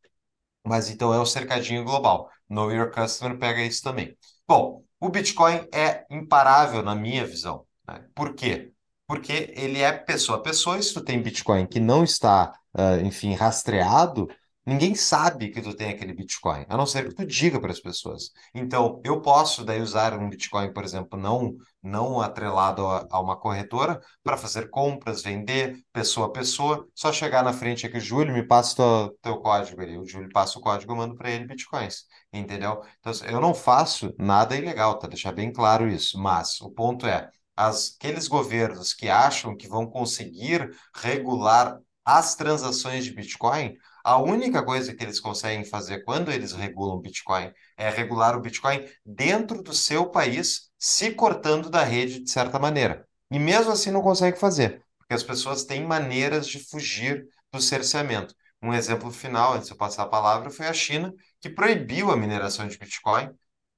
mas 0.69 0.91
então 0.91 1.13
é 1.13 1.19
o 1.19 1.27
cercadinho 1.27 1.85
global. 1.85 2.31
Know 2.49 2.71
Your 2.71 2.91
Customer 2.93 3.39
pega 3.39 3.63
isso 3.63 3.83
também. 3.83 4.17
Bom, 4.47 4.85
o 5.01 5.09
Bitcoin 5.09 5.67
é 5.73 6.05
imparável 6.11 6.83
na 6.83 6.95
minha 6.95 7.27
visão. 7.27 7.65
Né? 7.87 8.05
Por 8.15 8.35
quê? 8.35 8.73
Porque 9.07 9.53
ele 9.57 9.81
é 9.81 9.93
pessoa 9.93 10.39
a 10.39 10.43
pessoa, 10.43 10.79
e 10.79 10.83
se 10.83 10.93
tu 10.93 11.01
tem 11.01 11.23
Bitcoin 11.23 11.67
que 11.67 11.81
não 11.81 12.05
está, 12.05 12.53
uh, 12.75 13.05
enfim, 13.05 13.35
rastreado, 13.35 14.29
Ninguém 14.69 14.95
sabe 14.95 15.49
que 15.49 15.63
tu 15.63 15.75
tem 15.75 15.89
aquele 15.89 16.13
Bitcoin, 16.13 16.67
a 16.69 16.77
não 16.77 16.85
ser 16.85 17.09
que 17.09 17.15
tu 17.15 17.25
diga 17.25 17.59
para 17.59 17.73
as 17.73 17.81
pessoas. 17.81 18.31
Então, 18.55 19.01
eu 19.03 19.19
posso 19.23 19.65
daí 19.65 19.81
usar 19.81 20.13
um 20.19 20.29
Bitcoin, 20.29 20.75
por 20.75 20.85
exemplo, 20.85 21.19
não 21.19 21.57
não 21.83 22.21
atrelado 22.21 22.87
a, 22.87 23.07
a 23.11 23.19
uma 23.19 23.35
corretora 23.35 23.99
para 24.23 24.37
fazer 24.37 24.69
compras, 24.69 25.23
vender 25.23 25.83
pessoa 25.91 26.27
a 26.27 26.31
pessoa, 26.31 26.87
só 26.95 27.11
chegar 27.11 27.43
na 27.43 27.55
frente 27.55 27.87
aqui, 27.87 27.99
Júlio, 27.99 28.35
me 28.35 28.47
passa 28.47 28.83
o 28.83 29.09
teu, 29.09 29.19
teu 29.23 29.41
código 29.41 29.81
ali. 29.81 29.97
O 29.97 30.07
Júlio 30.07 30.29
passa 30.31 30.59
o 30.59 30.63
código, 30.63 30.93
eu 30.93 30.97
mando 30.97 31.15
para 31.17 31.31
ele 31.31 31.47
Bitcoins, 31.47 32.05
entendeu? 32.31 32.83
Então, 33.01 33.13
eu 33.27 33.41
não 33.41 33.55
faço 33.55 34.15
nada 34.19 34.55
ilegal, 34.55 34.99
tá? 34.99 35.09
Deixar 35.09 35.33
bem 35.33 35.51
claro 35.51 35.89
isso. 35.89 36.19
Mas 36.19 36.61
o 36.61 36.71
ponto 36.71 37.07
é, 37.07 37.31
as, 37.57 37.97
aqueles 37.99 38.29
governos 38.29 38.93
que 38.93 39.09
acham 39.09 39.57
que 39.57 39.67
vão 39.67 39.87
conseguir 39.87 40.71
regular 40.95 41.79
as 42.05 42.35
transações 42.35 43.05
de 43.05 43.13
Bitcoin, 43.15 43.77
a 44.09 44.17
única 44.19 44.65
coisa 44.65 44.95
que 44.95 45.05
eles 45.05 45.21
conseguem 45.21 45.65
fazer 45.65 46.03
quando 46.03 46.31
eles 46.33 46.53
regulam 46.53 46.97
o 46.97 47.01
Bitcoin 47.01 47.53
é 47.77 47.91
regular 47.91 48.35
o 48.35 48.41
Bitcoin 48.41 48.89
dentro 49.05 49.63
do 49.63 49.75
seu 49.75 50.09
país, 50.11 50.71
se 50.79 51.11
cortando 51.13 51.69
da 51.69 51.85
rede 51.85 52.21
de 52.21 52.31
certa 52.31 52.59
maneira. 52.59 53.07
E 53.31 53.39
mesmo 53.39 53.71
assim 53.71 53.91
não 53.91 54.01
consegue 54.01 54.39
fazer, 54.39 54.83
porque 54.97 55.13
as 55.13 55.23
pessoas 55.23 55.65
têm 55.65 55.85
maneiras 55.85 56.47
de 56.49 56.59
fugir 56.59 57.27
do 57.53 57.61
cerceamento. 57.61 58.35
Um 58.63 58.73
exemplo 58.73 59.11
final, 59.11 59.53
antes 59.53 59.67
de 59.69 59.75
eu 59.75 59.79
passar 59.79 60.05
a 60.05 60.09
palavra, 60.09 60.49
foi 60.51 60.67
a 60.67 60.73
China, 60.73 61.13
que 61.39 61.51
proibiu 61.51 62.11
a 62.11 62.17
mineração 62.17 62.67
de 62.67 62.79
Bitcoin 62.79 63.31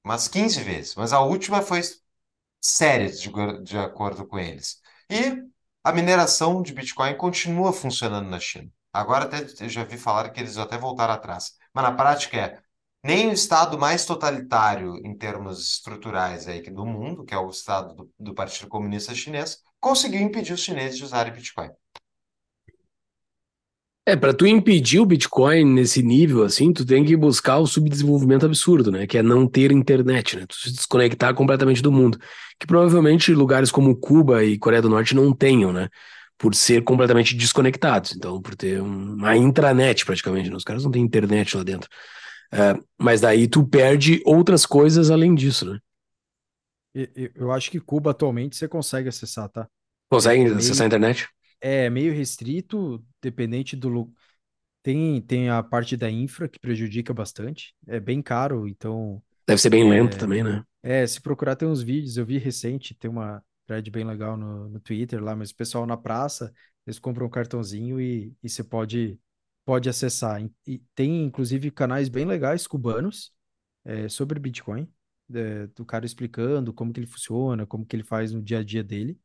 umas 0.03 0.27
15 0.29 0.61
vezes, 0.63 0.95
mas 0.95 1.11
a 1.13 1.19
última 1.19 1.61
foi 1.61 1.81
séria, 2.61 3.09
de, 3.11 3.29
de 3.63 3.77
acordo 3.77 4.25
com 4.25 4.39
eles. 4.39 4.81
E 5.09 5.43
a 5.83 5.91
mineração 5.91 6.61
de 6.61 6.73
Bitcoin 6.73 7.17
continua 7.17 7.73
funcionando 7.73 8.29
na 8.29 8.39
China. 8.39 8.71
Agora 8.93 9.25
até 9.25 9.69
já 9.69 9.83
vi 9.83 9.97
falar 9.97 10.29
que 10.29 10.39
eles 10.39 10.57
até 10.57 10.77
voltaram 10.77 11.13
atrás. 11.13 11.53
Mas 11.73 11.83
na 11.83 11.93
prática 11.93 12.37
é 12.37 12.59
nem 13.03 13.29
o 13.29 13.33
estado 13.33 13.79
mais 13.79 14.05
totalitário 14.05 14.95
em 15.05 15.17
termos 15.17 15.75
estruturais 15.75 16.47
aí 16.47 16.61
do 16.69 16.85
mundo, 16.85 17.23
que 17.23 17.33
é 17.33 17.37
o 17.37 17.49
estado 17.49 17.95
do, 17.95 18.11
do 18.19 18.33
Partido 18.33 18.67
Comunista 18.67 19.15
Chinês, 19.15 19.59
conseguiu 19.79 20.21
impedir 20.21 20.53
os 20.53 20.61
chineses 20.61 20.97
de 20.97 21.03
usarem 21.03 21.33
Bitcoin. 21.33 21.69
É, 24.03 24.15
para 24.15 24.33
tu 24.33 24.47
impedir 24.47 24.99
o 24.99 25.05
Bitcoin 25.05 25.63
nesse 25.63 26.01
nível, 26.01 26.43
assim, 26.43 26.73
tu 26.73 26.83
tem 26.83 27.05
que 27.05 27.15
buscar 27.15 27.59
o 27.59 27.67
subdesenvolvimento 27.67 28.45
absurdo, 28.45 28.91
né? 28.91 29.05
Que 29.05 29.19
é 29.19 29.23
não 29.23 29.47
ter 29.47 29.71
internet, 29.71 30.37
né? 30.37 30.45
Tu 30.47 30.55
se 30.55 30.71
desconectar 30.71 31.33
completamente 31.35 31.83
do 31.83 31.91
mundo. 31.91 32.19
Que 32.59 32.65
provavelmente 32.65 33.31
lugares 33.31 33.71
como 33.71 33.95
Cuba 33.95 34.43
e 34.43 34.57
Coreia 34.57 34.81
do 34.81 34.89
Norte 34.89 35.15
não 35.15 35.31
tenham, 35.33 35.71
né? 35.71 35.87
Por 36.41 36.55
ser 36.55 36.83
completamente 36.83 37.35
desconectados. 37.35 38.13
Então, 38.15 38.41
por 38.41 38.55
ter 38.55 38.81
uma 38.81 39.37
intranet 39.37 40.03
praticamente, 40.05 40.49
né? 40.49 40.55
Os 40.55 40.63
caras 40.63 40.83
não 40.83 40.89
têm 40.91 41.03
internet 41.03 41.55
lá 41.55 41.63
dentro. 41.63 41.87
É, 42.51 42.75
mas 42.99 43.21
daí 43.21 43.47
tu 43.47 43.63
perde 43.65 44.21
outras 44.25 44.65
coisas 44.65 45.11
além 45.11 45.35
disso, 45.35 45.71
né? 45.71 45.79
Eu 47.35 47.51
acho 47.51 47.71
que 47.71 47.79
Cuba 47.79 48.11
atualmente 48.11 48.55
você 48.55 48.67
consegue 48.67 49.07
acessar, 49.07 49.47
tá? 49.49 49.67
Conseguem 50.09 50.45
É 50.45 50.47
meio- 50.47 50.57
acessar 50.59 50.83
a 50.83 50.87
internet? 50.87 51.27
É 51.61 51.89
meio 51.89 52.13
restrito, 52.13 53.03
dependente 53.21 53.75
do. 53.75 54.11
Tem, 54.83 55.21
tem 55.21 55.49
a 55.49 55.61
parte 55.61 55.95
da 55.95 56.09
infra 56.09 56.49
que 56.49 56.59
prejudica 56.59 57.13
bastante. 57.13 57.75
É 57.87 57.99
bem 57.99 58.21
caro, 58.21 58.67
então. 58.67 59.21
Deve 59.47 59.61
ser 59.61 59.69
bem 59.69 59.87
lento 59.87 60.17
também, 60.17 60.43
né? 60.43 60.63
É, 60.83 61.05
se 61.05 61.21
procurar 61.21 61.55
tem 61.55 61.67
uns 61.67 61.83
vídeos, 61.83 62.17
eu 62.17 62.25
vi 62.25 62.37
recente, 62.39 62.95
tem 62.95 63.09
uma 63.09 63.43
thread 63.67 63.89
bem 63.91 64.03
legal 64.05 64.37
no, 64.37 64.69
no 64.69 64.79
Twitter 64.79 65.23
lá, 65.23 65.35
mas 65.35 65.51
o 65.51 65.55
pessoal 65.55 65.85
na 65.85 65.97
praça, 65.97 66.53
eles 66.85 66.99
compram 66.99 67.27
um 67.27 67.29
cartãozinho 67.29 67.99
e, 68.01 68.35
e 68.43 68.49
você 68.49 68.63
pode, 68.63 69.19
pode 69.65 69.89
acessar. 69.89 70.41
E- 70.67 70.79
tem 70.95 71.23
inclusive 71.25 71.71
canais 71.71 72.09
bem 72.09 72.25
legais 72.25 72.67
cubanos 72.67 73.33
é, 73.85 74.09
sobre 74.09 74.39
Bitcoin, 74.39 74.91
é, 75.33 75.67
do 75.67 75.85
cara 75.85 76.05
explicando 76.05 76.73
como 76.73 76.93
que 76.93 76.99
ele 76.99 77.07
funciona, 77.07 77.65
como 77.65 77.85
que 77.85 77.95
ele 77.95 78.03
faz 78.03 78.31
no 78.33 78.41
dia 78.41 78.59
a 78.59 78.63
dia 78.63 78.83
dele. 78.83 79.19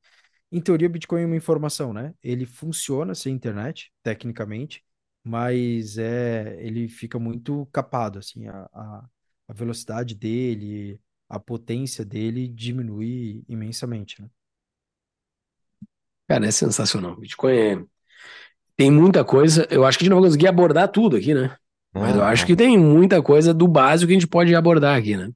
Em 0.50 0.60
teoria, 0.60 0.88
Bitcoin 0.88 1.22
é 1.22 1.26
uma 1.26 1.36
informação, 1.36 1.92
né? 1.92 2.14
Ele 2.22 2.46
funciona 2.46 3.14
sem 3.14 3.34
internet, 3.34 3.92
tecnicamente, 4.02 4.84
mas 5.24 5.98
é, 5.98 6.56
ele 6.64 6.88
fica 6.88 7.18
muito 7.18 7.66
capado, 7.72 8.18
assim, 8.20 8.46
a, 8.48 8.62
a, 8.72 9.08
a 9.48 9.52
velocidade 9.52 10.14
dele, 10.14 11.00
a 11.28 11.38
potência 11.40 12.04
dele 12.04 12.48
diminui 12.48 13.44
imensamente, 13.48 14.22
né? 14.22 14.30
Cara, 16.28 16.46
é 16.46 16.50
sensacional. 16.50 17.16
Bitcoin 17.16 17.52
é... 17.54 17.84
tem 18.76 18.90
muita 18.90 19.24
coisa. 19.24 19.66
Eu 19.70 19.84
acho 19.84 19.98
que 19.98 20.04
a 20.04 20.06
gente 20.06 20.10
não 20.14 20.20
vai 20.20 20.28
conseguir 20.30 20.48
abordar 20.48 20.88
tudo 20.90 21.16
aqui, 21.16 21.34
né? 21.34 21.56
Mas 21.98 22.16
eu 22.16 22.22
Não, 22.22 22.24
acho 22.24 22.44
não. 22.44 22.46
que 22.46 22.56
tem 22.56 22.78
muita 22.78 23.22
coisa 23.22 23.54
do 23.54 23.68
básico 23.68 24.08
que 24.08 24.14
a 24.14 24.20
gente 24.20 24.28
pode 24.28 24.54
abordar 24.54 24.98
aqui, 24.98 25.16
né? 25.16 25.30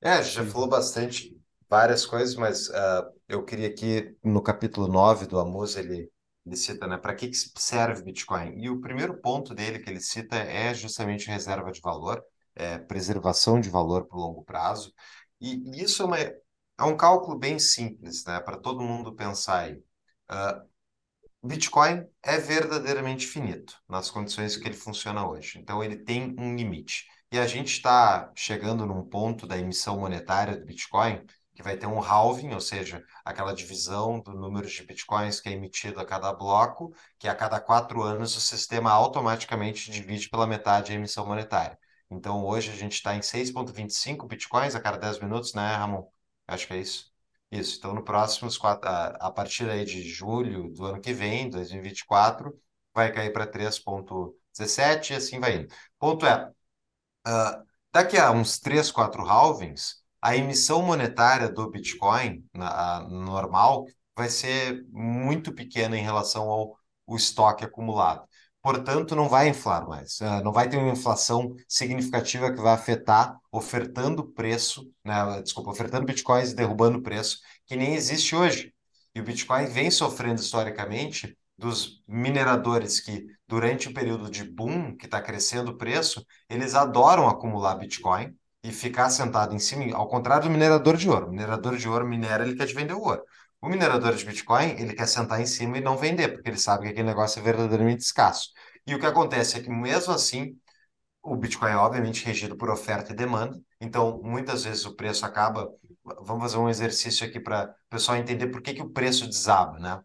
É, 0.00 0.10
a 0.10 0.22
gente 0.22 0.34
já 0.34 0.44
falou 0.44 0.68
bastante, 0.68 1.36
várias 1.68 2.04
coisas, 2.06 2.34
mas 2.36 2.70
ah, 2.70 3.10
eu 3.28 3.44
queria 3.44 3.72
que 3.74 4.14
no 4.22 4.42
capítulo 4.42 4.86
9 4.88 5.26
do 5.26 5.38
Amos 5.38 5.76
ele, 5.76 6.10
ele 6.44 6.56
cita, 6.56 6.86
né, 6.86 6.96
para 6.98 7.14
que 7.14 7.28
que 7.28 7.36
serve 7.58 8.02
Bitcoin? 8.02 8.54
E 8.62 8.70
o 8.70 8.80
primeiro 8.80 9.16
ponto 9.20 9.54
dele 9.54 9.78
que 9.78 9.90
ele 9.90 10.00
cita 10.00 10.36
é 10.36 10.72
justamente 10.74 11.28
reserva 11.28 11.72
de 11.72 11.80
valor, 11.80 12.22
é, 12.56 12.78
preservação 12.78 13.60
de 13.60 13.70
valor 13.70 14.06
para 14.06 14.18
o 14.18 14.20
longo 14.20 14.44
prazo. 14.44 14.92
E, 15.40 15.82
isso 15.82 16.02
é, 16.02 16.06
uma, 16.06 16.18
é 16.18 16.84
um 16.84 16.96
cálculo 16.96 17.38
bem 17.38 17.58
simples, 17.58 18.24
né, 18.24 18.40
para 18.40 18.56
todo 18.58 18.82
mundo 18.82 19.14
pensar 19.14 19.60
aí. 19.60 19.82
Ah, 20.28 20.62
Bitcoin 21.42 22.06
é 22.22 22.38
verdadeiramente 22.38 23.26
finito 23.26 23.80
nas 23.88 24.10
condições 24.10 24.56
que 24.56 24.66
ele 24.66 24.76
funciona 24.76 25.28
hoje. 25.28 25.58
Então, 25.58 25.82
ele 25.82 25.96
tem 25.96 26.34
um 26.38 26.56
limite. 26.56 27.06
E 27.30 27.38
a 27.38 27.46
gente 27.46 27.72
está 27.72 28.32
chegando 28.34 28.86
num 28.86 29.04
ponto 29.04 29.46
da 29.46 29.58
emissão 29.58 29.98
monetária 29.98 30.56
do 30.56 30.64
Bitcoin 30.64 31.24
que 31.54 31.62
vai 31.62 31.76
ter 31.76 31.86
um 31.86 32.00
halving, 32.00 32.52
ou 32.52 32.60
seja, 32.60 33.02
aquela 33.24 33.54
divisão 33.54 34.20
do 34.20 34.32
número 34.32 34.68
de 34.68 34.82
Bitcoins 34.84 35.40
que 35.40 35.48
é 35.48 35.52
emitido 35.52 35.98
a 36.00 36.04
cada 36.04 36.32
bloco, 36.32 36.94
que 37.18 37.26
a 37.28 37.34
cada 37.34 37.58
quatro 37.58 38.02
anos 38.02 38.36
o 38.36 38.40
sistema 38.40 38.90
automaticamente 38.90 39.90
divide 39.90 40.28
pela 40.28 40.46
metade 40.46 40.92
a 40.92 40.94
emissão 40.94 41.26
monetária. 41.26 41.78
Então, 42.10 42.44
hoje 42.44 42.70
a 42.70 42.76
gente 42.76 42.94
está 42.94 43.14
em 43.16 43.22
6,25 43.22 44.26
Bitcoins 44.26 44.74
a 44.74 44.80
cada 44.80 44.96
10 44.98 45.18
minutos, 45.20 45.54
né, 45.54 45.74
Ramon? 45.76 46.06
Acho 46.46 46.66
que 46.66 46.74
é 46.74 46.78
isso. 46.78 47.12
Isso, 47.50 47.78
então 47.78 47.94
no 47.94 48.02
próximos 48.04 48.58
a, 48.62 49.30
partir 49.30 49.70
aí 49.70 49.84
de 49.84 50.02
julho 50.02 50.72
do 50.72 50.84
ano 50.84 51.00
que 51.00 51.12
vem, 51.12 51.48
2024, 51.48 52.52
vai 52.92 53.12
cair 53.12 53.32
para 53.32 53.46
3,17 53.46 55.12
e 55.12 55.16
assim 55.16 55.38
vai 55.38 55.56
indo. 55.56 55.74
Ponto 55.98 56.26
é, 56.26 56.50
ah, 57.24 57.62
daqui 57.92 58.16
a 58.18 58.30
uns 58.30 58.58
3, 58.58 58.90
4 58.90 59.22
halvings, 59.28 60.02
a 60.20 60.36
emissão 60.36 60.82
monetária 60.82 61.48
do 61.48 61.70
Bitcoin 61.70 62.44
na, 62.54 62.98
a 62.98 63.08
normal 63.08 63.86
vai 64.16 64.28
ser 64.28 64.84
muito 64.90 65.52
pequena 65.54 65.96
em 65.96 66.02
relação 66.02 66.48
ao 66.50 66.78
estoque 67.16 67.64
acumulado. 67.64 68.26
Portanto, 68.66 69.14
não 69.14 69.28
vai 69.28 69.48
inflar 69.48 69.86
mais. 69.88 70.20
Ah, 70.20 70.42
não 70.42 70.52
vai 70.52 70.68
ter 70.68 70.76
uma 70.76 70.90
inflação 70.90 71.54
significativa 71.68 72.52
que 72.52 72.60
vai 72.60 72.74
afetar 72.74 73.38
ofertando 73.52 74.26
preço, 74.32 74.90
né? 75.04 75.40
Desculpa, 75.40 75.70
ofertando 75.70 76.04
bitcoins 76.04 76.50
e 76.50 76.56
derrubando 76.56 77.00
preço, 77.00 77.38
que 77.64 77.76
nem 77.76 77.94
existe 77.94 78.34
hoje. 78.34 78.74
E 79.14 79.20
o 79.20 79.22
Bitcoin 79.22 79.66
vem 79.66 79.88
sofrendo 79.88 80.40
historicamente 80.40 81.38
dos 81.56 82.02
mineradores 82.08 82.98
que, 82.98 83.24
durante 83.46 83.86
o 83.88 83.94
período 83.94 84.28
de 84.28 84.42
boom, 84.42 84.96
que 84.96 85.04
está 85.06 85.22
crescendo 85.22 85.70
o 85.70 85.78
preço, 85.78 86.26
eles 86.50 86.74
adoram 86.74 87.28
acumular 87.28 87.76
Bitcoin 87.76 88.34
e 88.64 88.72
ficar 88.72 89.10
sentado 89.10 89.54
em 89.54 89.60
cima, 89.60 89.96
ao 89.96 90.08
contrário 90.08 90.48
do 90.48 90.50
minerador 90.50 90.96
de 90.96 91.08
ouro. 91.08 91.28
O 91.28 91.30
minerador 91.30 91.76
de 91.76 91.88
ouro 91.88 92.04
minera, 92.04 92.44
ele 92.44 92.56
quer 92.56 92.66
te 92.66 92.74
vender 92.74 92.94
o 92.94 93.00
ouro. 93.00 93.22
O 93.60 93.68
minerador 93.68 94.14
de 94.14 94.24
Bitcoin, 94.24 94.70
ele 94.78 94.92
quer 94.94 95.06
sentar 95.08 95.40
em 95.40 95.46
cima 95.46 95.78
e 95.78 95.80
não 95.80 95.96
vender, 95.96 96.28
porque 96.28 96.48
ele 96.48 96.58
sabe 96.58 96.84
que 96.84 96.90
aquele 96.90 97.08
negócio 97.08 97.40
é 97.40 97.42
verdadeiramente 97.42 98.02
escasso. 98.02 98.50
E 98.86 98.94
o 98.94 99.00
que 99.00 99.06
acontece 99.06 99.58
é 99.58 99.62
que, 99.62 99.70
mesmo 99.70 100.12
assim, 100.12 100.58
o 101.22 101.36
Bitcoin 101.36 101.72
é 101.72 101.76
obviamente 101.76 102.24
regido 102.24 102.56
por 102.56 102.70
oferta 102.70 103.12
e 103.12 103.16
demanda, 103.16 103.60
então 103.80 104.20
muitas 104.22 104.64
vezes 104.64 104.86
o 104.86 104.96
preço 104.96 105.26
acaba. 105.26 105.68
Vamos 106.22 106.44
fazer 106.44 106.58
um 106.58 106.68
exercício 106.68 107.26
aqui 107.26 107.40
para 107.40 107.70
o 107.70 107.90
pessoal 107.90 108.16
entender 108.16 108.48
por 108.48 108.62
que, 108.62 108.74
que 108.74 108.82
o 108.82 108.90
preço 108.90 109.26
desaba, 109.26 109.78
né? 109.78 110.00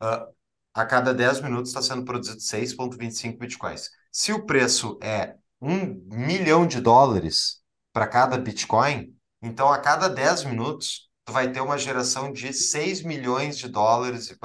Ah, 0.00 0.28
a 0.74 0.86
cada 0.86 1.14
10 1.14 1.40
minutos 1.40 1.70
está 1.70 1.82
sendo 1.82 2.04
produzido 2.04 2.40
6,25 2.40 3.38
Bitcoins. 3.40 3.90
Se 4.12 4.32
o 4.32 4.46
preço 4.46 4.98
é 5.02 5.36
um 5.60 6.02
milhão 6.08 6.66
de 6.66 6.80
dólares 6.80 7.62
para 7.92 8.06
cada 8.06 8.38
Bitcoin, 8.38 9.14
então 9.42 9.72
a 9.72 9.78
cada 9.78 10.08
10 10.08 10.44
minutos 10.44 11.09
tu 11.30 11.32
vai 11.32 11.52
ter 11.52 11.60
uma 11.60 11.78
geração 11.78 12.32
de 12.32 12.52
6 12.52 13.02
milhões 13.02 13.56
de 13.56 13.68
dólares, 13.68 14.36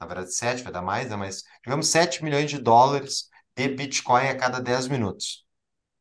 na 0.00 0.06
verdade 0.06 0.34
7, 0.34 0.62
vai 0.62 0.72
dar 0.72 0.80
mais, 0.80 1.10
né? 1.10 1.16
mas 1.16 1.44
digamos 1.62 1.88
7 1.88 2.24
milhões 2.24 2.50
de 2.50 2.58
dólares 2.58 3.28
de 3.54 3.68
Bitcoin 3.68 4.28
a 4.28 4.36
cada 4.36 4.58
10 4.58 4.88
minutos. 4.88 5.44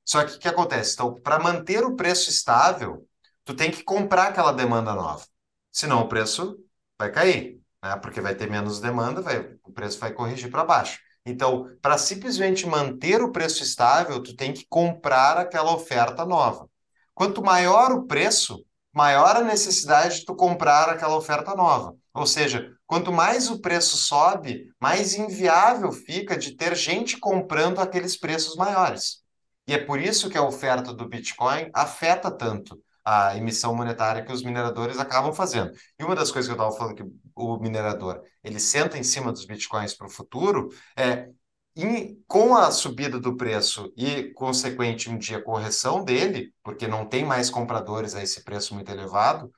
Só 0.06 0.24
que 0.24 0.38
o 0.38 0.40
que 0.40 0.48
acontece? 0.48 0.94
Então, 0.94 1.20
para 1.22 1.38
manter 1.38 1.84
o 1.84 1.98
preço 1.98 2.30
estável, 2.30 3.06
tu 3.44 3.53
tem 3.53 3.70
que 3.70 3.84
comprar 3.84 4.28
aquela 4.28 4.53
demanda 4.53 4.94
nova. 4.95 5.26
Senão 5.70 6.02
o 6.02 6.08
preço 6.08 6.58
vai 6.98 7.12
cair, 7.12 7.60
né? 7.84 7.98
Porque 7.98 8.22
vai 8.22 8.34
ter 8.34 8.49
menos 8.49 8.80
demanda, 8.80 9.22
vai, 9.22 9.53
o 9.64 9.74
preço 9.74 9.99
vai 9.99 10.14
corrigir 10.14 10.49
para 10.49 10.64
baixo. 10.64 10.98
Então, 11.26 11.70
para 11.82 11.98
simplesmente 11.98 12.66
manter 12.66 13.22
o 13.22 13.34
preço 13.34 13.64
estável, 13.64 14.24
tu 14.24 14.34
tem 14.34 14.53
que 14.53 14.66
comprar 14.70 15.38
aquela 15.38 15.74
oferta 15.74 16.26
nova. 16.26 16.70
Quanto 17.14 17.44
maior 17.44 17.91
o 17.91 18.08
preço, 18.08 18.66
maior 18.93 19.38
a 19.38 19.43
necessidade 19.43 20.19
de 20.19 20.26
tu 20.26 20.35
comprar 20.35 20.89
aquela 20.89 21.15
oferta 21.15 21.55
nova. 21.55 21.95
Ou 22.13 22.26
seja, 22.26 22.72
quanto 22.85 23.11
mais 23.11 23.49
o 23.49 23.59
preço 23.61 23.97
sobe, 23.97 24.65
mais 24.80 25.15
inviável 25.15 25.91
fica 25.91 26.38
de 26.38 26.55
ter 26.55 26.76
gente 26.76 27.18
comprando 27.18 27.80
aqueles 27.80 28.18
preços 28.18 28.55
maiores. 28.55 29.22
E 29.68 29.73
é 29.73 29.77
por 29.77 29.99
isso 29.99 30.30
que 30.30 30.38
a 30.38 30.43
oferta 30.43 30.93
do 30.93 31.07
Bitcoin 31.07 31.69
afeta 31.73 32.30
tanto 32.30 32.77
a 33.03 33.35
emissão 33.35 33.76
monetária 33.76 34.23
que 34.23 34.31
os 34.31 34.43
mineradores 34.43 34.99
acabam 34.99 35.34
fazendo. 35.34 35.72
E 35.99 36.03
uma 36.03 36.15
das 36.15 36.31
coisas 36.31 36.47
que 36.47 36.51
eu 36.51 36.61
estava 36.61 36.77
falando 36.77 36.95
que 36.95 37.03
o 37.35 37.57
minerador 37.57 38.22
ele 38.43 38.59
senta 38.59 38.97
em 38.97 39.03
cima 39.03 39.31
dos 39.31 39.45
bitcoins 39.45 39.93
para 39.93 40.07
o 40.07 40.09
futuro 40.09 40.69
é 40.95 41.30
em, 41.76 42.22
com 42.27 42.56
a 42.56 42.72
subida 42.72 43.19
do 43.19 43.35
preço 43.38 43.91
e 43.95 44.34
consequente 44.34 45.10
um 45.10 45.18
dia 45.18 45.41
correção 45.41 46.03
dele, 46.03 46.53
porque 46.64 46.88
não 46.88 47.06
tem 47.06 47.26
mais 47.26 47.49
compradores 47.49 48.15
a 48.15 48.23
esse 48.23 48.43
preço 48.43 48.73
muito 48.73 48.91
elevado, 48.91 49.52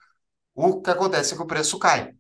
o 0.56 0.81
que 0.81 0.90
acontece 0.90 1.34
é 1.34 1.38
que 1.38 1.44
o 1.44 1.48
preço 1.48 1.80
cai. 1.80 2.11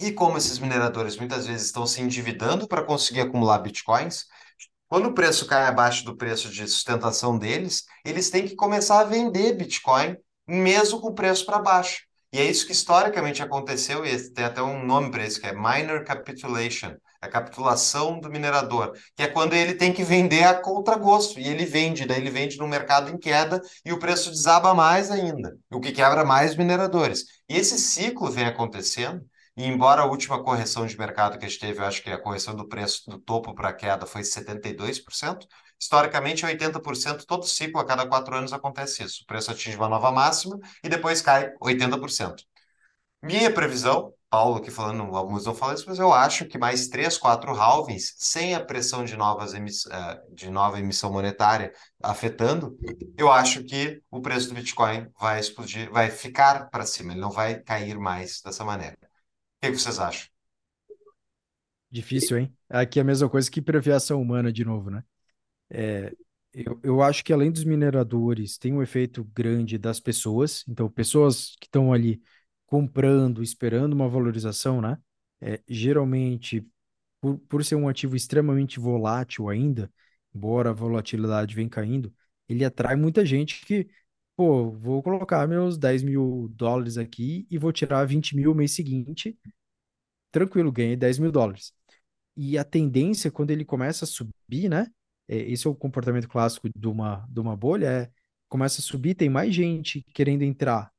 E 0.00 0.12
como 0.12 0.36
esses 0.36 0.58
mineradores 0.58 1.16
muitas 1.16 1.46
vezes 1.46 1.66
estão 1.66 1.86
se 1.86 2.00
endividando 2.02 2.66
para 2.68 2.84
conseguir 2.84 3.20
acumular 3.20 3.58
bitcoins, 3.58 4.26
quando 4.92 5.06
o 5.06 5.14
preço 5.14 5.46
cai 5.46 5.64
abaixo 5.64 6.04
do 6.04 6.14
preço 6.14 6.50
de 6.50 6.68
sustentação 6.68 7.38
deles, 7.38 7.86
eles 8.04 8.28
têm 8.28 8.46
que 8.46 8.54
começar 8.54 9.00
a 9.00 9.04
vender 9.04 9.54
Bitcoin 9.54 10.18
mesmo 10.46 11.00
com 11.00 11.08
o 11.08 11.14
preço 11.14 11.46
para 11.46 11.58
baixo. 11.58 12.02
E 12.30 12.38
é 12.38 12.44
isso 12.44 12.66
que 12.66 12.72
historicamente 12.72 13.42
aconteceu, 13.42 14.04
e 14.04 14.30
tem 14.32 14.44
até 14.44 14.60
um 14.62 14.84
nome 14.84 15.10
para 15.10 15.24
isso, 15.24 15.40
que 15.40 15.46
é 15.46 15.54
minor 15.54 16.04
capitulation, 16.04 16.94
a 17.22 17.28
capitulação 17.28 18.20
do 18.20 18.28
minerador, 18.28 18.92
que 19.16 19.22
é 19.22 19.28
quando 19.28 19.54
ele 19.54 19.74
tem 19.74 19.92
que 19.92 20.04
vender 20.04 20.44
a 20.44 20.54
contragosto, 20.60 21.40
e 21.40 21.48
ele 21.48 21.64
vende, 21.64 22.04
daí 22.06 22.20
ele 22.20 22.30
vende 22.30 22.58
no 22.58 22.68
mercado 22.68 23.10
em 23.10 23.18
queda 23.18 23.60
e 23.84 23.92
o 23.92 23.98
preço 23.98 24.30
desaba 24.30 24.74
mais 24.74 25.10
ainda, 25.10 25.56
o 25.72 25.80
que 25.80 25.92
quebra 25.92 26.24
mais 26.24 26.56
mineradores. 26.56 27.24
E 27.48 27.56
esse 27.56 27.78
ciclo 27.78 28.30
vem 28.30 28.46
acontecendo, 28.46 29.24
E 29.56 29.66
embora 29.66 30.02
a 30.02 30.06
última 30.06 30.42
correção 30.42 30.86
de 30.86 30.98
mercado 30.98 31.38
que 31.38 31.44
a 31.44 31.48
gente 31.48 31.60
teve, 31.60 31.78
eu 31.80 31.84
acho 31.84 32.02
que 32.02 32.10
a 32.10 32.18
correção 32.18 32.54
do 32.54 32.66
preço 32.68 33.02
do 33.10 33.18
topo 33.18 33.54
para 33.54 33.68
a 33.68 33.72
queda 33.74 34.06
foi 34.06 34.24
72%, 34.24 35.46
historicamente 35.78 36.46
80%, 36.46 37.24
todo 37.26 37.44
ciclo, 37.46 37.80
a 37.80 37.84
cada 37.84 38.06
quatro 38.06 38.34
anos 38.34 38.52
acontece 38.52 39.02
isso. 39.04 39.22
O 39.24 39.26
preço 39.26 39.50
atinge 39.50 39.76
uma 39.76 39.88
nova 39.88 40.10
máxima 40.10 40.58
e 40.82 40.88
depois 40.88 41.20
cai 41.20 41.52
80%. 41.60 42.44
Minha 43.22 43.52
previsão, 43.52 44.12
Paulo 44.32 44.56
aqui 44.56 44.70
falando, 44.70 45.02
alguns 45.14 45.44
não 45.44 45.54
falam 45.54 45.74
isso, 45.74 45.84
mas 45.86 45.98
eu 45.98 46.10
acho 46.10 46.46
que 46.46 46.56
mais 46.56 46.88
três, 46.88 47.18
quatro 47.18 47.50
halvings, 47.50 48.14
sem 48.16 48.54
a 48.54 48.64
pressão 48.64 49.04
de, 49.04 49.14
novas 49.14 49.52
emiss... 49.52 49.84
Eh, 49.84 50.22
de 50.32 50.48
nova 50.48 50.78
emissão 50.78 51.12
monetária 51.12 51.70
afetando, 52.02 52.74
eu 53.18 53.30
acho 53.30 53.62
que 53.62 54.00
o 54.10 54.22
preço 54.22 54.48
do 54.48 54.54
Bitcoin 54.54 55.06
vai 55.20 55.38
explodir, 55.38 55.90
vai 55.90 56.10
ficar 56.10 56.70
para 56.70 56.86
cima, 56.86 57.12
ele 57.12 57.20
não 57.20 57.30
vai 57.30 57.60
cair 57.60 57.98
mais 57.98 58.40
dessa 58.40 58.64
maneira. 58.64 58.96
O 59.02 59.66
que 59.66 59.72
vocês 59.72 59.98
acham? 59.98 60.26
Difícil, 61.90 62.38
hein? 62.38 62.56
Aqui 62.70 63.00
é 63.00 63.02
a 63.02 63.04
mesma 63.04 63.28
coisa 63.28 63.50
que 63.50 63.60
prever 63.60 63.92
ação 63.92 64.18
humana 64.18 64.50
de 64.50 64.64
novo, 64.64 64.88
né? 64.88 65.04
É, 65.68 66.10
eu, 66.54 66.80
eu 66.82 67.02
acho 67.02 67.22
que 67.22 67.34
além 67.34 67.52
dos 67.52 67.64
mineradores, 67.64 68.56
tem 68.56 68.72
um 68.72 68.82
efeito 68.82 69.24
grande 69.24 69.76
das 69.76 70.00
pessoas. 70.00 70.64
Então, 70.66 70.88
pessoas 70.88 71.54
que 71.60 71.66
estão 71.66 71.92
ali 71.92 72.22
comprando, 72.72 73.42
esperando 73.42 73.92
uma 73.92 74.08
valorização, 74.08 74.80
né? 74.80 74.96
É, 75.42 75.60
geralmente, 75.68 76.66
por, 77.20 77.38
por 77.40 77.62
ser 77.62 77.74
um 77.74 77.86
ativo 77.86 78.16
extremamente 78.16 78.80
volátil 78.80 79.50
ainda, 79.50 79.92
embora 80.34 80.70
a 80.70 80.72
volatilidade 80.72 81.54
venha 81.54 81.68
caindo, 81.68 82.14
ele 82.48 82.64
atrai 82.64 82.96
muita 82.96 83.26
gente 83.26 83.66
que, 83.66 83.90
pô, 84.34 84.70
vou 84.70 85.02
colocar 85.02 85.46
meus 85.46 85.76
10 85.76 86.02
mil 86.02 86.48
dólares 86.54 86.96
aqui 86.96 87.46
e 87.50 87.58
vou 87.58 87.72
tirar 87.72 88.06
20 88.06 88.34
mil 88.34 88.52
no 88.52 88.56
mês 88.56 88.72
seguinte, 88.72 89.38
tranquilo, 90.30 90.72
ganhei 90.72 90.96
10 90.96 91.18
mil 91.18 91.30
dólares. 91.30 91.74
E 92.36 92.56
a 92.56 92.64
tendência, 92.64 93.30
quando 93.30 93.50
ele 93.50 93.66
começa 93.66 94.06
a 94.06 94.08
subir, 94.08 94.70
né? 94.70 94.88
É, 95.28 95.36
esse 95.36 95.66
é 95.66 95.70
o 95.70 95.74
comportamento 95.74 96.28
clássico 96.28 96.70
de 96.74 96.88
uma, 96.88 97.26
de 97.28 97.40
uma 97.40 97.54
bolha, 97.54 97.86
é 97.86 98.10
começa 98.48 98.80
a 98.80 98.84
subir, 98.84 99.14
tem 99.14 99.28
mais 99.28 99.54
gente 99.54 100.02
querendo 100.14 100.42
entrar 100.42 100.90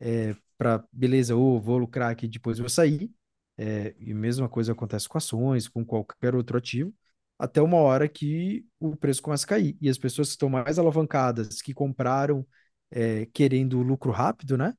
é, 0.00 0.36
para, 0.58 0.84
beleza, 0.92 1.34
ou 1.36 1.60
vou 1.60 1.78
lucrar 1.78 2.10
aqui, 2.10 2.28
depois 2.28 2.58
vou 2.58 2.68
sair. 2.68 3.10
É, 3.58 3.94
e 3.98 4.12
a 4.12 4.14
mesma 4.14 4.48
coisa 4.48 4.72
acontece 4.72 5.08
com 5.08 5.18
ações, 5.18 5.68
com 5.68 5.84
qualquer 5.84 6.34
outro 6.34 6.58
ativo, 6.58 6.94
até 7.38 7.60
uma 7.62 7.78
hora 7.78 8.08
que 8.08 8.66
o 8.78 8.96
preço 8.96 9.22
começa 9.22 9.44
a 9.46 9.48
cair. 9.48 9.76
E 9.80 9.88
as 9.88 9.98
pessoas 9.98 10.28
que 10.28 10.32
estão 10.32 10.48
mais 10.48 10.78
alavancadas, 10.78 11.62
que 11.62 11.74
compraram 11.74 12.46
é, 12.90 13.26
querendo 13.26 13.82
lucro 13.82 14.10
rápido, 14.12 14.56
né? 14.56 14.74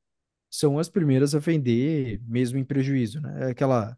São 0.50 0.80
as 0.80 0.90
primeiras 0.90 1.36
a 1.36 1.40
vender, 1.40 2.22
mesmo 2.26 2.58
em 2.58 2.66
prejuízo, 2.66 3.22
né? 3.22 3.48
É 3.50 3.52
aquela, 3.52 3.98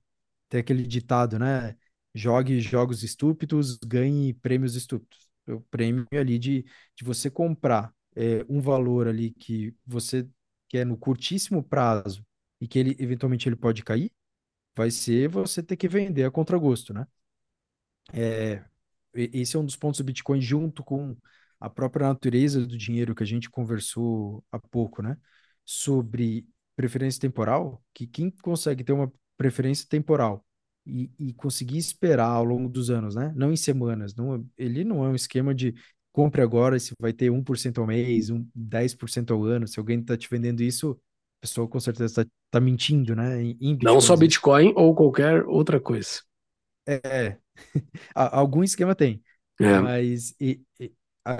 tem 0.49 0.59
aquele 0.61 0.83
ditado, 0.83 1.39
né? 1.39 1.75
Jogue 2.13 2.59
jogos 2.61 3.03
estúpidos, 3.03 3.77
ganhe 3.77 4.33
prêmios 4.35 4.75
estúpidos. 4.75 5.29
O 5.47 5.61
prêmio 5.61 6.07
ali 6.13 6.39
de, 6.39 6.63
de 6.95 7.03
você 7.03 7.29
comprar 7.29 7.93
é, 8.15 8.45
um 8.49 8.61
valor 8.61 9.07
ali 9.07 9.31
que 9.31 9.75
você 9.85 10.27
que 10.69 10.77
é 10.77 10.85
no 10.85 10.97
curtíssimo 10.97 11.63
prazo 11.63 12.25
e 12.61 12.67
que 12.67 12.79
ele 12.79 12.95
eventualmente 12.99 13.49
ele 13.49 13.57
pode 13.57 13.83
cair, 13.83 14.11
vai 14.75 14.91
ser 14.91 15.29
você 15.29 15.63
ter 15.63 15.77
que 15.77 15.87
vender 15.87 16.25
a 16.25 16.31
contragosto, 16.31 16.93
né? 16.93 17.07
É, 18.13 18.63
esse 19.13 19.55
é 19.55 19.59
um 19.59 19.65
dos 19.65 19.75
pontos 19.75 19.99
do 19.99 20.03
Bitcoin 20.03 20.41
junto 20.41 20.83
com 20.83 21.15
a 21.59 21.69
própria 21.69 22.07
natureza 22.07 22.65
do 22.65 22.77
dinheiro 22.77 23.15
que 23.15 23.23
a 23.23 23.25
gente 23.25 23.49
conversou 23.49 24.43
há 24.51 24.59
pouco, 24.59 25.01
né? 25.01 25.17
Sobre 25.65 26.47
preferência 26.75 27.19
temporal, 27.19 27.83
que 27.93 28.07
quem 28.07 28.31
consegue 28.31 28.83
ter 28.83 28.93
uma 28.93 29.11
preferência 29.37 29.85
temporal 29.89 30.45
e, 30.85 31.11
e 31.19 31.33
conseguir 31.33 31.77
esperar 31.77 32.29
ao 32.29 32.43
longo 32.43 32.69
dos 32.69 32.89
anos, 32.89 33.15
né? 33.15 33.33
Não 33.35 33.51
em 33.51 33.57
semanas, 33.57 34.15
não, 34.15 34.47
ele 34.57 34.83
não 34.83 35.03
é 35.03 35.09
um 35.09 35.15
esquema 35.15 35.53
de 35.53 35.75
compre 36.19 36.41
agora 36.41 36.77
se 36.77 36.91
vai 36.99 37.13
ter 37.13 37.31
1% 37.31 37.77
ao 37.79 37.87
mês, 37.87 38.29
um, 38.29 38.45
10% 38.53 39.31
ao 39.31 39.41
ano. 39.45 39.65
Se 39.65 39.79
alguém 39.79 40.01
está 40.01 40.17
te 40.17 40.29
vendendo 40.29 40.61
isso, 40.61 40.91
a 40.91 41.47
pessoa 41.47 41.65
com 41.65 41.79
certeza 41.79 42.23
está 42.23 42.25
tá 42.51 42.59
mentindo, 42.59 43.15
né? 43.15 43.41
Em, 43.41 43.57
em 43.61 43.79
Não 43.81 44.01
só 44.01 44.17
Bitcoin 44.17 44.73
ou 44.75 44.93
qualquer 44.93 45.45
outra 45.45 45.79
coisa. 45.79 46.21
É, 46.85 47.37
algum 48.13 48.65
esquema 48.65 48.93
tem. 48.93 49.23
É. 49.61 49.79
Mas 49.79 50.35
e, 50.41 50.61
e, 50.77 50.91
a, 51.23 51.37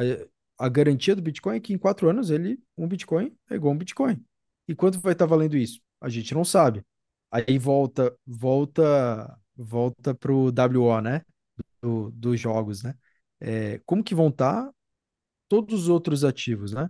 a, 0.57 0.69
garantia 0.69 1.13
do 1.13 1.21
Bitcoin 1.21 1.57
é 1.57 1.59
que 1.59 1.73
em 1.73 1.77
quatro 1.77 2.09
anos 2.09 2.29
ele, 2.29 2.57
um 2.77 2.87
Bitcoin 2.87 3.35
é 3.49 3.55
igual 3.55 3.73
um 3.73 3.77
Bitcoin. 3.77 4.23
E 4.65 4.73
quanto 4.73 5.01
vai 5.01 5.11
estar 5.11 5.25
tá 5.25 5.29
valendo 5.29 5.57
isso? 5.57 5.81
A 5.99 6.07
gente 6.07 6.33
não 6.33 6.45
sabe. 6.45 6.85
Aí 7.29 7.59
volta, 7.59 8.15
volta, 8.25 9.37
volta 9.57 10.15
pro 10.15 10.53
WO, 10.53 11.01
né? 11.01 11.21
Do, 11.81 12.11
dos 12.11 12.39
jogos, 12.39 12.81
né? 12.81 12.95
É, 13.39 13.79
como 13.85 14.03
que 14.03 14.15
vão 14.15 14.29
estar 14.29 14.65
tá 14.65 14.73
todos 15.47 15.83
os 15.83 15.89
outros 15.89 16.23
ativos, 16.23 16.73
né? 16.73 16.89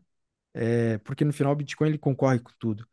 É, 0.54 0.98
porque 1.00 1.26
no 1.26 1.34
final 1.34 1.54
o 1.54 1.56
Bitcoin 1.56 1.90
ele 1.90 1.98
concorre 1.98 2.40
com 2.40 2.52
tudo. 2.60 2.88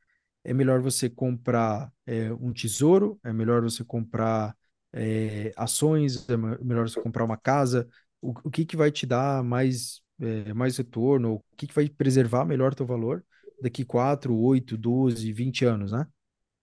É 0.44 0.54
melhor 0.54 0.80
você 0.80 1.10
comprar 1.10 1.92
é, 2.06 2.32
um 2.34 2.52
tesouro, 2.52 3.18
é 3.24 3.32
melhor 3.32 3.62
você 3.62 3.84
comprar 3.84 4.56
é, 4.92 5.52
ações, 5.56 6.28
é 6.28 6.36
melhor 6.36 6.88
você 6.88 7.00
comprar 7.00 7.24
uma 7.24 7.36
casa. 7.36 7.88
O, 8.20 8.30
o 8.44 8.50
que, 8.50 8.64
que 8.64 8.76
vai 8.76 8.90
te 8.92 9.06
dar 9.06 9.42
mais, 9.42 10.00
é, 10.20 10.52
mais 10.54 10.76
retorno? 10.76 11.34
O 11.34 11.56
que, 11.56 11.66
que 11.66 11.74
vai 11.74 11.88
preservar 11.88 12.44
melhor 12.44 12.74
teu 12.74 12.86
valor 12.86 13.24
daqui 13.60 13.84
4, 13.84 14.36
8, 14.36 14.76
12, 14.76 15.32
20 15.32 15.64
anos, 15.64 15.92
né? 15.92 16.06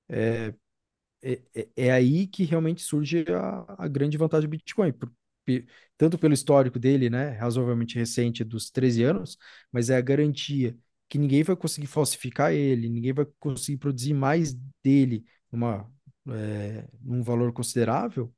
É, 0.09 0.53
é, 1.21 1.41
é, 1.55 1.69
é 1.75 1.91
aí 1.91 2.27
que 2.27 2.43
realmente 2.43 2.81
surge 2.81 3.25
a, 3.29 3.83
a 3.85 3.87
grande 3.87 4.17
vantagem 4.17 4.47
do 4.47 4.51
Bitcoin, 4.51 4.93
tanto 5.97 6.17
pelo 6.17 6.33
histórico 6.33 6.79
dele, 6.79 7.09
né, 7.09 7.29
razoavelmente 7.31 7.97
recente, 7.97 8.43
dos 8.43 8.69
13 8.69 9.03
anos, 9.03 9.37
mas 9.71 9.89
é 9.89 9.97
a 9.97 10.01
garantia 10.01 10.77
que 11.09 11.17
ninguém 11.17 11.43
vai 11.43 11.55
conseguir 11.55 11.87
falsificar 11.87 12.51
ele, 12.53 12.89
ninguém 12.89 13.13
vai 13.13 13.25
conseguir 13.39 13.77
produzir 13.77 14.13
mais 14.13 14.55
dele 14.83 15.23
numa, 15.51 15.89
é, 16.29 16.87
num 17.01 17.21
valor 17.23 17.53
considerável, 17.53 18.33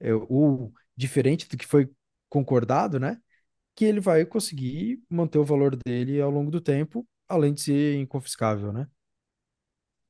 é, 0.00 0.14
ou 0.14 0.72
diferente 0.96 1.48
do 1.48 1.56
que 1.56 1.66
foi 1.66 1.90
concordado, 2.28 2.98
né, 2.98 3.20
que 3.74 3.84
ele 3.84 4.00
vai 4.00 4.24
conseguir 4.24 5.02
manter 5.08 5.38
o 5.38 5.44
valor 5.44 5.76
dele 5.76 6.20
ao 6.20 6.30
longo 6.30 6.50
do 6.50 6.60
tempo, 6.60 7.06
além 7.28 7.52
de 7.52 7.60
ser 7.62 7.96
inconfiscável, 7.96 8.72
né? 8.72 8.86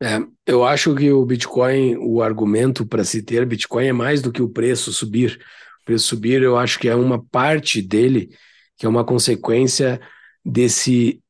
É, 0.03 0.19
eu 0.45 0.65
acho 0.65 0.95
que 0.95 1.11
o 1.11 1.25
Bitcoin, 1.25 1.97
o 1.97 2.21
argumento 2.21 2.85
para 2.87 3.05
se 3.05 3.23
ter 3.23 3.47
Bitcoin 3.47 3.87
é 3.87 3.93
mais 3.93 4.21
do 4.21 4.33
que 4.33 4.43
o 4.43 4.49
preço 4.49 4.93
subir 4.93 5.41
preço 5.85 6.07
subir, 6.07 6.43
eu 6.43 6.57
acho 6.57 6.79
que 6.79 6.89
é 6.89 6.95
uma 6.95 7.23
parte 7.23 7.83
dele 7.83 8.31
que 8.77 8.87
é 8.87 8.89
uma 8.89 9.05
consequência 9.05 10.01
desse, 10.45 11.23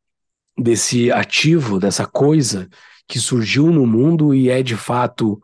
desse 0.57 1.11
ativo, 1.13 1.79
dessa 1.79 2.07
coisa 2.07 2.69
que 3.07 3.19
surgiu 3.19 3.71
no 3.71 3.87
mundo 3.87 4.35
e 4.35 4.49
é 4.49 4.63
de 4.63 4.77
fato 4.77 5.41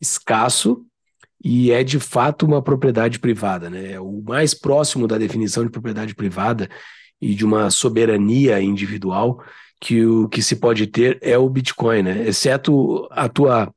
escasso 0.00 0.84
e 1.44 1.70
é 1.70 1.82
de 1.82 1.98
fato 1.98 2.46
uma 2.46 2.62
propriedade 2.62 3.18
privada, 3.18 3.68
né? 3.68 3.92
É 3.92 4.00
o 4.00 4.22
mais 4.22 4.54
próximo 4.54 5.06
da 5.06 5.18
definição 5.18 5.64
de 5.64 5.70
propriedade 5.70 6.14
privada 6.14 6.68
e 7.20 7.34
de 7.34 7.44
uma 7.44 7.70
soberania 7.70 8.60
individual 8.60 9.42
que 9.80 10.04
o 10.04 10.28
que 10.28 10.40
se 10.40 10.56
pode 10.56 10.86
ter 10.86 11.18
é 11.20 11.36
o 11.36 11.50
Bitcoin, 11.50 12.02
né? 12.02 12.28
Exceto 12.28 13.08
a 13.10 13.28
tua 13.28 13.72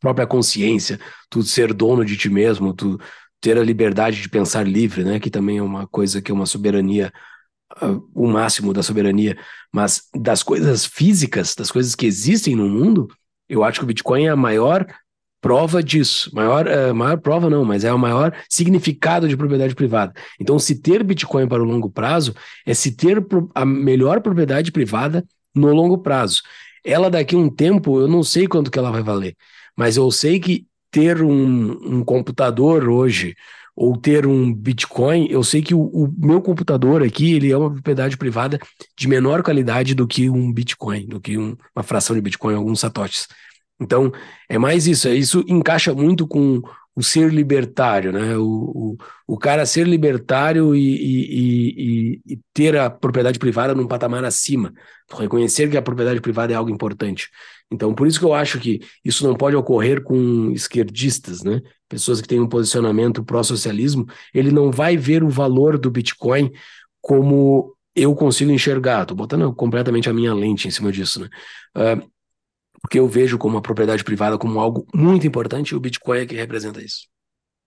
própria 0.00 0.26
consciência, 0.26 0.98
tu 1.28 1.42
ser 1.42 1.74
dono 1.74 2.04
de 2.04 2.16
ti 2.16 2.28
mesmo, 2.28 2.72
tu 2.72 2.98
ter 3.40 3.58
a 3.58 3.64
liberdade 3.64 4.20
de 4.20 4.28
pensar 4.28 4.66
livre, 4.66 5.04
né, 5.04 5.20
que 5.20 5.30
também 5.30 5.58
é 5.58 5.62
uma 5.62 5.86
coisa 5.86 6.20
que 6.20 6.30
é 6.30 6.34
uma 6.34 6.46
soberania, 6.46 7.12
uh, 7.82 8.08
o 8.14 8.26
máximo 8.26 8.72
da 8.72 8.82
soberania, 8.82 9.36
mas 9.72 10.02
das 10.14 10.42
coisas 10.42 10.84
físicas, 10.84 11.54
das 11.54 11.70
coisas 11.70 11.94
que 11.94 12.06
existem 12.06 12.56
no 12.56 12.68
mundo, 12.68 13.08
eu 13.48 13.62
acho 13.62 13.80
que 13.80 13.84
o 13.84 13.86
Bitcoin 13.86 14.24
é 14.24 14.30
a 14.30 14.36
maior 14.36 14.86
prova 15.40 15.82
disso. 15.82 16.30
Maior, 16.34 16.66
uh, 16.66 16.94
maior 16.94 17.18
prova 17.18 17.48
não, 17.48 17.64
mas 17.64 17.84
é 17.84 17.92
o 17.92 17.98
maior 17.98 18.34
significado 18.48 19.28
de 19.28 19.36
propriedade 19.36 19.74
privada. 19.74 20.12
Então, 20.40 20.58
se 20.58 20.80
ter 20.80 21.04
Bitcoin 21.04 21.46
para 21.46 21.62
o 21.62 21.66
longo 21.66 21.88
prazo 21.88 22.34
é 22.66 22.74
se 22.74 22.92
ter 22.92 23.24
a 23.54 23.64
melhor 23.64 24.20
propriedade 24.20 24.72
privada 24.72 25.24
no 25.54 25.72
longo 25.72 25.98
prazo. 25.98 26.42
Ela 26.84 27.10
daqui 27.10 27.34
a 27.34 27.38
um 27.38 27.48
tempo, 27.48 28.00
eu 28.00 28.08
não 28.08 28.22
sei 28.22 28.46
quanto 28.46 28.70
que 28.70 28.78
ela 28.78 28.90
vai 28.90 29.02
valer, 29.02 29.36
mas 29.76 29.96
eu 29.96 30.10
sei 30.10 30.40
que 30.40 30.66
ter 30.96 31.20
um, 31.20 31.98
um 31.98 32.02
computador 32.02 32.88
hoje 32.88 33.36
ou 33.76 33.94
ter 33.98 34.26
um 34.26 34.50
Bitcoin, 34.50 35.26
eu 35.28 35.44
sei 35.44 35.60
que 35.60 35.74
o, 35.74 35.80
o, 35.82 36.10
meu 36.16 36.40
computador 36.40 37.02
aqui, 37.02 37.34
ele 37.34 37.52
é 37.52 37.56
uma 37.58 37.70
propriedade 37.70 38.16
privada 38.16 38.58
de 38.96 39.06
menor 39.06 39.42
qualidade 39.42 39.94
do 39.94 40.06
que 40.06 40.30
um 40.30 40.50
Bitcoin, 40.50 41.06
do 41.06 41.20
que 41.20 41.36
um, 41.36 41.54
uma 41.76 41.82
fração 41.82 42.16
de 42.16 42.22
Bitcoin, 42.22 42.54
alguns 42.54 42.80
satoshis. 42.80 43.28
Então, 43.78 44.10
é 44.48 44.56
mais 44.56 44.86
isso, 44.86 45.06
é 45.06 45.14
isso 45.14 45.44
encaixa 45.46 45.92
muito 45.94 46.26
com 46.26 46.62
o 46.96 47.02
ser 47.02 47.30
libertário, 47.30 48.10
né? 48.10 48.38
O, 48.38 48.96
o, 48.96 48.96
o 49.26 49.38
cara 49.38 49.66
ser 49.66 49.86
libertário 49.86 50.74
e, 50.74 50.80
e, 50.80 52.20
e, 52.24 52.34
e, 52.34 52.40
ter 52.54 52.74
a 52.74 52.88
propriedade 52.88 53.38
privada 53.38 53.74
num 53.74 53.86
patamar 53.86 54.24
acima, 54.24 54.72
reconhecer 55.12 55.70
que 55.70 55.76
a 55.76 55.82
propriedade 55.82 56.22
privada 56.22 56.54
é 56.54 56.56
algo 56.56 56.70
importante. 56.70 57.28
Então, 57.70 57.94
por 57.94 58.06
isso 58.06 58.18
que 58.18 58.24
eu 58.24 58.32
acho 58.32 58.58
que 58.58 58.80
isso 59.04 59.26
não 59.26 59.34
pode 59.34 59.54
ocorrer 59.54 60.02
com 60.02 60.50
esquerdistas, 60.52 61.42
né? 61.42 61.60
Pessoas 61.86 62.22
que 62.22 62.28
têm 62.28 62.40
um 62.40 62.48
posicionamento 62.48 63.22
pró-socialismo, 63.22 64.06
ele 64.32 64.50
não 64.50 64.70
vai 64.70 64.96
ver 64.96 65.22
o 65.22 65.28
valor 65.28 65.76
do 65.76 65.90
Bitcoin 65.90 66.50
como 67.02 67.76
eu 67.94 68.14
consigo 68.14 68.50
enxergar. 68.50 69.02
Estou 69.02 69.16
botando 69.16 69.52
completamente 69.54 70.08
a 70.08 70.14
minha 70.14 70.32
lente 70.32 70.66
em 70.66 70.70
cima 70.70 70.90
disso, 70.90 71.20
né? 71.20 71.28
Uh, 71.76 72.15
porque 72.80 72.98
eu 72.98 73.08
vejo 73.08 73.38
como 73.38 73.58
a 73.58 73.62
propriedade 73.62 74.04
privada 74.04 74.38
como 74.38 74.60
algo 74.60 74.86
muito 74.94 75.26
importante 75.26 75.70
e 75.70 75.76
o 75.76 75.80
Bitcoin 75.80 76.20
é 76.20 76.26
que 76.26 76.34
representa 76.34 76.82
isso. 76.82 77.08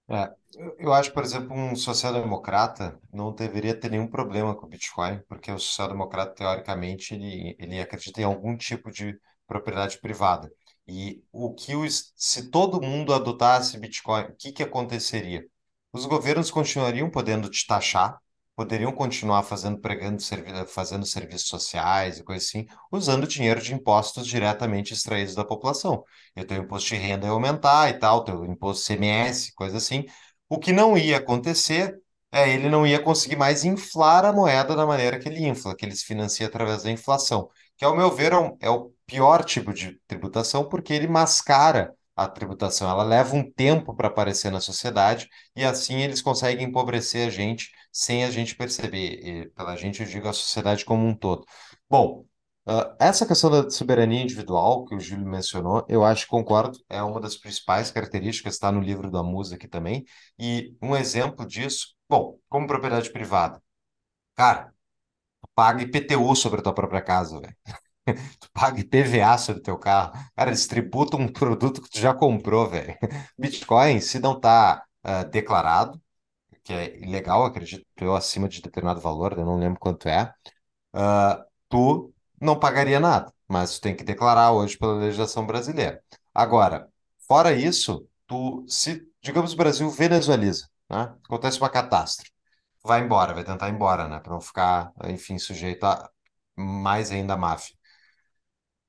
É, 0.09 0.31
eu 0.79 0.91
acho, 0.91 1.13
por 1.13 1.23
exemplo, 1.23 1.55
um 1.55 1.75
social-democrata 1.75 2.99
não 3.13 3.33
deveria 3.33 3.79
ter 3.79 3.91
nenhum 3.91 4.07
problema 4.07 4.55
com 4.55 4.65
o 4.65 4.69
Bitcoin, 4.69 5.19
porque 5.27 5.51
o 5.51 5.59
social-democrata, 5.59 6.33
teoricamente, 6.33 7.13
ele, 7.13 7.55
ele 7.59 7.79
acredita 7.79 8.19
em 8.21 8.23
algum 8.23 8.57
tipo 8.57 8.91
de 8.91 9.19
propriedade 9.47 9.99
privada. 9.99 10.51
E 10.87 11.23
o 11.31 11.53
que 11.53 11.75
os, 11.75 12.11
se 12.15 12.49
todo 12.49 12.81
mundo 12.81 13.13
adotasse 13.13 13.79
Bitcoin, 13.79 14.23
o 14.23 14.35
que, 14.35 14.51
que 14.51 14.63
aconteceria? 14.63 15.45
Os 15.93 16.05
governos 16.05 16.49
continuariam 16.49 17.09
podendo 17.11 17.49
te 17.49 17.65
taxar, 17.67 18.17
poderiam 18.59 18.91
continuar 18.91 19.43
fazendo 19.43 19.79
pregando 19.79 20.21
fazendo 20.67 21.05
serviços 21.05 21.47
sociais 21.47 22.17
e 22.19 22.23
coisa 22.25 22.43
assim, 22.43 22.65
usando 22.91 23.25
dinheiro 23.25 23.61
de 23.61 23.73
impostos 23.73 24.27
diretamente 24.27 24.93
extraídos 24.93 25.33
da 25.33 25.45
população. 25.45 26.03
E 26.35 26.41
o 26.41 26.45
teu 26.45 26.57
imposto 26.61 26.89
de 26.89 26.95
renda 26.97 27.25
ia 27.25 27.31
aumentar 27.31 27.89
e 27.89 27.93
tal, 27.97 28.21
teu 28.21 28.43
imposto 28.43 28.85
CMS, 28.85 29.53
coisa 29.55 29.77
assim. 29.77 30.05
O 30.49 30.59
que 30.59 30.73
não 30.73 30.97
ia 30.97 31.17
acontecer 31.19 31.97
é 32.33 32.49
ele 32.53 32.67
não 32.67 32.85
ia 32.85 33.01
conseguir 33.01 33.37
mais 33.37 33.63
inflar 33.63 34.25
a 34.25 34.33
moeda 34.33 34.75
da 34.75 34.85
maneira 34.85 35.17
que 35.17 35.29
ele 35.29 35.47
infla, 35.47 35.73
que 35.73 35.85
ele 35.85 35.95
se 35.95 36.03
financia 36.03 36.45
através 36.45 36.83
da 36.83 36.91
inflação, 36.91 37.49
que 37.77 37.85
ao 37.85 37.95
meu 37.95 38.11
ver 38.11 38.33
é, 38.33 38.37
um, 38.37 38.57
é 38.59 38.69
o 38.69 38.91
pior 39.05 39.45
tipo 39.45 39.73
de 39.73 39.97
tributação 40.05 40.67
porque 40.67 40.91
ele 40.93 41.07
mascara 41.07 41.93
a 42.13 42.27
tributação. 42.27 42.89
Ela 42.89 43.03
leva 43.03 43.33
um 43.37 43.49
tempo 43.49 43.95
para 43.95 44.09
aparecer 44.09 44.51
na 44.51 44.59
sociedade 44.59 45.29
e 45.55 45.63
assim 45.63 46.01
eles 46.01 46.21
conseguem 46.21 46.67
empobrecer 46.67 47.25
a 47.25 47.31
gente 47.31 47.71
sem 47.91 48.23
a 48.23 48.31
gente 48.31 48.55
perceber. 48.55 49.19
E 49.25 49.49
pela 49.51 49.75
gente, 49.75 50.01
eu 50.01 50.07
digo 50.07 50.27
a 50.27 50.33
sociedade 50.33 50.85
como 50.85 51.05
um 51.05 51.15
todo. 51.15 51.45
Bom, 51.89 52.25
uh, 52.67 52.95
essa 52.99 53.25
questão 53.25 53.49
da 53.49 53.69
soberania 53.69 54.21
individual 54.21 54.85
que 54.85 54.95
o 54.95 54.99
Júlio 54.99 55.25
mencionou, 55.27 55.85
eu 55.89 56.03
acho 56.03 56.25
que 56.25 56.29
concordo, 56.31 56.77
é 56.89 57.01
uma 57.03 57.19
das 57.19 57.37
principais 57.37 57.91
características, 57.91 58.53
está 58.55 58.71
no 58.71 58.81
livro 58.81 59.11
da 59.11 59.23
Musa 59.23 59.55
aqui 59.55 59.67
também. 59.67 60.05
E 60.37 60.75
um 60.81 60.95
exemplo 60.95 61.45
disso, 61.45 61.95
bom, 62.09 62.37
como 62.49 62.67
propriedade 62.67 63.11
privada. 63.11 63.61
Cara, 64.35 64.73
paga 65.55 65.83
IPTU 65.83 66.35
sobre 66.35 66.59
a 66.59 66.63
tua 66.63 66.73
própria 66.73 67.01
casa, 67.01 67.39
velho. 67.39 67.55
Tu 68.39 68.49
paga 68.53 68.79
IPVA 68.79 69.37
sobre 69.37 69.61
o 69.61 69.63
teu 69.63 69.77
carro. 69.77 70.13
Cara, 70.35 70.49
eles 70.49 70.67
tributam 70.67 71.19
um 71.19 71.27
produto 71.31 71.81
que 71.81 71.89
tu 71.89 71.99
já 71.99 72.13
comprou, 72.13 72.67
velho. 72.69 72.97
Bitcoin, 73.37 73.99
se 74.01 74.19
não 74.19 74.39
tá 74.39 74.83
uh, 75.05 75.29
declarado, 75.29 76.01
que 76.69 76.73
é 76.73 76.99
ilegal, 76.99 77.45
acredito 77.45 77.83
eu, 77.99 78.15
acima 78.15 78.47
de 78.47 78.61
determinado 78.61 79.01
valor, 79.01 79.33
eu 79.33 79.43
não 79.43 79.57
lembro 79.57 79.79
quanto 79.79 80.07
é, 80.07 80.31
uh, 80.93 81.43
tu 81.67 82.13
não 82.39 82.59
pagaria 82.59 82.99
nada, 82.99 83.33
mas 83.47 83.79
tu 83.79 83.81
tem 83.81 83.95
que 83.95 84.03
declarar 84.03 84.51
hoje 84.51 84.77
pela 84.77 84.93
legislação 84.93 85.47
brasileira. 85.47 85.99
Agora, 86.31 86.87
fora 87.27 87.53
isso, 87.53 88.07
tu, 88.27 88.63
se, 88.67 89.03
digamos, 89.19 89.53
o 89.53 89.57
Brasil 89.57 89.89
venezueliza, 89.89 90.69
né? 90.87 91.11
Acontece 91.25 91.57
uma 91.59 91.71
catástrofe, 91.71 92.31
vai 92.83 93.01
embora, 93.01 93.33
vai 93.33 93.43
tentar 93.43 93.67
ir 93.69 93.73
embora, 93.73 94.07
né? 94.07 94.19
Para 94.19 94.33
não 94.33 94.41
ficar, 94.41 94.93
enfim, 95.05 95.39
sujeito 95.39 95.83
a 95.85 96.07
mais 96.55 97.09
ainda 97.11 97.33
a 97.33 97.37
máfia. 97.37 97.75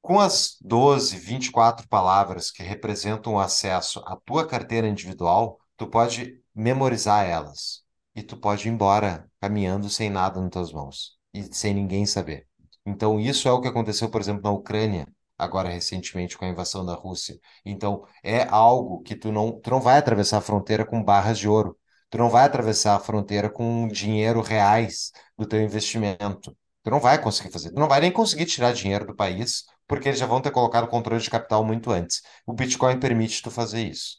Com 0.02 0.20
as 0.20 0.56
12, 0.60 1.16
24 1.16 1.88
palavras 1.88 2.50
que 2.50 2.62
representam 2.62 3.34
o 3.34 3.40
acesso 3.40 4.00
à 4.06 4.16
tua 4.16 4.46
carteira 4.46 4.86
individual, 4.86 5.58
tu 5.78 5.86
pode 5.86 6.39
memorizar 6.54 7.26
elas 7.26 7.82
e 8.14 8.22
tu 8.22 8.36
pode 8.36 8.68
ir 8.68 8.72
embora 8.72 9.28
caminhando 9.40 9.88
sem 9.88 10.10
nada 10.10 10.40
nas 10.40 10.50
tuas 10.50 10.72
mãos 10.72 11.18
e 11.32 11.44
sem 11.54 11.74
ninguém 11.74 12.06
saber. 12.06 12.46
Então, 12.84 13.20
isso 13.20 13.48
é 13.48 13.52
o 13.52 13.60
que 13.60 13.68
aconteceu, 13.68 14.10
por 14.10 14.20
exemplo, 14.20 14.42
na 14.42 14.50
Ucrânia, 14.50 15.06
agora 15.38 15.68
recentemente 15.68 16.36
com 16.36 16.44
a 16.44 16.48
invasão 16.48 16.84
da 16.84 16.94
Rússia. 16.94 17.38
Então, 17.64 18.04
é 18.22 18.42
algo 18.48 19.02
que 19.02 19.14
tu 19.14 19.30
não, 19.32 19.58
tu 19.60 19.70
não 19.70 19.80
vai 19.80 19.98
atravessar 19.98 20.38
a 20.38 20.40
fronteira 20.40 20.84
com 20.84 21.02
barras 21.02 21.38
de 21.38 21.48
ouro. 21.48 21.78
Tu 22.10 22.18
não 22.18 22.28
vai 22.28 22.44
atravessar 22.44 22.96
a 22.96 23.00
fronteira 23.00 23.48
com 23.48 23.86
dinheiro 23.88 24.40
reais 24.40 25.12
do 25.38 25.46
teu 25.46 25.60
investimento. 25.62 26.56
Tu 26.82 26.90
não 26.90 26.98
vai 27.00 27.20
conseguir 27.20 27.50
fazer. 27.52 27.70
Tu 27.70 27.78
não 27.78 27.88
vai 27.88 28.00
nem 28.00 28.10
conseguir 28.12 28.46
tirar 28.46 28.72
dinheiro 28.72 29.06
do 29.06 29.14
país, 29.14 29.64
porque 29.86 30.08
eles 30.08 30.18
já 30.18 30.26
vão 30.26 30.40
ter 30.40 30.50
colocado 30.50 30.88
controle 30.88 31.22
de 31.22 31.30
capital 31.30 31.64
muito 31.64 31.90
antes. 31.90 32.22
O 32.46 32.52
Bitcoin 32.52 32.98
permite 32.98 33.42
tu 33.42 33.50
fazer 33.50 33.86
isso. 33.86 34.18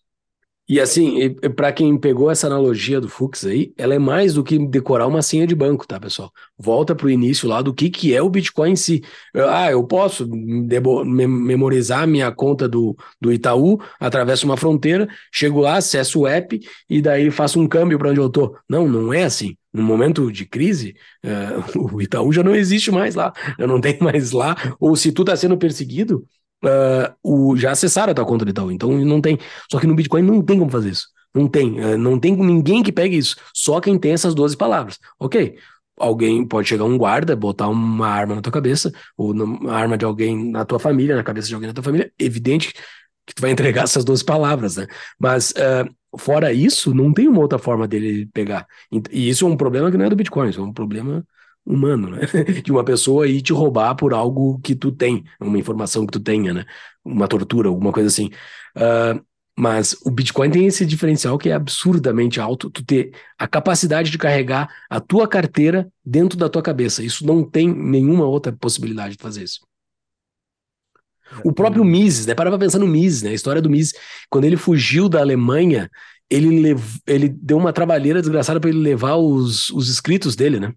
E 0.71 0.79
assim, 0.79 1.33
para 1.53 1.73
quem 1.73 1.97
pegou 1.97 2.31
essa 2.31 2.47
analogia 2.47 3.01
do 3.01 3.09
Fux 3.09 3.43
aí, 3.43 3.73
ela 3.77 3.93
é 3.93 3.99
mais 3.99 4.35
do 4.35 4.41
que 4.41 4.57
decorar 4.57 5.05
uma 5.05 5.21
senha 5.21 5.45
de 5.45 5.53
banco, 5.53 5.85
tá, 5.85 5.99
pessoal? 5.99 6.31
Volta 6.57 6.95
para 6.95 7.07
o 7.07 7.09
início 7.09 7.45
lá 7.45 7.61
do 7.61 7.73
que, 7.73 7.89
que 7.89 8.15
é 8.15 8.21
o 8.21 8.29
Bitcoin 8.29 8.71
em 8.71 8.75
si. 8.77 9.03
Ah, 9.35 9.69
eu 9.69 9.83
posso 9.83 10.25
memorizar 10.31 12.07
minha 12.07 12.31
conta 12.31 12.69
do, 12.69 12.95
do 13.19 13.33
Itaú, 13.33 13.81
atravesso 13.99 14.45
uma 14.45 14.55
fronteira, 14.55 15.09
chego 15.29 15.59
lá, 15.59 15.75
acesso 15.75 16.21
o 16.21 16.27
app 16.27 16.57
e 16.89 17.01
daí 17.01 17.29
faço 17.31 17.59
um 17.59 17.67
câmbio 17.67 17.99
para 17.99 18.11
onde 18.11 18.21
eu 18.21 18.29
tô. 18.29 18.55
Não, 18.69 18.87
não 18.87 19.13
é 19.13 19.25
assim. 19.25 19.57
No 19.73 19.83
momento 19.83 20.31
de 20.31 20.45
crise, 20.45 20.95
uh, 21.25 21.79
o 21.95 22.01
Itaú 22.01 22.31
já 22.31 22.43
não 22.43 22.55
existe 22.55 22.91
mais 22.91 23.13
lá, 23.13 23.33
eu 23.59 23.67
não 23.67 23.81
tenho 23.81 24.01
mais 24.01 24.31
lá. 24.31 24.55
Ou 24.79 24.95
se 24.95 25.11
tu 25.11 25.23
está 25.23 25.35
sendo 25.35 25.57
perseguido, 25.57 26.25
uh, 26.63 27.13
o, 27.23 27.55
já 27.57 27.71
acessaram 27.71 28.11
a 28.11 28.15
tua 28.15 28.25
conta 28.25 28.45
de 28.45 28.53
tal. 28.53 28.71
Então 28.71 28.91
não 28.91 29.21
tem. 29.21 29.37
Só 29.71 29.79
que 29.79 29.87
no 29.87 29.95
Bitcoin 29.95 30.21
não 30.21 30.41
tem 30.41 30.59
como 30.59 30.71
fazer 30.71 30.89
isso. 30.89 31.07
Não 31.33 31.47
tem. 31.47 31.79
Uh, 31.79 31.97
não 31.97 32.19
tem 32.19 32.35
ninguém 32.35 32.83
que 32.83 32.91
pegue 32.91 33.17
isso. 33.17 33.35
Só 33.53 33.79
quem 33.79 33.97
tem 33.97 34.13
essas 34.13 34.33
12 34.35 34.57
palavras. 34.57 34.97
Ok. 35.19 35.57
Alguém 35.97 36.45
pode 36.47 36.67
chegar 36.67 36.85
um 36.85 36.97
guarda, 36.97 37.35
botar 37.35 37.67
uma 37.67 38.07
arma 38.07 38.35
na 38.35 38.41
tua 38.41 38.51
cabeça, 38.51 38.91
ou 39.15 39.33
uma 39.33 39.71
arma 39.73 39.97
de 39.97 40.05
alguém 40.05 40.49
na 40.49 40.65
tua 40.65 40.79
família, 40.79 41.15
na 41.15 41.23
cabeça 41.23 41.47
de 41.47 41.53
alguém 41.53 41.67
na 41.67 41.73
tua 41.73 41.83
família. 41.83 42.11
Evidente 42.17 42.73
que 43.25 43.35
tu 43.35 43.41
vai 43.41 43.51
entregar 43.51 43.83
essas 43.83 44.03
12 44.03 44.25
palavras, 44.25 44.77
né? 44.77 44.87
Mas 45.19 45.51
uh, 45.51 46.17
fora 46.17 46.51
isso, 46.53 46.93
não 46.93 47.13
tem 47.13 47.27
uma 47.27 47.41
outra 47.41 47.59
forma 47.59 47.87
dele 47.87 48.27
pegar. 48.33 48.65
E 49.11 49.29
isso 49.29 49.45
é 49.45 49.49
um 49.49 49.57
problema 49.57 49.91
que 49.91 49.97
não 49.97 50.05
é 50.05 50.09
do 50.09 50.15
Bitcoin, 50.15 50.49
isso 50.49 50.59
é 50.59 50.63
um 50.63 50.73
problema 50.73 51.23
humano, 51.65 52.09
né? 52.09 52.21
De 52.63 52.71
uma 52.71 52.83
pessoa 52.83 53.27
ir 53.27 53.41
te 53.41 53.53
roubar 53.53 53.95
por 53.95 54.13
algo 54.13 54.59
que 54.63 54.75
tu 54.75 54.91
tem, 54.91 55.23
uma 55.39 55.57
informação 55.57 56.05
que 56.05 56.13
tu 56.13 56.19
tenha, 56.19 56.53
né? 56.53 56.65
Uma 57.03 57.27
tortura, 57.27 57.69
alguma 57.69 57.91
coisa 57.91 58.07
assim. 58.07 58.29
Uh, 58.75 59.23
mas 59.57 59.95
o 60.05 60.11
Bitcoin 60.11 60.49
tem 60.49 60.65
esse 60.65 60.85
diferencial 60.85 61.37
que 61.37 61.49
é 61.49 61.53
absurdamente 61.53 62.39
alto, 62.39 62.69
tu 62.69 62.83
ter 62.83 63.11
a 63.37 63.47
capacidade 63.47 64.09
de 64.09 64.17
carregar 64.17 64.69
a 64.89 64.99
tua 64.99 65.27
carteira 65.27 65.87
dentro 66.03 66.37
da 66.37 66.49
tua 66.49 66.61
cabeça. 66.61 67.03
Isso 67.03 67.25
não 67.25 67.43
tem 67.43 67.67
nenhuma 67.67 68.25
outra 68.25 68.51
possibilidade 68.51 69.17
de 69.17 69.21
fazer 69.21 69.43
isso. 69.43 69.59
O 71.45 71.53
próprio 71.53 71.83
Mises, 71.83 72.25
né? 72.25 72.33
Para 72.33 72.49
pra 72.49 72.59
pensar 72.59 72.79
no 72.79 72.87
Mises, 72.87 73.21
né? 73.21 73.29
A 73.29 73.33
história 73.33 73.61
do 73.61 73.69
Mises, 73.69 73.93
quando 74.29 74.45
ele 74.45 74.57
fugiu 74.57 75.07
da 75.07 75.19
Alemanha, 75.19 75.89
ele, 76.29 76.61
lev... 76.61 76.97
ele 77.05 77.29
deu 77.29 77.57
uma 77.57 77.73
trabalheira 77.73 78.21
desgraçada 78.21 78.59
para 78.59 78.69
ele 78.69 78.79
levar 78.79 79.15
os, 79.15 79.69
os 79.69 79.89
escritos 79.89 80.35
dele, 80.35 80.59
né? 80.59 80.73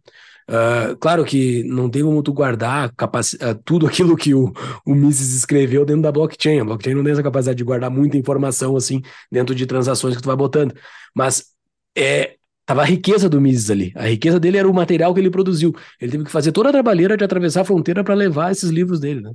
Uh, 0.49 0.97
claro 0.97 1.25
que 1.25 1.65
não 1.65 1.89
tem 1.89 2.03
como 2.03 2.23
tu 2.23 2.33
guardar 2.33 2.91
uh, 2.91 3.55
tudo 3.65 3.87
aquilo 3.87 4.17
que 4.17 4.35
o, 4.35 4.53
o 4.87 4.95
Mises 4.95 5.35
escreveu 5.35 5.85
dentro 5.85 6.03
da 6.03 6.13
blockchain. 6.13 6.61
A 6.61 6.65
blockchain 6.65 6.95
não 6.95 7.03
tem 7.03 7.13
essa 7.13 7.23
capacidade 7.23 7.57
de 7.57 7.65
guardar 7.65 7.91
muita 7.91 8.17
informação 8.17 8.77
assim 8.77 9.01
dentro 9.31 9.55
de 9.55 9.67
transações 9.67 10.17
que 10.17 10.23
tu 10.23 10.27
vai 10.27 10.37
botando. 10.37 10.75
Mas 11.15 11.47
é, 11.97 12.37
tava 12.67 12.83
a 12.83 12.85
riqueza 12.85 13.29
do 13.29 13.41
Mises 13.41 13.71
ali. 13.71 13.93
A 13.97 14.07
riqueza 14.07 14.39
dele 14.39 14.59
era 14.59 14.69
o 14.69 14.75
material 14.75 15.15
que 15.15 15.21
ele 15.21 15.31
produziu. 15.31 15.75
Ele 16.01 16.13
teve 16.13 16.25
que 16.25 16.31
fazer 16.31 16.53
toda 16.53 16.69
a 16.69 16.73
trabalheira 16.73 17.17
de 17.17 17.25
atravessar 17.25 17.63
a 17.63 17.65
fronteira 17.65 18.05
para 18.05 18.15
levar 18.15 18.53
esses 18.53 18.71
livros 18.71 19.01
dele, 19.01 19.21
né? 19.21 19.33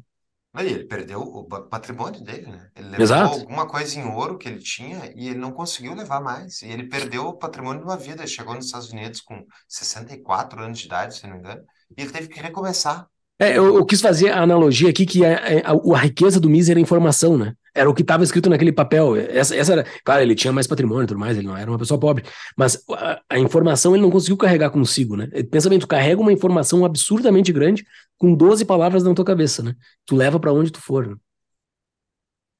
Ele 0.57 0.83
perdeu 0.85 1.21
o 1.21 1.43
patrimônio 1.43 2.21
dele, 2.21 2.47
né? 2.47 2.69
Ele 2.75 2.89
levou 2.89 3.03
Exato. 3.03 3.39
alguma 3.39 3.67
coisa 3.67 3.99
em 3.99 4.03
ouro 4.03 4.37
que 4.37 4.47
ele 4.47 4.59
tinha 4.59 5.11
e 5.15 5.29
ele 5.29 5.37
não 5.37 5.51
conseguiu 5.51 5.93
levar 5.93 6.19
mais. 6.19 6.61
E 6.63 6.67
ele 6.67 6.89
perdeu 6.89 7.27
o 7.27 7.37
patrimônio 7.37 7.81
de 7.81 7.85
uma 7.85 7.95
vida. 7.95 8.23
Ele 8.23 8.27
chegou 8.27 8.55
nos 8.55 8.65
Estados 8.65 8.91
Unidos 8.91 9.21
com 9.21 9.45
64 9.67 10.59
anos 10.61 10.79
de 10.79 10.87
idade, 10.87 11.15
se 11.15 11.27
não 11.27 11.33
me 11.33 11.39
engano, 11.39 11.61
e 11.95 12.01
ele 12.01 12.11
teve 12.11 12.27
que 12.27 12.39
recomeçar. 12.39 13.07
É, 13.37 13.57
eu, 13.57 13.75
eu 13.75 13.85
quis 13.85 14.01
fazer 14.01 14.31
a 14.31 14.41
analogia 14.41 14.89
aqui 14.89 15.05
que 15.05 15.23
a, 15.23 15.37
a, 15.37 15.95
a 15.95 15.97
riqueza 15.97 16.39
do 16.39 16.49
Mises 16.49 16.69
era 16.69 16.79
informação, 16.79 17.37
né? 17.37 17.53
Era 17.73 17.89
o 17.89 17.93
que 17.93 18.01
estava 18.01 18.23
escrito 18.23 18.49
naquele 18.49 18.71
papel. 18.71 19.15
Essa, 19.15 19.55
essa 19.55 19.73
era, 19.73 19.85
claro, 20.03 20.21
ele 20.21 20.35
tinha 20.35 20.51
mais 20.53 20.67
patrimônio 20.67 21.03
e 21.03 21.07
tudo 21.07 21.19
mais, 21.19 21.37
ele 21.37 21.47
não 21.47 21.57
era 21.57 21.69
uma 21.69 21.77
pessoa 21.77 21.99
pobre, 21.99 22.23
mas 22.57 22.83
a, 22.91 23.21
a 23.29 23.39
informação 23.39 23.95
ele 23.95 24.01
não 24.01 24.11
conseguiu 24.11 24.37
carregar 24.37 24.69
consigo, 24.69 25.15
né? 25.15 25.27
Pensa 25.51 25.69
bem, 25.69 25.79
tu 25.79 25.87
carrega 25.87 26.21
uma 26.21 26.33
informação 26.33 26.85
absurdamente 26.85 27.51
grande 27.51 27.85
com 28.17 28.33
12 28.35 28.65
palavras 28.65 29.03
na 29.03 29.13
tua 29.13 29.25
cabeça, 29.25 29.63
né? 29.63 29.75
Tu 30.05 30.15
leva 30.15 30.39
para 30.39 30.53
onde 30.53 30.71
tu 30.71 30.81
for. 30.81 31.07
Né? 31.07 31.15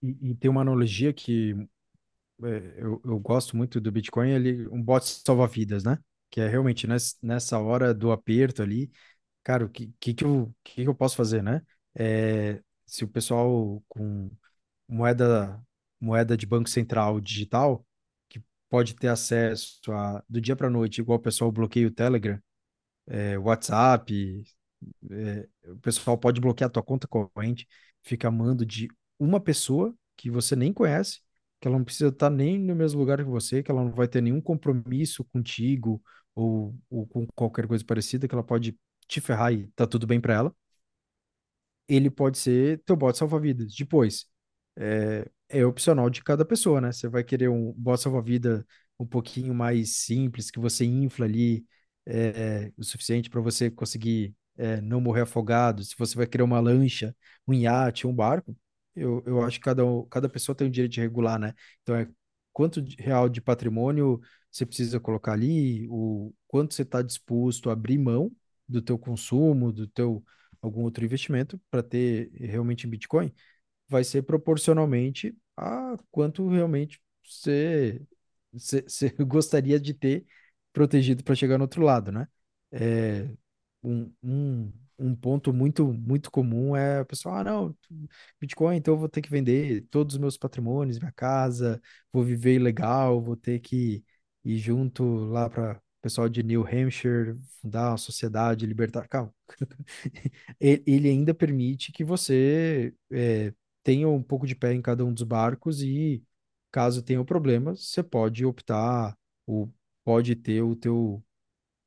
E, 0.02 0.31
e, 0.31 0.36
tem 0.36 0.49
uma 0.49 0.61
analogia 0.61 1.11
que 1.11 1.56
é, 2.44 2.73
eu, 2.77 3.02
eu 3.03 3.19
gosto 3.19 3.57
muito 3.57 3.81
do 3.81 3.91
Bitcoin, 3.91 4.30
ele, 4.31 4.68
um 4.69 4.81
bot 4.81 5.06
salva-vidas, 5.06 5.84
né? 5.84 5.98
Que 6.30 6.41
é 6.41 6.48
realmente 6.48 6.88
nessa, 6.88 7.15
nessa 7.22 7.60
hora 7.60 7.94
do 7.94 8.11
aperto 8.11 8.61
ali, 8.61 8.91
cara, 9.44 9.65
o 9.65 9.69
que, 9.69 9.91
que, 9.99 10.14
que, 10.14 10.23
eu, 10.23 10.53
que, 10.64 10.84
que 10.84 10.88
eu 10.90 10.95
posso 10.95 11.15
fazer, 11.15 11.44
né? 11.44 11.61
É, 11.95 12.61
se 12.86 13.03
o 13.03 13.07
pessoal 13.07 13.84
com 13.88 14.30
moeda, 14.90 15.61
moeda 16.02 16.38
de 16.38 16.45
banco 16.48 16.70
central 16.70 17.22
digital, 17.22 17.86
que 18.30 18.41
pode 18.70 18.95
ter 18.95 19.10
acesso 19.10 19.80
a, 19.94 20.24
do 20.30 20.41
dia 20.41 20.56
para 20.56 20.70
noite, 20.70 21.02
igual 21.02 21.20
o 21.20 21.22
pessoal 21.22 21.52
bloqueia 21.52 21.88
o 21.88 21.91
Telegram, 21.91 22.40
é, 23.07 23.38
WhatsApp, 23.38 24.44
é, 25.11 25.48
o 25.66 25.78
pessoal 25.80 26.18
pode 26.18 26.41
bloquear 26.41 26.70
a 26.70 26.72
tua 26.72 26.84
conta 26.84 27.07
corrente, 27.07 27.68
fica 28.03 28.30
mando 28.32 28.66
de 28.66 28.88
uma 29.20 29.40
pessoa 29.40 29.95
que 30.18 30.30
você 30.30 30.56
nem 30.56 30.74
conhece, 30.74 31.20
que 31.60 31.68
ela 31.68 31.78
não 31.78 31.86
precisa 31.86 32.10
estar 32.10 32.30
nem 32.30 32.57
no 32.60 32.76
mesmo 32.76 32.99
lugar 32.99 33.18
que 33.20 33.24
você, 33.26 33.61
que 33.64 33.72
ela 33.72 33.84
não 33.84 33.91
vai 33.91 34.07
ter 34.07 34.22
nenhum 34.22 34.41
compromisso 34.41 35.24
contigo 35.26 36.02
ou, 36.36 36.76
ou 36.90 37.06
com 37.07 37.28
qualquer 37.36 37.68
coisa 37.68 37.84
parecida, 37.86 38.28
que 38.28 38.34
ela 38.36 38.44
pode 38.44 38.78
te 39.07 39.20
ferrar 39.22 39.53
e 39.53 39.68
tá 39.76 39.86
tudo 39.88 40.07
bem 40.07 40.22
para 40.22 40.34
ela. 40.34 40.56
Ele 41.88 42.10
pode 42.10 42.38
ser 42.38 42.82
teu 42.86 42.95
bot 42.95 43.18
salva-vidas. 43.18 43.74
Depois, 43.76 44.26
é, 44.80 45.30
é 45.49 45.65
opcional 45.65 46.10
de 46.10 46.23
cada 46.23 46.45
pessoa, 46.45 46.81
né? 46.81 46.91
Você 46.91 47.07
vai 47.07 47.23
querer 47.23 47.49
um 47.49 47.73
bot 47.73 48.01
salva-vida 48.01 48.65
um 48.99 49.06
pouquinho 49.06 49.53
mais 49.53 49.97
simples, 49.97 50.51
que 50.51 50.60
você 50.60 50.85
infla 50.85 51.26
ali 51.26 51.65
é, 52.06 52.68
é 52.68 52.73
o 52.77 52.84
suficiente 52.84 53.30
para 53.30 53.41
você 53.41 53.69
conseguir 53.72 54.35
é, 54.57 54.81
não 54.81 55.01
morrer 55.01 55.22
afogado. 55.22 55.84
Se 55.84 55.95
você 55.97 56.15
vai 56.15 56.27
querer 56.27 56.43
uma 56.43 56.60
lancha, 56.60 57.15
um 57.47 57.53
iate, 57.53 58.07
um 58.07 58.14
barco, 58.14 58.56
eu, 58.95 59.23
eu 59.26 59.43
acho 59.43 59.60
que 59.60 59.65
cada, 59.65 59.84
cada 60.10 60.30
pessoa 60.30 60.56
tem 60.56 60.68
o 60.68 60.72
direito 60.72 60.93
de 60.93 61.01
regular, 61.01 61.39
né? 61.39 61.53
Então 61.81 61.95
é 61.95 62.07
quanto 62.53 62.84
real 62.97 63.30
de 63.30 63.41
patrimônio 63.41 64.19
você 64.51 64.65
precisa 64.65 64.99
colocar 64.99 65.34
ali, 65.34 65.88
o 65.89 66.34
quanto 66.47 66.73
você 66.73 66.81
está 66.81 67.01
disposto 67.01 67.69
a 67.69 67.73
abrir 67.73 67.97
mão 67.97 68.31
do 68.68 68.81
teu 68.81 68.97
consumo, 68.97 69.72
do 69.72 69.88
teu 69.88 70.23
algum 70.61 70.84
outro 70.84 71.06
investimento 71.06 71.60
para 71.72 71.81
ter 71.81 72.31
realmente 72.34 72.85
Bitcoin, 72.88 73.34
vai 73.90 74.03
ser 74.03 74.24
proporcionalmente 74.24 75.36
a 75.57 75.98
quanto 76.11 76.48
realmente 76.49 77.02
você, 77.26 78.02
você, 78.53 78.82
você 78.84 79.10
gostaria 79.26 79.80
de 79.80 79.94
ter 79.94 80.26
protegido 80.74 81.24
para 81.24 81.36
chegar 81.36 81.57
no 81.57 81.64
outro 81.66 81.84
lado, 81.84 82.11
né? 82.11 82.28
É, 82.72 83.30
um, 83.84 84.11
um, 84.24 84.74
um 84.99 85.16
ponto 85.16 85.53
muito, 85.53 85.91
muito 85.94 86.32
comum 86.32 86.76
é 86.76 86.99
a 86.99 87.06
pessoa, 87.06 87.40
ah, 87.40 87.44
não, 87.44 87.78
Bitcoin, 88.40 88.78
então 88.78 88.94
eu 88.94 88.99
vou 88.99 89.10
ter 89.10 89.22
que 89.22 89.30
vender 89.30 89.82
todos 89.90 90.16
os 90.16 90.20
meus 90.22 90.38
patrimônios, 90.38 90.99
minha 90.99 91.11
casa, 91.11 91.82
vou 92.11 92.24
viver 92.24 92.56
ilegal, 92.56 93.22
vou 93.22 93.36
ter 93.36 93.60
que 93.60 94.03
ir 94.44 94.57
junto 94.57 95.03
lá 95.26 95.49
para 95.49 95.78
o 95.78 95.82
pessoal 96.02 96.30
de 96.30 96.44
New 96.44 96.64
Hampshire, 96.66 97.38
fundar 97.61 97.91
uma 97.91 97.98
sociedade 97.98 98.66
libertar. 98.66 99.07
Calma. 99.10 99.34
Ele 100.60 101.10
ainda 101.10 101.34
permite 101.34 101.91
que 101.91 102.03
você 102.03 102.94
é, 103.11 103.53
tenha 103.84 104.07
um 104.10 104.22
pouco 104.23 104.47
de 104.47 104.56
pé 104.56 104.73
em 104.73 104.81
cada 104.81 105.06
um 105.06 105.14
dos 105.14 105.23
barcos 105.23 105.81
e, 105.81 106.23
caso 106.72 107.01
tenha 107.01 107.22
um 107.22 107.26
problema, 107.26 107.76
você 107.76 108.03
pode 108.03 108.45
optar 108.45 109.18
ou 109.45 109.73
pode 110.03 110.35
ter 110.35 110.61
o 110.61 110.76
teu, 110.76 111.23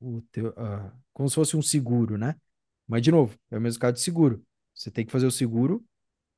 o 0.00 0.22
teu 0.32 0.48
uh, 0.50 0.92
como 1.12 1.28
se 1.28 1.34
fosse 1.34 1.56
um 1.56 1.62
seguro, 1.62 2.18
né? 2.18 2.36
Mas, 2.86 3.02
de 3.02 3.10
novo, 3.10 3.38
é 3.50 3.58
o 3.58 3.60
mesmo 3.60 3.80
caso 3.80 3.94
de 3.94 4.00
seguro. 4.00 4.44
Você 4.74 4.90
tem 4.90 5.04
que 5.06 5.12
fazer 5.12 5.26
o 5.26 5.30
seguro 5.30 5.84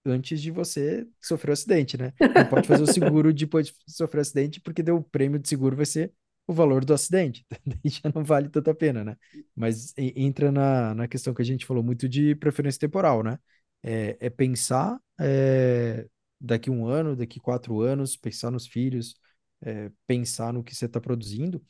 antes 0.05 0.41
de 0.41 0.51
você 0.51 1.07
sofrer 1.21 1.51
o 1.51 1.53
um 1.53 1.55
acidente, 1.55 1.97
né? 1.97 2.13
Não 2.21 2.47
pode 2.49 2.69
fazer 2.69 2.83
o 2.83 2.87
seguro 2.87 3.33
depois 3.35 3.69
de 3.69 3.75
sofrer 3.89 4.19
o 4.19 4.21
um 4.21 4.23
acidente, 4.23 4.61
porque 4.61 4.83
deu 4.83 4.97
o 4.97 5.03
prêmio 5.03 5.39
de 5.39 5.49
seguro 5.49 5.77
vai 5.77 5.87
ser 5.87 6.13
o 6.47 6.53
valor 6.53 6.85
do 6.85 6.93
acidente. 6.93 7.47
Já 7.85 8.11
não 8.15 8.23
vale 8.25 8.49
tanta 8.49 8.75
pena, 8.75 9.03
né? 9.05 9.17
Mas 9.55 9.95
entra 9.97 10.53
na, 10.53 10.95
na 10.95 11.09
questão 11.09 11.33
que 11.33 11.43
a 11.43 11.45
gente 11.45 11.65
falou 11.65 11.83
muito 11.83 12.09
de 12.09 12.35
preferência 12.35 12.81
temporal, 12.81 13.23
né? 13.23 13.39
É, 13.83 14.17
é 14.21 14.31
pensar 14.31 14.99
é, 15.21 16.09
daqui 16.41 16.71
um 16.71 16.87
ano, 16.87 17.17
daqui 17.17 17.41
quatro 17.41 17.81
anos, 17.81 18.17
pensar 18.17 18.51
nos 18.51 18.67
filhos, 18.67 19.15
é, 19.63 19.91
pensar 20.07 20.53
no 20.53 20.63
que 20.65 20.75
você 20.75 20.87
está 20.87 21.01
produzindo 21.01 21.65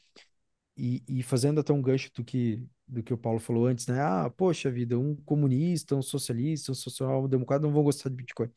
e, 0.77 1.03
e 1.09 1.23
fazendo 1.23 1.61
até 1.61 1.73
um 1.73 1.83
gancho 1.83 2.11
do 2.15 2.25
que, 2.25 2.65
do 2.89 3.03
que 3.03 3.15
o 3.15 3.19
Paulo 3.19 3.39
falou 3.41 3.66
antes, 3.66 3.87
né? 3.87 4.01
Ah, 4.01 4.31
poxa 4.31 4.71
vida, 4.71 4.99
um 4.99 5.16
comunista, 5.25 5.95
um 5.97 6.03
socialista, 6.03 6.73
um 6.73 6.75
social-democrata 6.75 7.65
não 7.66 7.73
vão 7.73 7.85
gostar 7.85 8.11
de 8.11 8.16
Bitcoin. 8.16 8.51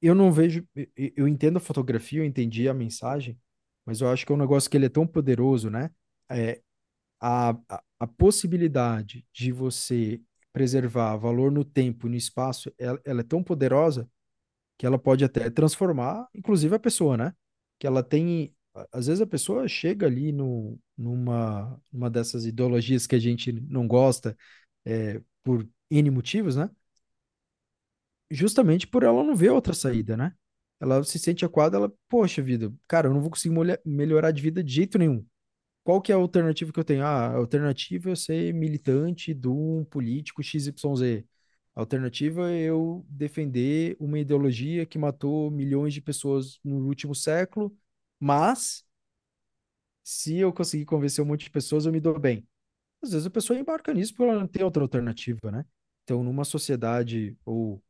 Eu 0.00 0.14
não 0.14 0.32
vejo, 0.32 0.66
eu 0.96 1.28
entendo 1.28 1.58
a 1.58 1.60
fotografia, 1.60 2.20
eu 2.20 2.24
entendi 2.24 2.68
a 2.68 2.74
mensagem, 2.74 3.38
mas 3.84 4.00
eu 4.00 4.08
acho 4.10 4.26
que 4.26 4.32
é 4.32 4.34
um 4.34 4.38
negócio 4.38 4.68
que 4.70 4.76
ele 4.76 4.86
é 4.86 4.88
tão 4.88 5.06
poderoso, 5.06 5.70
né? 5.70 5.90
É, 6.30 6.60
a, 7.20 7.50
a, 7.70 7.84
a 8.00 8.06
possibilidade 8.08 9.26
de 9.32 9.52
você 9.52 10.20
preservar 10.52 11.16
valor 11.16 11.50
no 11.52 11.64
tempo, 11.64 12.08
no 12.08 12.16
espaço, 12.16 12.72
ela, 12.78 13.00
ela 13.04 13.20
é 13.20 13.24
tão 13.24 13.42
poderosa 13.42 14.08
que 14.78 14.86
ela 14.86 14.98
pode 14.98 15.24
até 15.24 15.50
transformar, 15.50 16.28
inclusive, 16.34 16.74
a 16.74 16.78
pessoa, 16.78 17.16
né? 17.16 17.34
Que 17.78 17.86
ela 17.86 18.02
tem 18.02 18.54
às 18.90 19.06
vezes 19.06 19.20
a 19.20 19.26
pessoa 19.26 19.68
chega 19.68 20.06
ali 20.06 20.32
no, 20.32 20.78
numa 20.96 21.78
uma 21.92 22.08
dessas 22.10 22.46
ideologias 22.46 23.06
que 23.06 23.14
a 23.14 23.18
gente 23.18 23.52
não 23.52 23.86
gosta 23.86 24.36
é, 24.84 25.20
por 25.42 25.68
N 25.90 26.10
motivos, 26.10 26.56
né? 26.56 26.70
Justamente 28.30 28.86
por 28.86 29.02
ela 29.02 29.22
não 29.22 29.34
ver 29.36 29.50
outra 29.50 29.74
saída, 29.74 30.16
né? 30.16 30.34
Ela 30.80 31.04
se 31.04 31.18
sente 31.18 31.44
aquada, 31.44 31.76
ela, 31.76 31.92
poxa 32.08 32.42
vida, 32.42 32.72
cara, 32.88 33.08
eu 33.08 33.14
não 33.14 33.20
vou 33.20 33.30
conseguir 33.30 33.54
melhorar 33.84 34.30
de 34.32 34.42
vida 34.42 34.64
de 34.64 34.72
jeito 34.72 34.98
nenhum. 34.98 35.24
Qual 35.84 36.00
que 36.00 36.12
é 36.12 36.14
a 36.14 36.18
alternativa 36.18 36.72
que 36.72 36.78
eu 36.78 36.84
tenho? 36.84 37.04
Ah, 37.04 37.28
a 37.28 37.36
alternativa 37.36 38.08
é 38.08 38.12
eu 38.12 38.16
ser 38.16 38.54
militante 38.54 39.34
de 39.34 39.48
um 39.48 39.84
político 39.84 40.42
XYZ. 40.42 41.24
A 41.74 41.80
alternativa 41.80 42.50
é 42.50 42.62
eu 42.64 43.04
defender 43.08 43.96
uma 43.98 44.18
ideologia 44.18 44.86
que 44.86 44.98
matou 44.98 45.50
milhões 45.50 45.92
de 45.94 46.00
pessoas 46.00 46.60
no 46.64 46.86
último 46.86 47.14
século 47.14 47.76
mas, 48.24 48.84
se 50.02 50.36
eu 50.38 50.52
conseguir 50.52 50.84
convencer 50.84 51.22
um 51.24 51.28
monte 51.28 51.44
de 51.44 51.50
pessoas, 51.50 51.86
eu 51.86 51.92
me 51.92 52.00
dou 52.00 52.18
bem. 52.18 52.46
Às 53.02 53.12
vezes 53.12 53.26
a 53.26 53.30
pessoa 53.30 53.58
embarca 53.58 53.94
nisso 53.94 54.14
porque 54.14 54.30
ela 54.30 54.40
não 54.40 54.48
tem 54.48 54.64
outra 54.64 54.82
alternativa, 54.82 55.52
né? 55.52 55.64
Então, 56.04 56.24
numa 56.24 56.44
sociedade 56.44 57.36
ou 57.44 57.82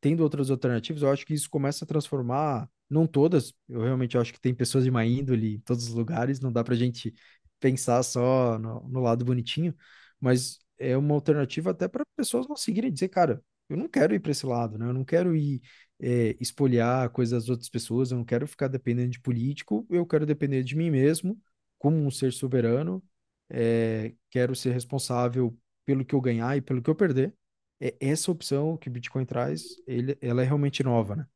tendo 0.00 0.22
outras 0.22 0.50
alternativas, 0.50 1.02
eu 1.02 1.10
acho 1.10 1.26
que 1.26 1.34
isso 1.34 1.50
começa 1.50 1.84
a 1.84 1.88
transformar, 1.88 2.70
não 2.94 3.06
todas, 3.06 3.52
eu 3.68 3.82
realmente 3.82 4.16
acho 4.18 4.32
que 4.32 4.40
tem 4.40 4.54
pessoas 4.54 4.84
de 4.84 4.90
má 4.90 5.04
índole 5.04 5.56
em 5.56 5.60
todos 5.60 5.88
os 5.88 5.94
lugares, 5.94 6.40
não 6.40 6.52
dá 6.52 6.64
pra 6.64 6.74
gente 6.76 7.14
pensar 7.60 8.02
só 8.02 8.58
no, 8.58 8.88
no 8.88 9.00
lado 9.00 9.24
bonitinho, 9.24 9.74
mas 10.20 10.58
é 10.78 10.96
uma 10.96 11.14
alternativa 11.14 11.70
até 11.70 11.88
para 11.88 12.04
pessoas 12.16 12.46
conseguirem 12.46 12.92
dizer, 12.92 13.08
cara, 13.08 13.42
eu 13.68 13.76
não 13.76 13.88
quero 13.88 14.14
ir 14.14 14.20
para 14.20 14.30
esse 14.32 14.46
lado, 14.46 14.78
né? 14.78 14.86
Eu 14.86 14.92
não 14.92 15.04
quero 15.04 15.34
ir 15.36 15.60
é, 16.00 16.36
espoliar 16.40 17.08
coisas 17.10 17.42
das 17.44 17.48
outras 17.48 17.68
pessoas, 17.68 18.10
eu 18.10 18.18
não 18.18 18.24
quero 18.24 18.46
ficar 18.46 18.68
dependendo 18.68 19.10
de 19.10 19.20
político, 19.20 19.86
eu 19.90 20.06
quero 20.06 20.26
depender 20.26 20.62
de 20.62 20.76
mim 20.76 20.90
mesmo, 20.90 21.40
como 21.78 21.96
um 21.96 22.10
ser 22.10 22.32
soberano, 22.32 23.02
é, 23.50 24.14
quero 24.30 24.54
ser 24.54 24.72
responsável 24.72 25.56
pelo 25.84 26.04
que 26.04 26.14
eu 26.14 26.20
ganhar 26.20 26.56
e 26.56 26.60
pelo 26.62 26.82
que 26.82 26.90
eu 26.90 26.94
perder. 26.94 27.34
É 27.80 27.96
essa 28.00 28.30
opção 28.30 28.76
que 28.76 28.88
o 28.88 28.92
Bitcoin 28.92 29.24
traz, 29.26 29.64
ele, 29.86 30.16
ela 30.20 30.42
é 30.42 30.44
realmente 30.44 30.82
nova, 30.82 31.16
né? 31.16 31.26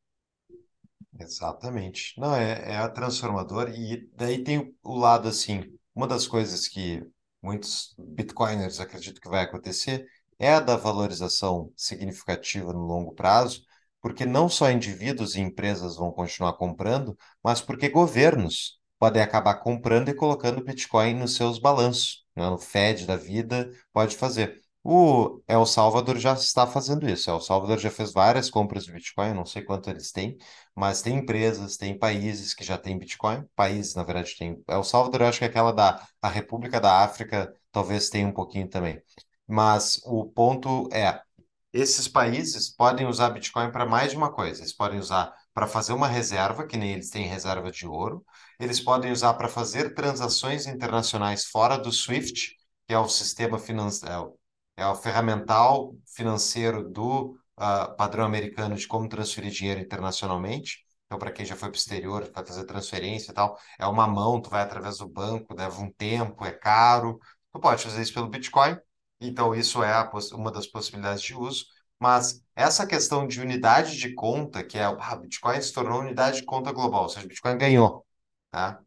Exatamente. 1.21 2.19
Não, 2.19 2.35
é, 2.35 2.75
é 2.75 2.89
transformador 2.89 3.69
e 3.71 4.09
daí 4.15 4.43
tem 4.45 4.59
o, 4.59 4.75
o 4.83 4.97
lado 4.97 5.29
assim, 5.29 5.65
uma 5.95 6.07
das 6.07 6.27
coisas 6.29 6.69
que 6.69 7.03
muitos 7.43 7.95
bitcoiners 7.99 8.79
acreditam 8.81 9.21
que 9.21 9.29
vai 9.29 9.43
acontecer 9.45 10.07
é 10.39 10.55
a 10.55 10.61
da 10.61 10.77
valorização 10.77 11.73
significativa 11.77 12.73
no 12.73 12.81
longo 12.81 13.13
prazo, 13.15 13.65
porque 14.01 14.25
não 14.25 14.49
só 14.49 14.71
indivíduos 14.71 15.35
e 15.35 15.41
empresas 15.41 15.97
vão 15.97 16.13
continuar 16.13 16.53
comprando, 16.55 17.19
mas 17.43 17.61
porque 17.61 17.89
governos 17.89 18.79
podem 18.99 19.21
acabar 19.21 19.57
comprando 19.57 20.09
e 20.09 20.15
colocando 20.15 20.63
Bitcoin 20.65 21.15
nos 21.15 21.35
seus 21.35 21.59
balanços. 21.59 22.25
Né? 22.37 22.47
O 22.49 22.59
Fed 22.59 23.07
da 23.07 23.17
vida 23.17 23.71
pode 23.93 24.17
fazer. 24.17 24.61
O 24.91 25.43
El 25.47 25.67
Salvador 25.67 26.17
já 26.19 26.33
está 26.33 26.67
fazendo 26.67 27.07
isso. 27.09 27.31
El 27.31 27.41
Salvador 27.43 27.79
já 27.79 27.91
fez 27.91 28.11
várias 28.11 28.49
compras 28.49 28.85
de 28.87 28.93
Bitcoin, 28.93 29.35
não 29.35 29.45
sei 29.45 29.63
quanto 29.63 29.91
eles 29.91 30.11
têm, 30.11 30.39
mas 30.75 31.03
tem 31.03 31.19
empresas, 31.19 31.77
tem 31.77 31.99
países 31.99 32.55
que 32.55 32.65
já 32.65 32.79
têm 32.79 32.99
Bitcoin. 32.99 33.45
Países, 33.55 33.95
na 33.95 34.03
verdade, 34.03 34.35
tem. 34.39 34.63
El 34.67 34.83
Salvador, 34.83 35.21
eu 35.21 35.27
acho 35.29 35.39
que 35.41 35.45
é 35.45 35.49
aquela 35.49 35.73
da 35.73 36.07
a 36.23 36.29
República 36.29 36.81
da 36.81 37.03
África 37.05 37.53
talvez 37.71 38.09
tenha 38.09 38.27
um 38.27 38.33
pouquinho 38.33 38.67
também. 38.69 38.99
Mas 39.47 40.01
o 40.07 40.25
ponto 40.25 40.89
é, 40.91 41.21
esses 41.73 42.09
países 42.09 42.71
podem 42.75 43.07
usar 43.07 43.29
Bitcoin 43.31 43.71
para 43.71 43.85
mais 43.85 44.13
de 44.13 44.17
uma 44.17 44.33
coisa. 44.33 44.63
Eles 44.63 44.73
podem 44.75 44.99
usar 44.99 45.35
para 45.53 45.67
fazer 45.67 45.93
uma 45.93 46.09
reserva, 46.09 46.67
que 46.67 46.79
nem 46.79 46.93
eles 46.93 47.11
têm 47.11 47.27
reserva 47.27 47.71
de 47.71 47.87
ouro. 47.87 48.25
Eles 48.59 48.81
podem 48.81 49.13
usar 49.13 49.35
para 49.35 49.49
fazer 49.49 49.95
transações 49.95 50.67
internacionais 50.67 51.45
fora 51.45 51.77
do 51.77 51.93
SWIFT, 51.93 52.57
que 52.87 52.95
é 52.95 52.99
o 52.99 53.07
sistema 53.09 53.59
financeiro, 53.59 54.38
é, 54.79 54.87
o 54.87 54.95
ferramental 54.95 55.93
financeiro 56.07 56.89
do 56.89 57.37
uh, 57.59 57.97
padrão 57.97 58.25
americano 58.25 58.77
de 58.77 58.87
como 58.87 59.09
transferir 59.09 59.51
dinheiro 59.51 59.81
internacionalmente. 59.81 60.85
Então, 61.07 61.19
para 61.19 61.33
quem 61.33 61.45
já 61.45 61.57
foi 61.57 61.69
para 61.69 61.77
o 61.77 61.79
exterior, 61.79 62.31
vai 62.33 62.47
fazer 62.47 62.65
transferência 62.65 63.33
e 63.33 63.35
tal, 63.35 63.59
é 63.79 63.87
uma 63.87 64.07
mão, 64.07 64.41
tu 64.41 64.49
vai 64.51 64.63
através 64.63 64.99
do 64.99 65.09
banco, 65.09 65.55
leva 65.57 65.81
um 65.81 65.91
tempo, 65.91 66.45
é 66.45 66.53
caro. 66.53 67.19
Tu 67.53 67.59
pode 67.59 67.83
fazer 67.83 68.03
isso 68.03 68.15
pelo 68.15 68.29
Bitcoin. 68.29 68.79
Então, 69.21 69.53
isso 69.53 69.83
é 69.83 69.93
uma 70.33 70.53
das 70.53 70.67
possibilidades 70.69 71.23
de 71.23 71.35
uso. 71.35 71.65
Mas 71.99 72.41
essa 72.55 72.87
questão 72.87 73.27
de 73.27 73.41
unidade 73.41 73.97
de 73.97 74.15
conta, 74.15 74.63
que 74.63 74.79
é 74.79 74.89
o 74.89 74.97
ah, 75.01 75.17
Bitcoin 75.17 75.61
se 75.61 75.73
tornou 75.73 76.01
unidade 76.01 76.39
de 76.39 76.45
conta 76.47 76.71
global, 76.71 77.03
ou 77.05 77.09
seja, 77.09 77.27
Bitcoin 77.27 77.59
ganhou. 77.59 78.07
Tá? 78.51 78.81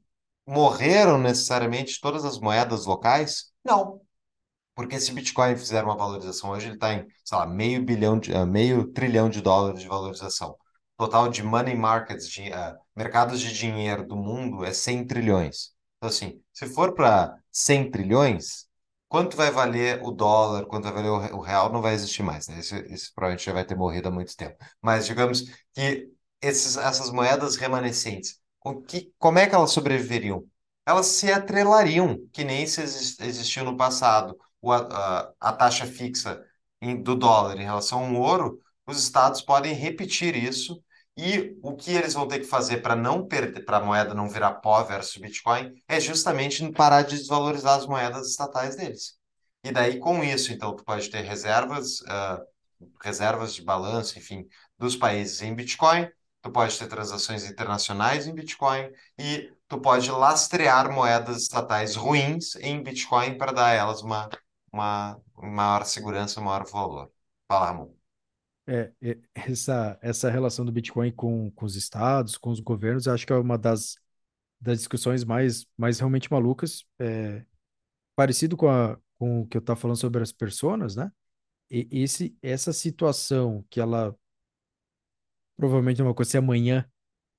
Morreram 0.47 1.17
necessariamente 1.17 1.99
todas 1.99 2.23
as 2.23 2.39
moedas 2.39 2.85
locais? 2.85 3.51
Não. 3.63 3.99
Porque 4.75 4.99
se 4.99 5.11
Bitcoin 5.13 5.55
fizer 5.57 5.83
uma 5.83 5.95
valorização 5.97 6.51
hoje, 6.51 6.67
ele 6.67 6.75
está 6.75 6.93
em, 6.93 7.05
sei 7.25 7.37
lá, 7.37 7.45
meio 7.45 7.83
bilhão, 7.83 8.19
de, 8.19 8.31
uh, 8.31 8.45
meio 8.45 8.87
trilhão 8.91 9.29
de 9.29 9.41
dólares 9.41 9.81
de 9.81 9.87
valorização. 9.87 10.55
Total 10.97 11.29
de 11.29 11.43
money 11.43 11.75
markets, 11.75 12.29
de, 12.29 12.49
uh, 12.49 12.77
mercados 12.95 13.39
de 13.41 13.53
dinheiro 13.53 14.05
do 14.05 14.15
mundo 14.15 14.63
é 14.63 14.73
100 14.73 15.05
trilhões. 15.07 15.73
Então, 15.97 16.09
assim, 16.09 16.41
se 16.53 16.67
for 16.67 16.93
para 16.93 17.35
100 17.51 17.91
trilhões, 17.91 18.67
quanto 19.07 19.35
vai 19.35 19.51
valer 19.51 20.01
o 20.03 20.11
dólar, 20.11 20.65
quanto 20.65 20.85
vai 20.85 20.93
valer 20.93 21.09
o, 21.33 21.41
real, 21.41 21.71
não 21.71 21.81
vai 21.81 21.93
existir 21.93 22.23
mais, 22.23 22.47
né? 22.47 22.59
Esse, 22.59 22.75
esse 22.91 23.13
provavelmente 23.13 23.45
já 23.45 23.53
vai 23.53 23.65
ter 23.65 23.75
morrido 23.75 24.07
há 24.07 24.11
muito 24.11 24.35
tempo. 24.35 24.55
Mas 24.81 25.05
digamos 25.05 25.43
que 25.73 26.09
esses, 26.41 26.77
essas 26.77 27.11
moedas 27.11 27.55
remanescentes, 27.57 28.39
o 28.63 28.81
que, 28.81 29.11
como 29.19 29.37
é 29.39 29.47
que 29.47 29.53
elas 29.55 29.71
sobreviveriam? 29.71 30.45
Elas 30.85 31.07
se 31.07 31.31
atrelariam, 31.31 32.17
que 32.31 32.43
nem 32.43 32.65
se 32.65 32.81
existiu 32.81 33.63
no 33.63 33.77
passado 33.77 34.35
o, 34.61 34.71
a, 34.71 35.33
a 35.39 35.53
taxa 35.53 35.85
fixa 35.85 36.43
em, 36.81 37.01
do 37.01 37.15
dólar 37.15 37.57
em 37.57 37.63
relação 37.63 38.05
ao 38.05 38.15
ouro, 38.15 38.59
os 38.85 39.01
estados 39.01 39.41
podem 39.41 39.73
repetir 39.73 40.35
isso 40.35 40.81
e 41.17 41.57
o 41.61 41.75
que 41.75 41.91
eles 41.91 42.13
vão 42.13 42.27
ter 42.27 42.39
que 42.39 42.45
fazer 42.45 42.77
para 42.77 42.95
não 42.95 43.27
perder, 43.27 43.65
para 43.65 43.77
a 43.77 43.83
moeda 43.83 44.13
não 44.13 44.29
virar 44.29 44.55
pó 44.55 44.83
versus 44.83 45.17
Bitcoin, 45.21 45.73
é 45.87 45.99
justamente 45.99 46.69
parar 46.71 47.03
de 47.03 47.17
desvalorizar 47.17 47.77
as 47.77 47.85
moedas 47.85 48.29
estatais 48.29 48.75
deles. 48.75 49.19
E 49.63 49.71
daí, 49.71 49.99
com 49.99 50.23
isso, 50.23 50.51
então, 50.51 50.75
tu 50.75 50.83
pode 50.83 51.09
ter 51.09 51.21
reservas, 51.21 52.01
uh, 52.01 52.41
reservas 53.03 53.53
de 53.53 53.61
balanço, 53.63 54.17
enfim, 54.17 54.47
dos 54.77 54.95
países 54.95 55.41
em 55.41 55.53
Bitcoin, 55.53 56.09
tu 56.41 56.51
pode 56.51 56.77
ter 56.77 56.87
transações 56.87 57.45
internacionais 57.47 58.25
em 58.25 58.33
Bitcoin 58.33 58.89
e 59.19 59.51
tu 59.67 59.79
pode 59.79 60.09
lastrear 60.09 60.91
moedas 60.91 61.43
estatais 61.43 61.95
ruins 61.95 62.55
em 62.55 62.81
Bitcoin 62.81 63.37
para 63.37 63.51
dar 63.51 63.67
a 63.67 63.73
elas 63.73 64.01
uma, 64.01 64.27
uma 64.71 65.21
maior 65.37 65.85
segurança, 65.85 66.41
maior 66.41 66.65
valor. 66.65 67.11
Fala, 67.47 67.67
Ramon. 67.67 67.93
É, 68.67 68.91
é, 69.01 69.17
essa, 69.33 69.97
essa 70.01 70.29
relação 70.29 70.63
do 70.63 70.71
Bitcoin 70.71 71.11
com, 71.11 71.51
com 71.51 71.65
os 71.65 71.75
estados, 71.75 72.37
com 72.37 72.51
os 72.51 72.59
governos, 72.59 73.07
acho 73.07 73.25
que 73.25 73.33
é 73.33 73.35
uma 73.35 73.57
das, 73.57 73.97
das 74.59 74.77
discussões 74.77 75.23
mais, 75.23 75.65
mais 75.77 75.99
realmente 75.99 76.31
malucas. 76.31 76.85
É, 76.99 77.45
parecido 78.15 78.55
com, 78.55 78.69
a, 78.69 78.97
com 79.17 79.41
o 79.41 79.47
que 79.47 79.57
eu 79.57 79.59
estava 79.59 79.79
falando 79.79 79.97
sobre 79.97 80.21
as 80.21 80.31
pessoas, 80.31 80.95
né? 80.95 81.11
E 81.69 81.87
esse, 81.91 82.37
essa 82.41 82.73
situação 82.73 83.65
que 83.69 83.79
ela 83.79 84.15
provavelmente 85.57 85.99
não 85.99 86.05
vai 86.05 86.11
acontecer 86.13 86.37
amanhã, 86.37 86.89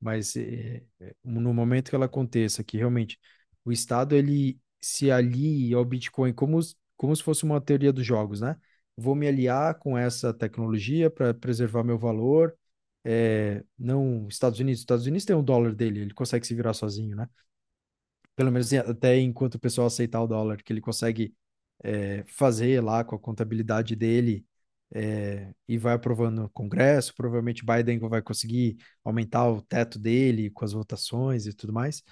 mas 0.00 0.36
é, 0.36 0.82
é, 1.00 1.14
no 1.24 1.52
momento 1.52 1.90
que 1.90 1.94
ela 1.94 2.06
aconteça, 2.06 2.64
que 2.64 2.78
realmente 2.78 3.18
o 3.64 3.72
Estado 3.72 4.14
ele 4.14 4.60
se 4.80 5.10
alie 5.10 5.74
ao 5.74 5.84
Bitcoin 5.84 6.32
como, 6.32 6.58
como 6.96 7.14
se 7.14 7.22
fosse 7.22 7.44
uma 7.44 7.60
teoria 7.60 7.92
dos 7.92 8.06
jogos, 8.06 8.40
né? 8.40 8.56
Vou 8.96 9.14
me 9.14 9.26
aliar 9.26 9.78
com 9.78 9.96
essa 9.96 10.32
tecnologia 10.34 11.10
para 11.10 11.34
preservar 11.34 11.82
meu 11.84 11.98
valor. 11.98 12.56
É, 13.04 13.64
não, 13.78 14.28
Estados 14.28 14.60
Unidos, 14.60 14.80
Estados 14.80 15.06
Unidos 15.06 15.24
tem 15.24 15.34
o 15.36 15.42
dólar 15.42 15.74
dele, 15.74 16.00
ele 16.00 16.14
consegue 16.14 16.46
se 16.46 16.54
virar 16.54 16.74
sozinho, 16.74 17.16
né? 17.16 17.28
Pelo 18.36 18.50
menos 18.50 18.72
até 18.72 19.18
enquanto 19.18 19.56
o 19.56 19.60
pessoal 19.60 19.86
aceitar 19.86 20.22
o 20.22 20.26
dólar, 20.26 20.62
que 20.62 20.72
ele 20.72 20.80
consegue 20.80 21.34
é, 21.84 22.24
fazer 22.26 22.82
lá 22.82 23.04
com 23.04 23.14
a 23.16 23.18
contabilidade 23.18 23.94
dele 23.96 24.44
é, 24.94 25.52
e 25.68 25.78
vai 25.78 25.94
aprovando 25.94 26.42
no 26.42 26.50
Congresso. 26.50 27.14
Provavelmente 27.14 27.64
Biden 27.64 27.98
vai 28.00 28.22
conseguir 28.22 28.76
aumentar 29.04 29.48
o 29.48 29.62
teto 29.62 29.98
dele 29.98 30.50
com 30.50 30.64
as 30.64 30.72
votações 30.72 31.46
e 31.46 31.52
tudo 31.52 31.72
mais. 31.72 32.02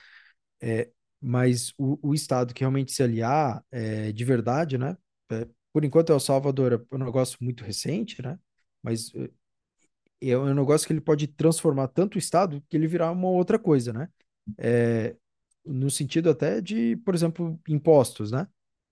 É, 0.60 0.90
mas 1.20 1.72
o, 1.78 1.98
o 2.02 2.14
Estado 2.14 2.54
que 2.54 2.60
realmente 2.60 2.92
se 2.92 3.02
aliar 3.02 3.64
é, 3.70 4.12
de 4.12 4.24
verdade, 4.24 4.78
né? 4.78 4.96
É, 5.30 5.46
por 5.72 5.84
enquanto, 5.84 6.12
El 6.12 6.20
Salvador 6.20 6.72
é 6.72 6.94
um 6.94 6.98
negócio 6.98 7.38
muito 7.40 7.64
recente, 7.64 8.22
né? 8.22 8.38
Mas 8.82 9.12
é, 10.20 10.30
é 10.30 10.38
um 10.38 10.54
negócio 10.54 10.86
que 10.86 10.92
ele 10.92 11.00
pode 11.00 11.26
transformar 11.26 11.88
tanto 11.88 12.16
o 12.16 12.18
Estado 12.18 12.62
que 12.68 12.76
ele 12.76 12.86
virar 12.86 13.10
uma 13.12 13.28
outra 13.28 13.58
coisa, 13.58 13.92
né? 13.92 14.08
É, 14.58 15.16
no 15.64 15.90
sentido 15.90 16.30
até 16.30 16.60
de, 16.60 16.96
por 16.98 17.14
exemplo, 17.14 17.60
impostos, 17.68 18.30
né? 18.32 18.48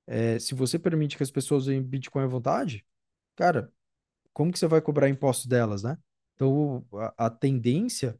É, 0.06 0.38
se 0.38 0.54
você 0.54 0.78
permite 0.78 1.16
que 1.16 1.22
as 1.22 1.30
pessoas 1.30 1.64
usem 1.64 1.82
Bitcoin 1.82 2.24
à 2.24 2.26
vontade, 2.26 2.84
cara, 3.36 3.72
como 4.32 4.52
que 4.52 4.58
você 4.58 4.66
vai 4.66 4.80
cobrar 4.80 5.08
impostos 5.08 5.46
delas, 5.46 5.82
né? 5.82 5.98
Então, 6.34 6.86
a, 6.94 7.26
a 7.26 7.30
tendência 7.30 8.18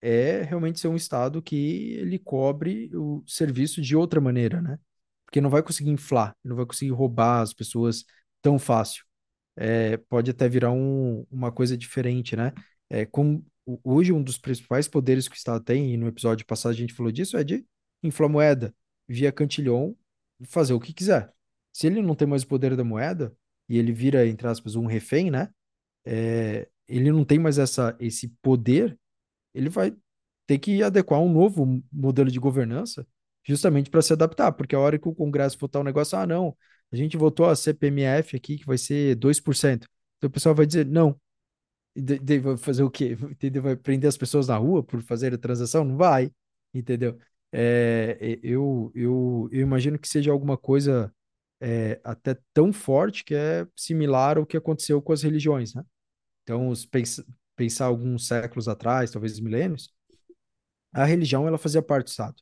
é 0.00 0.42
realmente 0.42 0.80
ser 0.80 0.88
um 0.88 0.96
Estado 0.96 1.42
que 1.42 1.94
ele 1.94 2.18
cobre 2.18 2.90
o 2.94 3.22
serviço 3.26 3.80
de 3.82 3.96
outra 3.96 4.20
maneira, 4.20 4.60
né? 4.60 4.78
Porque 5.26 5.40
não 5.40 5.50
vai 5.50 5.62
conseguir 5.62 5.90
inflar, 5.90 6.36
não 6.42 6.56
vai 6.56 6.66
conseguir 6.66 6.92
roubar 6.92 7.42
as 7.42 7.52
pessoas 7.52 8.04
tão 8.40 8.58
fácil. 8.58 9.04
É, 9.56 9.96
pode 9.96 10.30
até 10.30 10.48
virar 10.48 10.70
um, 10.72 11.26
uma 11.30 11.50
coisa 11.52 11.76
diferente, 11.76 12.36
né? 12.36 12.52
É, 12.88 13.04
com, 13.04 13.42
hoje, 13.84 14.12
um 14.12 14.22
dos 14.22 14.38
principais 14.38 14.88
poderes 14.88 15.28
que 15.28 15.34
o 15.34 15.36
Estado 15.36 15.62
tem, 15.62 15.92
e 15.92 15.96
no 15.96 16.06
episódio 16.06 16.46
passado 16.46 16.72
a 16.72 16.76
gente 16.76 16.94
falou 16.94 17.12
disso, 17.12 17.36
é 17.36 17.44
de 17.44 17.66
inflar 18.02 18.28
moeda 18.30 18.74
via 19.08 19.32
cantilhão 19.32 19.96
fazer 20.44 20.72
o 20.74 20.80
que 20.80 20.92
quiser. 20.92 21.32
Se 21.72 21.86
ele 21.86 22.00
não 22.02 22.14
tem 22.14 22.26
mais 22.28 22.42
o 22.42 22.48
poder 22.48 22.76
da 22.76 22.84
moeda, 22.84 23.34
e 23.68 23.76
ele 23.78 23.92
vira, 23.92 24.26
entre 24.26 24.46
aspas, 24.46 24.76
um 24.76 24.86
refém, 24.86 25.30
né? 25.30 25.50
É, 26.04 26.68
ele 26.86 27.12
não 27.12 27.24
tem 27.24 27.38
mais 27.38 27.58
essa, 27.58 27.96
esse 28.00 28.28
poder 28.40 28.98
ele 29.58 29.68
vai 29.68 29.94
ter 30.46 30.58
que 30.58 30.82
adequar 30.82 31.20
um 31.20 31.32
novo 31.32 31.82
modelo 31.92 32.30
de 32.30 32.38
governança 32.38 33.06
justamente 33.44 33.90
para 33.90 34.02
se 34.02 34.12
adaptar, 34.12 34.52
porque 34.52 34.74
a 34.74 34.78
hora 34.78 34.98
que 34.98 35.08
o 35.08 35.14
Congresso 35.14 35.58
votar 35.58 35.80
um 35.82 35.84
negócio, 35.84 36.18
ah, 36.18 36.26
não, 36.26 36.56
a 36.92 36.96
gente 36.96 37.16
votou 37.16 37.46
a 37.46 37.56
CPMF 37.56 38.36
aqui, 38.36 38.58
que 38.58 38.66
vai 38.66 38.78
ser 38.78 39.16
2%. 39.16 39.86
Então 40.18 40.28
o 40.28 40.30
pessoal 40.30 40.54
vai 40.54 40.66
dizer, 40.66 40.86
não. 40.86 41.18
De, 41.96 42.18
de, 42.18 42.38
vai 42.38 42.56
fazer 42.56 42.82
o 42.82 42.90
quê? 42.90 43.16
Entendeu? 43.30 43.62
Vai 43.62 43.76
prender 43.76 44.08
as 44.08 44.16
pessoas 44.16 44.48
na 44.48 44.56
rua 44.56 44.82
por 44.82 45.02
fazer 45.02 45.34
a 45.34 45.38
transação? 45.38 45.84
Não 45.84 45.96
vai, 45.96 46.30
entendeu? 46.72 47.18
É, 47.52 48.38
eu, 48.42 48.92
eu, 48.94 49.48
eu 49.50 49.60
imagino 49.62 49.98
que 49.98 50.08
seja 50.08 50.30
alguma 50.30 50.56
coisa 50.56 51.12
é, 51.60 52.00
até 52.04 52.36
tão 52.54 52.72
forte 52.72 53.24
que 53.24 53.34
é 53.34 53.66
similar 53.74 54.38
ao 54.38 54.46
que 54.46 54.56
aconteceu 54.56 55.02
com 55.02 55.12
as 55.12 55.22
religiões, 55.22 55.74
né? 55.74 55.84
Então, 56.42 56.68
os, 56.68 56.88
pensar 57.58 57.86
alguns 57.86 58.28
séculos 58.28 58.68
atrás, 58.68 59.10
talvez 59.12 59.40
milênios, 59.40 59.92
a 60.92 61.04
religião 61.04 61.46
ela 61.46 61.58
fazia 61.58 61.82
parte 61.82 62.06
do 62.06 62.10
Estado. 62.10 62.36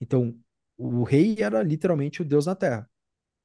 Então, 0.00 0.36
o 0.76 1.02
rei 1.04 1.36
era 1.40 1.62
literalmente 1.62 2.22
o 2.22 2.24
Deus 2.24 2.46
na 2.46 2.54
Terra. 2.54 2.88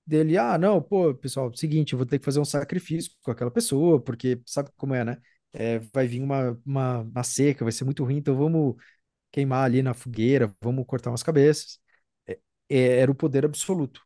Dele, 0.05 0.37
ah, 0.37 0.57
não, 0.57 0.81
pô, 0.81 1.13
pessoal, 1.15 1.53
seguinte, 1.55 1.93
eu 1.93 1.97
vou 1.99 2.05
ter 2.05 2.19
que 2.19 2.25
fazer 2.25 2.39
um 2.39 2.45
sacrifício 2.45 3.11
com 3.23 3.31
aquela 3.31 3.51
pessoa, 3.51 4.01
porque 4.01 4.41
sabe 4.45 4.71
como 4.77 4.95
é, 4.95 5.05
né? 5.05 5.17
É, 5.53 5.79
vai 5.93 6.07
vir 6.07 6.21
uma, 6.23 6.59
uma, 6.65 6.99
uma 7.01 7.23
seca, 7.23 7.65
vai 7.65 7.71
ser 7.73 7.85
muito 7.85 8.03
ruim, 8.03 8.17
então 8.17 8.35
vamos 8.37 8.75
queimar 9.31 9.65
ali 9.65 9.81
na 9.83 9.93
fogueira, 9.93 10.55
vamos 10.61 10.85
cortar 10.87 11.11
umas 11.11 11.23
cabeças. 11.23 11.79
É, 12.27 12.39
é, 12.69 12.99
era 13.01 13.11
o 13.11 13.15
poder 13.15 13.45
absoluto. 13.45 14.01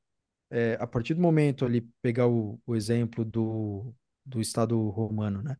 É, 0.52 0.76
a 0.80 0.88
partir 0.88 1.14
do 1.16 1.22
momento 1.22 1.66
ali, 1.66 1.82
pegar 2.02 2.28
o, 2.28 2.62
o 2.66 2.76
exemplo 2.76 3.26
do, 3.26 3.94
do 4.26 4.42
Estado 4.42 4.80
romano, 4.90 5.42
né? 5.44 5.58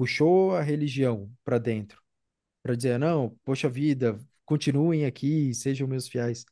Puxou 0.00 0.56
a 0.56 0.62
religião 0.62 1.30
para 1.44 1.58
dentro, 1.58 2.02
para 2.62 2.74
dizer, 2.74 2.98
não, 2.98 3.36
poxa 3.44 3.68
vida, 3.68 4.18
continuem 4.46 5.04
aqui, 5.04 5.52
sejam 5.52 5.86
meus 5.86 6.08
fiéis. 6.08 6.46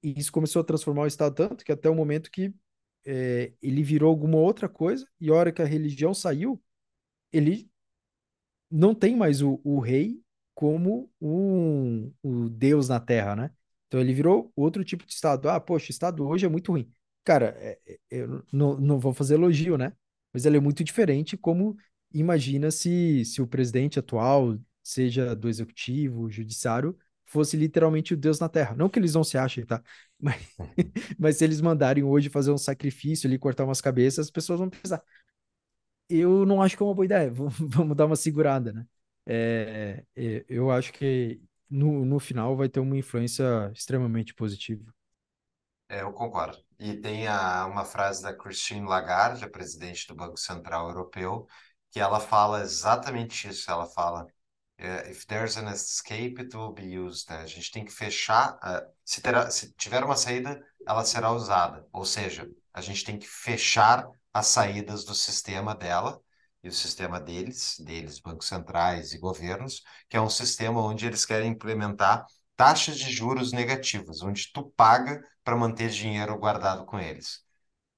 E 0.00 0.16
isso 0.16 0.30
começou 0.30 0.62
a 0.62 0.64
transformar 0.64 1.02
o 1.02 1.06
Estado 1.08 1.34
tanto 1.34 1.64
que 1.64 1.72
até 1.72 1.90
o 1.90 1.94
momento 1.96 2.30
que 2.30 2.54
é, 3.04 3.52
ele 3.60 3.82
virou 3.82 4.08
alguma 4.08 4.38
outra 4.38 4.68
coisa, 4.68 5.04
e 5.20 5.28
a 5.28 5.34
hora 5.34 5.50
que 5.50 5.60
a 5.60 5.64
religião 5.64 6.14
saiu, 6.14 6.62
ele 7.32 7.68
não 8.70 8.94
tem 8.94 9.16
mais 9.16 9.42
o, 9.42 9.60
o 9.64 9.80
rei 9.80 10.22
como 10.54 11.10
um, 11.20 12.12
o 12.22 12.48
Deus 12.48 12.88
na 12.88 13.00
Terra, 13.00 13.34
né? 13.34 13.50
Então 13.88 13.98
ele 14.00 14.14
virou 14.14 14.52
outro 14.54 14.84
tipo 14.84 15.04
de 15.04 15.14
Estado. 15.14 15.50
Ah, 15.50 15.58
poxa, 15.58 15.88
o 15.88 15.90
Estado 15.90 16.24
hoje 16.24 16.46
é 16.46 16.48
muito 16.48 16.70
ruim. 16.70 16.88
Cara, 17.24 17.56
é, 17.58 17.76
é, 17.88 17.98
eu 18.08 18.44
não, 18.52 18.78
não 18.78 19.00
vou 19.00 19.12
fazer 19.12 19.34
elogio, 19.34 19.76
né? 19.76 19.92
Mas 20.32 20.46
ele 20.46 20.58
é 20.58 20.60
muito 20.60 20.84
diferente 20.84 21.36
como 21.36 21.76
imagina 22.12 22.70
se, 22.70 23.24
se 23.24 23.42
o 23.42 23.46
presidente 23.46 23.98
atual, 23.98 24.58
seja 24.82 25.34
do 25.36 25.48
executivo, 25.48 26.30
judiciário, 26.30 26.96
fosse 27.24 27.56
literalmente 27.56 28.14
o 28.14 28.16
Deus 28.16 28.38
na 28.40 28.48
Terra. 28.48 28.74
Não 28.74 28.88
que 28.88 28.98
eles 28.98 29.14
não 29.14 29.24
se 29.24 29.36
achem, 29.38 29.64
tá? 29.64 29.82
Mas, 30.20 30.56
mas 31.16 31.36
se 31.36 31.44
eles 31.44 31.60
mandarem 31.60 32.02
hoje 32.02 32.28
fazer 32.28 32.50
um 32.50 32.58
sacrifício 32.58 33.28
ali, 33.28 33.38
cortar 33.38 33.64
umas 33.64 33.80
cabeças, 33.80 34.26
as 34.26 34.30
pessoas 34.32 34.58
vão 34.58 34.68
pensar. 34.68 35.00
Eu 36.08 36.46
não 36.46 36.62
acho 36.62 36.76
que 36.76 36.82
é 36.82 36.86
uma 36.86 36.94
boa 36.94 37.04
ideia. 37.04 37.30
Vamos 37.32 37.96
dar 37.96 38.06
uma 38.06 38.16
segurada, 38.16 38.72
né? 38.72 38.86
É, 39.26 40.04
é, 40.16 40.44
eu 40.48 40.70
acho 40.70 40.92
que 40.92 41.40
no, 41.68 42.04
no 42.04 42.18
final 42.18 42.56
vai 42.56 42.68
ter 42.68 42.80
uma 42.80 42.96
influência 42.96 43.70
extremamente 43.74 44.34
positiva. 44.34 44.92
É, 45.88 46.02
eu 46.02 46.12
concordo. 46.12 46.58
E 46.78 46.96
tem 46.96 47.26
a, 47.26 47.66
uma 47.66 47.84
frase 47.84 48.22
da 48.22 48.34
Christine 48.34 48.86
Lagarde, 48.86 49.44
a 49.44 49.50
presidente 49.50 50.06
do 50.06 50.14
Banco 50.14 50.38
Central 50.38 50.88
Europeu, 50.88 51.46
que 51.90 52.00
ela 52.00 52.20
fala 52.20 52.60
exatamente 52.62 53.48
isso. 53.48 53.70
Ela 53.70 53.86
fala: 53.86 54.26
eh, 54.78 55.10
If 55.10 55.24
there's 55.26 55.56
an 55.56 55.68
escape, 55.72 56.40
it 56.40 56.56
will 56.56 56.72
be 56.72 56.98
used. 56.98 57.28
né? 57.30 57.38
A 57.42 57.46
gente 57.46 57.70
tem 57.70 57.84
que 57.84 57.92
fechar. 57.92 58.58
se, 59.04 59.20
terá, 59.20 59.50
se 59.50 59.72
tiver 59.74 60.04
uma 60.04 60.16
saída, 60.16 60.62
ela 60.86 61.04
será 61.04 61.30
usada. 61.32 61.86
Ou 61.92 62.04
seja, 62.04 62.48
a 62.72 62.80
gente 62.80 63.04
tem 63.04 63.18
que 63.18 63.26
fechar 63.28 64.06
as 64.32 64.46
saídas 64.48 65.04
do 65.04 65.14
sistema 65.14 65.74
dela 65.74 66.20
e 66.62 66.68
o 66.68 66.72
sistema 66.72 67.20
deles, 67.20 67.76
deles, 67.80 68.20
bancos 68.20 68.46
centrais 68.48 69.12
e 69.12 69.18
governos, 69.18 69.82
que 70.08 70.16
é 70.16 70.20
um 70.20 70.30
sistema 70.30 70.80
onde 70.82 71.06
eles 71.06 71.24
querem 71.24 71.50
implementar 71.52 72.26
taxas 72.56 72.98
de 72.98 73.10
juros 73.12 73.52
negativas, 73.52 74.22
onde 74.22 74.50
tu 74.52 74.70
paga 74.76 75.22
para 75.44 75.56
manter 75.56 75.90
dinheiro 75.90 76.36
guardado 76.38 76.84
com 76.84 76.98
eles, 76.98 77.42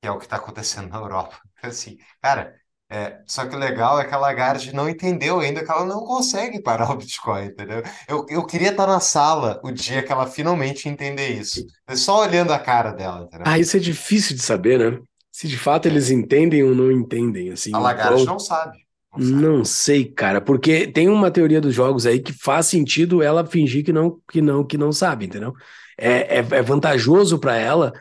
que 0.01 0.09
é 0.09 0.11
o 0.11 0.19
que 0.19 0.25
está 0.25 0.37
acontecendo 0.37 0.89
na 0.91 0.99
Europa. 0.99 1.41
Assim, 1.63 1.99
cara, 2.23 2.60
é, 2.91 3.21
só 3.25 3.47
que 3.47 3.55
o 3.55 3.59
legal 3.59 4.01
é 4.01 4.05
que 4.05 4.13
a 4.13 4.19
Lagarde 4.19 4.75
não 4.75 4.89
entendeu 4.89 5.39
ainda 5.39 5.65
que 5.65 5.71
ela 5.71 5.85
não 5.85 6.01
consegue 6.05 6.61
parar 6.61 6.91
o 6.91 6.97
Bitcoin, 6.97 7.47
entendeu? 7.47 7.83
Eu, 8.09 8.27
eu 8.29 8.45
queria 8.45 8.71
estar 8.71 8.87
na 8.87 8.99
sala 8.99 9.61
o 9.63 9.71
dia 9.71 10.03
que 10.03 10.11
ela 10.11 10.27
finalmente 10.27 10.89
entender 10.89 11.29
isso. 11.29 11.65
É 11.87 11.95
só 11.95 12.21
olhando 12.21 12.53
a 12.53 12.59
cara 12.59 12.91
dela, 12.93 13.23
entendeu? 13.23 13.45
Ah, 13.47 13.59
isso 13.59 13.77
é 13.77 13.81
difícil 13.81 14.35
de 14.35 14.43
saber, 14.43 14.79
né? 14.79 14.99
Se 15.31 15.47
de 15.47 15.57
fato 15.57 15.87
eles 15.87 16.11
entendem 16.11 16.65
ou 16.65 16.75
não 16.75 16.91
entendem, 16.91 17.51
assim. 17.51 17.73
A 17.73 17.79
Lagarde 17.79 18.25
qual- 18.25 18.27
não 18.27 18.39
sabe. 18.41 18.79
Não 19.13 19.21
sabe. 19.21 19.35
Não 19.35 19.65
sei, 19.65 20.05
cara, 20.05 20.41
porque 20.41 20.87
tem 20.87 21.09
uma 21.09 21.31
teoria 21.31 21.61
dos 21.61 21.75
jogos 21.75 22.07
aí 22.07 22.21
que 22.21 22.33
faz 22.33 22.67
sentido 22.67 23.23
ela 23.23 23.45
fingir 23.45 23.85
que 23.85 23.93
não, 23.93 24.21
que 24.31 24.41
não, 24.41 24.65
que 24.65 24.79
não 24.79 24.93
sabe, 24.93 25.27
entendeu? 25.27 25.53
É, 25.99 26.39
é, 26.39 26.39
é 26.39 26.63
vantajoso 26.63 27.39
para 27.39 27.57
ela 27.57 27.93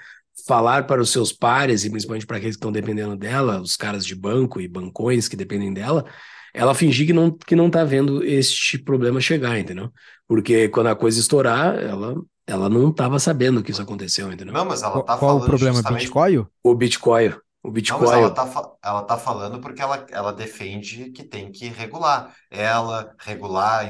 falar 0.48 0.88
para 0.88 1.02
os 1.02 1.12
seus 1.12 1.32
pares, 1.32 1.84
e 1.86 1.90
principalmente 1.90 2.26
para 2.26 2.38
aqueles 2.38 2.56
que 2.56 2.60
estão 2.60 2.72
dependendo 2.72 3.16
dela, 3.16 3.62
os 3.62 3.76
caras 3.76 4.06
de 4.06 4.16
banco 4.16 4.60
e 4.62 4.68
bancões 4.68 5.28
que 5.28 5.36
dependem 5.36 5.74
dela, 5.74 6.06
ela 6.54 6.74
fingir 6.76 7.06
que 7.08 7.14
não, 7.14 7.32
que 7.32 7.56
não 7.56 7.70
tá 7.70 7.84
vendo 7.84 8.24
este 8.24 8.78
problema 8.80 9.22
chegar, 9.22 9.60
entendeu? 9.60 9.92
Porque 10.28 10.70
quando 10.70 10.88
a 10.88 10.96
coisa 10.96 11.20
estourar, 11.20 11.76
ela, 11.80 12.16
ela 12.48 12.70
não 12.70 12.90
estava 12.90 13.20
sabendo 13.20 13.64
que 13.64 13.72
isso 13.72 13.82
aconteceu, 13.82 14.32
entendeu? 14.32 14.54
Não, 14.54 14.66
mas 14.66 14.82
ela 14.84 15.00
Qual, 15.00 15.04
tá 15.04 15.18
qual 15.18 15.38
o 15.38 15.42
falando 15.42 15.44
problema? 15.44 15.82
justamente 15.82 15.84
Bitcoin? 15.84 16.46
O 16.64 16.76
Bitcoin, 16.76 17.34
o 17.64 17.72
Não, 17.88 17.98
Bitcoin, 17.98 18.00
mas 18.00 18.12
ela 18.12 18.32
tá, 18.34 18.46
fa- 18.46 18.72
ela 18.84 19.04
tá 19.04 19.18
falando 19.18 19.60
porque 19.60 19.82
ela, 19.82 20.06
ela 20.12 20.32
defende 20.32 21.12
que 21.12 21.24
tem 21.24 21.52
que 21.52 21.68
regular. 21.68 22.36
Ela, 22.52 23.16
regular, 23.20 23.88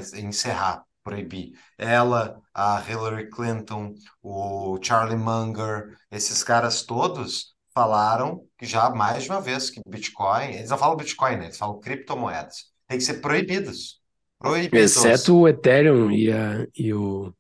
proibir. 1.10 1.53
Ela, 1.77 2.40
a 2.53 2.84
Hillary 2.88 3.30
Clinton, 3.30 3.95
o 4.22 4.77
Charlie 4.81 5.18
Munger, 5.18 5.98
esses 6.11 6.44
caras 6.44 6.84
todos 6.84 7.56
falaram 7.73 8.44
que 8.57 8.65
já 8.65 8.90
mais 8.90 9.23
de 9.23 9.30
uma 9.30 9.41
vez 9.41 9.69
que 9.69 9.81
Bitcoin, 9.88 10.53
eles 10.53 10.69
não 10.69 10.77
falam 10.77 10.95
Bitcoin, 10.95 11.38
né? 11.38 11.45
Eles 11.45 11.57
falam 11.57 11.80
criptomoedas. 11.80 12.65
Tem 12.88 12.98
que 12.98 13.03
ser 13.03 13.15
proibidos. 13.15 13.99
Proibidos. 14.38 14.95
exceto 14.95 15.36
o 15.36 15.48
Ethereum 15.48 16.11
e, 16.11 16.31
a, 16.31 16.65
e 16.76 16.94
o 16.94 17.34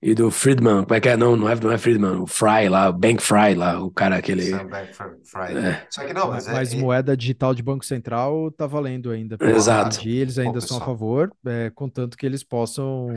e 0.00 0.14
do 0.14 0.30
Friedman, 0.30 0.84
como 0.84 0.94
é 0.94 1.00
que 1.00 1.08
é? 1.08 1.16
Não, 1.16 1.36
não 1.36 1.48
é, 1.48 1.56
não 1.56 1.72
é 1.72 1.78
Friedman, 1.78 2.20
o 2.20 2.26
Fry 2.26 2.68
lá, 2.68 2.88
o 2.88 2.92
Bank 2.92 3.20
Fry 3.20 3.54
lá, 3.56 3.82
o 3.82 3.90
cara 3.90 4.16
aquele. 4.16 4.52
É. 4.52 5.86
Só 5.90 6.06
que 6.06 6.12
não, 6.12 6.28
mas 6.28 6.46
é, 6.46 6.52
Mas 6.52 6.72
é- 6.72 6.76
moeda 6.76 7.16
digital 7.16 7.52
de 7.52 7.62
Banco 7.62 7.84
Central 7.84 8.50
tá 8.52 8.66
valendo 8.66 9.10
ainda. 9.10 9.36
Exato. 9.40 9.96
entendi, 9.96 10.16
eles 10.16 10.38
ainda 10.38 10.60
Pô, 10.60 10.66
são 10.66 10.76
a 10.76 10.84
favor, 10.84 11.32
é, 11.46 11.70
contanto 11.70 12.16
que 12.16 12.24
eles 12.24 12.44
possam 12.44 13.08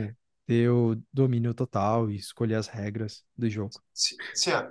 ter 0.44 0.68
o 0.68 0.96
domínio 1.12 1.54
total 1.54 2.10
e 2.10 2.16
escolher 2.16 2.56
as 2.56 2.66
regras 2.66 3.22
do 3.38 3.48
jogo. 3.48 3.70
Ó, 4.48 4.64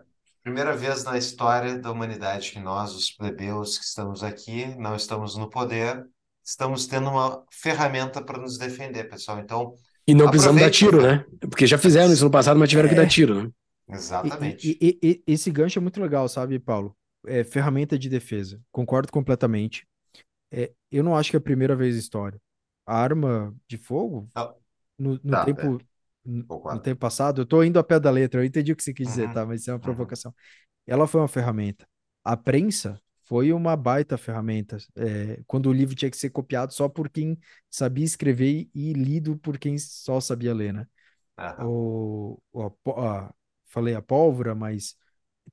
primeira 0.43 0.75
vez 0.75 1.05
na 1.05 1.17
história 1.17 1.79
da 1.79 1.91
humanidade 1.91 2.51
que 2.51 2.59
nós, 2.59 2.93
os 2.93 3.09
plebeus 3.09 3.77
que 3.77 3.85
estamos 3.85 4.21
aqui, 4.21 4.65
não 4.77 4.97
estamos 4.97 5.37
no 5.37 5.49
poder, 5.49 6.05
estamos 6.43 6.87
tendo 6.87 7.09
uma 7.09 7.41
ferramenta 7.51 8.21
para 8.21 8.37
nos 8.37 8.57
defender, 8.57 9.05
pessoal. 9.05 9.39
Então, 9.39 9.75
E 10.11 10.15
não 10.15 10.29
precisamos 10.29 10.59
dar 10.61 10.69
tiro, 10.69 11.01
né? 11.01 11.25
Porque 11.49 11.67
já 11.67 11.77
fizeram 11.77 12.11
isso 12.13 12.25
no 12.25 12.31
passado, 12.31 12.59
mas 12.59 12.69
tiveram 12.69 12.89
que 12.89 12.95
É. 12.95 13.01
dar 13.01 13.07
tiro, 13.07 13.43
né? 13.43 13.51
Exatamente. 13.87 14.63
E, 14.63 14.77
e- 14.81 14.99
e- 15.03 15.23
esse 15.27 15.51
gancho 15.51 15.79
é 15.79 15.81
muito 15.81 16.01
legal, 16.01 16.27
sabe, 16.29 16.59
Paulo? 16.59 16.95
É 17.25 17.43
ferramenta 17.43 17.97
de 17.97 18.09
defesa. 18.09 18.61
Concordo 18.71 19.11
completamente. 19.11 19.87
É, 20.51 20.73
eu 20.91 21.03
não 21.03 21.15
acho 21.17 21.31
que 21.31 21.37
é 21.37 21.39
a 21.39 21.41
primeira 21.41 21.75
vez 21.75 21.95
na 21.95 22.01
história. 22.01 22.41
A 22.85 22.97
arma 22.99 23.55
de 23.67 23.77
fogo, 23.77 24.29
Não. 24.35 24.55
no, 24.99 25.19
no 25.23 25.37
Tá, 25.37 25.39
tempo, 25.39 25.83
no, 26.25 26.51
no 26.69 26.79
tempo 26.79 26.99
passado, 27.01 27.41
eu 27.41 27.45
tô 27.45 27.63
indo 27.63 27.79
a 27.79 27.83
pé 27.83 27.99
da 27.99 28.11
letra, 28.11 28.41
eu 28.41 28.45
entendi 28.45 28.71
o 28.73 28.75
que 28.75 28.83
você 28.83 28.93
quis 28.93 29.07
dizer, 29.09 29.29
Uhum, 29.29 29.31
tá? 29.31 29.45
Mas 29.45 29.61
isso 29.61 29.71
é 29.71 29.73
uma 29.73 29.79
uhum. 29.81 29.81
provocação. 29.81 30.33
Ela 30.87 31.07
foi 31.07 31.21
uma 31.21 31.27
ferramenta. 31.29 31.87
A 32.25 32.37
prensa 32.37 32.99
foi 33.31 33.53
uma 33.53 33.77
baita 33.77 34.17
ferramenta. 34.17 34.77
É, 34.97 35.41
quando 35.47 35.67
o 35.69 35.73
livro 35.73 35.95
tinha 35.95 36.11
que 36.11 36.17
ser 36.17 36.29
copiado 36.31 36.73
só 36.73 36.89
por 36.89 37.09
quem 37.09 37.39
sabia 37.69 38.03
escrever 38.05 38.69
e 38.75 38.93
lido 38.93 39.37
por 39.39 39.57
quem 39.57 39.77
só 39.79 40.19
sabia 40.19 40.53
ler, 40.53 40.73
né? 40.73 40.87
O, 41.57 42.39
o- 42.53 42.63
a 42.95 43.27
a- 43.27 43.35
falei 43.67 43.95
a 43.95 44.01
pólvora, 44.01 44.55
mas 44.55 44.95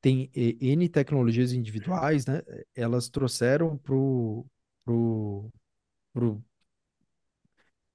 tem 0.01 0.31
N 0.35 0.89
tecnologias 0.89 1.53
individuais, 1.53 2.27
né? 2.27 2.43
Elas 2.77 3.09
trouxeram 3.11 3.79
pro, 3.79 4.47
pro, 4.85 5.51
pro, 6.15 6.45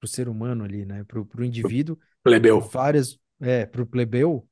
pro 0.00 0.08
ser 0.08 0.28
humano 0.28 0.64
ali, 0.64 0.84
né? 0.84 1.04
Pro, 1.04 1.24
pro 1.26 1.44
indivíduo, 1.44 1.98
Plebeu. 2.22 2.72
várias, 2.72 3.18
é, 3.40 3.66
pro 3.66 3.86
plebeu, 3.86 4.48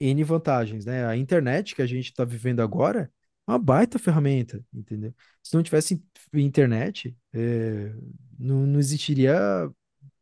N 0.00 0.24
vantagens, 0.24 0.84
né? 0.86 1.06
A 1.06 1.16
internet 1.16 1.74
que 1.76 1.82
a 1.82 1.86
gente 1.86 2.06
está 2.10 2.24
vivendo 2.24 2.60
agora 2.62 3.12
uma 3.46 3.58
baita 3.58 3.98
ferramenta, 3.98 4.64
entendeu? 4.72 5.14
Se 5.42 5.54
não 5.54 5.62
tivesse 5.62 6.02
internet, 6.32 7.16
é, 7.32 7.94
não, 8.38 8.66
não 8.66 8.80
existiria 8.80 9.34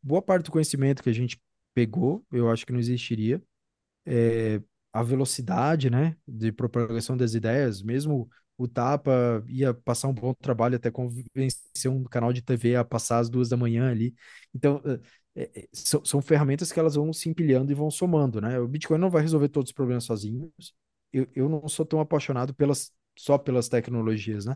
boa 0.01 0.21
parte 0.21 0.45
do 0.45 0.51
conhecimento 0.51 1.01
que 1.03 1.09
a 1.09 1.13
gente 1.13 1.41
pegou, 1.73 2.25
eu 2.31 2.49
acho 2.49 2.65
que 2.65 2.73
não 2.73 2.79
existiria. 2.79 3.41
É, 4.05 4.61
a 4.91 5.03
velocidade, 5.03 5.89
né, 5.89 6.15
de 6.27 6.51
propagação 6.51 7.17
das 7.17 7.33
ideias, 7.33 7.81
mesmo 7.81 8.29
o 8.57 8.67
Tapa 8.67 9.43
ia 9.47 9.73
passar 9.73 10.07
um 10.07 10.13
bom 10.13 10.33
trabalho 10.33 10.75
até 10.75 10.91
convencer 10.91 11.89
um 11.89 12.03
canal 12.03 12.31
de 12.31 12.41
TV 12.41 12.75
a 12.75 12.85
passar 12.85 13.19
às 13.19 13.29
duas 13.29 13.49
da 13.49 13.57
manhã 13.57 13.89
ali. 13.89 14.13
Então, 14.53 14.81
é, 15.35 15.49
é, 15.61 15.67
são, 15.73 16.03
são 16.05 16.21
ferramentas 16.21 16.71
que 16.71 16.79
elas 16.79 16.95
vão 16.95 17.11
se 17.11 17.29
empilhando 17.29 17.71
e 17.71 17.75
vão 17.75 17.89
somando, 17.89 18.39
né? 18.39 18.59
O 18.59 18.67
Bitcoin 18.67 18.99
não 18.99 19.09
vai 19.09 19.21
resolver 19.23 19.49
todos 19.49 19.69
os 19.69 19.73
problemas 19.73 20.03
sozinhos. 20.03 20.75
Eu, 21.11 21.27
eu 21.35 21.49
não 21.49 21.67
sou 21.67 21.85
tão 21.85 21.99
apaixonado 21.99 22.53
pelas, 22.53 22.91
só 23.17 23.37
pelas 23.37 23.69
tecnologias, 23.69 24.45
né? 24.45 24.55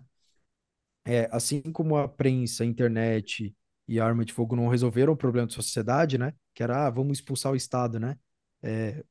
É, 1.06 1.30
assim 1.32 1.62
como 1.62 1.96
a 1.98 2.08
prensa, 2.08 2.64
a 2.64 2.66
internet 2.68 3.56
e 3.88 4.00
a 4.00 4.06
arma 4.06 4.26
de 4.26 4.34
fogo 4.34 4.56
não 4.56 4.68
resolveram 4.68 5.14
o 5.14 5.18
problema 5.18 5.48
da 5.48 5.54
sociedade, 5.54 6.18
né? 6.18 6.34
Que 6.54 6.64
era, 6.64 6.88
ah, 6.88 6.90
vamos 6.90 7.20
expulsar 7.20 7.54
o 7.54 7.56
Estado, 7.56 8.00
né? 8.00 8.18
É, 8.62 9.04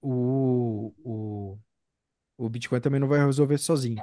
o, 0.00 0.94
o, 1.04 1.58
o 2.36 2.48
Bitcoin 2.48 2.80
também 2.80 3.00
não 3.00 3.08
vai 3.08 3.24
resolver 3.24 3.58
sozinho. 3.58 4.02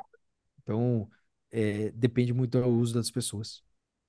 Então, 0.63 1.09
é, 1.51 1.91
depende 1.91 2.33
muito 2.33 2.59
do 2.61 2.67
uso 2.69 2.93
das 2.93 3.11
pessoas. 3.11 3.63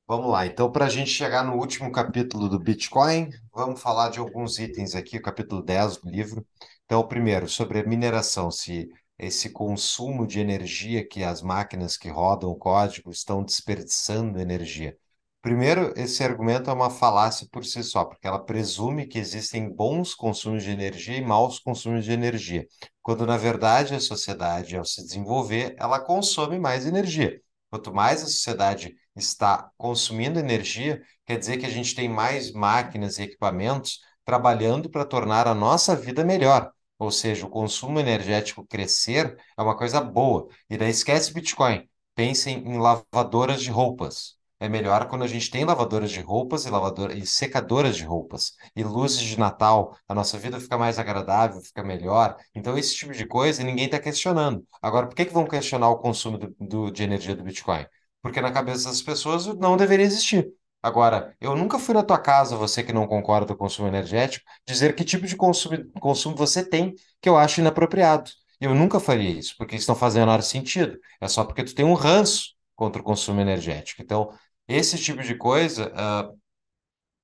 Vamos 0.08 0.30
lá, 0.30 0.46
então, 0.46 0.70
para 0.70 0.86
a 0.86 0.88
gente 0.88 1.10
chegar 1.10 1.44
no 1.44 1.54
último 1.56 1.90
capítulo 1.90 2.48
do 2.48 2.60
Bitcoin, 2.60 3.28
vamos 3.52 3.80
falar 3.82 4.08
de 4.10 4.20
alguns 4.20 4.58
itens 4.58 4.94
aqui, 4.94 5.18
capítulo 5.18 5.62
10 5.62 5.96
do 5.96 6.08
livro. 6.08 6.46
Então, 6.84 7.06
primeiro, 7.06 7.48
sobre 7.48 7.80
a 7.80 7.84
mineração, 7.84 8.48
se 8.50 8.88
esse 9.18 9.50
consumo 9.50 10.26
de 10.26 10.40
energia 10.40 11.06
que 11.06 11.24
as 11.24 11.42
máquinas 11.42 11.96
que 11.96 12.08
rodam 12.08 12.50
o 12.50 12.56
código 12.56 13.10
estão 13.10 13.42
desperdiçando 13.42 14.40
energia. 14.40 14.96
Primeiro, 15.40 15.92
esse 15.96 16.24
argumento 16.24 16.68
é 16.70 16.72
uma 16.72 16.90
falácia 16.90 17.46
por 17.52 17.64
si 17.64 17.82
só, 17.84 18.04
porque 18.04 18.26
ela 18.26 18.44
presume 18.44 19.06
que 19.06 19.18
existem 19.18 19.70
bons 19.72 20.14
consumos 20.14 20.64
de 20.64 20.70
energia 20.70 21.16
e 21.16 21.24
maus 21.24 21.60
consumos 21.60 22.04
de 22.04 22.10
energia, 22.12 22.66
quando 23.00 23.24
na 23.24 23.36
verdade 23.36 23.94
a 23.94 24.00
sociedade, 24.00 24.76
ao 24.76 24.84
se 24.84 25.02
desenvolver, 25.02 25.76
ela 25.78 26.00
consome 26.00 26.58
mais 26.58 26.84
energia. 26.84 27.40
Quanto 27.70 27.94
mais 27.94 28.22
a 28.22 28.26
sociedade 28.26 28.96
está 29.14 29.70
consumindo 29.76 30.38
energia, 30.38 31.00
quer 31.24 31.38
dizer 31.38 31.58
que 31.58 31.66
a 31.66 31.70
gente 31.70 31.94
tem 31.94 32.08
mais 32.08 32.52
máquinas 32.52 33.18
e 33.18 33.22
equipamentos 33.22 34.00
trabalhando 34.24 34.90
para 34.90 35.04
tornar 35.04 35.46
a 35.46 35.54
nossa 35.54 35.94
vida 35.94 36.24
melhor. 36.24 36.72
Ou 36.98 37.10
seja, 37.10 37.46
o 37.46 37.50
consumo 37.50 38.00
energético 38.00 38.66
crescer 38.66 39.36
é 39.58 39.62
uma 39.62 39.76
coisa 39.76 40.00
boa. 40.00 40.48
E 40.70 40.76
daí 40.76 40.90
esquece 40.90 41.32
Bitcoin. 41.32 41.88
Pensem 42.14 42.58
em 42.66 42.78
lavadoras 42.78 43.62
de 43.62 43.70
roupas. 43.70 44.34
É 44.58 44.68
melhor 44.70 45.06
quando 45.08 45.22
a 45.22 45.26
gente 45.26 45.50
tem 45.50 45.64
lavadoras 45.66 46.10
de 46.10 46.20
roupas 46.20 46.64
e 46.64 46.70
lavadora, 46.70 47.12
e 47.14 47.26
secadoras 47.26 47.94
de 47.96 48.04
roupas 48.04 48.52
e 48.74 48.82
luzes 48.82 49.20
de 49.20 49.38
Natal. 49.38 49.94
A 50.08 50.14
nossa 50.14 50.38
vida 50.38 50.58
fica 50.58 50.78
mais 50.78 50.98
agradável, 50.98 51.60
fica 51.60 51.82
melhor. 51.84 52.36
Então, 52.54 52.76
esse 52.78 52.94
tipo 52.96 53.12
de 53.12 53.26
coisa 53.26 53.62
ninguém 53.62 53.84
está 53.84 53.98
questionando. 54.00 54.66
Agora, 54.80 55.06
por 55.08 55.14
que 55.14 55.26
que 55.26 55.32
vão 55.34 55.46
questionar 55.46 55.90
o 55.90 55.98
consumo 55.98 56.38
do, 56.38 56.56
do- 56.58 56.90
de 56.90 57.02
energia 57.02 57.36
do 57.36 57.42
Bitcoin? 57.44 57.84
Porque 58.22 58.40
na 58.40 58.50
cabeça 58.52 58.88
das 58.88 59.02
pessoas 59.02 59.46
não 59.58 59.76
deveria 59.76 60.06
existir. 60.06 60.50
Agora, 60.86 61.34
eu 61.40 61.56
nunca 61.56 61.80
fui 61.80 61.92
na 61.96 62.02
tua 62.04 62.16
casa, 62.16 62.54
você 62.56 62.80
que 62.80 62.92
não 62.92 63.08
concorda 63.08 63.48
com 63.48 63.54
o 63.54 63.56
consumo 63.56 63.88
energético, 63.88 64.46
dizer 64.64 64.94
que 64.94 65.04
tipo 65.04 65.26
de 65.26 65.34
consumo, 65.34 65.90
consumo 66.00 66.36
você 66.36 66.64
tem 66.64 66.94
que 67.20 67.28
eu 67.28 67.36
acho 67.36 67.60
inapropriado. 67.60 68.30
Eu 68.60 68.72
nunca 68.72 69.00
faria 69.00 69.30
isso, 69.30 69.56
porque 69.58 69.74
isso 69.74 69.90
não 69.90 69.96
faz 69.96 70.14
o 70.14 70.18
menor 70.18 70.40
sentido. 70.42 70.96
É 71.20 71.26
só 71.26 71.44
porque 71.44 71.64
tu 71.64 71.74
tem 71.74 71.84
um 71.84 71.94
ranço 71.94 72.54
contra 72.76 73.02
o 73.02 73.04
consumo 73.04 73.40
energético. 73.40 74.00
Então, 74.00 74.30
esse 74.68 74.96
tipo 74.96 75.24
de 75.24 75.34
coisa, 75.34 75.92
ah, 75.96 76.30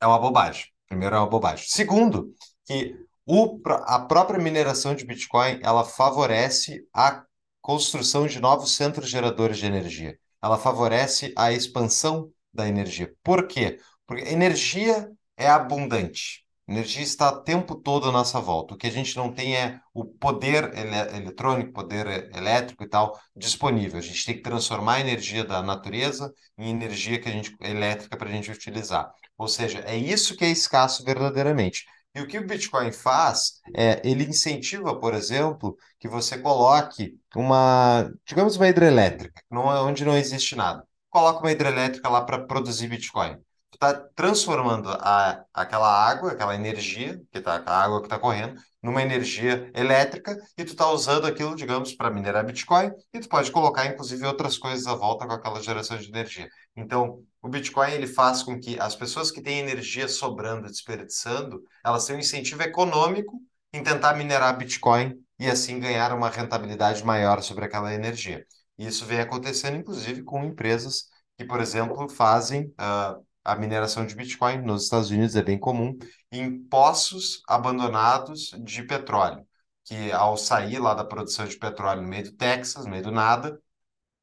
é 0.00 0.06
uma 0.08 0.18
bobagem. 0.18 0.64
Primeiro, 0.88 1.14
é 1.14 1.18
uma 1.20 1.28
bobagem. 1.28 1.64
Segundo, 1.68 2.34
que 2.66 2.96
o, 3.24 3.60
a 3.86 4.00
própria 4.00 4.40
mineração 4.40 4.92
de 4.92 5.04
Bitcoin, 5.06 5.60
ela 5.62 5.84
favorece 5.84 6.84
a 6.92 7.24
construção 7.60 8.26
de 8.26 8.40
novos 8.40 8.74
centros 8.74 9.08
geradores 9.08 9.58
de 9.58 9.66
energia. 9.66 10.18
Ela 10.42 10.58
favorece 10.58 11.32
a 11.36 11.52
expansão 11.52 12.28
da 12.52 12.68
energia. 12.68 13.12
Por 13.22 13.46
quê? 13.46 13.78
Porque 14.06 14.24
energia 14.24 15.10
é 15.36 15.48
abundante. 15.48 16.42
Energia 16.68 17.02
está 17.02 17.28
o 17.28 17.42
tempo 17.42 17.74
todo 17.74 18.08
à 18.08 18.12
nossa 18.12 18.40
volta. 18.40 18.74
O 18.74 18.76
que 18.76 18.86
a 18.86 18.90
gente 18.90 19.16
não 19.16 19.32
tem 19.32 19.56
é 19.56 19.80
o 19.92 20.04
poder 20.04 20.72
ele 20.76 21.16
eletrônico, 21.16 21.72
poder 21.72 22.30
elétrico 22.34 22.84
e 22.84 22.88
tal 22.88 23.18
disponível. 23.36 23.98
A 23.98 24.02
gente 24.02 24.24
tem 24.24 24.36
que 24.36 24.42
transformar 24.42 24.94
a 24.94 25.00
energia 25.00 25.44
da 25.44 25.62
natureza 25.62 26.32
em 26.56 26.70
energia 26.70 27.20
que 27.20 27.28
a 27.28 27.32
gente, 27.32 27.54
elétrica 27.60 28.16
para 28.16 28.28
a 28.28 28.32
gente 28.32 28.50
utilizar. 28.50 29.12
Ou 29.36 29.48
seja, 29.48 29.80
é 29.86 29.96
isso 29.96 30.36
que 30.36 30.44
é 30.44 30.50
escasso 30.50 31.04
verdadeiramente. 31.04 31.84
E 32.14 32.20
o 32.20 32.26
que 32.26 32.38
o 32.38 32.46
Bitcoin 32.46 32.92
faz 32.92 33.60
é, 33.74 34.00
ele 34.04 34.24
incentiva, 34.24 34.98
por 34.98 35.14
exemplo, 35.14 35.76
que 35.98 36.08
você 36.08 36.38
coloque 36.38 37.18
uma, 37.34 38.12
digamos, 38.26 38.56
uma 38.56 38.68
hidrelétrica, 38.68 39.42
é 39.50 39.56
onde 39.56 40.04
não 40.04 40.16
existe 40.16 40.54
nada. 40.54 40.86
Coloca 41.12 41.40
uma 41.40 41.52
hidrelétrica 41.52 42.08
lá 42.08 42.22
para 42.22 42.38
produzir 42.46 42.88
Bitcoin. 42.88 43.36
Tu 43.70 43.74
está 43.74 43.92
transformando 44.14 44.88
a, 44.88 45.44
aquela 45.52 45.86
água, 45.86 46.32
aquela 46.32 46.54
energia, 46.54 47.20
que 47.30 47.38
tá, 47.38 47.62
a 47.66 47.84
água 47.84 48.00
que 48.00 48.06
está 48.06 48.18
correndo, 48.18 48.58
numa 48.82 49.02
energia 49.02 49.70
elétrica 49.74 50.34
e 50.56 50.64
tu 50.64 50.72
está 50.72 50.90
usando 50.90 51.26
aquilo, 51.26 51.54
digamos, 51.54 51.92
para 51.94 52.10
minerar 52.10 52.46
Bitcoin 52.46 52.90
e 53.12 53.20
tu 53.20 53.28
pode 53.28 53.50
colocar, 53.52 53.84
inclusive, 53.84 54.24
outras 54.26 54.56
coisas 54.56 54.86
à 54.86 54.94
volta 54.94 55.26
com 55.26 55.34
aquela 55.34 55.62
geração 55.62 55.98
de 55.98 56.08
energia. 56.08 56.48
Então, 56.74 57.22
o 57.42 57.48
Bitcoin 57.48 57.92
ele 57.92 58.06
faz 58.06 58.42
com 58.42 58.58
que 58.58 58.80
as 58.80 58.96
pessoas 58.96 59.30
que 59.30 59.42
têm 59.42 59.58
energia 59.58 60.08
sobrando, 60.08 60.66
desperdiçando, 60.66 61.62
elas 61.84 62.06
tenham 62.06 62.16
um 62.18 62.20
incentivo 62.20 62.62
econômico 62.62 63.38
em 63.70 63.82
tentar 63.82 64.14
minerar 64.14 64.56
Bitcoin 64.56 65.14
e 65.38 65.46
assim 65.46 65.78
ganhar 65.78 66.14
uma 66.14 66.30
rentabilidade 66.30 67.04
maior 67.04 67.42
sobre 67.42 67.66
aquela 67.66 67.92
energia. 67.92 68.46
Isso 68.86 69.06
vem 69.06 69.20
acontecendo, 69.20 69.76
inclusive, 69.76 70.22
com 70.22 70.44
empresas 70.44 71.08
que, 71.36 71.44
por 71.44 71.60
exemplo, 71.60 72.08
fazem 72.08 72.66
uh, 72.80 73.24
a 73.44 73.56
mineração 73.56 74.06
de 74.06 74.14
Bitcoin 74.14 74.58
nos 74.62 74.84
Estados 74.84 75.10
Unidos 75.10 75.36
é 75.36 75.42
bem 75.42 75.58
comum 75.58 75.96
em 76.30 76.62
poços 76.64 77.42
abandonados 77.48 78.50
de 78.62 78.82
petróleo, 78.84 79.46
que 79.84 80.12
ao 80.12 80.36
sair 80.36 80.78
lá 80.78 80.94
da 80.94 81.04
produção 81.04 81.46
de 81.46 81.56
petróleo 81.58 82.02
no 82.02 82.08
meio 82.08 82.24
do 82.24 82.32
Texas, 82.32 82.84
no 82.84 82.90
meio 82.90 83.02
do 83.02 83.12
nada, 83.12 83.54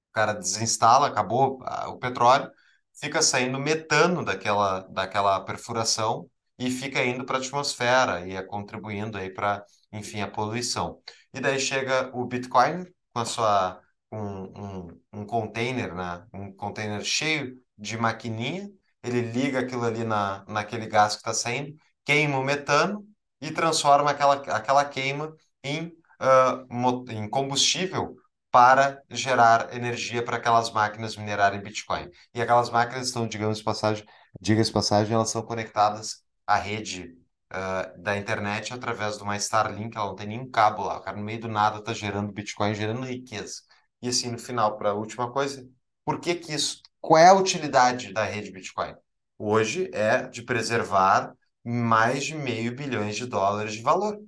o 0.10 0.14
cara 0.14 0.34
desinstala, 0.34 1.08
acabou 1.08 1.60
ah, 1.64 1.90
o 1.90 1.98
petróleo, 1.98 2.52
fica 3.00 3.22
saindo 3.22 3.60
metano 3.60 4.24
daquela, 4.26 4.82
daquela 4.90 5.40
perfuração 5.42 6.30
e 6.58 6.70
fica 6.72 7.04
indo 7.04 7.26
para 7.26 7.38
a 7.38 7.40
atmosfera 7.40 8.28
e 8.28 8.36
é 8.36 8.44
contribuindo 8.44 9.18
aí 9.18 9.30
para, 9.30 9.64
enfim, 9.92 10.22
a 10.22 10.28
poluição. 10.30 11.02
E 11.34 11.40
daí 11.40 11.60
chega 11.60 12.12
o 12.14 12.26
Bitcoin 12.26 12.86
com 13.14 13.20
a 13.20 13.26
sua 13.26 13.82
um, 14.12 14.88
um, 14.88 15.02
um 15.14 15.26
container, 15.26 15.94
né? 15.94 16.26
Um 16.34 16.52
container 16.54 17.04
cheio 17.04 17.58
de 17.78 17.98
maquininha, 17.98 18.70
ele 19.04 19.22
liga 19.22 19.60
aquilo 19.60 19.86
ali 19.86 20.04
na, 20.04 20.44
naquele 20.48 20.88
gás 20.88 21.14
que 21.14 21.20
está 21.20 21.34
saindo, 21.34 21.76
queima 22.06 22.38
o 22.40 22.44
metano 22.44 23.06
e 23.42 23.52
transforma 23.52 24.12
aquela, 24.12 24.36
aquela 24.36 24.86
queima 24.86 25.34
em, 25.64 25.88
uh, 26.22 27.12
em 27.12 27.30
combustível 27.30 28.16
para 28.52 29.02
gerar 29.10 29.76
energia 29.76 30.24
para 30.24 30.38
aquelas 30.38 30.72
máquinas 30.72 31.16
minerarem 31.16 31.62
Bitcoin. 31.62 32.10
E 32.34 32.42
aquelas 32.42 32.70
máquinas 32.70 33.08
estão, 33.08 33.28
digamos 33.28 33.62
passagem, 33.62 34.06
diga-se 34.42 34.72
passagem, 34.72 35.14
elas 35.14 35.30
são 35.30 35.42
conectadas 35.44 36.24
à 36.48 36.56
rede 36.56 37.16
uh, 37.54 38.02
da 38.02 38.18
internet 38.18 38.74
através 38.74 39.18
de 39.18 39.24
uma 39.24 39.38
Starlink, 39.38 39.96
ela 39.96 40.08
não 40.08 40.16
tem 40.16 40.28
nenhum 40.28 40.50
cabo 40.50 40.84
lá, 40.84 40.98
o 40.98 41.02
cara 41.02 41.18
no 41.18 41.24
meio 41.24 41.40
do 41.40 41.48
nada 41.48 41.78
está 41.80 41.94
gerando 41.94 42.32
Bitcoin, 42.32 42.74
gerando 42.74 43.06
riqueza. 43.06 43.62
E 44.02 44.10
assim, 44.10 44.32
no 44.32 44.40
final, 44.40 44.78
para 44.78 44.92
a 44.92 44.94
última 44.94 45.32
coisa, 45.32 45.68
por 46.06 46.20
que 46.20 46.36
que 46.36 46.54
isso, 46.54 46.82
qual 47.02 47.22
é 47.22 47.28
a 47.28 47.34
utilidade 47.34 48.14
da 48.14 48.24
rede 48.24 48.52
Bitcoin? 48.52 48.96
Hoje 49.38 49.90
é 49.94 50.28
de 50.28 50.42
preservar 50.42 51.34
mais 51.64 52.26
de 52.26 52.36
meio 52.36 52.76
bilhões 52.76 53.16
de 53.16 53.26
dólares 53.26 53.74
de 53.74 53.82
valor. 53.82 54.20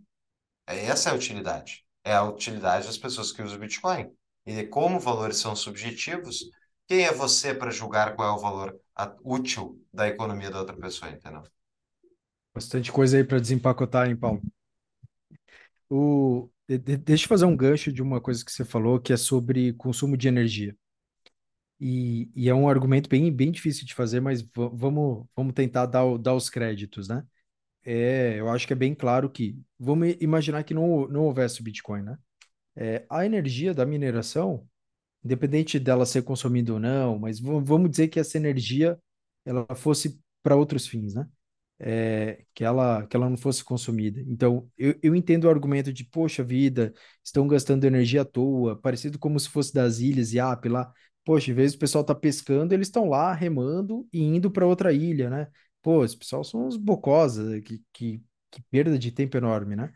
É 0.67 0.85
essa 0.85 1.09
é 1.09 1.11
a 1.13 1.15
utilidade 1.15 1.85
é 2.03 2.13
a 2.13 2.23
utilidade 2.23 2.87
das 2.87 2.97
pessoas 2.97 3.31
que 3.31 3.41
usam 3.41 3.59
Bitcoin. 3.59 4.11
E 4.45 4.63
como 4.65 4.99
valores 4.99 5.37
são 5.37 5.55
subjetivos, 5.55 6.49
quem 6.87 7.05
é 7.05 7.11
você 7.13 7.53
para 7.53 7.71
julgar 7.71 8.15
qual 8.15 8.29
é 8.29 8.31
o 8.33 8.41
valor 8.41 8.79
útil 9.23 9.79
da 9.93 10.07
economia 10.07 10.49
da 10.49 10.59
outra 10.59 10.75
pessoa, 10.75 11.11
entendeu? 11.11 11.43
Bastante 12.53 12.91
coisa 12.91 13.17
aí 13.17 13.23
para 13.23 13.39
desempacotar, 13.39 14.09
hein, 14.09 14.15
Paulo? 14.15 14.41
O... 15.89 16.49
De 16.67 16.77
deixa 16.77 17.25
eu 17.25 17.29
fazer 17.29 17.45
um 17.45 17.55
gancho 17.55 17.91
de 17.91 18.01
uma 18.01 18.21
coisa 18.21 18.43
que 18.43 18.51
você 18.51 18.63
falou, 18.63 18.99
que 18.99 19.13
é 19.13 19.17
sobre 19.17 19.73
consumo 19.73 20.15
de 20.15 20.27
energia. 20.27 20.75
E, 21.79 22.29
e 22.35 22.47
é 22.47 22.53
um 22.53 22.69
argumento 22.69 23.09
bem, 23.09 23.31
bem 23.33 23.51
difícil 23.51 23.85
de 23.85 23.95
fazer, 23.95 24.19
mas 24.19 24.41
vamos, 24.53 25.25
vamos 25.35 25.53
tentar 25.53 25.87
dar, 25.87 26.17
dar 26.17 26.35
os 26.35 26.49
créditos, 26.49 27.07
né? 27.07 27.25
É, 27.83 28.39
eu 28.39 28.49
acho 28.49 28.67
que 28.67 28.73
é 28.73 28.75
bem 28.75 28.93
claro 28.95 29.29
que, 29.29 29.57
vamos 29.79 30.15
imaginar 30.21 30.63
que 30.63 30.73
não, 30.73 31.07
não 31.07 31.25
houvesse 31.25 31.61
o 31.61 31.63
Bitcoin, 31.63 32.03
né? 32.03 32.17
É, 32.75 33.05
a 33.09 33.25
energia 33.25 33.73
da 33.73 33.85
mineração, 33.85 34.67
independente 35.23 35.79
dela 35.79 36.05
ser 36.05 36.23
consumida 36.23 36.73
ou 36.73 36.79
não, 36.79 37.19
mas 37.19 37.39
vamos 37.39 37.89
dizer 37.91 38.09
que 38.09 38.19
essa 38.19 38.37
energia 38.37 38.99
ela 39.45 39.65
fosse 39.75 40.19
para 40.43 40.55
outros 40.55 40.87
fins, 40.87 41.15
né? 41.15 41.27
É, 41.83 42.43
que 42.53 42.63
ela 42.63 43.07
que 43.07 43.15
ela 43.15 43.27
não 43.29 43.37
fosse 43.37 43.63
consumida. 43.63 44.21
Então, 44.27 44.69
eu, 44.77 44.93
eu 45.01 45.15
entendo 45.15 45.45
o 45.45 45.49
argumento 45.49 45.91
de, 45.91 46.03
poxa 46.05 46.43
vida, 46.43 46.93
estão 47.23 47.47
gastando 47.47 47.85
energia 47.85 48.21
à 48.21 48.25
toa, 48.25 48.75
parecido 48.79 49.17
como 49.17 49.39
se 49.39 49.49
fosse 49.49 49.73
das 49.73 49.97
ilhas 49.99 50.31
e 50.33 50.35
Iap 50.37 50.67
lá. 50.69 50.93
Poxa, 51.25 51.49
em 51.51 51.53
vez 51.55 51.73
do 51.73 51.79
pessoal 51.79 52.03
tá 52.03 52.13
pescando, 52.15 52.73
eles 52.73 52.87
estão 52.87 53.09
lá 53.09 53.33
remando 53.33 54.07
e 54.13 54.21
indo 54.21 54.51
para 54.51 54.65
outra 54.65 54.93
ilha, 54.93 55.29
né? 55.29 55.47
Pô, 55.81 56.03
esse 56.05 56.15
pessoal 56.17 56.43
são 56.43 56.67
uns 56.67 56.77
bocosa, 56.77 57.59
que, 57.61 57.81
que, 57.93 58.23
que 58.51 58.61
perda 58.69 58.97
de 58.97 59.11
tempo 59.11 59.35
enorme, 59.37 59.75
né? 59.75 59.91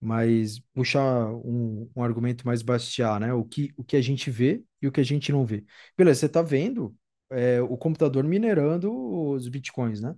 Mas 0.00 0.58
puxar 0.74 1.26
um, 1.34 1.90
um 1.96 2.02
argumento 2.02 2.46
mais 2.46 2.62
bastiar, 2.62 3.18
né? 3.20 3.32
O 3.32 3.44
que, 3.44 3.72
o 3.76 3.84
que 3.84 3.96
a 3.96 4.02
gente 4.02 4.30
vê 4.30 4.62
e 4.82 4.86
o 4.88 4.92
que 4.92 5.00
a 5.00 5.04
gente 5.04 5.32
não 5.32 5.44
vê. 5.46 5.64
Beleza, 5.96 6.20
você 6.20 6.28
tá 6.28 6.42
vendo 6.42 6.94
é, 7.30 7.60
o 7.62 7.76
computador 7.78 8.24
minerando 8.24 8.92
os 8.94 9.48
bitcoins, 9.48 10.00
né? 10.02 10.14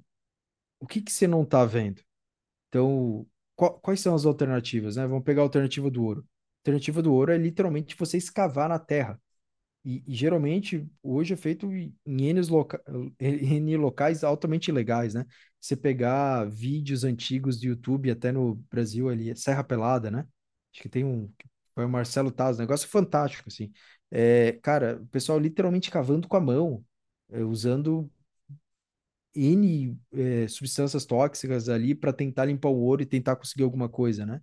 O 0.81 0.86
que, 0.86 1.01
que 1.01 1.12
você 1.12 1.27
não 1.27 1.44
tá 1.44 1.65
vendo? 1.65 2.03
Então, 2.69 3.27
qual, 3.57 3.78
quais 3.81 4.01
são 4.01 4.15
as 4.15 4.27
alternativas, 4.27 4.97
né? 4.97 5.07
Vamos 5.07 5.24
pegar 5.24 5.43
a 5.43 5.44
alternativa 5.44 5.90
do 5.90 6.05
ouro. 6.05 6.20
A 6.20 6.61
alternativa 6.61 7.03
do 7.03 7.12
ouro 7.15 7.32
é 7.32 7.39
literalmente 7.39 7.97
você 7.97 8.19
escavar 8.19 8.69
na 8.69 8.78
terra. 8.78 9.20
E, 9.85 10.03
e, 10.07 10.15
geralmente 10.15 10.85
hoje 11.03 11.35
é 11.35 11.36
feito 11.36 11.73
em 11.73 11.94
N, 12.05 12.40
loca 12.43 12.82
locais 13.78 14.24
altamente 14.24 14.73
legais, 14.73 15.15
né? 15.15 15.24
Você 15.61 15.77
pegar 15.77 16.44
vídeos 16.51 17.05
antigos 17.05 17.61
do 17.61 17.66
YouTube, 17.66 18.11
até 18.11 18.32
no 18.32 18.57
Brasil 18.70 19.09
ali, 19.09 19.35
Serra 19.36 19.62
Pelada, 19.62 20.11
né? 20.11 20.27
Acho 20.73 20.82
que 20.82 20.89
tem 20.89 21.05
um. 21.05 21.32
Foi 21.74 21.85
o 21.85 21.89
Marcelo 21.89 22.32
Taz, 22.32 22.57
um 22.59 22.62
negócio 22.62 22.89
fantástico, 22.89 23.48
assim. 23.48 23.70
É, 24.11 24.53
cara, 24.62 25.01
o 25.01 25.07
pessoal 25.07 25.39
literalmente 25.39 25.90
cavando 25.90 26.27
com 26.27 26.36
a 26.36 26.40
mão, 26.40 26.85
é, 27.31 27.43
usando 27.44 28.11
N 29.36 29.98
é, 30.12 30.48
substâncias 30.48 31.04
tóxicas 31.06 31.68
ali 31.68 31.94
para 31.94 32.12
tentar 32.12 32.46
limpar 32.46 32.70
o 32.70 32.78
ouro 32.78 33.02
e 33.02 33.06
tentar 33.06 33.36
conseguir 33.36 33.64
alguma 33.64 33.88
coisa, 33.88 34.26
né? 34.26 34.40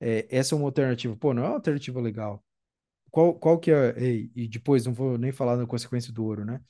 É, 0.00 0.26
essa 0.30 0.54
é 0.54 0.58
uma 0.58 0.66
alternativa. 0.66 1.16
Pô, 1.16 1.34
não 1.34 1.44
é 1.44 1.48
uma 1.48 1.54
alternativa 1.56 2.00
legal 2.00 2.44
qual, 3.10 3.34
qual 3.38 3.58
que 3.60 3.70
é, 3.70 3.94
e, 4.34 4.48
depois 4.48 4.84
não 4.86 4.92
vou 4.92 5.16
nem 5.16 5.30
falar 5.32 5.56
na 5.56 5.66
consequência 5.66 6.12
do 6.12 6.24
ouro, 6.24 6.44
né? 6.44 6.60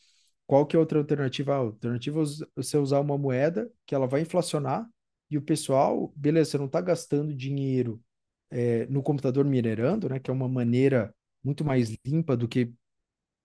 Qual 0.47 0.67
que 0.67 0.77
é 0.77 0.79
outra 0.79 0.99
alternativa? 0.99 1.55
A 1.55 1.57
alternativa 1.57 2.23
é 2.23 2.25
você 2.55 2.77
usar 2.77 3.01
uma 3.01 3.17
moeda 3.17 3.71
que 3.87 3.95
ela 3.95 4.07
vai 4.07 4.21
inflacionar 4.21 4.87
e 5.31 5.39
o 5.39 5.43
pessoal, 5.43 6.13
beleza, 6.17 6.51
você 6.53 6.59
não 6.59 6.67
está 6.67 6.81
gastando 6.83 7.35
dinheiro 7.35 8.03
é, 8.51 8.87
no 8.87 9.03
computador 9.03 9.45
minerando, 9.47 10.09
né? 10.09 10.19
Que 10.21 10.31
é 10.31 10.35
uma 10.35 10.49
maneira 10.49 11.15
muito 11.43 11.65
mais 11.65 11.97
limpa 12.07 12.37
do 12.37 12.47
que, 12.47 12.73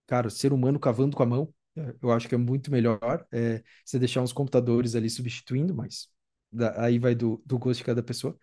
cara, 0.07 0.29
ser 0.29 0.53
humano 0.53 0.79
cavando 0.79 1.15
com 1.15 1.23
a 1.23 1.25
mão. 1.25 1.53
Eu 2.01 2.11
acho 2.11 2.27
que 2.27 2.35
é 2.35 2.37
muito 2.37 2.71
melhor 2.71 2.99
é, 3.31 3.63
você 3.85 3.99
deixar 3.99 4.21
uns 4.21 4.33
computadores 4.33 4.95
ali 4.95 5.09
substituindo, 5.09 5.75
mas 5.75 6.07
da, 6.51 6.83
aí 6.83 6.99
vai 6.99 7.15
do, 7.15 7.41
do 7.45 7.57
gosto 7.59 7.79
de 7.79 7.85
cada 7.85 8.03
pessoa 8.03 8.39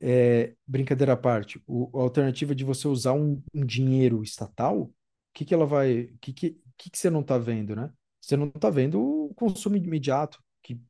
é, 0.00 0.54
brincadeira 0.66 1.14
à 1.14 1.16
parte, 1.16 1.62
o, 1.66 1.90
a 1.98 2.02
alternativa 2.02 2.54
de 2.54 2.64
você 2.64 2.86
usar 2.88 3.12
um, 3.14 3.42
um 3.54 3.64
dinheiro 3.64 4.22
estatal, 4.22 4.82
o 4.82 4.94
que, 5.32 5.44
que 5.44 5.54
ela 5.54 5.66
vai. 5.66 6.02
O 6.02 6.18
que, 6.20 6.32
que, 6.32 6.50
que, 6.76 6.90
que 6.90 6.98
você 6.98 7.10
não 7.10 7.20
está 7.20 7.38
vendo, 7.38 7.74
né? 7.74 7.90
você 8.20 8.36
não 8.36 8.48
está 8.48 8.70
vendo 8.70 9.00
o 9.00 9.34
consumo 9.34 9.76
imediato, 9.76 10.42
que 10.62 10.80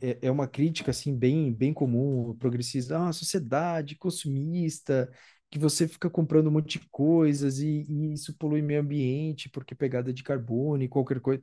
é, 0.00 0.18
é 0.22 0.30
uma 0.30 0.46
crítica 0.46 0.92
assim 0.92 1.16
bem, 1.16 1.52
bem 1.52 1.74
comum, 1.74 2.36
progressista, 2.38 3.08
ah, 3.08 3.12
sociedade 3.12 3.96
consumista, 3.96 5.10
que 5.50 5.58
você 5.58 5.88
fica 5.88 6.08
comprando 6.10 6.48
um 6.48 6.50
monte 6.52 6.78
de 6.78 6.88
coisas 6.90 7.58
e, 7.60 7.84
e 7.88 8.12
isso 8.14 8.34
polui 8.36 8.62
meio 8.62 8.80
ambiente 8.80 9.48
porque 9.48 9.74
pegada 9.74 10.12
de 10.12 10.22
carbono 10.22 10.82
e 10.82 10.88
qualquer 10.88 11.20
coisa. 11.20 11.42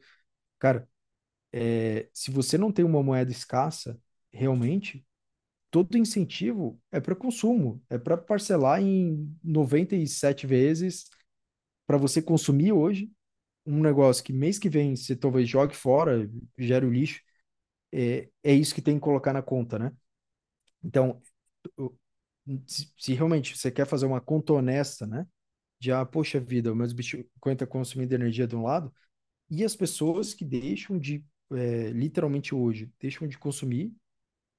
Cara, 0.59 0.87
é, 1.53 2.09
se 2.13 2.31
você 2.31 2.57
não 2.57 2.71
tem 2.71 2.85
uma 2.85 3.03
moeda 3.03 3.31
escassa, 3.31 3.99
realmente, 4.31 5.05
todo 5.71 5.97
incentivo 5.97 6.81
é 6.91 6.99
para 6.99 7.15
consumo, 7.15 7.81
é 7.89 7.97
para 7.97 8.17
parcelar 8.17 8.81
em 8.81 9.35
97 9.43 10.47
vezes 10.47 11.05
para 11.87 11.97
você 11.97 12.21
consumir 12.21 12.71
hoje 12.73 13.11
um 13.65 13.81
negócio 13.81 14.23
que 14.23 14.33
mês 14.33 14.59
que 14.59 14.69
vem 14.69 14.95
você 14.95 15.15
talvez 15.15 15.49
jogue 15.49 15.75
fora, 15.75 16.29
gere 16.57 16.85
o 16.85 16.91
lixo, 16.93 17.21
é, 17.93 18.29
é 18.43 18.53
isso 18.53 18.75
que 18.75 18.81
tem 18.81 18.95
que 18.95 19.01
colocar 19.01 19.33
na 19.33 19.41
conta, 19.43 19.79
né? 19.79 19.91
Então, 20.83 21.21
se, 22.67 22.91
se 22.97 23.13
realmente 23.13 23.57
você 23.57 23.71
quer 23.71 23.85
fazer 23.87 24.05
uma 24.05 24.21
conta 24.21 24.53
honesta, 24.53 25.05
né? 25.07 25.27
De, 25.79 25.91
ah, 25.91 26.05
poxa 26.05 26.39
vida, 26.39 26.71
o 26.73 26.75
meu 26.75 26.87
Bitcoin 26.93 27.53
está 27.53 27.67
consumindo 27.67 28.15
energia 28.15 28.47
de 28.47 28.55
um 28.55 28.63
lado, 28.63 28.93
e 29.49 29.63
as 29.65 29.75
pessoas 29.75 30.33
que 30.33 30.45
deixam 30.45 30.99
de, 30.99 31.25
é, 31.53 31.91
literalmente 31.91 32.55
hoje, 32.55 32.91
deixam 32.99 33.27
de 33.27 33.37
consumir 33.39 33.93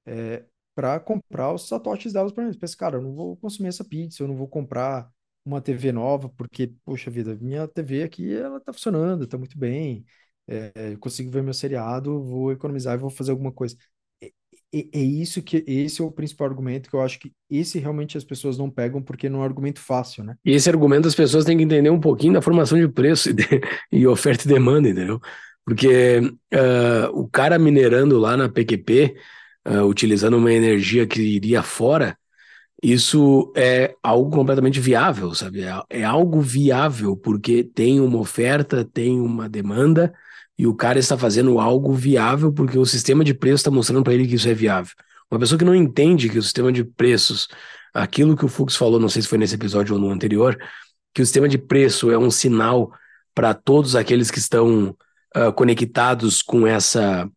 é, 0.05 0.45
para 0.75 0.99
comprar 0.99 1.53
os 1.53 1.67
satoshis 1.67 2.13
delas 2.13 2.31
para 2.31 2.45
mim. 2.45 2.53
Pensa, 2.57 2.77
cara, 2.77 2.97
eu 2.97 3.01
não 3.01 3.13
vou 3.13 3.37
consumir 3.37 3.69
essa 3.69 3.83
pizza, 3.85 4.23
eu 4.23 4.27
não 4.27 4.35
vou 4.35 4.47
comprar 4.47 5.09
uma 5.45 5.61
TV 5.61 5.91
nova, 5.91 6.29
porque, 6.29 6.67
poxa 6.85 7.09
vida, 7.11 7.35
minha 7.35 7.67
TV 7.67 8.03
aqui, 8.03 8.33
ela 8.35 8.59
tá 8.59 8.71
funcionando, 8.73 9.27
tá 9.27 9.37
muito 9.37 9.57
bem, 9.57 10.05
é, 10.47 10.71
eu 10.93 10.99
consigo 10.99 11.29
ver 11.31 11.43
meu 11.43 11.53
seriado, 11.53 12.23
vou 12.23 12.51
economizar 12.51 12.95
e 12.95 12.97
vou 12.97 13.09
fazer 13.09 13.31
alguma 13.31 13.51
coisa. 13.51 13.75
É, 14.71 14.99
isso 14.99 15.41
que, 15.41 15.63
esse 15.65 15.99
é 15.99 16.03
o 16.03 16.11
principal 16.11 16.47
argumento 16.47 16.89
que 16.89 16.95
eu 16.95 17.01
acho 17.01 17.19
que 17.19 17.31
esse 17.49 17.79
realmente 17.79 18.17
as 18.17 18.23
pessoas 18.23 18.57
não 18.57 18.69
pegam 18.69 19.01
porque 19.01 19.27
não 19.27 19.39
é 19.39 19.41
um 19.41 19.45
argumento 19.45 19.79
fácil, 19.79 20.23
né? 20.23 20.35
E 20.45 20.51
esse 20.51 20.69
argumento 20.69 21.07
as 21.07 21.15
pessoas 21.15 21.43
têm 21.43 21.57
que 21.57 21.63
entender 21.63 21.89
um 21.89 21.99
pouquinho 21.99 22.33
da 22.33 22.41
formação 22.41 22.77
de 22.77 22.87
preço 22.87 23.31
e, 23.31 23.33
de, 23.33 23.45
e 23.91 24.05
oferta 24.05 24.45
e 24.45 24.47
demanda, 24.47 24.87
entendeu? 24.87 25.19
Porque 25.65 26.19
uh, 26.19 27.19
o 27.19 27.27
cara 27.27 27.57
minerando 27.57 28.19
lá 28.19 28.37
na 28.37 28.47
PQP, 28.47 29.15
uh, 29.67 29.71
ah, 29.73 29.85
utilizando 29.85 30.37
uma 30.37 30.53
energia 30.53 31.05
que 31.07 31.21
iria 31.21 31.63
fora, 31.63 32.17
isso 32.81 33.51
é 33.55 33.95
algo 34.03 34.29
completamente 34.29 34.79
viável, 34.79 35.33
sabe? 35.33 35.63
É, 35.63 35.81
é 35.89 36.03
algo 36.03 36.41
viável 36.41 37.17
porque 37.17 37.63
tem 37.63 37.99
uma 37.99 38.19
oferta, 38.19 38.85
tem 38.85 39.19
uma 39.19 39.49
demanda 39.49 40.13
e 40.59 40.67
o 40.67 40.75
cara 40.75 40.99
está 40.99 41.17
fazendo 41.17 41.57
algo 41.57 41.93
viável 41.93 42.51
porque 42.51 42.77
o 42.77 42.85
sistema 42.85 43.23
de 43.23 43.33
preços 43.33 43.61
está 43.61 43.71
mostrando 43.71 44.03
para 44.03 44.13
ele 44.13 44.27
que 44.27 44.35
isso 44.35 44.49
é 44.49 44.53
viável. 44.53 44.93
Uma 45.31 45.39
pessoa 45.39 45.57
que 45.57 45.63
não 45.63 45.73
entende 45.73 46.27
que 46.27 46.37
o 46.37 46.43
sistema 46.43 46.69
de 46.69 46.83
preços, 46.83 47.47
aquilo 47.93 48.35
que 48.35 48.43
o 48.43 48.49
Fux 48.49 48.75
falou, 48.75 48.99
não 48.99 49.07
sei 49.07 49.21
se 49.21 49.27
foi 49.29 49.37
nesse 49.37 49.55
episódio 49.55 49.95
ou 49.95 50.01
no 50.01 50.11
anterior, 50.11 50.59
que 51.13 51.21
o 51.21 51.25
sistema 51.25 51.47
de 51.47 51.57
preço 51.57 52.11
é 52.11 52.17
um 52.17 52.29
sinal 52.29 52.91
para 53.33 53.53
todos 53.53 53.95
aqueles 53.95 54.29
que 54.29 54.37
estão 54.37 54.89
uh, 55.33 55.53
conectados 55.53 56.41
com 56.41 56.67
essa, 56.67 57.29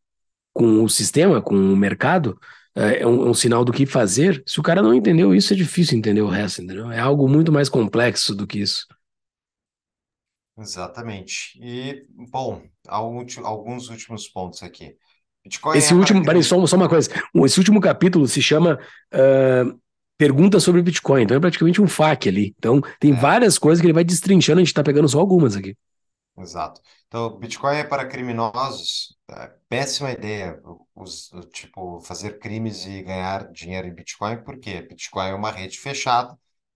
com 0.53 0.83
o 0.83 0.89
sistema, 0.89 1.41
com 1.41 1.55
o 1.55 1.77
mercado, 1.77 2.37
é, 2.75 3.03
é 3.03 3.07
um, 3.07 3.27
é 3.27 3.31
um, 3.31 3.35
sinal 3.35 3.65
do 3.65 3.73
que 3.73 3.87
fazer. 3.87 4.43
Se 4.45 4.59
o 4.59 4.65
cara 4.65 4.83
não 4.83 4.93
entendeu 4.93 5.33
isso, 5.33 5.53
é 5.53 5.57
difícil 5.57 5.97
entender 5.97 6.23
o 6.23 6.29
resto, 6.29 6.61
entendeu? 6.61 6.91
É 6.91 6.99
algo 6.99 7.29
muito 7.29 7.53
mais 7.53 7.69
complexo 7.69 8.35
do 8.35 8.49
que 8.49 8.59
isso. 8.59 8.85
Exatamente. 10.59 11.59
E, 11.61 12.07
bom, 12.31 12.63
alguns 12.87 13.89
últimos 13.89 14.29
pontos 14.29 14.63
aqui. 14.63 14.97
Bitcoin 15.45 15.77
esse 15.77 15.93
é 15.93 15.97
último, 15.97 16.25
peraí, 16.25 16.43
só, 16.43 16.65
só, 16.67 16.77
uma 16.77 16.89
coisa. 16.89 17.11
Esse 17.45 17.59
último 17.59 17.81
capítulo 17.81 18.29
se 18.29 18.41
chama 18.41 18.79
uh, 19.13 19.81
Perguntas 20.17 20.63
sobre 20.63 20.83
Bitcoin. 20.83 21.23
Então 21.23 21.37
é 21.37 21.41
praticamente 21.41 21.83
um 21.83 21.89
FAQ 21.89 22.29
ali. 22.29 22.55
Então 22.57 22.81
tem 23.01 23.13
é. 23.13 23.17
várias 23.17 23.59
coisas 23.59 23.81
que 23.81 23.87
ele 23.87 23.95
vai 23.95 24.05
destrinchando, 24.05 24.59
a 24.59 24.63
gente 24.63 24.69
está 24.69 24.83
pegando 24.83 25.09
só 25.09 25.19
algumas 25.19 25.57
aqui. 25.57 25.77
Exato. 26.39 26.81
Então, 27.09 27.39
Bitcoin 27.39 27.77
é 27.77 27.85
para 27.85 28.07
criminosos, 28.07 29.15
é 29.31 29.51
péssima 29.69 30.13
ideia, 30.13 30.59
os, 30.95 31.31
tipo, 31.53 32.01
fazer 32.01 32.39
crimes 32.39 32.87
e 32.87 33.03
ganhar 33.03 33.51
dinheiro 33.53 33.87
em 33.87 33.95
Bitcoin, 33.95 34.43
porque 34.43 34.81
Bitcoin 34.81 35.29
é 35.29 35.35
uma 35.35 35.51
rede 35.51 35.79
fechada, 35.79 36.35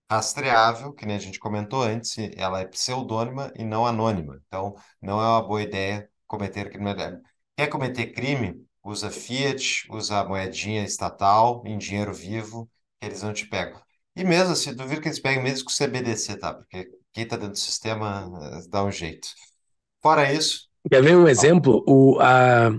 rastreável, 0.09 0.93
que 0.93 1.05
nem 1.05 1.15
a 1.15 1.19
gente 1.19 1.39
comentou 1.39 1.83
antes, 1.83 2.15
ela 2.35 2.61
é 2.61 2.65
pseudônima 2.65 3.51
e 3.55 3.63
não 3.63 3.85
anônima. 3.85 4.41
Então, 4.47 4.75
não 5.01 5.19
é 5.21 5.27
uma 5.27 5.41
boa 5.41 5.61
ideia 5.61 6.09
cometer 6.25 6.69
crime. 6.69 6.93
Quer 7.57 7.67
cometer 7.67 8.07
crime? 8.07 8.65
Usa 8.83 9.09
fiat, 9.09 9.85
usa 9.89 10.23
moedinha 10.23 10.83
estatal 10.83 11.61
em 11.65 11.77
dinheiro 11.77 12.13
vivo, 12.13 12.69
eles 13.01 13.21
não 13.21 13.33
te 13.33 13.45
pegam. 13.45 13.81
E 14.15 14.23
mesmo 14.23 14.53
assim, 14.53 14.73
duvido 14.73 15.01
que 15.01 15.07
eles 15.09 15.19
peguem 15.19 15.43
mesmo 15.43 15.65
com 15.65 15.71
o 15.71 15.73
CBDC, 15.73 16.37
tá? 16.37 16.53
Porque 16.53 16.89
quem 17.13 17.23
está 17.23 17.35
dentro 17.35 17.51
do 17.51 17.57
sistema 17.57 18.31
eh, 18.41 18.67
dá 18.69 18.83
um 18.83 18.91
jeito. 18.91 19.27
Fora 20.01 20.31
isso. 20.31 20.67
Quer 20.89 21.03
ver 21.03 21.17
um 21.17 21.27
exemplo? 21.27 21.83
O, 21.87 22.17
a, 22.19 22.69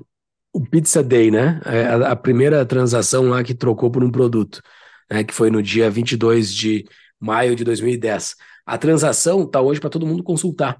o 0.52 0.60
Pizza 0.64 1.02
Day, 1.02 1.30
né? 1.30 1.60
É, 1.64 1.86
a, 1.86 2.12
a, 2.12 2.16
primeira 2.16 2.64
transação 2.64 3.28
lá 3.28 3.44
que 3.44 3.54
trocou 3.54 3.90
por 3.90 4.02
um 4.02 4.10
produto, 4.10 4.62
né? 5.10 5.22
que 5.22 5.34
foi 5.34 5.50
no 5.50 5.62
dia 5.62 5.90
22 5.90 6.52
de 6.52 6.84
maio 7.20 7.56
de 7.56 7.64
2010. 7.64 8.36
A 8.66 8.78
transação 8.78 9.44
está 9.44 9.60
hoje 9.60 9.80
para 9.80 9.90
todo 9.90 10.06
mundo 10.06 10.22
consultar. 10.22 10.78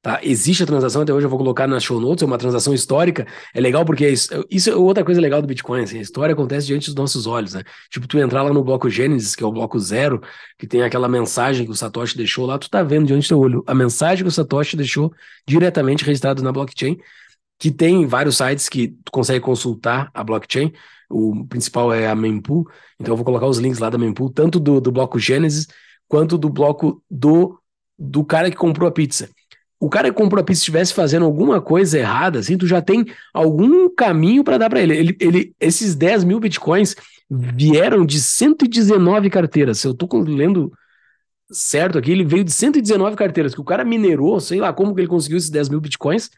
Tá? 0.00 0.20
Existe 0.22 0.62
a 0.62 0.66
transação, 0.66 1.02
até 1.02 1.12
hoje 1.12 1.26
eu 1.26 1.30
vou 1.30 1.38
colocar 1.38 1.66
na 1.66 1.80
show 1.80 2.00
notes, 2.00 2.22
é 2.22 2.26
uma 2.26 2.38
transação 2.38 2.72
histórica. 2.72 3.26
É 3.52 3.60
legal 3.60 3.84
porque 3.84 4.08
isso, 4.08 4.28
isso 4.48 4.70
é 4.70 4.76
outra 4.76 5.04
coisa 5.04 5.20
legal 5.20 5.42
do 5.42 5.48
Bitcoin. 5.48 5.82
Assim, 5.82 5.98
a 5.98 6.02
história 6.02 6.32
acontece 6.32 6.68
diante 6.68 6.86
dos 6.86 6.94
nossos 6.94 7.26
olhos. 7.26 7.54
Né? 7.54 7.64
Tipo, 7.90 8.06
tu 8.06 8.16
entrar 8.18 8.42
lá 8.42 8.52
no 8.52 8.62
bloco 8.62 8.88
Gênesis, 8.88 9.34
que 9.34 9.42
é 9.42 9.46
o 9.46 9.52
bloco 9.52 9.78
zero, 9.78 10.20
que 10.56 10.68
tem 10.68 10.82
aquela 10.82 11.08
mensagem 11.08 11.66
que 11.66 11.72
o 11.72 11.74
Satoshi 11.74 12.16
deixou 12.16 12.46
lá, 12.46 12.58
tu 12.58 12.70
tá 12.70 12.82
vendo 12.82 13.06
diante 13.06 13.24
do 13.24 13.28
teu 13.28 13.38
olho 13.40 13.64
a 13.66 13.74
mensagem 13.74 14.24
que 14.24 14.28
o 14.28 14.32
Satoshi 14.32 14.76
deixou 14.76 15.12
diretamente 15.46 16.04
registrado 16.04 16.42
na 16.42 16.52
blockchain, 16.52 16.96
que 17.58 17.70
tem 17.72 18.06
vários 18.06 18.36
sites 18.36 18.68
que 18.68 18.88
tu 19.04 19.10
consegue 19.10 19.40
consultar 19.40 20.10
a 20.14 20.22
blockchain. 20.22 20.72
O 21.10 21.46
principal 21.46 21.92
é 21.92 22.06
a 22.06 22.14
mempool, 22.14 22.68
então 23.00 23.12
eu 23.12 23.16
vou 23.16 23.24
colocar 23.24 23.46
os 23.46 23.58
links 23.58 23.78
lá 23.78 23.88
da 23.88 23.96
mempool, 23.96 24.30
tanto 24.30 24.60
do, 24.60 24.80
do 24.80 24.92
bloco 24.92 25.18
Gênesis 25.18 25.66
quanto 26.06 26.36
do 26.36 26.48
bloco 26.48 27.02
do, 27.10 27.58
do 27.98 28.24
cara 28.24 28.50
que 28.50 28.56
comprou 28.56 28.88
a 28.88 28.92
pizza 28.92 29.28
o 29.80 29.88
cara 29.88 30.10
que 30.10 30.16
comprou 30.16 30.40
a 30.40 30.44
pizza 30.44 30.60
estivesse 30.60 30.92
fazendo 30.92 31.24
alguma 31.24 31.60
coisa 31.60 31.98
errada, 31.98 32.40
assim, 32.40 32.58
tu 32.58 32.66
já 32.66 32.82
tem 32.82 33.06
algum 33.32 33.88
caminho 33.88 34.42
para 34.42 34.58
dar 34.58 34.68
para 34.68 34.80
ele. 34.80 34.96
ele. 34.96 35.16
Ele, 35.20 35.54
Esses 35.60 35.94
10 35.94 36.24
mil 36.24 36.40
bitcoins 36.40 36.96
vieram 37.30 38.04
de 38.04 38.20
119 38.20 39.30
carteiras. 39.30 39.78
Se 39.78 39.86
eu 39.86 39.94
tô 39.94 40.08
lendo 40.20 40.72
certo 41.50 41.96
aqui, 41.96 42.10
ele 42.10 42.24
veio 42.24 42.42
de 42.42 42.52
119 42.52 43.16
carteiras, 43.16 43.54
que 43.54 43.60
o 43.60 43.64
cara 43.64 43.84
minerou, 43.84 44.40
sei 44.40 44.60
lá 44.60 44.72
como 44.72 44.94
que 44.94 45.00
ele 45.00 45.08
conseguiu 45.08 45.38
esses 45.38 45.50
10 45.50 45.68
mil 45.68 45.80
bitcoins. 45.80 46.28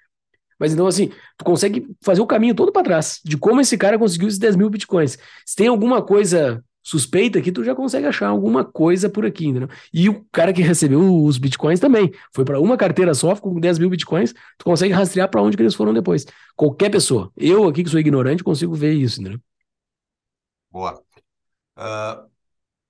Mas 0.61 0.73
então, 0.73 0.87
assim, 0.87 1.11
tu 1.39 1.45
consegue 1.45 1.89
fazer 2.03 2.21
o 2.21 2.27
caminho 2.27 2.55
todo 2.55 2.71
para 2.71 2.85
trás 2.85 3.21
de 3.25 3.39
como 3.39 3.61
esse 3.61 3.79
cara 3.79 3.99
conseguiu 3.99 4.29
esses 4.29 4.39
10 4.39 4.57
mil 4.57 4.69
bitcoins. 4.69 5.17
Se 5.47 5.57
tem 5.57 5.69
alguma 5.69 6.03
coisa 6.03 6.63
suspeita 6.83 7.41
que 7.41 7.53
tu 7.53 7.63
já 7.63 7.75
consegue 7.75 8.07
achar 8.07 8.29
alguma 8.29 8.65
coisa 8.65 9.09
por 9.09 9.25
aqui, 9.25 9.47
entendeu? 9.47 9.69
E 9.93 10.09
o 10.09 10.25
cara 10.33 10.53
que 10.53 10.63
recebeu 10.63 11.25
os 11.25 11.39
bitcoins 11.39 11.79
também, 11.81 12.11
foi 12.35 12.45
para 12.45 12.61
uma 12.61 12.77
carteira 12.77 13.15
só, 13.15 13.35
com 13.37 13.59
10 13.59 13.79
mil 13.79 13.91
bitcoins, 13.91 14.33
tu 14.59 14.65
consegue 14.65 14.93
rastrear 14.93 15.31
para 15.31 15.43
onde 15.43 15.57
que 15.57 15.63
eles 15.63 15.75
foram 15.75 15.93
depois. 15.93 16.27
Qualquer 16.57 16.91
pessoa. 16.91 17.31
Eu 17.37 17.69
aqui 17.69 17.85
que 17.85 17.91
sou 17.91 18.01
ignorante 18.01 18.45
consigo 18.45 18.75
ver 18.75 18.93
isso, 18.95 19.21
entendeu? 19.21 19.41
Boa. 20.71 21.03
Uh, 21.77 22.29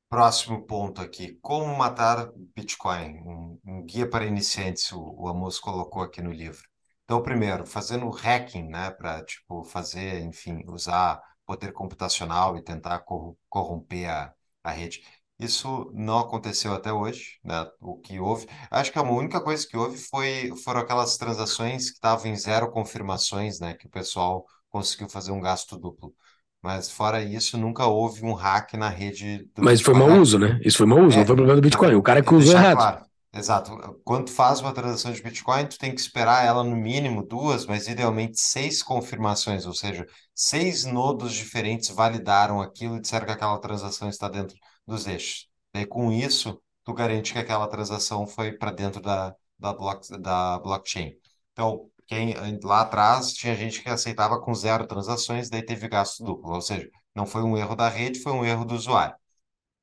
próximo 0.09 0.67
ponto 0.67 1.01
aqui. 1.01 1.39
Como 1.43 1.77
matar 1.77 2.31
Bitcoin? 2.55 3.19
Um, 3.21 3.59
um 3.65 3.83
guia 3.85 4.09
para 4.09 4.27
iniciantes, 4.27 4.93
o, 4.93 5.01
o 5.19 5.29
Amos 5.29 5.59
colocou 5.59 6.03
aqui 6.03 6.23
no 6.23 6.33
livro. 6.33 6.70
Então, 7.11 7.21
primeiro, 7.25 7.67
fazendo 7.67 8.09
hacking, 8.09 8.69
né, 8.69 8.89
para 8.93 9.25
tipo 9.25 9.65
fazer, 9.65 10.21
enfim, 10.21 10.63
usar 10.69 11.21
poder 11.45 11.73
computacional 11.73 12.57
e 12.57 12.63
tentar 12.63 13.01
corromper 13.49 14.09
a, 14.09 14.33
a 14.63 14.71
rede. 14.71 15.03
Isso 15.37 15.91
não 15.93 16.21
aconteceu 16.21 16.73
até 16.73 16.93
hoje, 16.93 17.41
né? 17.43 17.67
O 17.81 17.99
que 17.99 18.21
houve, 18.21 18.47
acho 18.71 18.93
que 18.93 18.99
a 19.01 19.03
única 19.03 19.41
coisa 19.41 19.67
que 19.67 19.77
houve 19.77 19.99
foi 19.99 20.53
foram 20.63 20.83
aquelas 20.83 21.17
transações 21.17 21.89
que 21.91 21.97
estavam 21.97 22.31
em 22.31 22.37
zero 22.37 22.71
confirmações, 22.71 23.59
né? 23.59 23.75
Que 23.75 23.89
o 23.89 23.91
pessoal 23.91 24.47
conseguiu 24.69 25.09
fazer 25.09 25.33
um 25.33 25.41
gasto 25.41 25.77
duplo. 25.77 26.15
Mas 26.63 26.93
fora 26.93 27.21
isso, 27.25 27.59
nunca 27.59 27.87
houve 27.87 28.25
um 28.25 28.35
hack 28.35 28.75
na 28.75 28.89
rede 28.89 29.39
do 29.57 29.65
Mas 29.65 29.81
Bitcoin. 29.81 29.99
foi 29.99 30.07
mau 30.07 30.21
uso, 30.21 30.39
né? 30.39 30.61
Isso 30.65 30.79
foi 30.79 30.87
mau 30.87 31.01
uso, 31.01 31.17
é, 31.17 31.19
não 31.19 31.27
foi 31.27 31.35
problema 31.35 31.57
do 31.57 31.63
Bitcoin. 31.63 31.95
O 31.97 32.03
cara 32.03 32.23
que 32.23 32.33
usou 32.33 32.53
errado. 32.55 32.77
Claro. 32.77 33.10
Exato. 33.33 33.71
Quando 34.05 34.27
tu 34.27 34.33
faz 34.33 34.61
uma 34.61 34.75
transação 34.75 35.13
de 35.13 35.23
Bitcoin, 35.23 35.67
tu 35.69 35.79
tem 35.79 35.95
que 35.95 36.01
esperar 36.01 36.45
ela 36.45 36.65
no 36.65 36.75
mínimo 36.77 37.25
duas, 37.25 37.65
mas 37.65 37.87
idealmente 37.87 38.41
seis 38.41 38.83
confirmações, 38.83 39.67
ou 39.67 39.73
seja, 39.75 40.05
seis 40.35 40.85
nodos 40.85 41.33
diferentes 41.33 41.89
validaram 41.91 42.61
aquilo 42.61 42.97
e 42.97 43.01
disseram 43.01 43.27
que 43.27 43.33
aquela 43.33 43.59
transação 43.61 44.09
está 44.09 44.29
dentro 44.29 44.57
dos 44.85 45.07
eixos. 45.07 45.49
E 45.73 45.87
com 45.87 46.11
isso, 46.11 46.61
tu 46.85 46.93
garante 46.93 47.33
que 47.33 47.39
aquela 47.39 47.69
transação 47.69 48.27
foi 48.27 48.53
para 48.53 48.73
dentro 48.73 49.01
da, 49.01 49.33
da, 49.57 49.73
block, 49.73 50.09
da 50.21 50.59
blockchain. 50.59 51.13
Então, 51.53 51.89
quem 52.09 52.35
lá 52.65 52.81
atrás 52.81 53.33
tinha 53.33 53.55
gente 53.55 53.81
que 53.81 53.89
aceitava 53.89 54.41
com 54.41 54.53
zero 54.55 54.87
transações, 54.89 55.49
daí 55.49 55.65
teve 55.65 55.89
gasto 55.89 56.25
duplo, 56.25 56.53
ou 56.55 56.61
seja, 56.61 56.91
não 57.15 57.27
foi 57.27 57.43
um 57.45 57.57
erro 57.57 57.77
da 57.77 57.89
rede, 57.89 58.19
foi 58.21 58.33
um 58.33 58.45
erro 58.45 58.65
do 58.65 58.75
usuário. 58.75 59.15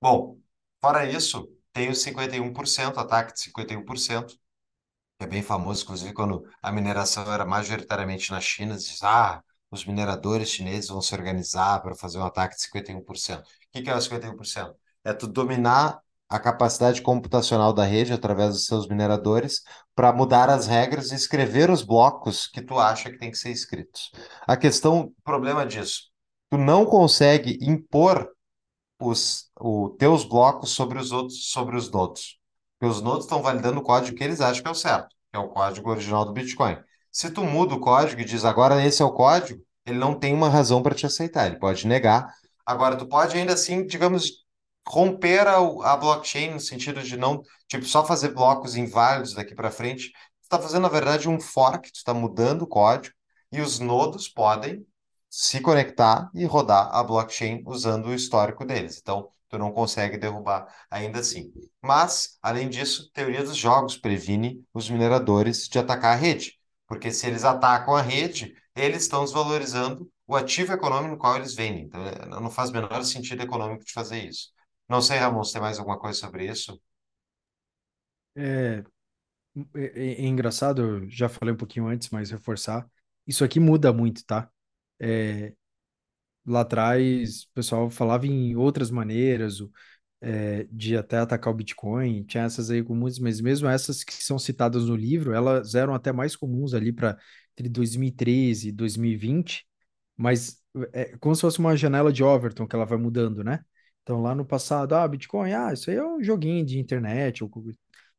Bom, 0.02 0.38
fora 0.82 1.06
isso, 1.10 1.48
tem 1.78 1.90
os 1.90 2.04
51%, 2.04 2.98
ataque 2.98 3.34
de 3.34 3.40
51%, 3.40 4.30
que 4.30 4.36
é 5.20 5.28
bem 5.28 5.44
famoso, 5.44 5.84
inclusive 5.84 6.12
quando 6.12 6.44
a 6.60 6.72
mineração 6.72 7.32
era 7.32 7.46
majoritariamente 7.46 8.32
na 8.32 8.42
China, 8.42 8.76
diz, 8.76 9.04
ah, 9.04 9.44
os 9.70 9.86
mineradores 9.86 10.50
chineses 10.50 10.90
vão 10.90 11.02
se 11.02 11.14
organizar 11.14 11.84
para 11.84 11.94
fazer 11.94 12.18
um 12.18 12.26
ataque 12.26 12.56
de 12.56 12.64
51%. 12.64 13.42
O 13.42 13.44
que 13.72 13.84
que 13.84 13.90
é 13.92 13.96
o 13.96 14.00
51%? 14.00 14.74
É 15.04 15.14
tu 15.14 15.28
dominar 15.28 16.02
a 16.28 16.40
capacidade 16.40 17.00
computacional 17.00 17.72
da 17.72 17.84
rede 17.84 18.12
através 18.12 18.54
dos 18.54 18.66
seus 18.66 18.88
mineradores 18.88 19.62
para 19.94 20.12
mudar 20.12 20.50
as 20.50 20.66
regras 20.66 21.12
e 21.12 21.16
escrever 21.16 21.70
os 21.70 21.84
blocos 21.84 22.48
que 22.48 22.62
tu 22.62 22.80
acha 22.80 23.12
que 23.12 23.20
tem 23.20 23.30
que 23.30 23.38
ser 23.38 23.52
escritos. 23.52 24.10
A 24.48 24.58
questão, 24.58 25.02
o 25.02 25.24
problema 25.24 25.64
disso, 25.64 26.10
tu 26.50 26.58
não 26.58 26.88
consegue 26.88 27.60
impor 27.62 28.28
os, 29.00 29.50
os 29.60 29.96
teus 29.98 30.24
blocos 30.24 30.72
sobre 30.72 31.00
os 31.00 31.12
outros, 31.12 31.52
sobre 31.52 31.76
os 31.76 31.92
nodos. 31.92 32.40
Porque 32.80 32.92
os 32.92 33.02
nodos 33.02 33.26
estão 33.26 33.42
validando 33.42 33.80
o 33.80 33.84
código 33.84 34.18
que 34.18 34.24
eles 34.24 34.42
acham 34.42 34.62
que 34.62 34.68
é 34.68 34.72
o 34.72 34.76
certo, 34.76 35.10
que 35.32 35.38
é 35.38 35.40
o 35.40 35.50
código 35.50 35.90
original 35.90 36.26
do 36.26 36.34
Bitcoin. 36.34 36.78
Se 37.12 37.32
tu 37.32 37.44
muda 37.44 37.76
o 37.76 37.80
código 37.80 38.22
e 38.22 38.26
diz 38.26 38.46
agora 38.46 38.86
esse 38.86 39.02
é 39.02 39.06
o 39.06 39.14
código, 39.14 39.62
ele 39.86 39.98
não 39.98 40.14
tem 40.14 40.34
uma 40.34 40.50
razão 40.50 40.84
para 40.84 40.94
te 40.94 41.06
aceitar, 41.06 41.48
ele 41.48 41.60
pode 41.60 41.88
negar. 41.88 42.32
Agora, 42.66 42.96
tu 42.96 43.08
pode 43.08 43.38
ainda 43.38 43.54
assim, 43.54 43.86
digamos, 43.86 44.46
romper 44.88 45.48
a, 45.48 45.58
a 45.58 45.98
blockchain 45.98 46.52
no 46.52 46.60
sentido 46.60 47.02
de 47.02 47.18
não, 47.18 47.42
tipo, 47.68 47.86
só 47.86 48.06
fazer 48.06 48.30
blocos 48.34 48.76
inválidos 48.76 49.34
daqui 49.34 49.56
para 49.56 49.72
frente. 49.72 50.12
Tu 50.12 50.44
está 50.44 50.60
fazendo, 50.60 50.84
na 50.84 50.90
verdade, 50.90 51.30
um 51.30 51.40
fork, 51.40 51.92
tu 51.92 51.96
está 51.96 52.14
mudando 52.14 52.64
o 52.64 52.68
código 52.68 53.16
e 53.52 53.62
os 53.62 53.80
nodos 53.80 54.28
podem 54.28 54.86
se 55.30 55.62
conectar 55.62 56.30
e 56.34 56.46
rodar 56.46 56.90
a 56.96 57.04
blockchain 57.04 57.64
usando 57.66 58.08
o 58.08 58.14
histórico 58.14 58.66
deles. 58.66 59.00
Então, 59.02 59.30
tu 59.50 59.58
não 59.58 59.72
consegue 59.72 60.18
derrubar 60.18 60.68
ainda 60.90 61.20
assim. 61.20 61.52
Mas, 61.82 62.38
além 62.42 62.70
disso, 62.70 63.10
teoria 63.14 63.44
dos 63.44 63.56
jogos 63.58 63.98
previne 63.98 64.64
os 64.74 64.90
mineradores 64.90 65.68
de 65.68 65.80
atacar 65.80 66.14
a 66.14 66.20
rede, 66.20 66.60
porque 66.88 67.12
se 67.12 67.28
eles 67.28 67.44
atacam 67.44 67.96
a 67.96 68.02
rede, 68.02 68.56
eles 68.76 69.04
estão 69.04 69.24
desvalorizando 69.24 70.10
o 70.28 70.36
ativo 70.36 70.74
econômico 70.74 71.12
no 71.14 71.18
qual 71.18 71.36
eles 71.38 71.56
vendem. 71.56 71.86
Então, 71.86 72.06
é, 72.06 72.26
não 72.28 72.50
faz 72.52 72.70
o 72.70 72.74
menor 72.74 73.04
sentido 73.04 73.42
econômico 73.44 73.86
de 73.86 73.94
fazer 73.94 74.24
isso. 74.26 74.50
Não 74.90 75.02
sei, 75.02 75.18
Ramon, 75.18 75.44
se 75.44 75.54
tem 75.54 75.62
mais 75.62 75.80
alguma 75.80 76.00
coisa 76.00 76.20
sobre 76.20 76.46
isso? 76.50 76.80
É, 78.36 78.84
é, 79.76 80.14
é 80.24 80.26
engraçado, 80.28 80.82
eu 80.82 81.10
já 81.10 81.30
falei 81.30 81.54
um 81.54 81.58
pouquinho 81.58 81.88
antes, 81.88 82.10
mas 82.10 82.32
reforçar. 82.32 82.90
Isso 83.28 83.44
aqui 83.44 83.60
muda 83.60 83.94
muito, 83.94 84.26
tá? 84.26 84.50
É, 85.00 85.54
lá 86.46 86.62
atrás, 86.62 87.44
o 87.44 87.50
pessoal 87.54 87.90
falava 87.90 88.26
em 88.28 88.56
outras 88.56 88.90
maneiras 88.92 89.60
o- 89.62 89.72
é, 90.22 90.66
de 90.72 90.98
até 90.98 91.18
atacar 91.20 91.54
o 91.54 91.56
Bitcoin, 91.58 92.24
tinha 92.26 92.44
essas 92.46 92.72
aí 92.72 92.84
comuns, 92.84 93.20
mas 93.20 93.42
mesmo 93.42 93.68
essas 93.70 94.04
que 94.04 94.14
são 94.24 94.40
citadas 94.40 94.86
no 94.88 94.96
livro, 94.96 95.34
elas 95.34 95.76
eram 95.76 95.94
até 95.96 96.12
mais 96.12 96.36
comuns 96.36 96.74
ali 96.74 96.92
para 96.94 97.18
entre 97.54 97.70
2013 97.70 98.70
e 98.70 98.72
2020, 98.72 99.66
mas 100.18 100.62
é 100.94 101.18
como 101.20 101.36
se 101.36 101.42
fosse 101.42 101.60
uma 101.60 101.76
janela 101.78 102.12
de 102.14 102.24
Overton 102.24 102.68
que 102.68 102.76
ela 102.76 102.86
vai 102.86 102.98
mudando, 102.98 103.44
né? 103.44 103.64
Então 104.04 104.22
lá 104.22 104.34
no 104.36 104.46
passado, 104.46 104.94
ah, 104.96 105.08
Bitcoin, 105.08 105.54
ah, 105.54 105.74
isso 105.74 105.90
aí 105.92 105.98
é 105.98 106.06
um 106.06 106.24
joguinho 106.24 106.66
de 106.66 106.80
internet, 106.80 107.44
ou 107.44 107.50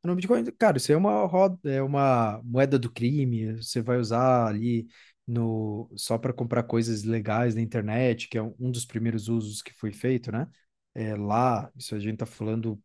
no 0.04 0.14
Bitcoin, 0.14 0.44
cara, 0.58 0.76
isso 0.78 0.90
aí 0.90 0.94
é 0.94 0.98
uma 0.98 1.26
roda, 1.26 1.58
é 1.70 1.82
uma 1.82 2.40
moeda 2.44 2.78
do 2.78 2.90
crime, 2.90 3.54
você 3.56 3.80
vai 3.82 3.98
usar 3.98 4.46
ali 4.46 4.86
no 5.28 5.90
só 5.96 6.18
para 6.18 6.32
comprar 6.32 6.64
coisas 6.64 7.04
legais 7.04 7.54
na 7.54 7.62
internet, 7.62 8.28
que 8.28 8.38
é 8.38 8.42
um, 8.42 8.70
dos 8.72 8.86
primeiros 8.86 9.28
usos 9.28 9.62
que 9.62 9.74
foi 9.74 9.92
feito, 9.92 10.32
né? 10.32 10.48
É, 10.94 11.16
lá, 11.16 11.70
isso 11.76 11.94
a 11.94 12.00
gente 12.00 12.18
tá 12.18 12.26
falando 12.26 12.82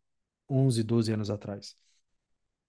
11, 0.50 0.82
12 0.84 1.12
anos 1.12 1.30
atrás. 1.30 1.76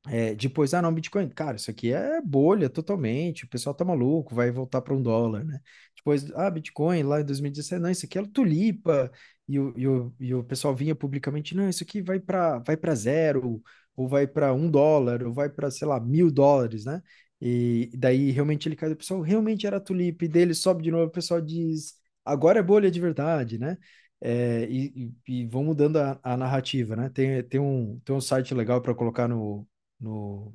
É, 0.08 0.36
depois, 0.36 0.72
ah, 0.76 0.82
não, 0.84 0.94
Bitcoin, 0.94 1.28
cara, 1.30 1.56
isso 1.58 1.72
aqui 1.72 1.92
é 1.92 2.22
bolha 2.22 2.70
totalmente, 2.70 3.44
o 3.46 3.48
pessoal 3.50 3.74
tá 3.74 3.84
maluco, 3.84 4.36
vai 4.36 4.52
voltar 4.52 4.80
para 4.82 4.94
um 4.94 5.02
dólar, 5.02 5.44
né? 5.44 5.60
Depois, 5.96 6.32
ah, 6.36 6.50
Bitcoin, 6.52 7.02
lá 7.04 7.22
em 7.22 7.26
2017, 7.26 7.82
não, 7.82 7.90
isso 7.90 8.06
aqui 8.06 8.20
é 8.20 8.24
tulipa, 8.28 9.12
e 9.48 9.60
o, 9.60 9.74
e 9.78 9.88
o, 9.88 10.16
e 10.20 10.34
o 10.36 10.44
pessoal 10.44 10.76
vinha 10.76 10.96
publicamente, 10.96 11.56
não, 11.56 11.68
isso 11.68 11.84
aqui 11.84 12.02
vai 12.04 12.20
para 12.20 12.60
vai 12.60 12.78
para 12.78 12.94
zero, 12.94 13.64
ou 13.96 14.08
vai 14.08 14.28
para 14.28 14.54
um 14.54 14.70
dólar, 14.70 15.24
ou 15.24 15.34
vai 15.34 15.50
para, 15.50 15.72
sei 15.72 15.88
lá, 15.88 16.00
mil 16.00 16.30
dólares, 16.32 16.86
né? 16.86 17.02
E 17.42 17.92
daí 17.98 18.32
realmente 18.32 18.68
ele 18.68 18.76
cai, 18.76 18.92
o 18.92 18.96
pessoal 18.96 19.22
realmente 19.22 19.68
era 19.68 19.80
tulipa, 19.80 20.26
e 20.26 20.28
dele 20.28 20.54
sobe 20.54 20.84
de 20.84 20.92
novo, 20.92 21.06
o 21.08 21.10
pessoal 21.12 21.42
diz, 21.42 21.96
agora 22.24 22.60
é 22.60 22.64
bolha 22.64 22.90
de 22.90 23.00
verdade, 23.00 23.58
né? 23.60 23.78
É, 24.22 24.66
e, 24.70 25.14
e, 25.28 25.42
e 25.44 25.46
vão 25.48 25.64
mudando 25.64 25.98
a, 25.98 26.20
a 26.24 26.38
narrativa, 26.38 26.96
né? 26.96 27.10
Tem, 27.10 27.44
tem, 27.44 27.60
um, 27.60 28.00
tem 28.04 28.16
um 28.16 28.22
site 28.22 28.54
legal 28.54 28.82
para 28.82 28.96
colocar 28.96 29.28
no 29.28 29.68
no, 30.00 30.54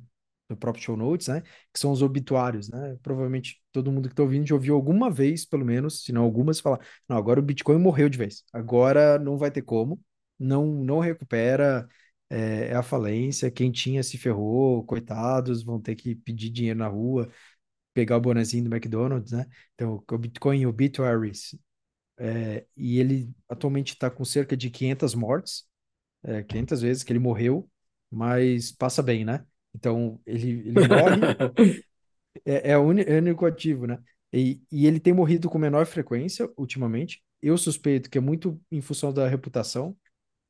no 0.49 0.55
próprio 0.57 0.83
show 0.83 0.95
notes, 0.97 1.27
né? 1.27 1.41
Que 1.73 1.79
são 1.79 1.91
os 1.91 2.01
obituários, 2.01 2.69
né? 2.69 2.97
Provavelmente 3.01 3.61
todo 3.71 3.91
mundo 3.91 4.07
que 4.09 4.13
está 4.13 4.23
ouvindo 4.23 4.47
já 4.47 4.55
ouviu 4.55 4.75
alguma 4.75 5.09
vez, 5.09 5.45
pelo 5.45 5.65
menos, 5.65 6.03
se 6.03 6.11
não 6.11 6.23
algumas, 6.23 6.59
falar: 6.59 6.79
não, 7.07 7.17
agora 7.17 7.39
o 7.39 7.43
Bitcoin 7.43 7.77
morreu 7.79 8.09
de 8.09 8.17
vez. 8.17 8.43
Agora 8.53 9.17
não 9.19 9.37
vai 9.37 9.49
ter 9.51 9.61
como, 9.63 9.99
não, 10.39 10.65
não 10.83 10.99
recupera, 10.99 11.87
é, 12.31 12.69
é 12.69 12.75
a 12.75 12.81
falência. 12.83 13.51
Quem 13.51 13.71
tinha 13.71 14.01
se 14.03 14.17
ferrou, 14.17 14.83
coitados, 14.85 15.63
vão 15.63 15.79
ter 15.81 15.95
que 15.95 16.15
pedir 16.15 16.49
dinheiro 16.49 16.79
na 16.79 16.87
rua, 16.87 17.29
pegar 17.93 18.17
o 18.17 18.21
bonezinho 18.21 18.63
do 18.63 18.73
McDonald's, 18.73 19.33
né? 19.33 19.45
Então, 19.75 20.03
o 20.09 20.17
Bitcoin 20.17 20.65
Obituaries. 20.65 21.55
É, 22.17 22.65
e 22.77 22.99
ele 22.99 23.33
atualmente 23.49 23.93
está 23.93 24.09
com 24.09 24.23
cerca 24.23 24.55
de 24.55 24.69
500 24.69 25.15
mortes, 25.15 25.65
é, 26.23 26.43
500 26.43 26.81
vezes 26.81 27.03
que 27.03 27.11
ele 27.11 27.19
morreu, 27.19 27.69
mas 28.11 28.71
passa 28.71 29.01
bem, 29.03 29.25
né? 29.25 29.45
Então, 29.75 30.21
ele, 30.25 30.69
ele 30.69 30.87
morre, 30.87 31.71
é, 32.45 32.71
é, 32.71 32.77
o 32.77 32.91
é 32.91 33.15
o 33.15 33.17
único 33.17 33.45
ativo, 33.45 33.87
né? 33.87 33.99
E, 34.33 34.61
e 34.71 34.87
ele 34.87 34.99
tem 34.99 35.13
morrido 35.13 35.49
com 35.49 35.57
menor 35.57 35.85
frequência 35.85 36.49
ultimamente. 36.57 37.21
Eu 37.41 37.57
suspeito 37.57 38.09
que 38.09 38.17
é 38.17 38.21
muito 38.21 38.61
em 38.71 38.81
função 38.81 39.11
da 39.13 39.27
reputação. 39.27 39.97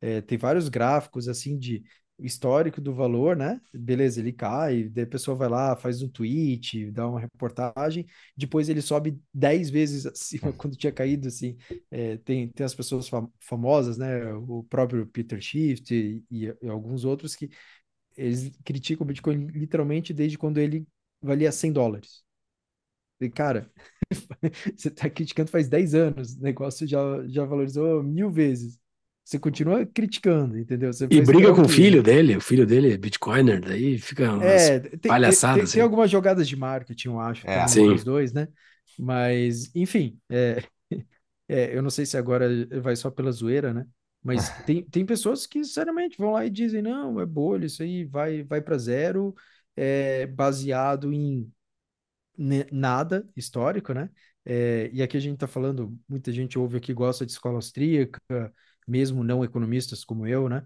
É, 0.02 0.22
tem 0.22 0.38
vários 0.38 0.69
gráficos, 0.69 1.28
assim, 1.28 1.57
de 1.57 1.84
histórico 2.19 2.80
do 2.82 2.94
valor, 2.94 3.36
né? 3.36 3.60
Beleza, 3.73 4.19
ele 4.19 4.32
cai, 4.32 4.84
daí 4.90 5.03
a 5.06 5.07
pessoa 5.07 5.36
vai 5.36 5.49
lá, 5.49 5.76
faz 5.76 6.02
um 6.03 6.10
tweet, 6.10 6.91
dá 6.91 7.07
uma 7.07 7.19
reportagem, 7.19 8.06
depois 8.38 8.69
ele 8.69 8.82
sobe 8.82 9.19
10 9.34 9.69
vezes 9.69 10.06
acima 10.07 10.53
quando 10.53 10.76
tinha 10.78 10.91
caído, 10.91 11.28
assim. 11.28 11.57
É, 11.90 12.18
tem, 12.18 12.49
tem 12.49 12.65
as 12.65 12.76
pessoas 12.76 13.07
fam 13.10 13.32
famosas, 13.40 13.98
né? 13.98 14.34
O 14.34 14.64
próprio 14.64 15.06
Peter 15.07 15.41
Schiff 15.41 15.84
e, 15.94 16.23
e, 16.32 16.53
e 16.61 16.69
alguns 16.69 17.06
outros 17.06 17.36
que 17.36 17.49
eles 18.18 18.52
criticam 18.65 19.06
o 19.06 19.07
Bitcoin 19.07 19.48
literalmente 19.48 20.14
desde 20.14 20.38
quando 20.38 20.57
ele 20.60 20.88
valia 21.22 21.52
100 21.52 21.72
dólares. 21.73 22.23
E, 23.22 23.30
cara, 23.30 23.72
você 24.78 24.90
está 24.90 25.10
criticando 25.10 25.52
faz 25.52 25.69
10 25.69 25.95
anos, 25.95 26.36
o 26.38 26.41
negócio 26.41 26.88
já, 26.88 26.99
já 27.30 27.45
valorizou 27.45 28.03
mil 28.03 28.32
vezes. 28.32 28.81
Você 29.23 29.39
continua 29.39 29.85
criticando, 29.85 30.57
entendeu? 30.57 30.91
Você 30.91 31.07
E 31.10 31.22
briga 31.22 31.53
com 31.53 31.61
o 31.64 31.69
filho 31.69 32.02
dele, 32.02 32.38
o 32.38 32.41
filho 32.41 32.65
dele 32.65 32.93
é 32.93 32.98
Bitcoiner, 32.98 33.60
daí 33.61 33.98
fica 33.99 34.31
umas 34.34 34.72
É, 34.72 34.80
tem, 34.80 35.18
tem, 35.22 35.41
tem, 35.48 35.48
palhaçadas 35.48 35.69
tem 35.69 35.81
assim. 35.81 35.81
algumas 35.81 36.10
jogadas 36.10 36.48
de 36.48 36.56
marketing, 36.56 37.10
eu 37.10 37.19
acho, 37.19 37.48
É. 37.48 37.49
também 37.49 37.91
os 37.91 38.03
dois, 38.03 38.34
né? 38.34 38.48
Mas, 38.98 39.73
enfim, 39.76 40.19
é, 40.30 40.64
é, 41.48 41.76
eu 41.77 41.81
não 41.84 41.89
sei 41.89 42.06
se 42.06 42.18
agora 42.18 42.48
vai 42.81 42.95
só 42.95 43.11
pela 43.11 43.31
zoeira, 43.31 43.73
né? 43.73 43.85
Mas 44.23 44.49
tem, 44.65 44.84
tem 44.84 45.06
pessoas 45.06 45.45
que, 45.48 45.64
sinceramente, 45.64 46.18
vão 46.18 46.31
lá 46.34 46.45
e 46.45 46.49
dizem, 46.49 46.81
não, 46.81 47.19
é 47.19 47.26
bolha, 47.26 47.65
isso 47.65 47.84
aí 47.84 48.06
vai, 48.06 48.43
vai 48.43 48.61
para 48.61 48.77
zero, 48.77 49.35
é, 49.76 50.26
baseado 50.27 51.11
em 51.14 51.52
nada 52.72 53.27
histórico, 53.35 53.93
né? 53.93 54.10
É, 54.45 54.89
e 54.93 55.02
aqui 55.03 55.18
a 55.18 55.19
gente 55.19 55.35
está 55.35 55.48
falando, 55.48 55.98
muita 56.10 56.31
gente 56.31 56.57
ouve 56.57 56.77
aqui 56.77 56.93
gosta 56.93 57.26
de 57.26 57.31
escola 57.31 57.56
austríaca, 57.57 58.19
mesmo 58.88 59.24
não 59.24 59.44
economistas 59.44 60.03
como 60.03 60.28
eu, 60.28 60.49
né? 60.49 60.66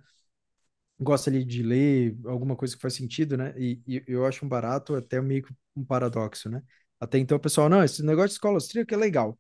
Gosta 1.00 1.30
ali 1.30 1.44
de 1.44 1.62
ler 1.62 2.18
alguma 2.26 2.56
coisa 2.56 2.76
que 2.76 2.82
faz 2.82 2.94
sentido, 2.94 3.36
né? 3.36 3.54
E, 3.58 3.82
e 3.86 4.04
eu 4.08 4.26
acho 4.26 4.46
um 4.46 4.50
barato 4.50 4.96
até 4.96 5.22
meio 5.22 5.46
um 5.76 5.84
paradoxo, 5.84 6.50
né? 6.50 6.64
Até 7.00 7.18
então 7.18 7.38
pessoal, 7.38 7.68
não, 7.70 7.84
esse 7.84 8.04
negócio 8.04 8.30
de 8.30 8.34
escola 8.36 8.56
austríaca 8.56 8.96
é 8.96 8.98
legal. 8.98 9.38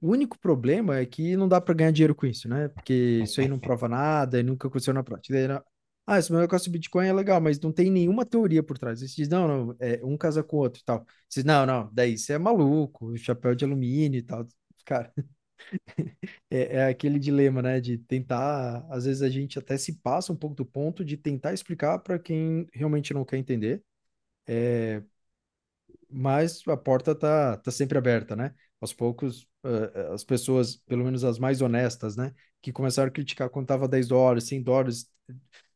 O 0.00 0.10
único 0.10 0.38
problema 0.38 0.98
é 0.98 1.06
que 1.06 1.36
não 1.36 1.48
dá 1.48 1.60
para 1.60 1.74
ganhar 1.74 1.90
dinheiro 1.92 2.14
com 2.14 2.26
isso, 2.26 2.48
né? 2.48 2.68
Porque 2.68 3.20
isso 3.22 3.40
aí 3.40 3.48
não 3.48 3.58
prova 3.58 3.88
nada 3.88 4.38
e 4.40 4.42
nunca 4.42 4.68
aconteceu 4.68 4.94
na 4.94 5.02
prática. 5.02 5.64
Ah, 6.06 6.18
esse 6.18 6.32
negócio 6.32 6.64
de 6.64 6.78
Bitcoin 6.78 7.06
é 7.06 7.12
legal, 7.12 7.40
mas 7.40 7.60
não 7.60 7.70
tem 7.70 7.90
nenhuma 7.90 8.24
teoria 8.24 8.62
por 8.62 8.78
trás. 8.78 9.00
Você 9.00 9.14
diz, 9.14 9.28
não, 9.28 9.46
não, 9.46 9.76
é, 9.78 10.00
um 10.02 10.16
casa 10.16 10.42
com 10.42 10.56
o 10.56 10.60
outro 10.60 10.80
e 10.80 10.84
tal. 10.84 11.04
Você 11.28 11.40
diz, 11.40 11.44
não, 11.44 11.66
não, 11.66 11.90
daí 11.92 12.16
você 12.16 12.32
é 12.34 12.38
maluco, 12.38 13.14
chapéu 13.18 13.54
de 13.54 13.64
alumínio 13.64 14.18
e 14.18 14.22
tal. 14.22 14.46
Cara, 14.86 15.12
é, 16.50 16.76
é 16.78 16.84
aquele 16.88 17.18
dilema, 17.18 17.62
né? 17.62 17.80
De 17.80 17.98
tentar, 17.98 18.86
às 18.90 19.04
vezes 19.04 19.22
a 19.22 19.28
gente 19.28 19.58
até 19.58 19.76
se 19.76 19.94
passa 20.00 20.32
um 20.32 20.36
pouco 20.36 20.56
do 20.56 20.64
ponto 20.66 21.04
de 21.04 21.16
tentar 21.16 21.52
explicar 21.52 21.98
para 22.00 22.18
quem 22.18 22.66
realmente 22.72 23.12
não 23.14 23.24
quer 23.24 23.38
entender. 23.38 23.82
É, 24.48 25.02
mas 26.10 26.62
a 26.68 26.76
porta 26.76 27.14
tá, 27.14 27.56
tá 27.58 27.70
sempre 27.70 27.98
aberta, 27.98 28.34
né? 28.36 28.54
Aos 28.80 28.92
poucos, 28.92 29.42
uh, 29.64 30.12
as 30.14 30.24
pessoas, 30.24 30.76
pelo 30.76 31.04
menos 31.04 31.24
as 31.24 31.38
mais 31.38 31.60
honestas, 31.60 32.16
né? 32.16 32.32
Que 32.62 32.72
começaram 32.72 33.08
a 33.08 33.12
criticar 33.12 33.50
quando 33.50 33.66
tava 33.66 33.88
10 33.88 34.08
dólares, 34.08 34.44
100 34.44 34.62
dólares. 34.62 35.10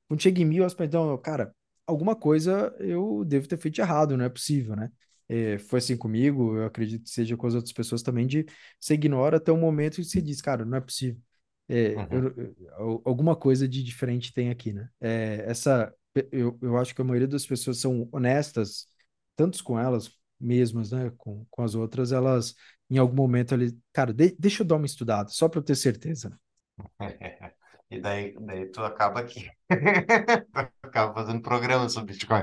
Quando 0.08 0.22
chega 0.22 0.40
em 0.42 0.44
mil, 0.44 0.62
elas 0.62 0.74
pensam, 0.74 1.16
cara, 1.18 1.54
alguma 1.86 2.16
coisa 2.16 2.74
eu 2.80 3.24
devo 3.26 3.48
ter 3.48 3.58
feito 3.58 3.80
errado, 3.80 4.16
não 4.16 4.24
é 4.24 4.28
possível, 4.28 4.76
né? 4.76 4.90
É, 5.28 5.58
foi 5.58 5.78
assim 5.78 5.96
comigo, 5.96 6.56
eu 6.56 6.66
acredito 6.66 7.04
que 7.04 7.10
seja 7.10 7.36
com 7.36 7.46
as 7.46 7.54
outras 7.54 7.72
pessoas 7.72 8.02
também, 8.02 8.26
de 8.26 8.44
você 8.78 8.94
ignora 8.94 9.36
até 9.36 9.50
o 9.50 9.56
momento 9.56 9.96
que 9.96 10.04
você 10.04 10.20
diz, 10.20 10.40
cara, 10.40 10.64
não 10.64 10.76
é 10.78 10.80
possível. 10.80 11.20
É, 11.68 11.94
uhum. 11.94 12.06
eu, 12.10 12.54
eu, 12.78 13.02
alguma 13.04 13.34
coisa 13.36 13.66
de 13.68 13.82
diferente 13.82 14.32
tem 14.34 14.50
aqui, 14.50 14.72
né? 14.72 14.88
É, 15.00 15.44
essa, 15.46 15.94
eu, 16.30 16.58
eu 16.60 16.76
acho 16.76 16.94
que 16.94 17.00
a 17.00 17.04
maioria 17.04 17.28
das 17.28 17.46
pessoas 17.46 17.78
são 17.78 18.08
honestas, 18.12 18.86
tanto 19.36 19.62
com 19.64 19.78
elas 19.78 20.10
mesmas, 20.38 20.90
né? 20.90 21.12
Com, 21.16 21.46
com 21.50 21.62
as 21.62 21.74
outras, 21.74 22.12
elas 22.12 22.54
em 22.90 22.98
algum 22.98 23.16
momento 23.16 23.54
ali, 23.54 23.78
cara, 23.92 24.12
de, 24.12 24.36
deixa 24.38 24.62
eu 24.62 24.66
dar 24.66 24.76
uma 24.76 24.84
estudada, 24.84 25.30
só 25.30 25.48
para 25.48 25.60
eu 25.60 25.64
ter 25.64 25.76
certeza. 25.76 26.38
E 27.92 28.00
daí, 28.00 28.34
daí 28.40 28.70
tu 28.70 28.82
acaba 28.82 29.20
aqui, 29.20 29.50
acaba 30.82 31.12
fazendo 31.12 31.42
programa 31.42 31.90
sobre 31.90 32.14
Bitcoin. 32.14 32.42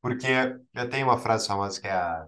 Porque 0.00 0.26
eu 0.74 0.88
tenho 0.88 1.06
uma 1.06 1.18
frase 1.18 1.46
famosa 1.46 1.80
que 1.80 1.86
é 1.86 1.92
a, 1.92 2.26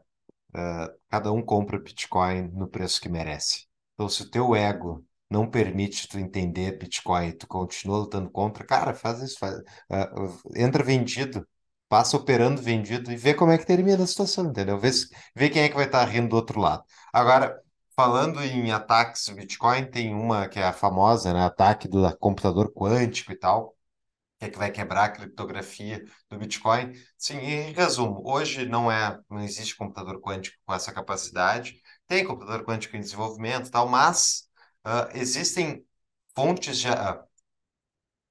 uh, 0.55 0.99
cada 1.11 1.33
um 1.33 1.43
compra 1.43 1.79
Bitcoin 1.79 2.49
no 2.53 2.69
preço 2.69 3.01
que 3.01 3.09
merece. 3.09 3.67
Então, 3.95 4.09
se 4.09 4.23
o 4.23 4.31
teu 4.31 4.55
ego 4.55 5.05
não 5.31 5.49
permite 5.51 6.09
tu 6.09 6.19
entender 6.19 6.79
Bitcoin 6.79 7.33
tu 7.33 7.47
continua 7.47 7.99
lutando 7.99 8.31
contra, 8.31 8.65
cara, 8.65 8.95
faz 8.95 9.23
isso, 9.23 9.39
faz, 9.39 9.57
uh, 9.57 10.41
entra 10.57 10.85
vendido, 10.85 11.47
passa 11.89 12.17
operando 12.17 12.61
vendido 12.63 13.11
e 13.13 13.17
vê 13.17 13.35
como 13.35 13.53
é 13.53 13.59
que 13.59 13.67
termina 13.67 14.05
a 14.05 14.07
situação, 14.07 14.47
entendeu? 14.47 14.79
Vê, 14.79 14.91
vê 15.35 15.51
quem 15.51 15.63
é 15.63 15.69
que 15.69 15.75
vai 15.77 15.87
estar 15.87 16.05
rindo 16.05 16.29
do 16.29 16.37
outro 16.37 16.61
lado. 16.61 16.85
Agora, 17.13 17.63
Falando 17.95 18.43
em 18.43 18.73
ataques 18.73 19.29
Bitcoin, 19.29 19.85
tem 19.85 20.15
uma 20.15 20.49
que 20.49 20.59
é 20.59 20.65
a 20.65 20.73
famosa, 20.73 21.33
né? 21.33 21.45
Ataque 21.45 21.87
do 21.87 22.17
computador 22.17 22.73
quântico 22.73 23.33
e 23.33 23.37
tal, 23.37 23.77
que 24.43 24.47
é 24.47 24.51
que 24.51 24.59
vai 24.59 24.73
quebrar 24.73 25.05
a 25.05 25.11
criptografia 25.11 26.05
do 26.29 26.37
Bitcoin. 26.37 26.93
Sim, 27.17 27.37
em 27.39 27.73
resumo, 27.73 28.23
hoje 28.25 28.67
não 28.67 28.91
é, 28.91 29.19
não 29.31 29.41
existe 29.41 29.77
computador 29.77 30.21
quântico 30.21 30.57
com 30.67 30.75
essa 30.75 30.93
capacidade. 30.93 31.81
Tem 32.09 32.25
computador 32.25 32.65
quântico 32.65 32.97
em 32.97 33.01
desenvolvimento 33.01 33.71
tal, 33.71 33.89
mas 33.89 34.49
uh, 34.85 35.17
existem 35.17 35.87
fontes 36.35 36.79
de, 36.79 36.89
uh, 36.89 37.23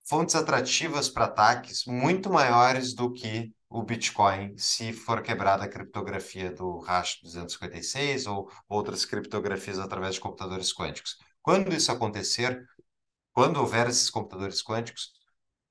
fontes 0.03 0.35
atrativas 0.35 1.07
para 1.07 1.25
ataques 1.25 1.85
muito 1.85 2.29
maiores 2.29 2.93
do 2.93 3.13
que 3.13 3.53
o 3.69 3.81
Bitcoin 3.81 4.57
se 4.57 4.91
for 4.91 5.21
quebrada 5.21 5.63
a 5.63 5.69
criptografia 5.69 6.51
do 6.51 6.79
hash 6.79 7.21
256 7.23 8.27
ou 8.27 8.51
outras 8.67 9.05
criptografias 9.05 9.79
através 9.79 10.15
de 10.15 10.19
computadores 10.19 10.73
quânticos. 10.73 11.15
Quando 11.41 11.73
isso 11.73 11.89
acontecer, 11.89 12.65
quando 13.31 13.61
houver 13.61 13.87
esses 13.87 14.09
computadores 14.09 14.61
quânticos, 14.61 15.20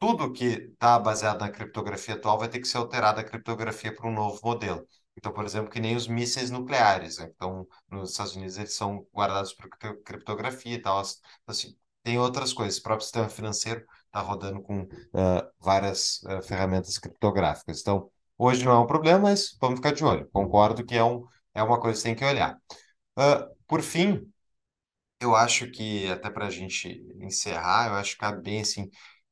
tudo 0.00 0.32
que 0.32 0.46
está 0.46 0.98
baseado 0.98 1.40
na 1.40 1.50
criptografia 1.50 2.14
atual 2.14 2.38
vai 2.38 2.48
ter 2.48 2.58
que 2.58 2.66
ser 2.66 2.78
alterado 2.78 3.20
a 3.20 3.24
criptografia 3.24 3.94
para 3.94 4.08
um 4.08 4.14
novo 4.14 4.40
modelo. 4.42 4.84
Então, 5.16 5.32
por 5.32 5.44
exemplo, 5.44 5.70
que 5.70 5.78
nem 5.78 5.94
os 5.94 6.08
mísseis 6.08 6.50
nucleares. 6.50 7.18
Né? 7.18 7.30
Então, 7.34 7.66
nos 7.90 8.12
Estados 8.12 8.34
Unidos 8.34 8.56
eles 8.56 8.74
são 8.74 9.06
guardados 9.14 9.52
por 9.52 9.68
criptografia 10.02 10.74
e 10.74 10.80
tal. 10.80 11.02
Assim, 11.46 11.76
tem 12.02 12.18
outras 12.18 12.52
coisas. 12.54 12.78
O 12.78 12.82
próprio 12.82 13.04
sistema 13.04 13.28
financeiro 13.28 13.84
está 14.06 14.20
rodando 14.20 14.62
com 14.62 14.82
uh, 14.84 14.88
várias 15.60 16.22
uh, 16.22 16.42
ferramentas 16.42 16.98
criptográficas. 16.98 17.80
Então, 17.80 18.10
hoje 18.38 18.64
não 18.64 18.72
é 18.72 18.78
um 18.78 18.86
problema, 18.86 19.20
mas 19.20 19.56
vamos 19.60 19.78
ficar 19.80 19.92
de 19.92 20.02
olho. 20.02 20.28
Concordo 20.32 20.84
que 20.84 20.94
é, 20.96 21.04
um, 21.04 21.26
é 21.54 21.62
uma 21.62 21.78
coisa 21.78 21.98
que 21.98 22.04
tem 22.04 22.14
que 22.14 22.24
olhar. 22.24 22.56
Uh, 23.18 23.54
por 23.66 23.82
fim, 23.82 24.26
eu 25.20 25.36
acho 25.36 25.70
que, 25.70 26.10
até 26.10 26.30
para 26.30 26.46
a 26.46 26.50
gente 26.50 26.88
encerrar, 27.20 27.88
eu 27.88 27.94
acho 27.96 28.12
que 28.12 28.18
cabe 28.20 28.42
bem 28.42 28.62
assim, 28.62 28.88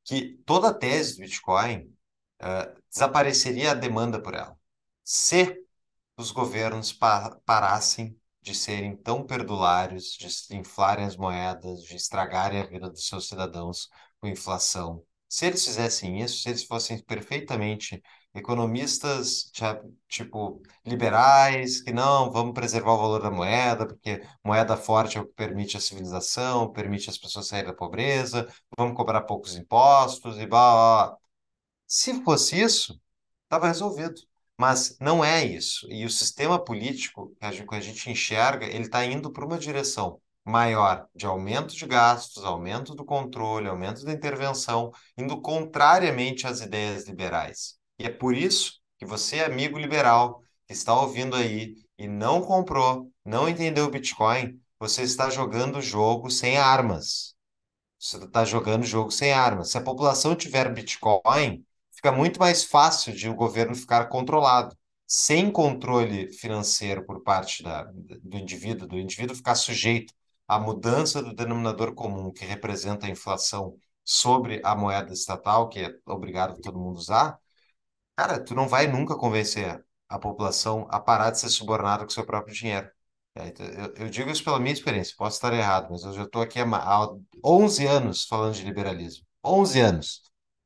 que 0.09 0.41
toda 0.43 0.69
a 0.69 0.73
tese 0.73 1.17
do 1.17 1.21
Bitcoin 1.21 1.95
desapareceria 2.91 3.71
a 3.71 3.75
demanda 3.75 4.19
por 4.19 4.33
ela. 4.33 4.57
Se 5.03 5.55
os 6.17 6.31
governos 6.31 6.91
pa 6.91 7.39
parassem 7.45 8.19
de 8.41 8.55
serem 8.55 8.97
tão 8.97 9.23
perdulários, 9.23 10.17
de 10.17 10.55
inflarem 10.57 11.05
as 11.05 11.15
moedas, 11.15 11.83
de 11.83 11.95
estragarem 11.95 12.59
a 12.59 12.65
vida 12.65 12.89
dos 12.89 13.07
seus 13.07 13.27
cidadãos 13.27 13.87
com 14.19 14.27
inflação. 14.27 15.05
Se 15.27 15.45
eles 15.45 15.63
fizessem 15.63 16.19
isso, 16.19 16.41
se 16.41 16.49
eles 16.49 16.63
fossem 16.63 16.97
perfeitamente 17.03 18.01
economistas, 18.33 19.51
tipo, 20.07 20.61
liberais, 20.85 21.81
que 21.81 21.91
não, 21.91 22.31
vamos 22.31 22.53
preservar 22.53 22.93
o 22.93 22.97
valor 22.97 23.21
da 23.21 23.31
moeda, 23.31 23.87
porque 23.87 24.21
moeda 24.43 24.77
forte 24.77 25.17
é 25.17 25.21
o 25.21 25.25
que 25.25 25.33
permite 25.33 25.77
a 25.77 25.79
civilização, 25.79 26.71
permite 26.71 27.09
as 27.09 27.17
pessoas 27.17 27.47
saírem 27.47 27.69
da 27.71 27.75
pobreza, 27.75 28.47
vamos 28.77 28.95
cobrar 28.95 29.21
poucos 29.21 29.55
impostos 29.55 30.37
e 30.37 30.45
blá, 30.45 31.07
blá. 31.07 31.17
Se 31.87 32.23
fosse 32.23 32.59
isso, 32.61 32.99
estava 33.43 33.67
resolvido. 33.67 34.21
Mas 34.57 34.97
não 34.99 35.23
é 35.23 35.43
isso. 35.43 35.87
E 35.89 36.05
o 36.05 36.09
sistema 36.09 36.63
político 36.63 37.33
que 37.39 37.45
a 37.45 37.51
gente, 37.51 37.67
que 37.67 37.75
a 37.75 37.79
gente 37.79 38.11
enxerga, 38.11 38.65
ele 38.65 38.83
está 38.83 39.05
indo 39.05 39.31
para 39.31 39.45
uma 39.45 39.57
direção 39.57 40.21
maior 40.43 41.07
de 41.15 41.25
aumento 41.25 41.75
de 41.75 41.85
gastos, 41.85 42.43
aumento 42.43 42.93
do 42.95 43.05
controle, 43.05 43.69
aumento 43.69 44.03
da 44.03 44.11
intervenção, 44.11 44.91
indo 45.17 45.41
contrariamente 45.41 46.45
às 46.45 46.59
ideias 46.61 47.07
liberais. 47.07 47.78
E 47.99 48.05
é 48.05 48.09
por 48.09 48.35
isso 48.35 48.79
que 48.97 49.05
você, 49.05 49.41
amigo 49.41 49.77
liberal, 49.77 50.41
que 50.65 50.73
está 50.73 50.99
ouvindo 50.99 51.35
aí 51.35 51.75
e 51.97 52.07
não 52.07 52.41
comprou, 52.41 53.11
não 53.25 53.47
entendeu 53.47 53.85
o 53.85 53.91
Bitcoin, 53.91 54.59
você 54.79 55.03
está 55.03 55.29
jogando 55.29 55.77
o 55.77 55.81
jogo 55.81 56.31
sem 56.31 56.57
armas. 56.57 57.35
Você 57.99 58.17
está 58.17 58.45
jogando 58.45 58.83
o 58.83 58.87
jogo 58.87 59.11
sem 59.11 59.33
armas. 59.33 59.71
Se 59.71 59.77
a 59.77 59.81
população 59.81 60.35
tiver 60.35 60.73
Bitcoin, 60.73 61.65
fica 61.91 62.11
muito 62.11 62.39
mais 62.39 62.63
fácil 62.63 63.13
de 63.13 63.29
o 63.29 63.35
governo 63.35 63.75
ficar 63.75 64.05
controlado. 64.07 64.75
Sem 65.05 65.51
controle 65.51 66.31
financeiro 66.31 67.05
por 67.05 67.21
parte 67.23 67.63
da, 67.63 67.83
do 67.83 68.37
indivíduo, 68.37 68.87
do 68.87 68.97
indivíduo 68.97 69.35
ficar 69.35 69.55
sujeito 69.55 70.13
a 70.47 70.59
mudança 70.59 71.21
do 71.21 71.33
denominador 71.33 71.93
comum, 71.93 72.31
que 72.31 72.45
representa 72.45 73.05
a 73.05 73.09
inflação, 73.09 73.77
sobre 74.03 74.59
a 74.63 74.75
moeda 74.75 75.13
estatal, 75.13 75.69
que 75.69 75.79
é 75.79 75.95
obrigado 76.07 76.59
todo 76.61 76.79
mundo 76.79 76.97
usar, 76.97 77.37
cara, 78.19 78.39
tu 78.43 78.53
não 78.53 78.67
vai 78.67 78.85
nunca 78.85 79.15
convencer 79.15 79.81
a 80.09 80.19
população 80.19 80.85
a 80.89 80.99
parar 80.99 81.31
de 81.31 81.39
ser 81.39 81.49
subornada 81.49 82.03
com 82.03 82.09
seu 82.09 82.25
próprio 82.25 82.53
dinheiro. 82.53 82.89
É, 83.35 83.47
então, 83.47 83.65
eu, 83.95 84.09
digo 84.09 84.29
isso 84.29 84.43
pela 84.43 84.59
minha 84.59 84.73
experiência, 84.73 85.15
posso 85.17 85.37
estar 85.37 85.53
errado, 85.53 85.87
mas 85.91 86.03
eu 86.03 86.13
já 86.13 86.23
estou 86.23 86.41
aqui 86.41 86.59
há, 86.59 86.65
há 86.65 87.07
11 87.45 87.85
anos 87.87 88.25
falando 88.25 88.55
de 88.55 88.63
liberalismo. 88.65 89.25
11 89.43 89.79
anos. 89.79 90.21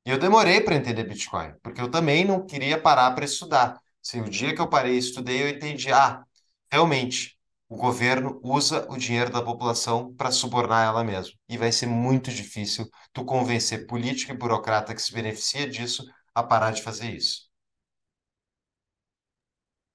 E 0.05 0.09
eu 0.09 0.17
demorei 0.17 0.61
para 0.61 0.75
entender 0.75 1.03
Bitcoin, 1.03 1.53
porque 1.61 1.79
eu 1.79 1.91
também 1.91 2.25
não 2.25 2.45
queria 2.45 2.81
parar 2.81 3.11
para 3.13 3.25
estudar. 3.25 3.79
Assim, 4.03 4.21
o 4.21 4.29
dia 4.29 4.55
que 4.55 4.61
eu 4.61 4.67
parei 4.67 4.95
e 4.95 4.97
estudei, 4.97 5.43
eu 5.43 5.49
entendi, 5.49 5.91
ah, 5.91 6.23
realmente, 6.71 7.37
o 7.69 7.77
governo 7.77 8.39
usa 8.43 8.85
o 8.89 8.97
dinheiro 8.97 9.31
da 9.31 9.41
população 9.41 10.13
para 10.15 10.31
subornar 10.31 10.87
ela 10.87 11.03
mesma. 11.03 11.33
E 11.47 11.57
vai 11.57 11.71
ser 11.71 11.85
muito 11.87 12.31
difícil 12.31 12.89
tu 13.13 13.23
convencer 13.23 13.85
político 13.85 14.31
e 14.31 14.37
burocrata 14.37 14.95
que 14.95 15.01
se 15.01 15.13
beneficia 15.13 15.69
disso 15.69 16.03
a 16.35 16.43
parar 16.43 16.71
de 16.71 16.81
fazer 16.81 17.15
isso. 17.15 17.43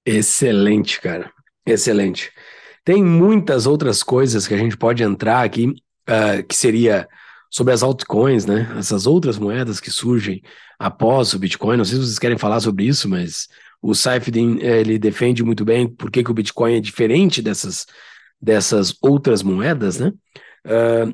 Excelente, 0.04 1.00
cara. 1.00 1.32
Excelente. 1.66 2.32
Tem 2.84 3.04
muitas 3.04 3.66
outras 3.66 4.02
coisas 4.02 4.46
que 4.46 4.54
a 4.54 4.56
gente 4.56 4.76
pode 4.76 5.02
entrar 5.02 5.44
aqui, 5.44 5.66
uh, 5.66 6.42
que 6.48 6.56
seria 6.56 7.06
sobre 7.50 7.74
as 7.74 7.82
altcoins, 7.82 8.46
né? 8.46 8.74
Essas 8.78 9.06
outras 9.06 9.38
moedas 9.38 9.80
que 9.80 9.90
surgem 9.90 10.42
após 10.78 11.34
o 11.34 11.38
Bitcoin. 11.38 11.76
Não 11.76 11.84
sei 11.84 11.98
se 11.98 12.04
vocês 12.04 12.18
querem 12.18 12.38
falar 12.38 12.60
sobre 12.60 12.84
isso, 12.84 13.08
mas 13.08 13.48
o 13.82 13.94
Saifedin, 13.94 14.58
ele 14.60 14.98
defende 14.98 15.42
muito 15.42 15.64
bem 15.64 15.86
por 15.86 16.10
que, 16.10 16.24
que 16.24 16.30
o 16.30 16.34
Bitcoin 16.34 16.76
é 16.76 16.80
diferente 16.80 17.42
dessas, 17.42 17.86
dessas 18.40 18.96
outras 19.02 19.42
moedas, 19.42 19.98
né? 19.98 20.12
Uh, 20.66 21.12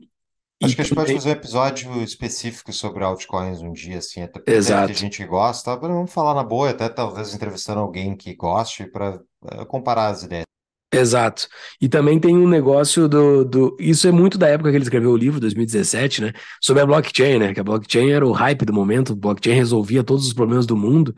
Acho 0.62 0.76
que 0.76 0.80
a 0.80 0.84
gente 0.84 0.94
pode 0.94 1.12
fazer 1.12 1.28
um 1.28 1.32
episódio 1.32 2.02
específico 2.02 2.72
sobre 2.72 3.04
altcoins 3.04 3.60
um 3.60 3.72
dia, 3.72 3.98
assim, 3.98 4.22
até 4.22 4.38
porque 4.38 4.52
Exato. 4.52 4.90
a 4.90 4.94
gente 4.94 5.24
gosta, 5.24 5.76
vamos 5.76 6.12
falar 6.12 6.34
na 6.34 6.44
boa, 6.44 6.70
até 6.70 6.88
talvez 6.88 7.34
entrevistando 7.34 7.80
alguém 7.80 8.16
que 8.16 8.34
goste 8.34 8.86
para 8.86 9.20
uh, 9.42 9.66
comparar 9.66 10.08
as 10.08 10.22
ideias. 10.22 10.44
Exato. 10.92 11.48
E 11.80 11.88
também 11.88 12.20
tem 12.20 12.36
um 12.36 12.48
negócio 12.48 13.08
do, 13.08 13.44
do. 13.44 13.76
Isso 13.80 14.06
é 14.06 14.12
muito 14.12 14.38
da 14.38 14.48
época 14.48 14.70
que 14.70 14.76
ele 14.76 14.84
escreveu 14.84 15.10
o 15.10 15.16
livro, 15.16 15.40
2017, 15.40 16.22
né? 16.22 16.32
Sobre 16.60 16.82
a 16.82 16.86
blockchain, 16.86 17.38
né? 17.38 17.52
Que 17.52 17.60
a 17.60 17.64
blockchain 17.64 18.12
era 18.12 18.26
o 18.26 18.32
hype 18.32 18.64
do 18.64 18.72
momento, 18.72 19.12
a 19.12 19.16
blockchain 19.16 19.54
resolvia 19.54 20.04
todos 20.04 20.26
os 20.26 20.32
problemas 20.32 20.66
do 20.66 20.76
mundo. 20.76 21.14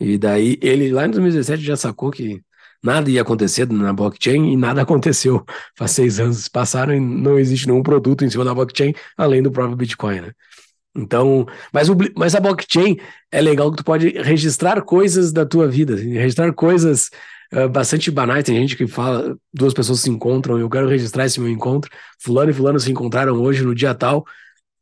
E 0.00 0.18
daí 0.18 0.58
ele 0.60 0.90
lá 0.90 1.06
em 1.06 1.10
2017 1.10 1.62
já 1.62 1.76
sacou 1.76 2.10
que 2.10 2.42
nada 2.82 3.10
ia 3.10 3.22
acontecer 3.22 3.70
na 3.70 3.92
blockchain 3.92 4.52
e 4.52 4.56
nada 4.56 4.82
aconteceu. 4.82 5.44
Faz 5.76 5.92
seis 5.92 6.18
anos 6.20 6.48
passaram 6.48 6.94
e 6.94 7.00
não 7.00 7.38
existe 7.38 7.66
nenhum 7.66 7.82
produto 7.82 8.24
em 8.24 8.30
cima 8.30 8.44
da 8.44 8.54
blockchain 8.54 8.94
além 9.16 9.42
do 9.42 9.50
próprio 9.50 9.76
Bitcoin, 9.76 10.20
né? 10.20 10.32
Então, 10.94 11.46
mas, 11.72 11.88
o, 11.88 11.96
mas 12.16 12.34
a 12.34 12.40
blockchain 12.40 12.98
é 13.30 13.40
legal 13.40 13.70
que 13.70 13.78
tu 13.78 13.84
pode 13.84 14.10
registrar 14.10 14.82
coisas 14.82 15.32
da 15.32 15.46
tua 15.46 15.66
vida, 15.66 15.94
assim, 15.94 16.12
registrar 16.12 16.52
coisas 16.52 17.10
uh, 17.54 17.68
bastante 17.68 18.10
banais. 18.10 18.44
Tem 18.44 18.56
gente 18.56 18.76
que 18.76 18.86
fala, 18.86 19.36
duas 19.52 19.72
pessoas 19.72 20.00
se 20.00 20.10
encontram, 20.10 20.58
eu 20.58 20.68
quero 20.68 20.88
registrar 20.88 21.24
esse 21.24 21.40
meu 21.40 21.48
encontro. 21.48 21.90
Fulano 22.20 22.50
e 22.50 22.54
fulano 22.54 22.78
se 22.78 22.90
encontraram 22.90 23.34
hoje 23.40 23.62
no 23.64 23.74
dia 23.74 23.94
tal. 23.94 24.26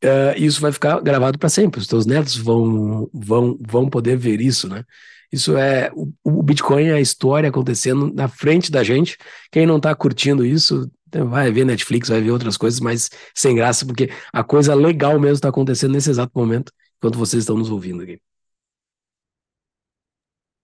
Uh, 0.02 0.34
isso 0.36 0.60
vai 0.60 0.72
ficar 0.72 1.00
gravado 1.00 1.38
para 1.38 1.48
sempre. 1.48 1.80
Os 1.80 1.86
teus 1.86 2.06
netos 2.06 2.36
vão, 2.36 3.08
vão, 3.12 3.56
vão 3.60 3.88
poder 3.88 4.16
ver 4.16 4.40
isso, 4.40 4.68
né? 4.68 4.84
Isso 5.32 5.56
é 5.56 5.90
o, 5.94 6.12
o 6.24 6.42
Bitcoin 6.42 6.86
é 6.88 6.94
a 6.94 7.00
história 7.00 7.48
acontecendo 7.48 8.12
na 8.12 8.28
frente 8.28 8.70
da 8.70 8.82
gente. 8.82 9.16
Quem 9.50 9.66
não 9.66 9.76
está 9.76 9.94
curtindo 9.94 10.44
isso 10.44 10.90
vai 11.26 11.50
ver 11.50 11.64
Netflix, 11.64 12.08
vai 12.08 12.20
ver 12.20 12.30
outras 12.30 12.56
coisas, 12.56 12.80
mas 12.80 13.10
sem 13.34 13.54
graça, 13.54 13.84
porque 13.84 14.10
a 14.32 14.44
coisa 14.44 14.74
legal 14.74 15.18
mesmo 15.18 15.34
está 15.34 15.48
acontecendo 15.48 15.92
nesse 15.92 16.10
exato 16.10 16.32
momento, 16.34 16.72
enquanto 16.98 17.18
vocês 17.18 17.42
estão 17.42 17.56
nos 17.56 17.70
ouvindo 17.70 18.02
aqui. 18.02 18.20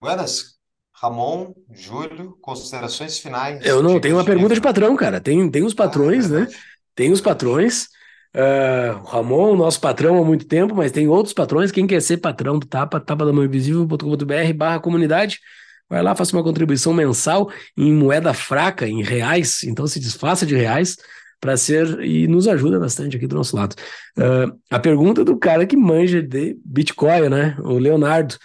Buenas, 0.01 0.57
Ramon, 0.93 1.53
Júlio, 1.73 2.37
considerações 2.41 3.19
finais. 3.19 3.65
Eu 3.65 3.83
não, 3.83 4.01
tenho 4.01 4.17
uma 4.17 4.25
pergunta 4.25 4.55
de 4.55 4.61
patrão, 4.61 4.95
cara. 4.97 5.21
Tem, 5.21 5.51
tem 5.51 5.65
os 5.65 5.75
patrões, 5.75 6.31
ah, 6.31 6.37
é 6.37 6.41
né? 6.41 6.49
Tem 6.95 7.13
os 7.13 7.21
patrões. 7.21 7.89
Uh, 8.37 9.03
Ramon, 9.07 9.57
nosso 9.57 9.81
patrão 9.81 10.21
há 10.21 10.25
muito 10.25 10.45
tempo, 10.45 10.75
mas 10.75 10.93
tem 10.93 11.09
outros 11.09 11.33
patrões. 11.33 11.73
Quem 11.73 11.87
quer 11.87 12.03
ser 12.03 12.19
patrão 12.19 12.59
do 12.59 12.67
Tapa, 12.67 13.01
tapadamãoinvisível.com.br 13.01 14.53
barra 14.55 14.79
comunidade. 14.79 15.41
Vai 15.89 16.03
lá, 16.03 16.15
faça 16.15 16.37
uma 16.37 16.43
contribuição 16.43 16.93
mensal 16.93 17.51
em 17.75 17.95
moeda 17.95 18.35
fraca, 18.35 18.87
em 18.87 19.03
reais. 19.03 19.63
Então 19.63 19.87
se 19.87 19.99
desfaça 19.99 20.45
de 20.45 20.55
reais 20.55 20.97
para 21.41 21.57
ser 21.57 22.01
e 22.01 22.27
nos 22.29 22.47
ajuda 22.47 22.79
bastante 22.79 23.17
aqui 23.17 23.27
do 23.27 23.37
nosso 23.37 23.57
lado. 23.57 23.75
Uh, 24.19 24.55
a 24.71 24.79
pergunta 24.79 25.25
do 25.25 25.39
cara 25.39 25.65
que 25.65 25.77
manja 25.77 26.23
de 26.23 26.59
Bitcoin, 26.63 27.31
né? 27.31 27.57
O 27.61 27.79
Leonardo. 27.79 28.37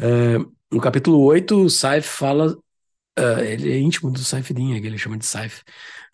Uh, 0.00 0.52
no 0.68 0.80
capítulo 0.80 1.22
8, 1.22 1.56
o 1.56 1.70
Saif 1.70 2.08
fala. 2.08 2.56
Ele 3.44 3.72
é 3.72 3.78
íntimo 3.78 4.12
do 4.12 4.20
Saifdin, 4.20 4.80
que 4.80 4.86
ele 4.86 4.96
chama 4.96 5.18
de 5.18 5.26
Saif. 5.26 5.62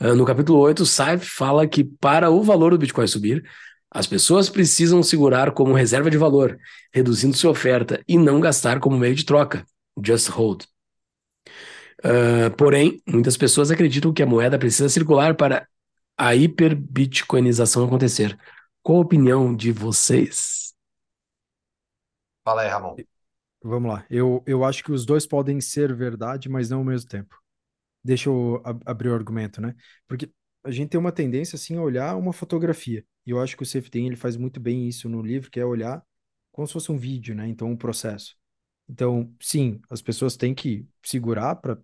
Uh, 0.00 0.14
no 0.14 0.24
capítulo 0.24 0.58
8, 0.58 0.82
o 0.82 0.86
Saif 0.86 1.24
fala 1.24 1.66
que 1.66 1.84
para 1.84 2.30
o 2.30 2.42
valor 2.42 2.72
do 2.72 2.78
Bitcoin 2.78 3.06
subir, 3.06 3.44
as 3.90 4.06
pessoas 4.06 4.48
precisam 4.48 5.02
segurar 5.02 5.52
como 5.52 5.72
reserva 5.72 6.10
de 6.10 6.18
valor, 6.18 6.58
reduzindo 6.92 7.36
sua 7.36 7.52
oferta, 7.52 8.02
e 8.08 8.18
não 8.18 8.40
gastar 8.40 8.80
como 8.80 8.98
meio 8.98 9.14
de 9.14 9.24
troca. 9.24 9.64
Just 10.04 10.28
hold. 10.28 10.64
Uh, 12.00 12.50
porém, 12.58 13.00
muitas 13.06 13.36
pessoas 13.36 13.70
acreditam 13.70 14.12
que 14.12 14.22
a 14.22 14.26
moeda 14.26 14.58
precisa 14.58 14.88
circular 14.88 15.36
para 15.36 15.68
a 16.18 16.34
hiperbitcoinização 16.34 17.84
acontecer. 17.84 18.38
Qual 18.82 18.98
a 18.98 19.02
opinião 19.02 19.54
de 19.54 19.72
vocês? 19.72 20.74
Fala 22.44 22.62
aí, 22.62 22.68
Ramon. 22.68 22.96
Vamos 23.62 23.90
lá. 23.90 24.04
Eu, 24.10 24.42
eu 24.44 24.64
acho 24.64 24.84
que 24.84 24.92
os 24.92 25.06
dois 25.06 25.26
podem 25.26 25.60
ser 25.60 25.94
verdade, 25.94 26.48
mas 26.48 26.68
não 26.68 26.78
ao 26.78 26.84
mesmo 26.84 27.08
tempo. 27.08 27.43
Deixa 28.04 28.28
eu 28.28 28.60
ab 28.64 28.82
abrir 28.86 29.08
o 29.10 29.14
argumento, 29.14 29.60
né? 29.60 29.74
Porque 30.06 30.30
a 30.62 30.70
gente 30.70 30.90
tem 30.90 31.00
uma 31.00 31.12
tendência, 31.12 31.56
assim, 31.56 31.76
a 31.76 31.82
olhar 31.82 32.16
uma 32.16 32.32
fotografia. 32.32 33.04
E 33.26 33.30
eu 33.30 33.40
acho 33.40 33.56
que 33.56 33.62
o 33.62 33.66
Safety 33.66 34.00
ele 34.00 34.16
faz 34.16 34.36
muito 34.36 34.60
bem 34.60 34.88
isso 34.88 35.08
no 35.08 35.22
livro, 35.22 35.50
que 35.50 35.60
é 35.60 35.64
olhar 35.64 36.02
como 36.52 36.66
se 36.66 36.72
fosse 36.74 36.92
um 36.92 36.98
vídeo, 36.98 37.34
né? 37.34 37.48
Então, 37.48 37.70
um 37.70 37.76
processo. 37.76 38.36
Então, 38.88 39.34
sim, 39.40 39.80
as 39.90 40.02
pessoas 40.02 40.36
têm 40.36 40.54
que 40.54 40.86
segurar 41.04 41.56
para 41.56 41.78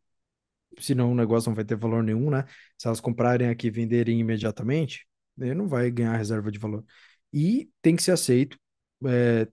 senão 0.79 1.13
o 1.13 1.15
negócio 1.15 1.49
não 1.51 1.55
vai 1.57 1.65
ter 1.65 1.77
valor 1.77 2.03
nenhum, 2.03 2.31
né? 2.31 2.45
Se 2.79 2.87
elas 2.87 3.01
comprarem 3.01 3.49
aqui 3.49 3.67
e 3.69 3.71
venderem 3.71 4.21
imediatamente, 4.21 5.07
não 5.37 5.69
vai 5.69 5.91
ganhar 5.91 6.17
reserva 6.17 6.51
de 6.51 6.59
valor. 6.59 6.85
E 7.33 7.71
tem 7.83 7.97
que 7.97 8.03
ser 8.03 8.13
aceito 8.13 8.59
é, 9.07 9.49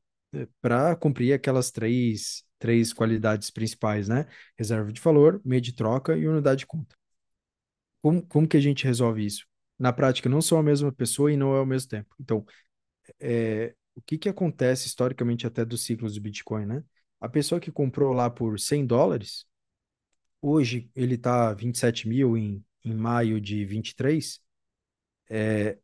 para 0.61 0.95
cumprir 0.95 1.33
aquelas 1.33 1.71
três, 1.71 2.43
três 2.59 2.93
qualidades 2.93 3.49
principais, 3.49 4.07
né? 4.07 4.25
Reserva 4.57 4.91
de 4.91 5.01
valor, 5.01 5.41
meio 5.45 5.61
de 5.61 5.73
troca 5.73 6.15
e 6.17 6.27
unidade 6.27 6.59
de 6.59 6.67
conta. 6.67 6.95
Como, 8.01 8.25
como 8.25 8.47
que 8.47 8.57
a 8.57 8.61
gente 8.61 8.85
resolve 8.85 9.25
isso? 9.25 9.45
Na 9.77 9.93
prática, 9.93 10.29
não 10.29 10.41
são 10.41 10.57
a 10.57 10.63
mesma 10.63 10.91
pessoa 10.91 11.31
e 11.31 11.37
não 11.37 11.55
é 11.55 11.59
ao 11.59 11.65
mesmo 11.65 11.89
tempo. 11.89 12.15
Então, 12.19 12.45
é, 13.19 13.75
o 13.95 14.01
que, 14.01 14.17
que 14.17 14.29
acontece 14.29 14.87
historicamente 14.87 15.47
até 15.47 15.65
dos 15.65 15.83
ciclos 15.83 16.15
do 16.15 16.21
Bitcoin, 16.21 16.65
né? 16.65 16.83
A 17.19 17.29
pessoa 17.29 17.59
que 17.59 17.71
comprou 17.71 18.13
lá 18.13 18.29
por 18.29 18.59
100 18.59 18.85
dólares, 18.85 19.45
hoje 20.41 20.89
ele 20.95 21.15
está 21.15 21.53
27 21.53 22.07
mil 22.07 22.37
em, 22.37 22.63
em 22.83 22.93
maio 22.95 23.41
de 23.41 23.65
23, 23.65 24.39
é, 25.29 25.77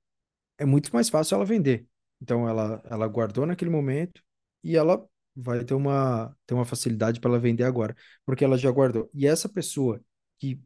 é 0.58 0.66
muito 0.66 0.92
mais 0.94 1.10
fácil 1.10 1.36
ela 1.36 1.46
vender. 1.46 1.88
Então, 2.22 2.48
ela, 2.48 2.82
ela 2.86 3.08
guardou 3.08 3.46
naquele 3.46 3.72
momento, 3.72 4.24
e 4.64 4.78
ela 4.78 5.08
vai 5.36 5.64
ter 5.64 5.74
uma, 5.74 6.36
ter 6.46 6.54
uma 6.54 6.66
facilidade 6.66 7.20
para 7.20 7.32
ela 7.32 7.40
vender 7.40 7.64
agora, 7.64 7.96
porque 8.26 8.44
ela 8.44 8.58
já 8.58 8.72
guardou. 8.72 9.10
E 9.14 9.28
essa 9.28 9.50
pessoa 9.50 10.02
que 10.40 10.62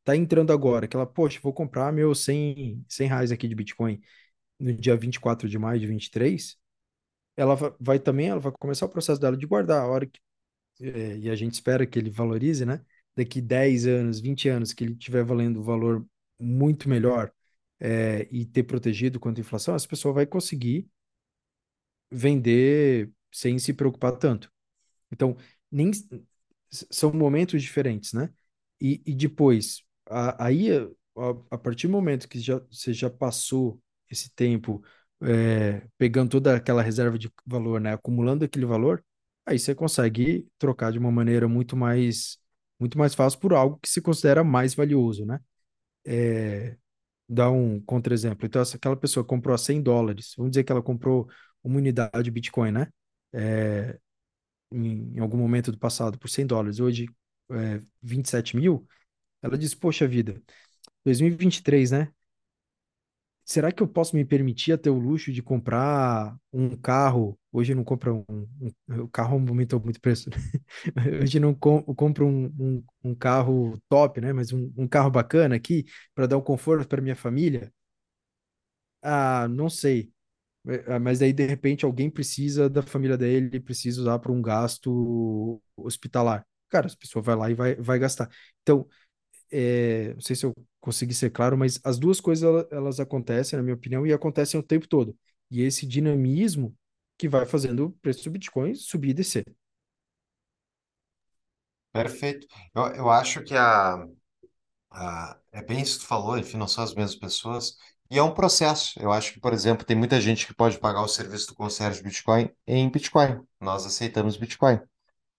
está 0.00 0.16
entrando 0.16 0.52
agora, 0.52 0.88
que 0.88 0.96
ela, 0.96 1.06
poxa, 1.06 1.40
vou 1.42 1.52
comprar 1.52 1.92
meu 1.92 2.14
100, 2.14 2.84
100 2.88 3.08
reais 3.08 3.32
aqui 3.32 3.48
de 3.48 3.54
Bitcoin 3.54 4.00
no 4.58 4.72
dia 4.74 4.96
24 4.96 5.48
de 5.48 5.58
maio 5.58 5.80
de 5.80 5.86
23, 5.86 6.56
ela 7.36 7.56
vai, 7.80 7.98
também, 7.98 8.28
ela 8.28 8.40
vai 8.40 8.52
começar 8.58 8.86
o 8.86 8.88
processo 8.88 9.20
dela 9.20 9.36
de 9.36 9.46
guardar, 9.46 9.82
a 9.82 9.86
hora 9.86 10.06
que, 10.06 10.20
é, 10.80 11.18
e 11.18 11.30
a 11.30 11.34
gente 11.36 11.54
espera 11.54 11.86
que 11.86 11.98
ele 11.98 12.10
valorize, 12.10 12.64
né? 12.66 12.84
Daqui 13.16 13.40
10 13.40 13.86
anos, 13.86 14.20
20 14.20 14.48
anos, 14.48 14.72
que 14.72 14.84
ele 14.84 14.92
estiver 14.94 15.24
valendo 15.24 15.60
um 15.60 15.62
valor 15.62 16.06
muito 16.38 16.88
melhor 16.88 17.32
é, 17.80 18.28
e 18.30 18.44
ter 18.46 18.64
protegido 18.64 19.20
contra 19.20 19.40
a 19.42 19.44
inflação, 19.44 19.74
essa 19.74 19.88
pessoa 19.88 20.14
vai 20.14 20.26
conseguir 20.26 20.88
vender 22.10 23.10
sem 23.32 23.58
se 23.58 23.72
preocupar 23.72 24.16
tanto. 24.18 24.50
Então, 25.10 25.36
nem 25.70 25.90
são 26.70 27.12
momentos 27.12 27.62
diferentes, 27.62 28.12
né? 28.12 28.30
E, 28.80 29.02
e 29.06 29.14
depois, 29.14 29.82
a, 30.08 30.46
aí, 30.46 30.70
a, 30.72 30.86
a, 31.50 31.58
partir 31.58 31.86
do 31.86 31.92
momento 31.92 32.28
que 32.28 32.40
já, 32.40 32.58
você 32.70 32.92
já 32.92 33.10
passou 33.10 33.80
esse 34.10 34.30
tempo 34.34 34.82
é, 35.22 35.86
pegando 35.98 36.30
toda 36.30 36.56
aquela 36.56 36.82
reserva 36.82 37.18
de 37.18 37.30
valor, 37.46 37.80
né? 37.80 37.92
Acumulando 37.94 38.44
aquele 38.44 38.66
valor, 38.66 39.04
aí 39.46 39.58
você 39.58 39.74
consegue 39.74 40.48
trocar 40.58 40.92
de 40.92 40.98
uma 40.98 41.12
maneira 41.12 41.48
muito 41.48 41.76
mais, 41.76 42.38
muito 42.78 42.98
mais 42.98 43.14
fácil 43.14 43.38
por 43.40 43.52
algo 43.54 43.78
que 43.80 43.88
se 43.88 44.00
considera 44.00 44.42
mais 44.44 44.74
valioso, 44.74 45.24
né? 45.24 45.40
É, 46.04 46.76
dar 47.28 47.50
um 47.50 47.80
contra-exemplo. 47.80 48.46
Então, 48.46 48.64
se 48.64 48.76
aquela 48.76 48.96
pessoa 48.96 49.24
comprou 49.24 49.54
a 49.54 49.58
100 49.58 49.82
dólares, 49.82 50.34
vamos 50.36 50.52
dizer 50.52 50.64
que 50.64 50.72
ela 50.72 50.82
comprou 50.82 51.28
uma 51.62 51.76
unidade 51.78 52.22
de 52.24 52.30
Bitcoin, 52.30 52.72
né? 52.72 52.88
É, 53.32 53.98
em, 54.72 55.16
em, 55.16 55.20
algum 55.20 55.38
momento 55.38 55.72
do 55.72 55.78
passado 55.78 56.18
por 56.18 56.28
100 56.28 56.46
dólares, 56.46 56.80
hoje 56.80 57.08
é, 57.50 57.80
27 58.02 58.56
mil, 58.56 58.86
ela 59.42 59.58
diz, 59.58 59.74
poxa 59.74 60.06
vida, 60.08 60.42
2023, 61.04 61.92
né? 61.92 62.12
Será 63.44 63.72
que 63.72 63.82
eu 63.82 63.88
posso 63.88 64.14
me 64.16 64.24
permitir 64.24 64.78
ter 64.78 64.90
o 64.90 64.98
luxo 64.98 65.32
de 65.32 65.42
comprar 65.42 66.36
um 66.52 66.76
carro? 66.76 67.38
Hoje 67.52 67.74
não 67.74 67.82
compro 67.84 68.24
um, 68.28 68.48
um, 68.88 69.02
o 69.02 69.08
carro 69.08 69.34
aumentou 69.34 69.80
muito 69.80 69.96
o 69.96 70.00
preço. 70.00 70.30
Né? 70.30 70.36
Hoje 71.22 71.40
não 71.40 71.52
com, 71.54 71.82
compro 71.94 72.26
um, 72.26 72.46
um, 72.58 72.84
um, 73.04 73.14
carro 73.14 73.78
top, 73.88 74.20
né? 74.20 74.32
Mas 74.32 74.52
um, 74.52 74.72
um 74.76 74.86
carro 74.88 75.10
bacana 75.10 75.56
aqui 75.56 75.84
para 76.14 76.26
dar 76.26 76.38
um 76.38 76.42
conforto 76.42 76.86
para 76.88 77.02
minha 77.02 77.16
família. 77.16 77.72
Ah, 79.02 79.48
não 79.48 79.68
sei. 79.68 80.12
É, 80.66 80.98
mas 80.98 81.20
aí, 81.22 81.32
de 81.32 81.44
repente, 81.46 81.84
alguém 81.84 82.08
precisa 82.10 82.70
da 82.70 82.82
família 82.82 83.16
dele, 83.18 83.58
precisa 83.60 84.00
usar 84.02 84.18
para 84.20 84.30
um 84.32 84.40
gasto 84.40 85.60
hospitalar. 85.76 86.46
Cara, 86.68 86.86
a 86.88 86.96
pessoa 86.96 87.22
vai 87.22 87.34
lá 87.36 87.50
e 87.50 87.54
vai, 87.54 87.74
vai 87.76 87.98
gastar. 87.98 88.30
Então, 88.62 88.86
é, 89.50 90.14
não 90.14 90.20
sei 90.20 90.36
se 90.36 90.46
eu 90.46 90.54
consegui 90.80 91.14
ser 91.14 91.30
claro, 91.30 91.58
mas 91.58 91.80
as 91.84 91.98
duas 91.98 92.20
coisas 92.20 92.66
elas 92.72 93.00
acontecem, 93.00 93.56
na 93.56 93.62
minha 93.62 93.74
opinião, 93.76 94.06
e 94.06 94.12
acontecem 94.12 94.58
o 94.60 94.62
tempo 94.62 94.88
todo. 94.88 95.16
E 95.50 95.62
esse 95.62 95.86
dinamismo 95.86 96.76
que 97.18 97.28
vai 97.28 97.46
fazendo 97.46 97.86
o 97.86 97.92
preço 97.92 98.24
do 98.24 98.30
Bitcoin 98.32 98.74
subir 98.74 99.10
e 99.10 99.14
descer. 99.14 99.44
Perfeito. 101.92 102.46
Eu, 102.74 102.82
eu 102.94 103.10
acho 103.10 103.42
que 103.44 103.54
a, 103.54 104.06
a, 104.92 105.38
é 105.52 105.62
bem 105.64 105.82
isso 105.82 105.98
que 106.00 106.04
tu 106.04 106.08
falou, 106.08 106.38
enfim, 106.38 106.56
não 106.58 106.68
são 106.68 106.84
as 106.84 106.94
mesmas 106.94 107.16
pessoas. 107.16 107.76
E 108.12 108.18
é 108.18 108.22
um 108.22 108.34
processo. 108.34 108.92
Eu 109.00 109.10
acho 109.10 109.32
que, 109.32 109.40
por 109.40 109.54
exemplo, 109.54 109.86
tem 109.86 109.96
muita 109.96 110.20
gente 110.20 110.46
que 110.46 110.52
pode 110.54 110.78
pagar 110.78 111.00
o 111.00 111.08
serviço 111.08 111.46
do 111.46 111.54
concierge 111.54 112.02
Bitcoin 112.02 112.50
em 112.66 112.90
Bitcoin. 112.90 113.40
Nós 113.58 113.86
aceitamos 113.86 114.36
Bitcoin. 114.36 114.78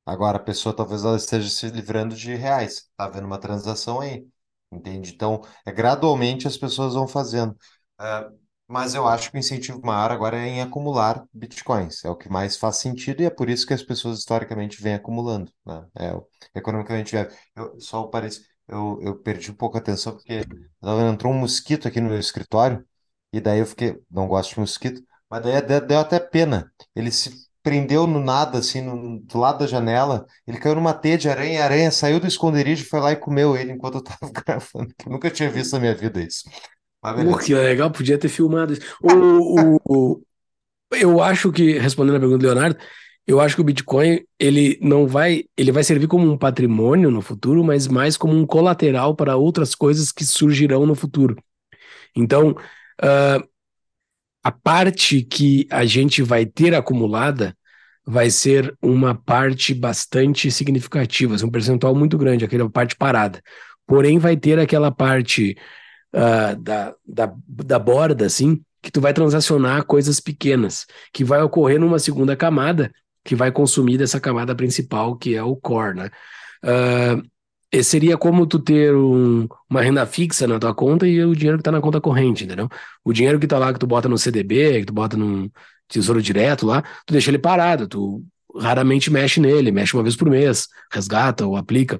Agora, 0.03 0.37
a 0.37 0.41
pessoa 0.41 0.75
talvez 0.75 1.05
ela 1.05 1.15
esteja 1.15 1.47
se 1.51 1.67
livrando 1.69 2.15
de 2.15 2.33
reais. 2.33 2.73
Está 2.89 3.05
havendo 3.05 3.27
uma 3.27 3.37
transação 3.37 4.01
aí. 4.01 4.27
Entende? 4.71 5.13
Então, 5.13 5.41
é 5.67 5.71
gradualmente 5.71 6.47
as 6.47 6.57
pessoas 6.57 6.95
vão 6.95 7.07
fazendo. 7.07 7.55
É, 8.01 8.27
mas 8.67 8.95
eu 8.95 9.07
acho 9.07 9.29
que 9.29 9.37
o 9.37 9.39
incentivo 9.39 9.79
maior 9.85 10.11
agora 10.11 10.37
é 10.39 10.47
em 10.47 10.61
acumular 10.63 11.23
bitcoins. 11.31 12.03
É 12.03 12.09
o 12.09 12.15
que 12.15 12.27
mais 12.27 12.57
faz 12.57 12.77
sentido 12.77 13.21
e 13.21 13.25
é 13.25 13.29
por 13.29 13.51
isso 13.51 13.67
que 13.67 13.73
as 13.75 13.83
pessoas 13.83 14.17
historicamente 14.17 14.81
vêm 14.81 14.95
acumulando. 14.95 15.51
Né? 15.63 15.85
É, 15.99 16.21
economicamente, 16.55 17.15
eu, 17.55 17.79
só 17.79 18.01
eu, 18.67 18.99
eu 19.01 19.15
perdi 19.17 19.51
um 19.51 19.55
pouco 19.55 19.77
a 19.77 19.79
atenção 19.79 20.13
porque 20.13 20.45
entrou 20.83 21.33
um 21.33 21.37
mosquito 21.39 21.87
aqui 21.87 21.99
no 22.01 22.09
meu 22.09 22.19
escritório 22.19 22.85
e 23.31 23.39
daí 23.41 23.59
eu 23.59 23.65
fiquei, 23.65 23.99
não 24.09 24.27
gosto 24.27 24.53
de 24.55 24.59
mosquito, 24.59 25.01
mas 25.29 25.41
daí 25.43 25.61
deu, 25.81 25.99
até 25.99 26.19
pena. 26.19 26.71
Ele 26.95 27.11
se 27.11 27.31
prendeu 27.63 28.05
no 28.05 28.19
nada, 28.19 28.59
assim, 28.59 28.81
no- 28.81 29.19
do 29.21 29.37
lado 29.39 29.59
da 29.59 29.67
janela. 29.67 30.25
Ele 30.45 30.59
caiu 30.59 30.75
numa 30.75 30.93
teia 30.93 31.17
de 31.17 31.29
aranha, 31.29 31.53
e 31.53 31.57
a 31.61 31.65
aranha 31.65 31.91
saiu 31.91 32.19
do 32.19 32.27
esconderijo, 32.27 32.85
foi 32.87 32.99
lá 32.99 33.11
e 33.11 33.15
comeu 33.15 33.55
ele 33.57 33.71
enquanto 33.71 33.95
eu 33.95 34.03
tava 34.03 34.31
gravando. 34.45 34.93
Eu 35.05 35.11
nunca 35.11 35.31
tinha 35.31 35.49
visto 35.49 35.73
na 35.73 35.79
minha 35.79 35.95
vida 35.95 36.21
isso. 36.21 36.43
Pô, 37.13 37.37
que 37.37 37.53
legal, 37.53 37.91
podia 37.91 38.17
ter 38.17 38.29
filmado 38.29 38.73
isso. 38.73 38.81
O, 39.01 39.75
o- 39.75 39.81
o- 40.15 40.23
eu 40.93 41.21
acho 41.21 41.51
que, 41.51 41.79
respondendo 41.79 42.17
a 42.17 42.19
pergunta 42.19 42.39
do 42.39 42.45
Leonardo, 42.47 42.77
eu 43.25 43.39
acho 43.39 43.55
que 43.55 43.61
o 43.61 43.65
Bitcoin, 43.65 44.21
ele 44.37 44.77
não 44.81 45.07
vai, 45.07 45.45
ele 45.55 45.71
vai 45.71 45.83
servir 45.83 46.07
como 46.07 46.29
um 46.29 46.37
patrimônio 46.37 47.09
no 47.09 47.21
futuro, 47.21 47.63
mas 47.63 47.87
mais 47.87 48.17
como 48.17 48.37
um 48.37 48.45
colateral 48.45 49.15
para 49.15 49.37
outras 49.37 49.73
coisas 49.73 50.11
que 50.11 50.25
surgirão 50.25 50.85
no 50.85 50.95
futuro. 50.95 51.37
Então, 52.15 52.55
ah, 53.01 53.41
a 54.43 54.51
parte 54.51 55.23
que 55.23 55.65
a 55.69 55.85
gente 55.85 56.21
vai 56.21 56.45
ter 56.45 56.75
acumulada 56.75 57.57
vai 58.05 58.29
ser 58.29 58.75
uma 58.81 59.15
parte 59.15 59.73
bastante 59.73 60.51
significativa, 60.51 61.35
assim, 61.35 61.45
um 61.45 61.51
percentual 61.51 61.95
muito 61.95 62.17
grande, 62.17 62.43
aquela 62.43 62.69
parte 62.69 62.95
parada. 62.97 63.41
Porém, 63.87 64.19
vai 64.19 64.35
ter 64.35 64.59
aquela 64.59 64.91
parte 64.91 65.57
ah, 66.13 66.55
da, 66.55 66.93
da, 67.05 67.33
da 67.47 67.79
borda, 67.79 68.25
assim, 68.25 68.61
que 68.81 68.91
tu 68.91 68.99
vai 68.99 69.13
transacionar 69.13 69.85
coisas 69.85 70.19
pequenas, 70.19 70.85
que 71.13 71.23
vai 71.23 71.41
ocorrer 71.41 71.79
numa 71.79 71.99
segunda 71.99 72.35
camada, 72.35 72.91
que 73.23 73.35
vai 73.35 73.51
consumir 73.51 73.97
dessa 73.97 74.19
camada 74.19 74.55
principal, 74.55 75.15
que 75.17 75.35
é 75.35 75.43
o 75.43 75.55
core, 75.55 75.95
né? 75.95 76.09
E 77.71 77.83
seria 77.83 78.17
como 78.17 78.45
tu 78.45 78.59
ter 78.59 78.93
um- 78.95 79.47
uma 79.69 79.81
renda 79.81 80.05
fixa 80.05 80.45
na 80.47 80.59
tua 80.59 80.75
conta 80.75 81.07
e 81.07 81.23
o 81.25 81.35
dinheiro 81.35 81.57
que 81.57 81.63
tá 81.63 81.71
na 81.71 81.81
conta 81.81 81.99
corrente, 81.99 82.43
entendeu? 82.43 82.69
O 83.03 83.11
dinheiro 83.11 83.39
que 83.39 83.47
tá 83.47 83.57
lá, 83.57 83.73
que 83.73 83.79
tu 83.79 83.87
bota 83.87 84.07
no 84.07 84.17
CDB, 84.17 84.81
que 84.81 84.85
tu 84.85 84.93
bota 84.93 85.17
num 85.17 85.49
tesouro 85.87 86.21
direto 86.21 86.67
lá, 86.67 86.83
tu 87.05 87.11
deixa 87.13 87.31
ele 87.31 87.39
parado, 87.39 87.87
tu 87.87 88.23
raramente 88.55 89.09
mexe 89.11 89.39
nele, 89.39 89.71
mexe 89.71 89.95
uma 89.95 90.03
vez 90.03 90.15
por 90.15 90.29
mês, 90.29 90.67
resgata 90.91 91.47
ou 91.47 91.57
aplica, 91.57 91.99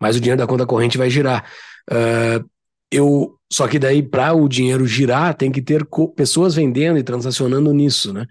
mas 0.00 0.16
o 0.16 0.20
dinheiro 0.20 0.38
da 0.38 0.46
conta 0.46 0.66
corrente 0.66 0.98
vai 0.98 1.10
girar. 1.10 1.44
Ah, 1.90 2.42
eu 2.90 3.34
só 3.52 3.66
que 3.68 3.78
daí 3.78 4.02
para 4.02 4.34
o 4.34 4.48
dinheiro 4.48 4.86
girar 4.86 5.34
tem 5.34 5.50
que 5.52 5.62
ter 5.62 5.86
pessoas 6.16 6.54
vendendo 6.54 6.98
e 6.98 7.02
transacionando 7.02 7.72
nisso, 7.72 8.12
né? 8.12 8.26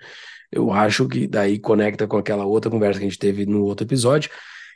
Eu 0.52 0.72
acho 0.72 1.08
que 1.08 1.28
daí 1.28 1.60
conecta 1.60 2.08
com 2.08 2.18
aquela 2.18 2.46
outra 2.46 2.72
conversa 2.72 3.00
que 3.00 3.06
a 3.06 3.10
gente 3.10 3.20
teve 3.20 3.46
no 3.46 3.64
outro 3.64 3.86
episódio, 3.86 4.30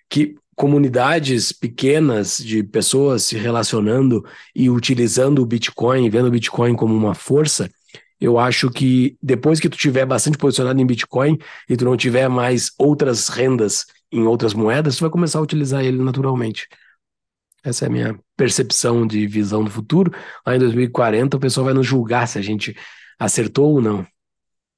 que 0.09 0.35
comunidades 0.55 1.51
pequenas 1.51 2.37
de 2.37 2.61
pessoas 2.63 3.23
se 3.23 3.37
relacionando 3.37 4.23
e 4.55 4.69
utilizando 4.69 5.41
o 5.41 5.45
Bitcoin, 5.45 6.09
vendo 6.09 6.27
o 6.27 6.31
Bitcoin 6.31 6.75
como 6.75 6.93
uma 6.93 7.15
força, 7.15 7.69
eu 8.19 8.37
acho 8.37 8.69
que 8.69 9.17
depois 9.21 9.59
que 9.59 9.67
tu 9.67 9.77
tiver 9.77 10.05
bastante 10.05 10.37
posicionado 10.37 10.79
em 10.79 10.85
Bitcoin 10.85 11.39
e 11.67 11.75
tu 11.75 11.83
não 11.83 11.97
tiver 11.97 12.29
mais 12.29 12.71
outras 12.77 13.29
rendas 13.29 13.87
em 14.11 14.23
outras 14.23 14.53
moedas, 14.53 14.97
tu 14.97 15.01
vai 15.01 15.09
começar 15.09 15.39
a 15.39 15.41
utilizar 15.41 15.83
ele 15.83 15.97
naturalmente. 15.97 16.67
Essa 17.63 17.85
é 17.85 17.87
a 17.87 17.91
minha 17.91 18.19
percepção 18.37 19.07
de 19.07 19.25
visão 19.25 19.63
do 19.63 19.71
futuro. 19.71 20.11
Lá 20.45 20.55
em 20.55 20.59
2040, 20.59 21.37
o 21.37 21.39
pessoal 21.39 21.65
vai 21.65 21.73
nos 21.73 21.87
julgar 21.87 22.27
se 22.27 22.37
a 22.37 22.41
gente 22.41 22.75
acertou 23.17 23.73
ou 23.73 23.81
não. 23.81 24.05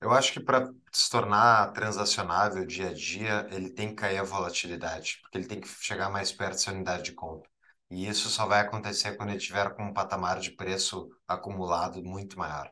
Eu 0.04 0.12
acho 0.12 0.34
que 0.34 0.40
para 0.42 0.70
se 0.92 1.10
tornar 1.10 1.72
transacionável 1.72 2.66
dia 2.66 2.90
a 2.90 2.94
dia, 2.94 3.48
ele 3.52 3.70
tem 3.70 3.88
que 3.88 3.96
cair 3.96 4.18
a 4.18 4.24
volatilidade, 4.24 5.20
porque 5.22 5.38
ele 5.38 5.48
tem 5.48 5.62
que 5.62 5.68
chegar 5.82 6.10
mais 6.10 6.30
perto 6.30 6.52
dessa 6.52 6.74
unidade 6.74 7.04
de 7.04 7.14
conta. 7.14 7.50
E 7.90 8.06
isso 8.06 8.30
só 8.30 8.46
vai 8.46 8.60
acontecer 8.60 9.16
quando 9.16 9.30
ele 9.30 9.40
tiver 9.40 9.74
com 9.74 9.84
um 9.84 9.94
patamar 9.94 10.42
de 10.42 10.52
preço 10.52 11.10
acumulado 11.26 12.04
muito 12.04 12.38
maior. 12.38 12.70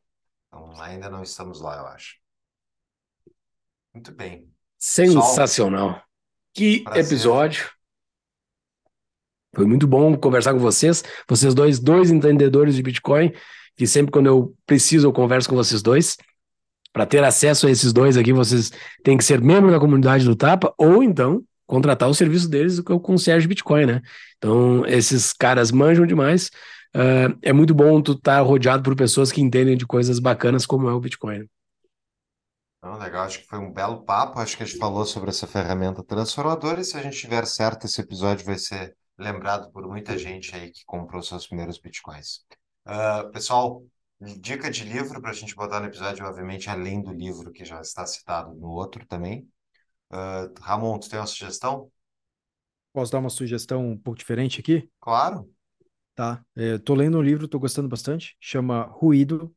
Então, 0.48 0.82
ainda 0.82 1.10
não 1.10 1.24
estamos 1.24 1.62
lá, 1.62 1.78
eu 1.78 1.88
acho. 1.88 2.18
Muito 3.94 4.12
bem. 4.12 4.52
Sensacional. 4.78 6.04
Que 6.54 6.82
Prazer. 6.82 7.06
episódio. 7.06 7.72
Foi 9.56 9.66
muito 9.66 9.88
bom 9.88 10.18
conversar 10.18 10.52
com 10.52 10.60
vocês. 10.60 11.02
Vocês 11.30 11.54
dois, 11.54 11.80
dois 11.80 12.12
entendedores 12.12 12.76
de 12.76 12.84
Bitcoin, 12.84 13.32
que 13.78 13.88
sempre 13.88 14.12
quando 14.12 14.28
eu 14.28 14.54
preciso 14.66 15.08
eu 15.08 15.14
converso 15.14 15.48
com 15.48 15.56
vocês 15.56 15.82
dois. 15.82 16.18
Para 16.94 17.06
ter 17.06 17.24
acesso 17.24 17.68
a 17.68 17.72
esses 17.72 17.94
dois 17.94 18.18
aqui, 18.18 18.34
vocês 18.34 18.72
têm 19.04 19.18
que 19.18 19.24
ser 19.24 19.42
membro 19.42 19.72
da 19.72 19.80
comunidade 19.80 20.26
do 20.26 20.36
Tapa 20.36 20.74
ou 20.78 21.02
então 21.02 21.44
contratar 21.66 22.10
o 22.10 22.14
serviço 22.14 22.50
deles 22.50 22.82
que 22.82 22.92
é 22.92 22.96
o 22.96 23.00
concierge 23.00 23.48
Bitcoin, 23.48 23.86
né? 23.86 24.02
Então, 24.38 24.86
esses 24.86 25.32
caras 25.32 25.72
manjam 25.72 26.06
demais. 26.06 26.50
Ah, 26.94 27.34
é 27.42 27.54
muito 27.54 27.74
bom 27.74 28.02
tu 28.02 28.14
estar 28.14 28.42
rodeado 28.42 28.84
por 28.84 28.96
pessoas 28.96 29.32
que 29.32 29.42
entendem 29.42 29.78
de 29.78 29.86
coisas 29.86 30.20
bacanas 30.20 30.66
como 30.66 30.90
é 30.90 30.94
o 30.94 31.00
Bitcoin. 31.00 31.48
Então, 32.78 32.98
legal, 32.98 33.26
acho 33.26 33.40
que 33.40 33.48
foi 33.48 33.60
um 33.60 33.72
belo 33.72 34.04
papo. 34.04 34.40
Acho 34.40 34.58
que 34.58 34.64
a 34.64 34.66
gente 34.66 34.80
falou 34.80 35.06
sobre 35.06 35.30
essa 35.30 35.48
ferramenta 35.48 36.04
transformadora. 36.04 36.82
E 36.82 36.84
se 36.84 36.98
a 36.98 37.02
gente 37.02 37.18
tiver 37.18 37.46
certo, 37.46 37.86
esse 37.86 38.02
episódio 38.02 38.46
vai 38.46 38.58
ser 38.58 38.96
lembrado 39.18 39.72
por 39.72 39.88
muita 39.88 40.18
gente 40.18 40.54
aí 40.56 40.72
que 40.72 40.84
comprou 40.86 41.22
seus 41.22 41.48
primeiros 41.48 41.80
bitcoins. 41.80 42.44
Ah, 42.86 43.30
pessoal, 43.32 43.84
dica 44.40 44.70
de 44.70 44.84
livro 44.84 45.20
para 45.22 45.32
a 45.32 45.34
gente 45.34 45.56
botar 45.56 45.80
no 45.80 45.88
episódio, 45.88 46.26
obviamente, 46.26 46.70
além 46.70 47.02
do 47.02 47.12
livro 47.12 47.52
que 47.52 47.66
já 47.66 47.82
está 47.82 48.06
citado 48.06 48.54
no 48.54 48.70
outro 48.70 49.06
também. 49.06 49.48
Ah, 50.10 50.50
Ramon, 50.60 51.00
tu 51.00 51.10
tem 51.10 51.20
uma 51.20 51.26
sugestão? 51.26 51.92
Posso 52.94 53.12
dar 53.12 53.20
uma 53.20 53.30
sugestão 53.30 53.90
um 53.90 53.98
pouco 53.98 54.20
diferente 54.20 54.60
aqui? 54.60 54.90
Claro. 55.00 55.50
Tá. 56.14 56.46
É, 56.56 56.78
tô 56.78 56.94
lendo 56.94 57.18
um 57.18 57.22
livro, 57.22 57.48
tô 57.48 57.58
gostando 57.58 57.88
bastante. 57.88 58.36
Chama 58.40 58.84
Ruído, 58.84 59.56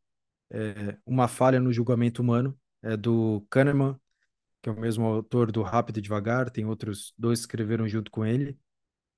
é, 0.51 0.97
Uma 1.05 1.27
Falha 1.27 1.59
no 1.59 1.73
Julgamento 1.73 2.23
Humano. 2.23 2.57
É 2.81 2.97
do 2.97 3.45
Kahneman, 3.51 3.99
que 4.63 4.69
é 4.69 4.73
o 4.73 4.79
mesmo 4.79 5.05
autor 5.07 5.51
do 5.51 5.63
Rápido 5.63 5.99
e 5.99 6.03
Devagar. 6.03 6.51
Tem 6.51 6.65
outros 6.65 7.13
dois 7.19 7.41
que 7.41 7.45
escreveram 7.45 7.89
junto 7.89 8.11
com 8.11 8.25
ele. 8.25 8.57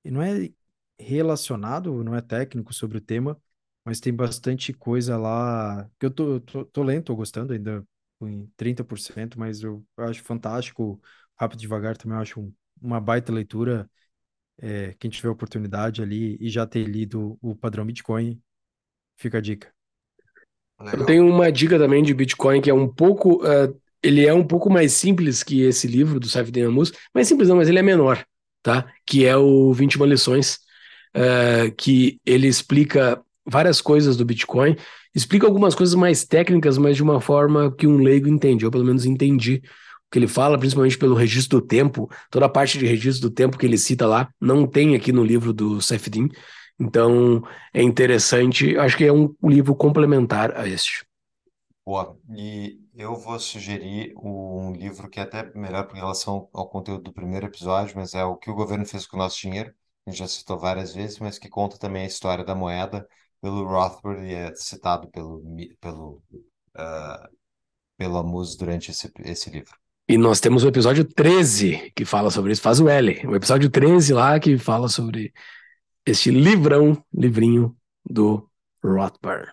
E 0.03 0.09
não 0.09 0.21
é 0.21 0.49
relacionado, 0.99 2.03
não 2.03 2.15
é 2.15 2.21
técnico 2.21 2.73
sobre 2.73 2.97
o 2.97 3.01
tema, 3.01 3.39
mas 3.87 4.01
tem 4.01 4.13
bastante 4.13 4.73
coisa 4.73 5.17
lá 5.17 5.89
que 5.99 6.05
eu 6.07 6.11
tô, 6.11 6.41
tô, 6.41 6.65
tô 6.65 6.83
lendo, 6.83 7.05
tô 7.05 7.15
gostando 7.17 7.53
ainda 7.53 7.85
em 8.21 8.47
30%, 8.57 9.39
mas 9.39 9.63
eu 9.63 9.85
acho 9.97 10.23
fantástico. 10.23 11.01
Rápido 11.39 11.59
e 11.59 11.61
Devagar 11.63 11.97
também 11.97 12.17
eu 12.17 12.21
acho 12.23 12.41
um- 12.41 12.53
uma 12.81 12.99
baita 13.01 13.31
leitura. 13.33 13.89
É, 14.59 14.93
quem 14.95 15.09
tiver 15.11 15.29
oportunidade 15.29 16.01
ali 16.01 16.37
e 16.41 16.49
já 16.49 16.65
ter 16.67 16.83
lido 16.85 17.37
o 17.41 17.55
padrão 17.55 17.85
Bitcoin, 17.85 18.41
fica 19.17 19.39
a 19.39 19.41
dica. 19.41 19.73
Eu 20.91 21.03
Legal. 21.03 21.05
tenho 21.05 21.27
uma 21.27 21.51
dica 21.51 21.77
também 21.77 22.03
de 22.03 22.13
Bitcoin 22.13 22.61
que 22.61 22.69
é 22.69 22.73
um 22.73 22.87
pouco, 22.87 23.45
eh, 23.45 23.73
ele 24.01 24.25
é 24.25 24.33
um 24.33 24.45
pouco 24.45 24.69
mais 24.69 24.93
simples 24.93 25.43
que 25.43 25.61
esse 25.61 25.87
livro 25.87 26.19
do 26.19 26.27
Saif 26.29 26.51
Dinamus, 26.51 26.91
mais 27.13 27.27
simples 27.27 27.49
não, 27.49 27.57
mas 27.57 27.67
ele 27.67 27.79
é 27.79 27.81
menor, 27.81 28.25
tá? 28.63 28.91
Que 29.05 29.25
é 29.25 29.35
o 29.35 29.73
21 29.73 30.05
lições, 30.05 30.59
eh, 31.13 31.71
que 31.77 32.19
ele 32.25 32.47
explica 32.47 33.21
várias 33.47 33.81
coisas 33.81 34.17
do 34.17 34.25
Bitcoin, 34.25 34.75
explica 35.15 35.47
algumas 35.47 35.73
coisas 35.73 35.95
mais 35.95 36.25
técnicas, 36.25 36.77
mas 36.77 36.95
de 36.95 37.03
uma 37.03 37.21
forma 37.21 37.73
que 37.75 37.87
um 37.87 37.97
leigo 37.97 38.27
entende, 38.27 38.65
eu 38.65 38.71
pelo 38.71 38.83
menos 38.83 39.05
entendi 39.05 39.61
o 40.07 40.11
que 40.11 40.19
ele 40.19 40.27
fala, 40.27 40.57
principalmente 40.57 40.97
pelo 40.97 41.15
registro 41.15 41.59
do 41.59 41.65
tempo, 41.65 42.09
toda 42.29 42.45
a 42.45 42.49
parte 42.49 42.77
de 42.77 42.85
registro 42.85 43.29
do 43.29 43.33
tempo 43.33 43.57
que 43.57 43.65
ele 43.65 43.77
cita 43.77 44.05
lá, 44.05 44.29
não 44.39 44.67
tem 44.67 44.95
aqui 44.95 45.11
no 45.11 45.23
livro 45.23 45.53
do 45.53 45.81
Saifedean, 45.81 46.27
então 46.79 47.41
é 47.73 47.81
interessante, 47.81 48.77
acho 48.77 48.95
que 48.95 49.05
é 49.05 49.11
um 49.11 49.33
livro 49.43 49.75
complementar 49.75 50.55
a 50.55 50.67
este. 50.67 51.05
Boa. 51.85 52.17
E 52.35 52.79
eu 52.95 53.15
vou 53.15 53.39
sugerir 53.39 54.13
um 54.17 54.73
livro 54.73 55.09
que 55.09 55.19
é 55.19 55.23
até 55.23 55.51
melhor 55.57 55.89
em 55.93 55.97
relação 55.97 56.49
ao 56.53 56.69
conteúdo 56.69 57.03
do 57.03 57.13
primeiro 57.13 57.45
episódio, 57.45 57.95
mas 57.95 58.13
é 58.13 58.23
o 58.25 58.35
que 58.35 58.49
o 58.49 58.55
governo 58.55 58.85
fez 58.85 59.07
com 59.07 59.15
o 59.15 59.19
nosso 59.19 59.39
dinheiro. 59.39 59.73
A 60.05 60.09
gente 60.09 60.19
já 60.19 60.27
citou 60.27 60.59
várias 60.59 60.93
vezes, 60.93 61.19
mas 61.19 61.39
que 61.39 61.49
conta 61.49 61.77
também 61.77 62.03
a 62.03 62.07
história 62.07 62.43
da 62.43 62.53
moeda 62.53 63.07
pelo 63.41 63.65
Rothbard 63.65 64.25
e 64.25 64.33
é 64.33 64.53
citado 64.55 65.07
pelo, 65.09 65.41
pelo, 65.79 66.21
ah, 66.75 67.29
pelo 67.97 68.17
Amus 68.17 68.55
durante 68.55 68.91
esse, 68.91 69.11
esse 69.25 69.49
livro. 69.49 69.75
E 70.09 70.17
nós 70.17 70.39
temos 70.39 70.63
o 70.63 70.67
episódio 70.67 71.03
13 71.03 71.91
que 71.93 72.05
fala 72.05 72.31
sobre 72.31 72.53
isso, 72.53 72.61
faz 72.61 72.79
o 72.79 72.87
L. 72.87 73.27
O 73.27 73.35
episódio 73.35 73.69
13 73.69 74.13
lá 74.13 74.39
que 74.39 74.57
fala 74.57 74.87
sobre 74.87 75.33
este 76.05 76.31
livrão, 76.31 77.03
livrinho 77.13 77.75
do 78.09 78.49
Rothbard. 78.81 79.51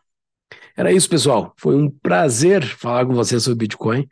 Era 0.77 0.93
isso, 0.93 1.09
pessoal. 1.09 1.53
Foi 1.57 1.75
um 1.75 1.91
prazer 1.91 2.65
falar 2.65 3.05
com 3.05 3.15
vocês 3.15 3.43
sobre 3.43 3.59
Bitcoin. 3.59 4.09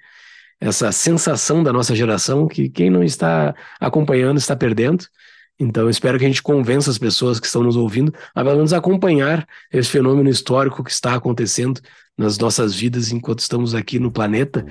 Essa 0.60 0.92
sensação 0.92 1.62
da 1.62 1.72
nossa 1.72 1.94
geração 1.94 2.46
que 2.46 2.68
quem 2.68 2.90
não 2.90 3.02
está 3.02 3.54
acompanhando 3.80 4.38
está 4.38 4.56
perdendo. 4.56 5.04
Então, 5.58 5.84
eu 5.84 5.90
espero 5.90 6.18
que 6.18 6.24
a 6.24 6.28
gente 6.28 6.42
convença 6.42 6.90
as 6.90 6.98
pessoas 6.98 7.38
que 7.38 7.46
estão 7.46 7.62
nos 7.62 7.76
ouvindo 7.76 8.12
a 8.34 8.42
pelo 8.42 8.56
menos 8.56 8.72
acompanhar 8.72 9.46
esse 9.72 9.90
fenômeno 9.90 10.28
histórico 10.28 10.82
que 10.82 10.90
está 10.90 11.14
acontecendo 11.14 11.80
nas 12.16 12.38
nossas 12.38 12.74
vidas 12.74 13.12
enquanto 13.12 13.40
estamos 13.40 13.74
aqui 13.74 13.98
no 13.98 14.10
planeta. 14.10 14.66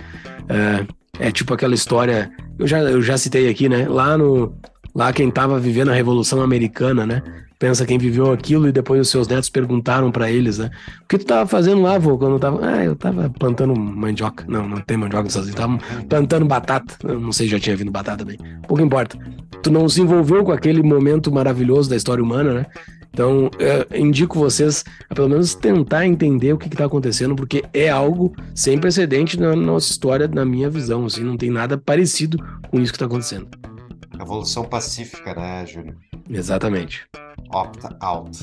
É, 0.49 1.27
é 1.27 1.31
tipo 1.31 1.53
aquela 1.53 1.75
história, 1.75 2.31
eu 2.57 2.67
já, 2.67 2.79
eu 2.79 3.01
já 3.01 3.17
citei 3.17 3.49
aqui, 3.49 3.69
né? 3.69 3.87
Lá 3.87 4.17
no, 4.17 4.57
lá 4.93 5.11
quem 5.13 5.29
tava 5.31 5.59
vivendo 5.59 5.89
a 5.89 5.93
Revolução 5.93 6.41
Americana, 6.41 7.05
né? 7.05 7.21
Pensa 7.57 7.85
quem 7.85 7.99
viveu 7.99 8.31
aquilo 8.31 8.67
e 8.67 8.71
depois 8.71 9.01
os 9.01 9.09
seus 9.09 9.27
netos 9.27 9.47
perguntaram 9.47 10.11
para 10.11 10.31
eles, 10.31 10.57
né? 10.57 10.71
O 11.03 11.07
que 11.07 11.19
tu 11.19 11.25
tava 11.25 11.47
fazendo 11.47 11.81
lá, 11.83 11.95
vô, 11.99 12.17
quando 12.17 12.33
eu 12.33 12.39
tava... 12.39 12.65
Ah, 12.65 12.83
eu 12.83 12.95
tava 12.95 13.29
plantando 13.29 13.75
mandioca. 13.79 14.43
Não, 14.47 14.67
não 14.67 14.77
tem 14.77 14.97
mandioca 14.97 15.29
sozinho. 15.29 15.55
Tava 15.55 15.77
plantando 16.09 16.45
batata. 16.45 16.95
Eu 17.03 17.19
não 17.19 17.31
sei 17.31 17.45
se 17.45 17.51
já 17.51 17.59
tinha 17.59 17.77
vindo 17.77 17.91
batata 17.91 18.25
também. 18.25 18.39
Pouco 18.67 18.81
importa. 18.81 19.15
Tu 19.61 19.69
não 19.69 19.87
se 19.87 20.01
envolveu 20.01 20.43
com 20.43 20.51
aquele 20.51 20.81
momento 20.81 21.31
maravilhoso 21.31 21.87
da 21.87 21.95
história 21.95 22.23
humana, 22.23 22.51
né? 22.51 22.65
Então, 23.13 23.51
indico 23.93 24.39
vocês 24.39 24.83
a 25.07 25.13
pelo 25.13 25.29
menos 25.29 25.53
tentar 25.53 26.07
entender 26.07 26.53
o 26.53 26.57
que 26.57 26.67
está 26.67 26.85
acontecendo, 26.85 27.35
porque 27.35 27.61
é 27.73 27.89
algo 27.89 28.33
sem 28.55 28.79
precedente 28.79 29.39
na 29.39 29.55
nossa 29.55 29.91
história, 29.91 30.27
na 30.27 30.45
minha 30.45 30.69
visão. 30.69 31.05
Assim, 31.05 31.23
não 31.23 31.37
tem 31.37 31.51
nada 31.51 31.77
parecido 31.77 32.37
com 32.71 32.79
isso 32.79 32.91
que 32.91 32.95
está 32.95 33.05
acontecendo. 33.05 33.47
Revolução 34.21 34.63
pacífica, 34.63 35.33
né, 35.33 35.65
Júlio? 35.65 35.97
Exatamente. 36.29 37.07
Opta 37.51 37.97
out. 37.99 38.37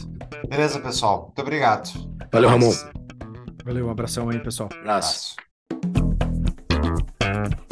Beleza, 0.48 0.80
pessoal. 0.80 1.26
Muito 1.26 1.40
obrigado. 1.40 1.88
Valeu, 2.32 2.50
Ramon. 2.50 2.72
Valeu, 3.64 3.86
um 3.86 3.90
abração 3.90 4.28
aí, 4.28 4.40
pessoal. 4.40 4.68
Abraço. 4.80 5.36
Abraço. 7.20 7.67